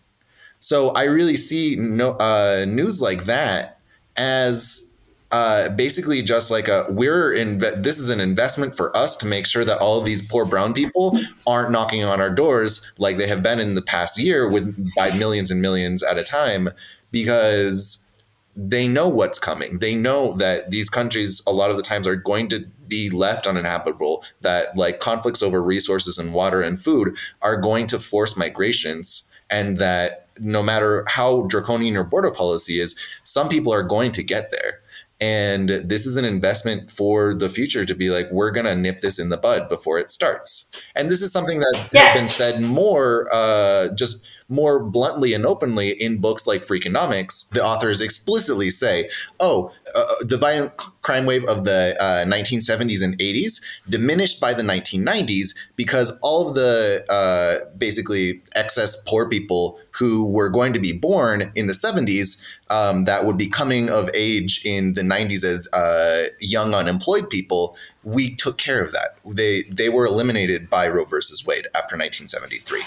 So 0.60 0.88
i 0.90 1.04
really 1.04 1.36
see 1.36 1.76
no 1.76 2.12
uh 2.12 2.64
news 2.66 3.02
like 3.02 3.24
that 3.24 3.78
as 4.16 4.93
uh, 5.35 5.68
basically 5.70 6.22
just 6.22 6.49
like 6.49 6.68
a 6.68 6.87
we're 6.91 7.32
in 7.32 7.59
this 7.59 7.99
is 7.99 8.09
an 8.09 8.20
investment 8.20 8.72
for 8.76 8.97
us 8.97 9.16
to 9.16 9.26
make 9.26 9.49
sure 9.49 9.64
that 9.64 9.78
all 9.78 9.99
of 9.99 10.07
these 10.07 10.22
poor 10.22 10.45
brown 10.45 10.72
people 10.72 11.18
aren't 11.45 11.72
knocking 11.72 12.05
on 12.05 12.20
our 12.20 12.30
doors 12.30 12.93
like 12.99 13.16
they 13.16 13.26
have 13.26 13.43
been 13.43 13.59
in 13.59 13.74
the 13.74 13.82
past 13.82 14.16
year 14.16 14.49
with 14.49 14.64
by 14.95 15.11
millions 15.18 15.51
and 15.51 15.61
millions 15.61 16.05
at 16.05 16.16
a 16.16 16.22
time 16.22 16.68
because 17.11 18.07
they 18.55 18.87
know 18.87 19.09
what's 19.09 19.41
coming. 19.41 19.78
They 19.80 19.97
know 19.97 20.35
that 20.35 20.70
these 20.70 20.89
countries 20.89 21.43
a 21.49 21.53
lot 21.53 21.68
of 21.68 21.76
the 21.76 21.82
times 21.82 22.07
are 22.07 22.14
going 22.14 22.47
to 22.51 22.61
be 22.87 23.11
left 23.11 23.49
uninhabitable 23.49 24.24
that 24.43 24.76
like 24.76 25.01
conflicts 25.01 25.43
over 25.43 25.61
resources 25.61 26.16
and 26.16 26.32
water 26.32 26.62
and 26.62 26.80
food 26.80 27.16
are 27.43 27.57
going 27.57 27.89
to 27.89 27.99
force 27.99 28.37
migrations 28.37 29.28
and 29.51 29.78
that 29.78 30.28
no 30.39 30.62
matter 30.62 31.05
how 31.09 31.43
draconian 31.49 31.95
your 31.95 32.05
border 32.05 32.30
policy 32.30 32.78
is 32.78 32.97
some 33.24 33.49
people 33.49 33.72
are 33.72 33.82
going 33.82 34.12
to 34.12 34.22
get 34.22 34.53
there 34.53 34.80
and 35.20 35.68
this 35.68 36.06
is 36.06 36.16
an 36.16 36.24
investment 36.24 36.90
for 36.90 37.34
the 37.34 37.48
future 37.48 37.84
to 37.84 37.94
be 37.94 38.10
like, 38.10 38.26
we're 38.32 38.50
going 38.50 38.66
to 38.66 38.74
nip 38.74 38.98
this 38.98 39.18
in 39.18 39.28
the 39.28 39.36
bud 39.36 39.68
before 39.68 39.98
it 39.98 40.10
starts. 40.10 40.70
And 40.94 41.10
this 41.10 41.22
is 41.22 41.32
something 41.32 41.60
that 41.60 41.90
yeah. 41.94 42.08
has 42.08 42.14
been 42.14 42.28
said 42.28 42.60
more, 42.60 43.28
uh, 43.32 43.88
just 43.94 44.26
more 44.55 44.78
bluntly 44.78 45.34
and 45.34 45.44
openly 45.44 45.90
in 45.90 46.20
books 46.20 46.46
like 46.46 46.62
Freakonomics. 46.62 47.48
The 47.50 47.64
authors 47.64 48.00
explicitly 48.00 48.70
say, 48.70 49.11
oh, 49.40 49.72
uh, 49.94 49.98
uh 49.98 50.24
the 50.24 50.38
violent 50.38 50.76
crime 51.02 51.26
wave 51.26 51.44
of 51.44 51.64
the 51.64 51.96
uh, 52.00 52.24
1970s 52.24 53.02
and 53.02 53.18
80s 53.18 53.61
diminished 53.88 54.40
by 54.40 54.55
the 54.55 54.62
1990s 54.62 55.55
because 55.76 56.16
all 56.22 56.48
of 56.48 56.55
the 56.55 57.05
uh, 57.11 57.68
basically 57.76 58.42
excess 58.55 59.00
poor 59.07 59.28
people 59.28 59.78
who 59.90 60.24
were 60.24 60.48
going 60.48 60.72
to 60.72 60.80
be 60.80 60.92
born 60.92 61.52
in 61.55 61.66
the 61.66 61.72
70s 61.72 62.40
um, 62.70 63.05
that 63.05 63.24
would 63.24 63.36
be 63.36 63.48
coming 63.48 63.90
of 63.90 64.11
age 64.14 64.64
in 64.64 64.94
the 64.94 65.02
90s 65.02 65.44
as 65.44 65.68
uh, 65.72 66.24
young 66.40 66.74
unemployed 66.74 67.28
people 67.30 67.76
we 68.02 68.34
took 68.36 68.59
care 68.59 68.82
of 68.82 68.92
that 68.92 69.18
they 69.24 69.62
they 69.70 69.88
were 69.88 70.07
eliminated 70.07 70.68
by 70.68 70.88
roe 70.88 71.05
versus 71.05 71.46
wade 71.46 71.66
after 71.74 71.96
1973 71.96 72.82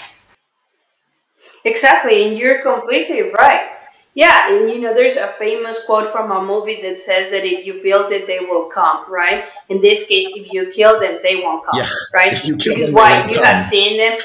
exactly 1.64 2.26
and 2.26 2.38
you're 2.38 2.62
completely 2.62 3.22
right 3.38 3.70
yeah, 4.18 4.50
and 4.50 4.68
you 4.68 4.80
know, 4.80 4.92
there's 4.92 5.16
a 5.16 5.28
famous 5.28 5.84
quote 5.84 6.08
from 6.08 6.32
a 6.32 6.42
movie 6.42 6.82
that 6.82 6.98
says 6.98 7.30
that 7.30 7.44
if 7.44 7.64
you 7.64 7.80
build 7.80 8.10
it, 8.10 8.26
they 8.26 8.40
will 8.40 8.64
come, 8.64 9.04
right? 9.08 9.48
In 9.68 9.80
this 9.80 10.08
case, 10.08 10.26
if 10.34 10.52
you 10.52 10.72
kill 10.72 10.98
them, 10.98 11.20
they 11.22 11.36
won't 11.36 11.64
come, 11.64 11.78
yeah. 11.78 11.86
right? 12.14 12.32
Because 12.32 12.90
why? 12.90 13.28
You 13.28 13.36
come. 13.36 13.44
have 13.44 13.60
seen 13.60 13.96
them, 13.96 14.18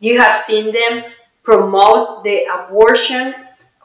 you 0.00 0.18
have 0.18 0.36
seen 0.36 0.72
them 0.72 1.04
promote 1.44 2.24
the 2.24 2.40
abortion 2.50 3.34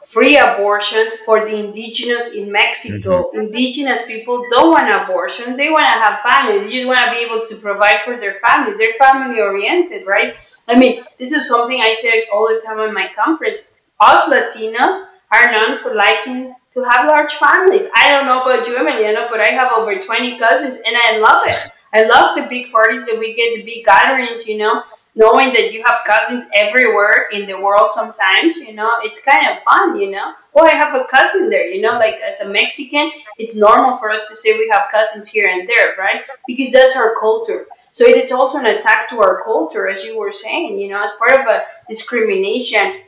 free 0.07 0.37
abortions 0.37 1.13
for 1.25 1.45
the 1.45 1.53
indigenous 1.53 2.31
in 2.33 2.49
Mexico. 2.49 3.23
Mm-hmm. 3.23 3.39
Indigenous 3.41 4.05
people 4.05 4.41
don't 4.49 4.69
want 4.69 4.89
abortions. 4.89 5.57
They 5.57 5.69
want 5.69 5.85
to 5.85 5.99
have 5.99 6.19
families. 6.23 6.69
They 6.69 6.77
just 6.77 6.87
want 6.87 7.01
to 7.01 7.11
be 7.11 7.17
able 7.17 7.45
to 7.45 7.55
provide 7.57 7.97
for 8.05 8.17
their 8.17 8.39
families. 8.39 8.77
They're 8.77 8.93
family 8.97 9.41
oriented, 9.41 10.07
right? 10.07 10.33
I 10.65 10.79
mean, 10.79 11.03
this 11.19 11.33
is 11.33 11.45
something 11.45 11.81
I 11.81 11.91
say 11.91 12.25
all 12.31 12.47
the 12.47 12.61
time 12.65 12.79
in 12.87 12.93
my 12.93 13.11
conference. 13.13 13.75
Us 13.99 14.29
Latinos 14.29 14.95
are 15.29 15.51
known 15.51 15.77
for 15.79 15.93
liking 15.93 16.55
to 16.71 16.79
have 16.89 17.09
large 17.09 17.33
families. 17.33 17.87
I 17.93 18.07
don't 18.07 18.25
know 18.25 18.43
about 18.43 18.65
you, 18.65 18.77
Emiliano, 18.77 19.29
but 19.29 19.41
I 19.41 19.47
have 19.47 19.73
over 19.75 19.99
20 19.99 20.39
cousins 20.39 20.77
and 20.87 20.95
I 20.95 21.17
love 21.17 21.41
it. 21.47 21.69
I 21.93 22.07
love 22.07 22.33
the 22.35 22.43
big 22.43 22.71
parties 22.71 23.07
that 23.07 23.19
we 23.19 23.33
get, 23.33 23.55
the 23.55 23.63
big 23.63 23.83
gatherings, 23.83 24.47
you 24.47 24.57
know 24.57 24.83
knowing 25.17 25.51
that 25.51 25.73
you 25.73 25.83
have 25.83 26.05
cousins 26.05 26.47
everywhere 26.53 27.27
in 27.31 27.45
the 27.47 27.59
world 27.59 27.89
sometimes 27.89 28.57
you 28.57 28.73
know 28.73 28.91
it's 29.01 29.21
kind 29.21 29.45
of 29.49 29.63
fun 29.63 29.99
you 29.99 30.09
know. 30.11 30.33
Oh 30.55 30.65
i 30.65 30.73
have 30.73 30.93
a 30.95 31.03
cousin 31.05 31.49
there 31.49 31.67
you 31.67 31.81
know 31.81 31.97
like 31.97 32.15
as 32.25 32.39
a 32.39 32.49
mexican 32.49 33.11
it's 33.37 33.57
normal 33.57 33.95
for 33.95 34.09
us 34.11 34.27
to 34.29 34.35
say 34.35 34.57
we 34.57 34.69
have 34.71 34.83
cousins 34.91 35.27
here 35.27 35.49
and 35.49 35.67
there 35.67 35.95
right? 35.97 36.21
Because 36.45 36.71
that's 36.71 36.95
our 36.95 37.15
culture. 37.19 37.67
So 37.91 38.05
it 38.05 38.17
is 38.17 38.31
also 38.31 38.59
an 38.59 38.67
attack 38.67 39.09
to 39.09 39.19
our 39.19 39.43
culture 39.43 39.87
as 39.87 40.05
you 40.05 40.17
were 40.19 40.31
saying 40.31 40.77
you 40.79 40.87
know 40.87 41.03
as 41.03 41.13
part 41.13 41.39
of 41.39 41.47
a 41.47 41.63
discrimination 41.89 43.01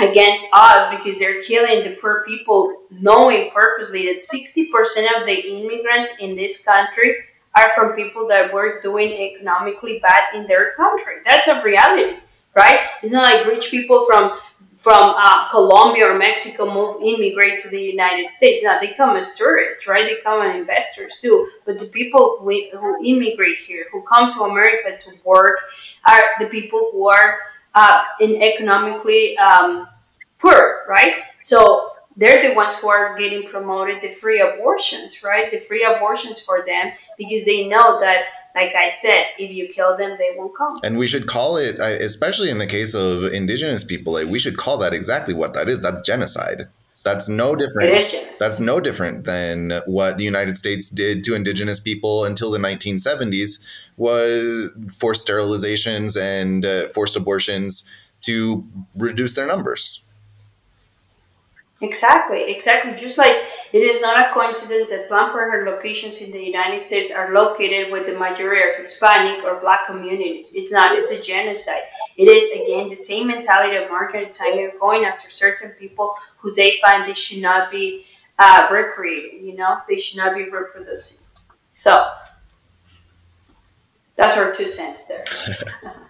against 0.00 0.48
us 0.52 0.96
because 0.96 1.18
they're 1.18 1.42
killing 1.42 1.84
the 1.84 1.96
poor 2.00 2.24
people 2.26 2.74
knowing 2.90 3.50
purposely 3.52 4.06
that 4.06 4.16
60% 4.16 5.20
of 5.20 5.26
the 5.26 5.38
immigrants 5.56 6.10
in 6.18 6.34
this 6.34 6.64
country 6.64 7.14
are 7.56 7.68
from 7.70 7.92
people 7.92 8.26
that 8.28 8.52
were 8.52 8.80
doing 8.80 9.10
economically 9.12 10.00
bad 10.00 10.22
in 10.34 10.46
their 10.46 10.74
country. 10.74 11.16
That's 11.24 11.46
a 11.48 11.62
reality, 11.62 12.18
right? 12.54 12.80
It's 13.02 13.12
not 13.12 13.22
like 13.22 13.46
rich 13.46 13.70
people 13.70 14.04
from 14.06 14.32
from 14.76 15.14
uh, 15.16 15.48
Colombia 15.50 16.10
or 16.10 16.18
Mexico 16.18 16.72
move 16.72 17.00
immigrate 17.02 17.58
to 17.60 17.68
the 17.68 17.80
United 17.80 18.28
States. 18.28 18.62
Now 18.62 18.78
they 18.78 18.88
come 18.88 19.16
as 19.16 19.36
tourists, 19.36 19.86
right? 19.86 20.04
They 20.04 20.20
come 20.22 20.42
as 20.42 20.56
investors 20.56 21.16
too. 21.20 21.48
But 21.64 21.78
the 21.78 21.86
people 21.86 22.38
who, 22.40 22.50
who 22.72 23.04
immigrate 23.06 23.58
here, 23.58 23.86
who 23.92 24.02
come 24.02 24.30
to 24.32 24.42
America 24.42 24.98
to 25.04 25.12
work, 25.24 25.60
are 26.06 26.22
the 26.40 26.46
people 26.46 26.90
who 26.92 27.08
are 27.08 27.38
uh, 27.74 28.02
in 28.20 28.42
economically 28.42 29.38
um, 29.38 29.86
poor, 30.38 30.84
right? 30.88 31.22
So 31.38 31.93
they're 32.16 32.42
the 32.42 32.54
ones 32.54 32.78
who 32.78 32.88
are 32.88 33.16
getting 33.16 33.48
promoted 33.48 34.00
the 34.02 34.08
free 34.08 34.40
abortions, 34.40 35.22
right? 35.22 35.50
The 35.50 35.58
free 35.58 35.84
abortions 35.84 36.40
for 36.40 36.64
them 36.64 36.92
because 37.18 37.44
they 37.44 37.66
know 37.66 37.98
that, 38.00 38.24
like 38.54 38.74
I 38.74 38.88
said, 38.88 39.24
if 39.38 39.50
you 39.50 39.68
kill 39.68 39.96
them, 39.96 40.16
they 40.18 40.32
won't 40.36 40.56
come. 40.56 40.78
And 40.84 40.96
we 40.96 41.08
should 41.08 41.26
call 41.26 41.56
it, 41.56 41.76
especially 41.80 42.50
in 42.50 42.58
the 42.58 42.66
case 42.66 42.94
of 42.94 43.24
indigenous 43.24 43.82
people, 43.82 44.14
we 44.28 44.38
should 44.38 44.56
call 44.56 44.78
that 44.78 44.92
exactly 44.92 45.34
what 45.34 45.54
that 45.54 45.68
is. 45.68 45.82
That's 45.82 46.02
genocide. 46.02 46.68
That's 47.04 47.28
no 47.28 47.54
different. 47.54 47.90
It 47.90 47.98
is 47.98 48.10
genocide. 48.10 48.36
That's 48.40 48.60
no 48.60 48.80
different 48.80 49.24
than 49.26 49.72
what 49.86 50.16
the 50.16 50.24
United 50.24 50.56
States 50.56 50.88
did 50.88 51.22
to 51.24 51.34
indigenous 51.34 51.78
people 51.78 52.24
until 52.24 52.50
the 52.50 52.58
1970s 52.58 53.60
was 53.96 54.76
forced 54.92 55.26
sterilizations 55.28 56.18
and 56.20 56.64
uh, 56.64 56.88
forced 56.88 57.16
abortions 57.16 57.86
to 58.22 58.66
reduce 58.96 59.34
their 59.34 59.46
numbers. 59.46 60.04
Exactly, 61.84 62.50
exactly. 62.50 62.94
Just 62.94 63.18
like 63.18 63.36
it 63.72 63.82
is 63.82 64.00
not 64.00 64.18
a 64.18 64.32
coincidence 64.32 64.90
that 64.90 65.06
Planned 65.06 65.32
Parenthood 65.32 65.66
locations 65.74 66.22
in 66.22 66.30
the 66.30 66.42
United 66.42 66.80
States 66.80 67.10
are 67.10 67.34
located 67.34 67.92
with 67.92 68.06
the 68.06 68.16
majority 68.16 68.70
of 68.70 68.76
Hispanic 68.76 69.44
or 69.44 69.60
Black 69.60 69.86
communities. 69.86 70.54
It's 70.54 70.72
not. 70.72 70.96
It's 70.96 71.10
a 71.10 71.20
genocide. 71.20 71.82
It 72.16 72.24
is 72.28 72.44
again 72.62 72.88
the 72.88 72.96
same 72.96 73.26
mentality 73.26 73.76
of 73.76 73.90
Margaret 73.90 74.32
Sanger 74.32 74.70
going 74.80 75.04
after 75.04 75.28
certain 75.28 75.70
people 75.70 76.14
who 76.38 76.54
they 76.54 76.78
find 76.80 77.06
they 77.06 77.12
should 77.12 77.42
not 77.42 77.70
be 77.70 78.06
uh, 78.38 78.66
recreating. 78.70 79.44
You 79.46 79.56
know, 79.56 79.78
they 79.86 79.96
should 79.96 80.16
not 80.16 80.34
be 80.34 80.44
reproducing. 80.48 81.26
So 81.72 82.06
that's 84.16 84.36
our 84.36 84.52
two 84.52 84.68
cents 84.68 85.06
there. 85.06 85.24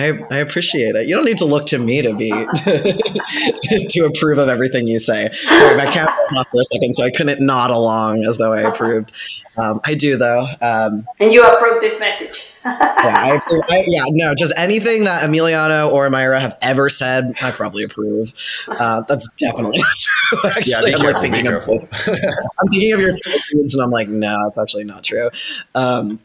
I, 0.00 0.34
I 0.34 0.38
appreciate 0.38 0.96
it. 0.96 1.08
You 1.08 1.16
don't 1.16 1.24
need 1.24 1.38
to 1.38 1.44
look 1.44 1.66
to 1.66 1.78
me 1.78 2.02
to 2.02 2.14
be 2.14 2.30
to 3.88 4.04
approve 4.06 4.38
of 4.38 4.48
everything 4.48 4.86
you 4.88 5.00
say. 5.00 5.28
Sorry, 5.30 5.76
my 5.76 5.86
camera 5.86 6.14
was 6.18 6.36
off 6.38 6.48
for 6.50 6.60
a 6.60 6.64
second, 6.64 6.94
so 6.94 7.04
I 7.04 7.10
couldn't 7.10 7.40
nod 7.40 7.70
along 7.70 8.24
as 8.28 8.38
though 8.38 8.52
I 8.52 8.60
approved. 8.60 9.12
Um, 9.56 9.80
I 9.84 9.94
do 9.94 10.16
though. 10.16 10.46
Um, 10.62 11.06
and 11.18 11.32
you 11.32 11.44
approve 11.44 11.80
this 11.80 12.00
message. 12.00 12.46
yeah, 12.64 12.76
I 12.84 13.36
approve, 13.36 13.62
I, 13.70 13.82
yeah, 13.86 14.02
no, 14.08 14.34
just 14.34 14.52
anything 14.56 15.04
that 15.04 15.22
Emiliano 15.22 15.90
or 15.90 16.08
Mayra 16.10 16.38
have 16.38 16.58
ever 16.60 16.90
said, 16.90 17.32
I 17.42 17.52
probably 17.52 17.84
approve. 17.84 18.34
Uh, 18.68 19.00
that's 19.08 19.32
definitely 19.36 19.78
not 19.78 19.94
true. 19.96 20.38
Actually, 20.50 20.90
yeah, 20.90 20.96
I'm 20.98 21.02
like 21.02 21.22
thinking 21.22 21.46
of, 21.46 21.66
I'm 21.66 22.68
thinking 22.70 22.92
of 22.92 23.00
your 23.00 23.14
and 23.52 23.82
I'm 23.82 23.90
like, 23.90 24.08
no, 24.08 24.36
that's 24.44 24.58
actually 24.58 24.84
not 24.84 25.04
true. 25.04 25.30
Um, 25.74 26.20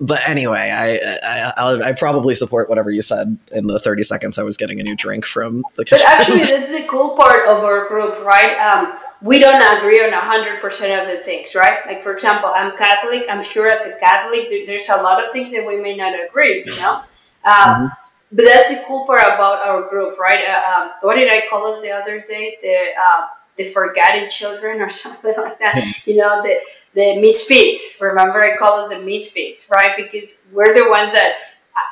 but 0.00 0.20
anyway, 0.26 0.72
I, 0.74 1.52
I 1.62 1.88
I 1.90 1.92
probably 1.92 2.34
support 2.34 2.70
whatever 2.70 2.90
you 2.90 3.02
said 3.02 3.38
in 3.52 3.66
the 3.66 3.78
thirty 3.78 4.02
seconds 4.02 4.38
I 4.38 4.42
was 4.42 4.56
getting 4.56 4.80
a 4.80 4.82
new 4.82 4.96
drink 4.96 5.26
from 5.26 5.62
the 5.76 5.84
kitchen. 5.84 6.06
But 6.08 6.20
actually, 6.20 6.44
that's 6.44 6.72
the 6.72 6.86
cool 6.88 7.16
part 7.16 7.46
of 7.46 7.62
our 7.62 7.86
group, 7.86 8.24
right? 8.24 8.56
Um, 8.58 8.98
we 9.20 9.38
don't 9.38 9.60
agree 9.76 10.02
on 10.02 10.12
hundred 10.14 10.60
percent 10.60 11.02
of 11.02 11.14
the 11.14 11.22
things, 11.22 11.54
right? 11.54 11.86
Like 11.86 12.02
for 12.02 12.14
example, 12.14 12.50
I'm 12.54 12.74
Catholic. 12.78 13.26
I'm 13.28 13.42
sure 13.42 13.70
as 13.70 13.86
a 13.86 13.98
Catholic, 14.00 14.48
there's 14.66 14.88
a 14.88 15.02
lot 15.02 15.22
of 15.22 15.32
things 15.32 15.52
that 15.52 15.66
we 15.66 15.78
may 15.78 15.96
not 15.96 16.14
agree. 16.14 16.64
You 16.64 16.76
know. 16.76 17.02
Um, 17.44 17.52
mm-hmm. 17.52 17.86
But 18.32 18.44
that's 18.44 18.70
the 18.70 18.82
cool 18.86 19.06
part 19.06 19.22
about 19.22 19.66
our 19.66 19.88
group, 19.90 20.16
right? 20.18 20.44
Uh, 20.44 20.82
um, 20.82 20.90
what 21.02 21.16
did 21.16 21.28
I 21.30 21.48
call 21.50 21.66
us 21.66 21.82
the 21.82 21.90
other 21.90 22.20
day? 22.20 22.56
The 22.62 22.92
uh, 22.96 23.26
the 23.60 23.70
forgotten 23.70 24.28
children 24.30 24.80
or 24.80 24.88
something 25.02 25.34
like 25.36 25.58
that. 25.60 26.02
you 26.06 26.16
know, 26.16 26.42
the 26.42 26.60
the 26.94 27.20
misfits. 27.20 27.96
Remember, 28.00 28.44
I 28.44 28.56
call 28.56 28.80
us 28.80 28.90
the 28.90 29.00
misfits, 29.00 29.68
right? 29.70 29.90
Because 29.96 30.46
we're 30.52 30.74
the 30.74 30.88
ones 30.88 31.12
that 31.12 31.36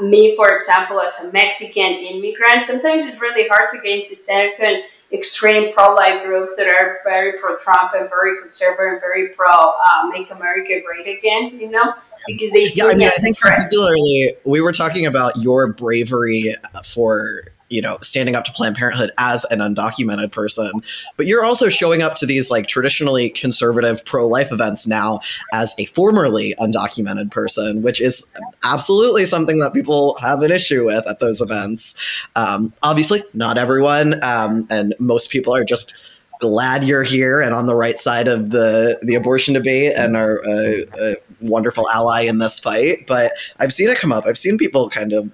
me, 0.01 0.37
for 0.37 0.55
example, 0.55 1.01
as 1.01 1.21
a 1.21 1.33
Mexican 1.33 1.93
immigrant, 1.93 2.65
sometimes 2.65 3.05
it's 3.05 3.21
really 3.21 3.49
hard 3.49 3.69
to 3.71 3.77
get 3.77 4.01
into 4.01 4.15
certain 4.15 4.83
extreme 5.11 5.73
pro-life 5.73 6.23
groups 6.25 6.57
that 6.57 6.67
are 6.67 6.99
very 7.03 7.33
pro-Trump 7.39 7.93
and 7.95 8.11
very 8.11 8.39
conservative 8.41 8.93
and 8.93 9.01
very 9.01 9.29
pro 9.29 9.51
uh, 9.51 10.07
"Make 10.11 10.31
America 10.31 10.81
Great 10.85 11.19
Again." 11.19 11.59
You 11.59 11.71
know, 11.71 11.95
because 12.27 12.53
they 12.53 12.67
yeah. 12.75 12.87
I 12.87 12.95
mean, 12.95 13.09
I 13.09 13.11
think 13.11 13.39
particularly 13.39 14.33
we 14.45 14.61
were 14.61 14.73
talking 14.73 15.07
about 15.07 15.37
your 15.37 15.73
bravery 15.73 16.55
for 16.85 17.45
you 17.69 17.83
know, 17.83 17.99
standing 18.01 18.35
up 18.35 18.45
to 18.45 18.53
Planned 18.53 18.77
Parenthood 18.77 19.11
as 19.19 19.45
an 19.47 19.59
undocumented 19.59 20.33
person, 20.33 20.71
but 21.17 21.27
you're 21.27 21.45
also 21.45 21.69
showing 21.69 22.03
up 22.03 22.15
to 22.17 22.27
these 22.27 22.51
like 22.51 22.67
traditionally 22.67 23.31
conservative 23.31 24.05
pro 24.05 24.27
life 24.27 24.53
events 24.53 24.87
now 24.87 25.21
as 25.53 25.75
a 25.79 25.85
formerly 25.87 26.55
undocumented 26.61 27.31
person, 27.31 27.83
which 27.83 28.01
is 28.01 28.27
absolutely 28.65 29.27
something 29.27 29.59
that 29.61 29.73
people 29.73 30.17
have 30.21 30.43
an 30.43 30.51
issue 30.51 30.87
with 30.87 31.09
at 31.09 31.21
those 31.21 31.41
events. 31.41 31.95
Um, 32.37 32.73
obviously, 32.83 33.23
not 33.35 33.59
everyone, 33.59 34.23
um, 34.25 34.67
and 34.71 34.95
most 34.99 35.31
people 35.31 35.55
are 35.55 35.65
just 35.65 35.95
glad 36.41 36.85
you're 36.85 37.03
here 37.03 37.41
and 37.41 37.53
on 37.53 37.67
the 37.67 37.75
right 37.75 37.99
side 37.99 38.29
of 38.29 38.51
the 38.51 38.97
the 39.03 39.17
abortion 39.17 39.55
debate 39.55 39.93
and 39.97 40.17
are 40.17 40.41
a, 40.47 40.85
a 41.01 41.17
wonderful 41.41 41.89
ally 41.91 42.23
in 42.23 42.39
this 42.39 42.59
fight. 42.59 43.07
But 43.07 43.33
I've 43.59 43.73
seen 43.73 43.91
it 43.91 43.99
come 43.99 44.13
up. 44.13 44.25
I've 44.27 44.39
seen 44.39 44.57
people 44.57 44.89
kind 44.89 45.13
of. 45.13 45.33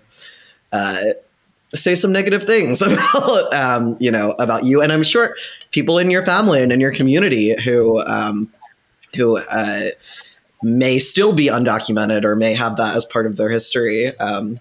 Uh, 0.73 1.12
say 1.74 1.94
some 1.94 2.12
negative 2.12 2.44
things 2.44 2.82
about 2.82 3.55
um, 3.55 3.96
you 4.01 4.10
know 4.10 4.30
about 4.38 4.64
you. 4.64 4.82
And 4.82 4.92
i'm 4.92 5.02
sure 5.02 5.36
people 5.70 5.98
in 5.98 6.10
your 6.10 6.24
family 6.24 6.62
and 6.62 6.72
in 6.72 6.80
your 6.80 6.92
community 6.92 7.60
who 7.62 8.05
um, 8.06 8.52
who 9.16 9.38
uh, 9.38 9.88
may 10.62 10.98
still 10.98 11.32
be 11.32 11.46
undocumented 11.46 12.24
or 12.24 12.36
may 12.36 12.55
have 12.55 12.76
that 12.76 12.96
as 12.96 13.05
part 13.05 13.26
of 13.26 13.36
their 13.36 13.51
history 13.51 14.16
um, 14.18 14.60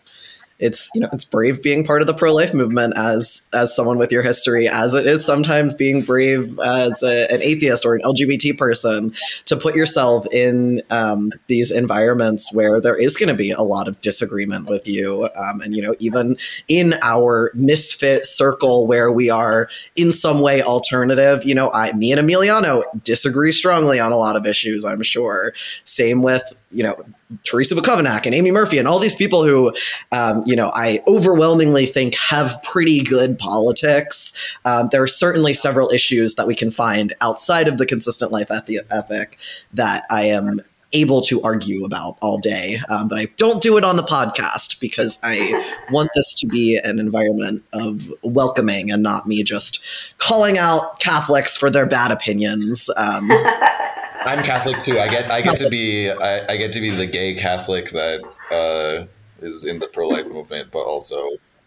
it's 0.64 0.90
you 0.96 1.02
know 1.02 1.10
it's 1.12 1.26
brave 1.26 1.62
being 1.62 1.86
part 1.86 2.02
of 2.02 2.08
the 2.08 2.14
pro 2.14 2.34
life 2.34 2.54
movement 2.54 2.94
as 2.98 3.46
as 3.54 3.76
someone 3.76 3.98
with 3.98 4.12
your 4.12 4.24
history 4.24 4.68
as 4.68 4.94
it 4.94 5.06
is 5.06 5.24
sometimes 5.24 5.74
being 5.74 6.02
brave 6.02 6.58
as 6.60 7.04
a, 7.04 7.32
an 7.32 7.42
atheist 7.42 7.86
or 7.86 7.96
an 7.96 8.02
LGBT 8.02 8.58
person 8.58 9.14
to 9.46 9.58
put 9.58 9.76
yourself 9.76 10.26
in 10.32 10.82
um, 10.90 11.32
these 11.48 11.70
environments 11.70 12.54
where 12.54 12.80
there 12.80 12.96
is 12.96 13.18
going 13.18 13.28
to 13.28 13.36
be 13.36 13.52
a 13.52 13.62
lot 13.62 13.90
of 13.90 14.00
disagreement 14.00 14.70
with 14.70 14.88
you 14.88 15.30
um, 15.36 15.60
and 15.62 15.76
you 15.76 15.82
know 15.82 15.96
even 16.00 16.38
in 16.70 16.96
our 17.02 17.52
misfit 17.54 18.26
circle 18.26 18.88
where 18.88 19.12
we 19.12 19.30
are 19.30 19.68
in 19.98 20.14
some 20.14 20.40
way 20.40 20.62
alternative 20.62 21.44
you 21.44 21.54
know 21.54 21.72
I 21.74 21.92
me 21.92 22.14
and 22.14 22.22
Emiliano 22.22 22.84
disagree 23.04 23.52
strongly 23.52 24.00
on 24.00 24.14
a 24.14 24.18
lot 24.18 24.38
of 24.38 24.48
issues 24.48 24.86
I'm 24.86 25.04
sure. 25.04 25.54
Same 25.84 26.22
with 26.22 26.44
you 26.74 26.84
know 26.84 26.96
Terrisa 27.44 27.78
Bukovinac 27.78 28.26
and 28.26 28.36
Aimee 28.36 28.52
Murphy 28.52 28.78
and 28.78 28.88
all 28.88 29.00
these 29.00 29.16
people 29.16 29.44
who, 29.44 29.74
um, 30.12 30.44
you 30.46 30.56
know, 30.56 30.72
I 30.74 31.02
overwhelmingly 31.08 31.86
think 31.86 32.16
have 32.16 32.62
pretty 32.64 33.02
good 33.02 33.40
politics. 33.40 34.34
Um, 34.66 34.90
there 34.92 35.02
are 35.02 35.08
certainly 35.08 35.54
several 35.54 35.90
issues 35.90 36.36
that 36.36 36.48
we 36.48 36.56
can 36.56 36.70
find 36.70 37.14
outside 37.22 37.68
of 37.68 37.78
the 37.78 37.86
consistent 37.86 38.32
life 38.32 38.52
ethic 38.52 39.38
that 39.74 40.04
I 40.10 40.24
am 40.24 40.62
able 40.94 41.22
to 41.22 41.42
argue 41.42 41.84
about 41.86 42.18
all 42.22 42.38
day. 42.38 42.78
Um, 42.90 43.08
but 43.08 43.20
I 43.20 43.26
don't 43.38 43.62
do 43.62 43.78
it 43.78 43.84
on 43.84 43.98
the 43.98 44.04
podcast 44.04 44.80
because 44.80 45.20
I 45.24 45.76
want 45.92 46.10
this 46.16 46.34
to 46.36 46.48
be 46.48 46.80
an 46.84 47.00
environment 47.00 47.64
of 47.74 48.12
welcoming 48.22 48.92
and 48.92 49.04
not 49.04 49.28
me 49.28 49.44
just 49.44 49.84
calling 50.20 50.58
out 50.58 51.00
Catholics 51.00 51.58
for 51.58 51.70
their 51.70 51.86
bad 51.86 52.12
opinions. 52.12 52.90
Um, 52.96 53.32
I'm 54.26 54.44
Catholic 54.44 54.80
too. 54.80 55.00
I 55.00 55.08
get 55.10 55.30
I 55.30 55.42
get 55.42 55.58
to 55.58 55.70
be 55.70 56.10
I, 56.10 56.54
I 56.54 56.58
get 56.58 56.72
to 56.74 56.80
be 56.80 56.90
the 56.90 57.06
gay 57.06 57.36
Catholic 57.36 57.90
that 57.90 58.22
uh, 58.52 59.06
is 59.46 59.66
in 59.66 59.80
the 59.80 59.88
pro 59.88 60.08
life 60.08 60.30
movement, 60.30 60.72
but 60.72 60.84
also 60.84 61.22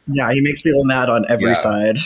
yeah, 0.09 0.33
he 0.33 0.41
makes 0.41 0.63
people 0.63 0.85
mad 0.85 1.11
on 1.11 1.27
every 1.29 1.49
yeah. 1.49 1.55
side. 1.55 1.97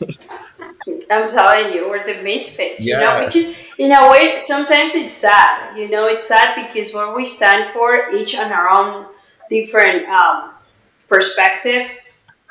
I'm 1.10 1.30
telling 1.30 1.72
you, 1.72 1.88
we're 1.88 2.04
the 2.04 2.22
misfits. 2.22 2.84
Yeah. 2.84 2.98
You 2.98 3.04
know, 3.04 3.24
which 3.24 3.36
is 3.36 3.68
in 3.78 3.92
a 3.92 4.10
way 4.10 4.38
sometimes 4.38 4.94
it's 4.94 5.12
sad. 5.12 5.76
You 5.76 5.88
know, 5.90 6.06
it's 6.06 6.26
sad 6.26 6.54
because 6.54 6.92
what 6.92 7.16
we 7.16 7.24
stand 7.24 7.72
for, 7.72 8.10
each 8.12 8.36
on 8.36 8.52
our 8.52 8.68
own 8.68 9.06
different 9.48 10.06
um, 10.08 10.50
perspectives, 11.08 11.90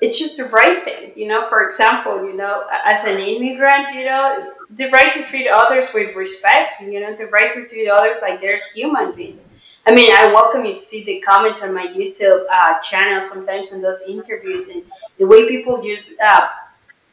it's 0.02 0.20
just 0.20 0.38
the 0.38 0.46
right 0.46 0.84
thing. 0.84 1.12
You 1.16 1.28
know, 1.28 1.48
for 1.48 1.66
example, 1.66 2.26
you 2.26 2.36
know, 2.36 2.66
as 2.86 3.06
an 3.06 3.20
immigrant, 3.20 3.94
you 3.94 4.06
know, 4.06 4.54
the 4.70 4.90
right 4.90 5.12
to 5.14 5.24
treat 5.24 5.48
others 5.48 5.92
with 5.94 6.16
respect, 6.16 6.82
you 6.82 7.00
know, 7.00 7.16
the 7.16 7.28
right 7.28 7.54
to 7.54 7.66
treat 7.66 7.90
others 7.90 8.20
like 8.22 8.42
they're 8.42 8.60
human 8.74 9.16
beings. 9.16 9.54
I 9.86 9.94
mean, 9.94 10.14
I 10.14 10.28
welcome 10.28 10.66
you 10.66 10.74
to 10.74 10.80
see 10.80 11.04
the 11.04 11.20
comments 11.20 11.62
on 11.62 11.74
my 11.74 11.88
YouTube 11.88 12.46
uh, 12.52 12.80
channel 12.80 13.22
sometimes 13.22 13.74
on 13.74 13.82
those 13.82 14.02
interviews 14.08 14.70
and 14.70 14.84
the 15.18 15.28
way 15.28 15.48
people 15.48 15.86
use 15.86 16.18
uh, 16.24 16.48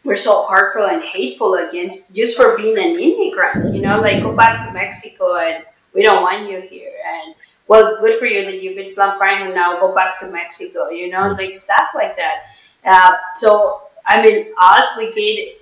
were 0.04 0.16
so 0.16 0.46
hurtful 0.48 0.84
and 0.84 1.02
hateful 1.02 1.54
against 1.54 2.12
just 2.14 2.36
for 2.36 2.56
being 2.56 2.78
an 2.78 2.98
immigrant. 2.98 3.74
You 3.74 3.82
know, 3.82 4.00
like 4.00 4.22
go 4.22 4.34
back 4.34 4.64
to 4.66 4.72
Mexico 4.72 5.36
and 5.36 5.64
we 5.94 6.02
don't 6.02 6.22
want 6.22 6.50
you 6.50 6.60
here. 6.60 6.92
And 7.06 7.34
well, 7.68 7.98
good 8.00 8.14
for 8.14 8.26
you 8.26 8.44
that 8.44 8.62
you've 8.62 8.76
been 8.76 8.94
Planned 8.94 9.20
Parenthood 9.20 9.54
now. 9.54 9.80
Go 9.80 9.94
back 9.94 10.18
to 10.20 10.30
Mexico. 10.30 10.88
You 10.88 11.10
know, 11.10 11.32
like 11.32 11.54
stuff 11.54 11.90
like 11.94 12.16
that. 12.16 12.46
Uh, 12.84 13.16
so 13.34 13.82
I 14.06 14.22
mean, 14.22 14.52
us 14.60 14.96
we 14.96 15.12
get 15.12 15.60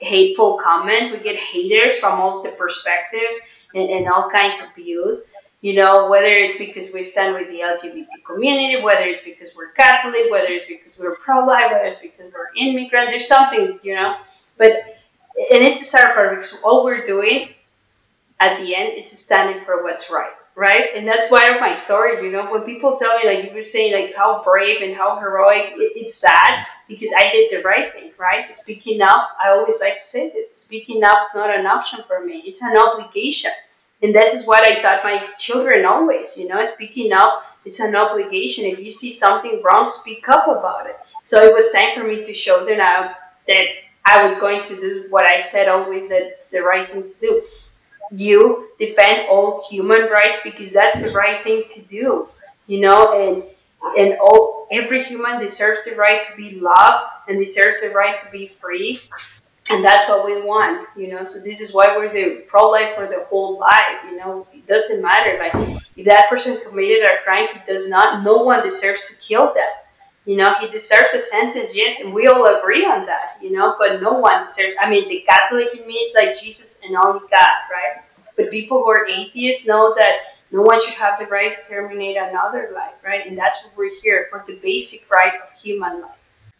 hateful 0.00 0.58
comments. 0.58 1.10
We 1.10 1.18
get 1.18 1.36
haters 1.36 1.98
from 1.98 2.20
all 2.20 2.42
the 2.42 2.50
perspectives 2.50 3.38
and, 3.74 3.90
and 3.90 4.08
all 4.08 4.28
kinds 4.30 4.62
of 4.62 4.74
views. 4.74 5.26
You 5.60 5.74
know, 5.74 6.08
whether 6.08 6.28
it's 6.28 6.56
because 6.56 6.90
we 6.92 7.02
stand 7.02 7.34
with 7.34 7.48
the 7.48 7.60
LGBT 7.60 8.24
community, 8.24 8.82
whether 8.82 9.04
it's 9.04 9.22
because 9.22 9.54
we're 9.54 9.72
Catholic, 9.72 10.30
whether 10.30 10.48
it's 10.48 10.64
because 10.64 10.98
we're 10.98 11.16
pro-life, 11.16 11.70
whether 11.70 11.84
it's 11.84 11.98
because 11.98 12.32
we're 12.32 12.48
immigrant. 12.56 13.10
There's 13.10 13.28
something, 13.28 13.78
you 13.82 13.94
know. 13.94 14.16
But 14.56 14.72
and 15.52 15.62
it's 15.62 15.92
a 15.92 15.98
part 15.98 16.30
because 16.30 16.58
all 16.64 16.84
we're 16.84 17.02
doing 17.02 17.50
at 18.40 18.56
the 18.58 18.74
end, 18.74 18.92
it's 18.94 19.16
standing 19.18 19.62
for 19.62 19.82
what's 19.82 20.10
right 20.10 20.32
right? 20.60 20.88
And 20.94 21.08
that's 21.08 21.30
why 21.30 21.56
my 21.58 21.72
story, 21.72 22.16
you 22.16 22.30
know, 22.30 22.52
when 22.52 22.62
people 22.64 22.94
tell 22.94 23.18
me, 23.18 23.26
like 23.26 23.48
you 23.48 23.54
were 23.54 23.62
saying, 23.62 23.94
like 23.94 24.14
how 24.14 24.42
brave 24.42 24.82
and 24.82 24.94
how 24.94 25.18
heroic, 25.18 25.72
it, 25.74 25.92
it's 25.96 26.14
sad 26.14 26.66
because 26.86 27.10
I 27.16 27.30
did 27.30 27.50
the 27.50 27.62
right 27.62 27.90
thing, 27.90 28.12
right? 28.18 28.52
Speaking 28.52 29.00
up, 29.00 29.30
I 29.42 29.48
always 29.48 29.80
like 29.80 29.98
to 29.98 30.04
say 30.04 30.28
this 30.28 30.52
speaking 30.52 31.02
up 31.02 31.20
is 31.22 31.34
not 31.34 31.48
an 31.48 31.66
option 31.66 32.00
for 32.06 32.24
me, 32.24 32.42
it's 32.44 32.62
an 32.62 32.76
obligation. 32.76 33.52
And 34.02 34.14
this 34.14 34.34
is 34.34 34.46
what 34.46 34.62
I 34.62 34.80
taught 34.80 35.04
my 35.04 35.28
children 35.38 35.84
always, 35.84 36.38
you 36.38 36.48
know, 36.48 36.64
speaking 36.64 37.12
up, 37.12 37.44
it's 37.64 37.80
an 37.80 37.94
obligation. 37.94 38.64
If 38.64 38.78
you 38.78 38.88
see 38.88 39.10
something 39.10 39.62
wrong, 39.62 39.88
speak 39.88 40.28
up 40.28 40.46
about 40.48 40.86
it. 40.86 40.96
So 41.24 41.42
it 41.42 41.52
was 41.52 41.70
time 41.70 41.94
for 41.94 42.04
me 42.04 42.24
to 42.24 42.32
show 42.32 42.64
them 42.64 42.80
out 42.80 43.14
that 43.46 43.66
I 44.06 44.22
was 44.22 44.40
going 44.40 44.62
to 44.62 44.76
do 44.76 45.06
what 45.10 45.24
I 45.24 45.38
said 45.38 45.68
always 45.68 46.08
that 46.08 46.22
it's 46.22 46.50
the 46.50 46.62
right 46.62 46.90
thing 46.90 47.06
to 47.06 47.20
do 47.20 47.42
you 48.12 48.68
defend 48.78 49.28
all 49.28 49.62
human 49.70 50.02
rights 50.10 50.40
because 50.42 50.72
that's 50.72 51.02
the 51.02 51.12
right 51.16 51.42
thing 51.44 51.64
to 51.68 51.80
do 51.82 52.28
you 52.66 52.80
know 52.80 53.12
and 53.12 53.44
and 53.96 54.18
all 54.20 54.66
every 54.70 55.02
human 55.02 55.38
deserves 55.38 55.84
the 55.84 55.94
right 55.94 56.22
to 56.22 56.36
be 56.36 56.58
loved 56.58 57.04
and 57.28 57.38
deserves 57.38 57.80
the 57.80 57.90
right 57.90 58.18
to 58.18 58.26
be 58.30 58.46
free 58.46 58.98
and 59.70 59.84
that's 59.84 60.08
what 60.08 60.24
we 60.24 60.40
want 60.42 60.86
you 60.96 61.08
know 61.08 61.24
so 61.24 61.40
this 61.40 61.60
is 61.60 61.72
why 61.72 61.96
we're 61.96 62.12
the 62.12 62.42
pro-life 62.48 62.94
for 62.94 63.06
the 63.06 63.24
whole 63.28 63.58
life 63.58 63.98
you 64.04 64.16
know 64.16 64.46
it 64.52 64.66
doesn't 64.66 65.02
matter 65.02 65.38
like 65.38 65.82
if 65.96 66.04
that 66.04 66.28
person 66.28 66.58
committed 66.66 67.02
a 67.04 67.22
crime 67.24 67.46
he 67.52 67.58
does 67.66 67.88
not 67.88 68.22
no 68.22 68.38
one 68.38 68.62
deserves 68.62 69.08
to 69.08 69.16
kill 69.16 69.52
them 69.54 69.68
you 70.26 70.36
know, 70.36 70.54
he 70.60 70.68
deserves 70.68 71.14
a 71.14 71.18
sentence, 71.18 71.74
yes, 71.74 72.00
and 72.00 72.12
we 72.12 72.26
all 72.26 72.58
agree 72.58 72.84
on 72.84 73.06
that, 73.06 73.38
you 73.40 73.50
know, 73.50 73.74
but 73.78 74.02
no 74.02 74.12
one 74.12 74.42
deserves. 74.42 74.74
I 74.78 74.88
mean, 74.88 75.08
the 75.08 75.24
Catholic 75.26 75.74
in 75.74 75.86
me 75.86 75.94
is 75.94 76.14
like 76.14 76.38
Jesus 76.38 76.82
and 76.84 76.94
only 76.94 77.20
God, 77.30 77.56
right? 77.70 78.04
But 78.36 78.50
people 78.50 78.78
who 78.78 78.90
are 78.90 79.06
atheists 79.06 79.66
know 79.66 79.94
that 79.96 80.12
no 80.52 80.62
one 80.62 80.80
should 80.80 80.94
have 80.94 81.18
the 81.18 81.26
right 81.26 81.50
to 81.50 81.68
terminate 81.68 82.16
another 82.16 82.70
life, 82.74 82.94
right? 83.04 83.26
And 83.26 83.36
that's 83.36 83.64
what 83.64 83.76
we're 83.76 84.00
here 84.02 84.26
for 84.30 84.44
the 84.46 84.56
basic 84.56 85.10
right 85.10 85.32
of 85.42 85.50
human 85.52 86.02
life. 86.02 86.10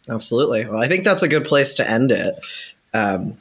Absolutely. 0.09 0.65
Well, 0.65 0.81
I 0.81 0.87
think 0.87 1.03
that's 1.03 1.23
a 1.23 1.27
good 1.27 1.45
place 1.45 1.75
to 1.75 1.89
end 1.89 2.11
it. 2.11 2.35
Um, 2.93 3.37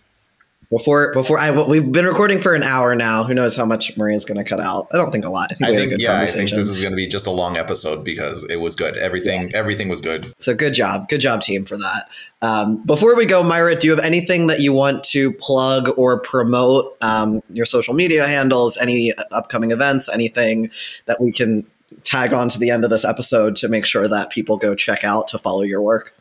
before 0.71 1.13
before 1.13 1.39
I 1.39 1.51
we've 1.51 1.91
been 1.91 2.07
recording 2.07 2.41
for 2.41 2.55
an 2.55 2.63
hour 2.63 2.95
now. 2.95 3.25
Who 3.25 3.35
knows 3.35 3.57
how 3.57 3.65
much 3.65 3.97
Maria's 3.97 4.25
going 4.25 4.39
to 4.39 4.45
cut 4.45 4.61
out? 4.61 4.87
I 4.93 4.99
don't 4.99 5.11
think 5.11 5.25
a 5.25 5.29
lot. 5.29 5.51
I 5.51 5.55
think, 5.55 5.71
I 5.71 5.89
think 5.89 6.01
yeah, 6.01 6.21
I 6.21 6.27
think 6.27 6.51
this 6.51 6.69
is 6.69 6.81
going 6.81 6.93
to 6.93 6.97
be 6.97 7.09
just 7.09 7.27
a 7.27 7.31
long 7.33 7.57
episode 7.57 8.05
because 8.05 8.45
it 8.45 8.57
was 8.57 8.77
good. 8.77 8.97
Everything 8.99 9.51
yeah. 9.51 9.57
everything 9.59 9.89
was 9.89 10.01
good. 10.01 10.33
So 10.39 10.55
good 10.55 10.73
job, 10.73 11.09
good 11.09 11.21
job, 11.21 11.41
team, 11.41 11.65
for 11.65 11.77
that. 11.77 12.09
Um, 12.41 12.85
before 12.85 13.17
we 13.17 13.27
go, 13.27 13.43
Mayra, 13.43 13.79
do 13.79 13.89
you 13.89 13.97
have 13.97 14.05
anything 14.05 14.47
that 14.47 14.61
you 14.61 14.73
want 14.73 15.03
to 15.05 15.33
plug 15.33 15.91
or 15.97 16.21
promote? 16.21 16.97
Um, 17.01 17.41
your 17.51 17.67
social 17.67 17.93
media 17.93 18.27
handles, 18.27 18.77
any 18.77 19.13
upcoming 19.33 19.73
events, 19.73 20.09
anything 20.09 20.71
that 21.07 21.21
we 21.21 21.33
can 21.33 21.67
tag 22.05 22.33
on 22.33 22.49
to 22.49 22.61
the 22.61 22.71
end 22.71 22.85
of 22.85 22.91
this 22.91 23.05
episode 23.05 23.57
to 23.57 23.69
make 23.69 23.85
sure 23.85 24.07
that 24.07 24.31
people 24.31 24.57
go 24.57 24.77
check 24.77 25.03
out 25.03 25.27
to 25.29 25.39
follow 25.39 25.63
your 25.63 25.83
work. 25.83 26.15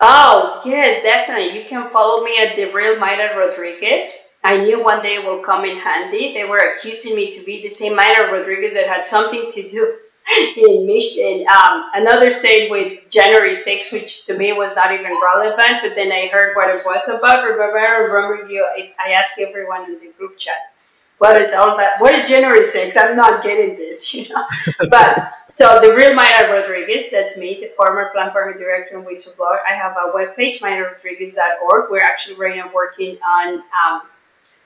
Oh, 0.00 0.60
yes, 0.64 1.02
definitely. 1.02 1.58
You 1.58 1.64
can 1.64 1.90
follow 1.90 2.24
me 2.24 2.36
at 2.38 2.56
the 2.56 2.70
real 2.72 2.96
Mayra 2.96 3.34
Rodriguez. 3.34 4.18
I 4.42 4.58
knew 4.58 4.82
one 4.82 5.02
day 5.02 5.14
it 5.14 5.24
will 5.24 5.38
come 5.38 5.64
in 5.64 5.78
handy. 5.78 6.34
They 6.34 6.44
were 6.44 6.74
accusing 6.74 7.16
me 7.16 7.30
to 7.30 7.42
be 7.44 7.62
the 7.62 7.68
same 7.68 7.96
Mayra 7.96 8.30
Rodriguez 8.30 8.74
that 8.74 8.86
had 8.86 9.04
something 9.04 9.50
to 9.50 9.70
do 9.70 9.98
in 10.56 10.86
Michigan, 10.86 11.46
um, 11.48 11.90
another 11.94 12.30
state 12.30 12.70
with 12.70 13.10
January 13.10 13.52
6th, 13.52 13.92
which 13.92 14.24
to 14.24 14.36
me 14.36 14.52
was 14.52 14.74
not 14.74 14.92
even 14.92 15.18
relevant. 15.22 15.82
But 15.82 15.94
then 15.96 16.10
I 16.12 16.28
heard 16.32 16.56
what 16.56 16.74
it 16.74 16.82
was 16.84 17.08
about. 17.08 17.44
Remember, 17.44 18.12
remember 18.12 18.48
you? 18.50 18.66
I 18.98 19.12
asked 19.12 19.38
everyone 19.38 19.84
in 19.84 19.98
the 20.00 20.12
group 20.16 20.38
chat, 20.38 20.72
"What 21.18 21.36
is 21.36 21.52
all 21.52 21.76
that? 21.76 22.00
What 22.00 22.14
is 22.14 22.28
January 22.28 22.64
6th? 22.64 22.96
I'm 22.98 23.16
not 23.16 23.42
getting 23.44 23.76
this, 23.76 24.14
you 24.14 24.28
know." 24.30 24.46
but 24.88 25.30
so 25.54 25.78
the 25.80 25.94
real 25.94 26.16
Mayra 26.16 26.48
Rodriguez, 26.48 27.10
that's 27.12 27.38
me, 27.38 27.60
the 27.60 27.70
former 27.76 28.10
Planned 28.12 28.32
Parenthood 28.32 28.58
director 28.58 28.98
and 28.98 29.06
whistleblower. 29.06 29.58
I 29.64 29.74
have 29.74 29.92
a 29.92 30.10
webpage, 30.10 30.58
MayraRodriguez.org. 30.58 31.90
We're 31.92 32.02
actually 32.02 32.34
right 32.34 32.56
now 32.56 32.72
working 32.74 33.18
on 33.18 33.60
um, 33.60 34.02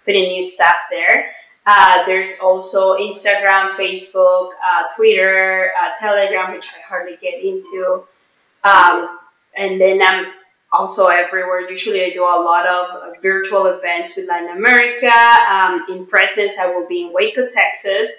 putting 0.07 0.29
new 0.29 0.43
stuff 0.43 0.77
there. 0.91 1.33
Uh, 1.67 2.07
there's 2.07 2.39
also 2.43 2.97
Instagram, 2.97 3.69
Facebook, 3.73 4.53
uh, 4.65 4.85
Twitter, 4.97 5.73
uh, 5.79 5.91
Telegram, 6.01 6.53
which 6.53 6.69
I 6.69 6.81
hardly 6.89 7.19
get 7.21 7.45
into. 7.45 8.05
Um, 8.65 9.19
and 9.59 9.79
then 9.79 10.01
I'm 10.01 10.33
also 10.73 11.09
everywhere. 11.09 11.69
Usually, 11.69 12.03
I 12.03 12.11
do 12.15 12.23
a 12.23 12.41
lot 12.41 12.67
of 12.67 13.15
virtual 13.21 13.67
events 13.67 14.17
with 14.17 14.27
Latin 14.27 14.57
America. 14.57 15.13
Um, 15.51 15.77
in 15.95 16.07
presence, 16.07 16.57
I 16.59 16.71
will 16.71 16.89
be 16.89 17.03
in 17.03 17.13
Waco, 17.13 17.47
Texas. 17.51 18.11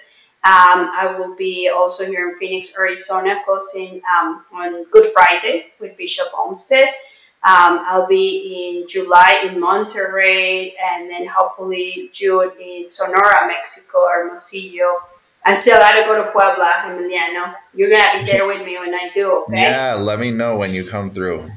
Um, 0.42 0.88
I 0.94 1.14
will 1.18 1.36
be 1.36 1.68
also 1.68 2.06
here 2.06 2.30
in 2.30 2.38
Phoenix, 2.38 2.74
Arizona, 2.78 3.36
closing 3.44 4.00
um, 4.16 4.42
on 4.52 4.84
Good 4.90 5.06
Friday 5.06 5.66
with 5.78 5.98
Bishop 5.98 6.28
Olmsted. 6.36 6.86
Um, 7.42 7.80
I'll 7.86 8.06
be 8.06 8.80
in 8.80 8.88
July 8.88 9.42
in 9.44 9.60
Monterrey 9.60 10.72
and 10.82 11.10
then 11.10 11.26
hopefully 11.26 12.10
June 12.12 12.52
in 12.60 12.88
Sonora, 12.88 13.46
Mexico, 13.46 14.06
Hermosillo. 14.08 14.96
I'm 15.44 15.56
still 15.56 15.78
to 15.78 16.02
go 16.06 16.22
to 16.22 16.30
Puebla, 16.32 16.84
Emiliano. 16.86 17.54
You're 17.74 17.88
going 17.88 18.18
to 18.18 18.24
be 18.24 18.30
there 18.30 18.46
with 18.46 18.64
me 18.64 18.78
when 18.78 18.94
I 18.94 19.10
do, 19.12 19.44
okay? 19.44 19.62
Yeah, 19.62 19.94
let 19.94 20.20
me 20.20 20.30
know 20.30 20.56
when 20.56 20.72
you 20.72 20.84
come 20.84 21.10
through. 21.10 21.48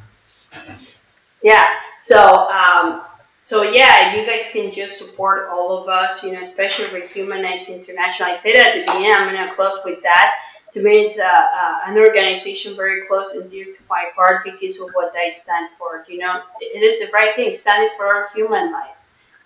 Yeah, 1.41 1.65
so 1.97 2.49
um, 2.49 3.01
so 3.44 3.64
yeah, 3.64 4.15
you 4.15 4.26
guys 4.26 4.49
can 4.52 4.72
just 4.72 4.98
support 4.98 5.49
all 5.52 5.78
of 5.82 5.88
us, 5.88 6.24
you 6.24 6.32
know, 6.32 6.41
especially 6.41 6.86
Rehumanize 6.86 7.70
International. 7.70 8.30
I 8.30 8.34
said 8.34 8.56
at 8.56 8.74
the 8.74 8.82
beginning, 8.82 9.14
I'm 9.14 9.49
to 9.49 9.53
close 9.53 9.80
with 9.86 10.02
that 10.03 10.32
to 10.74 10.82
me, 10.82 11.03
it's 11.03 11.20
uh, 11.20 11.24
uh, 11.24 11.80
an 11.86 11.98
organization 11.99 12.76
very 12.76 13.06
close 13.06 13.36
and 13.36 13.49
dear 13.49 13.65
to 13.65 13.82
my 13.88 14.10
heart 14.15 14.44
because 14.44 14.82
of 14.82 14.90
what 14.94 15.14
I 15.15 15.30
stand 15.30 15.70
for. 15.78 16.03
You 16.10 16.18
know, 16.18 16.41
it 16.60 16.82
is 16.82 16.99
the 16.99 17.11
right 17.14 17.36
thing, 17.36 17.52
standing 17.52 17.91
for 17.95 18.30
human 18.34 18.72
life. 18.72 18.90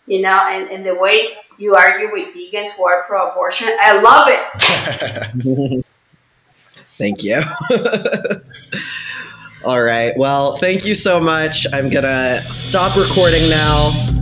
You 0.06 0.22
know, 0.22 0.48
and, 0.50 0.70
and 0.70 0.86
the 0.86 0.96
way 0.96 1.34
you 1.58 1.76
argue 1.76 2.10
with 2.14 2.34
vegans 2.34 2.70
who 2.78 2.86
are 2.86 3.04
pro 3.04 3.30
abortion, 3.30 3.68
I 3.82 4.02
love 4.02 4.30
it. 4.30 5.86
thank 6.98 7.24
you. 7.26 7.42
All 9.64 9.82
right. 9.82 10.16
Well, 10.16 10.56
thank 10.58 10.86
you 10.86 10.96
so 10.96 11.20
much. 11.20 11.66
I'm 11.74 11.90
going 11.90 12.04
to 12.04 12.44
stop 12.54 12.96
recording 12.96 13.50
now. 13.50 14.17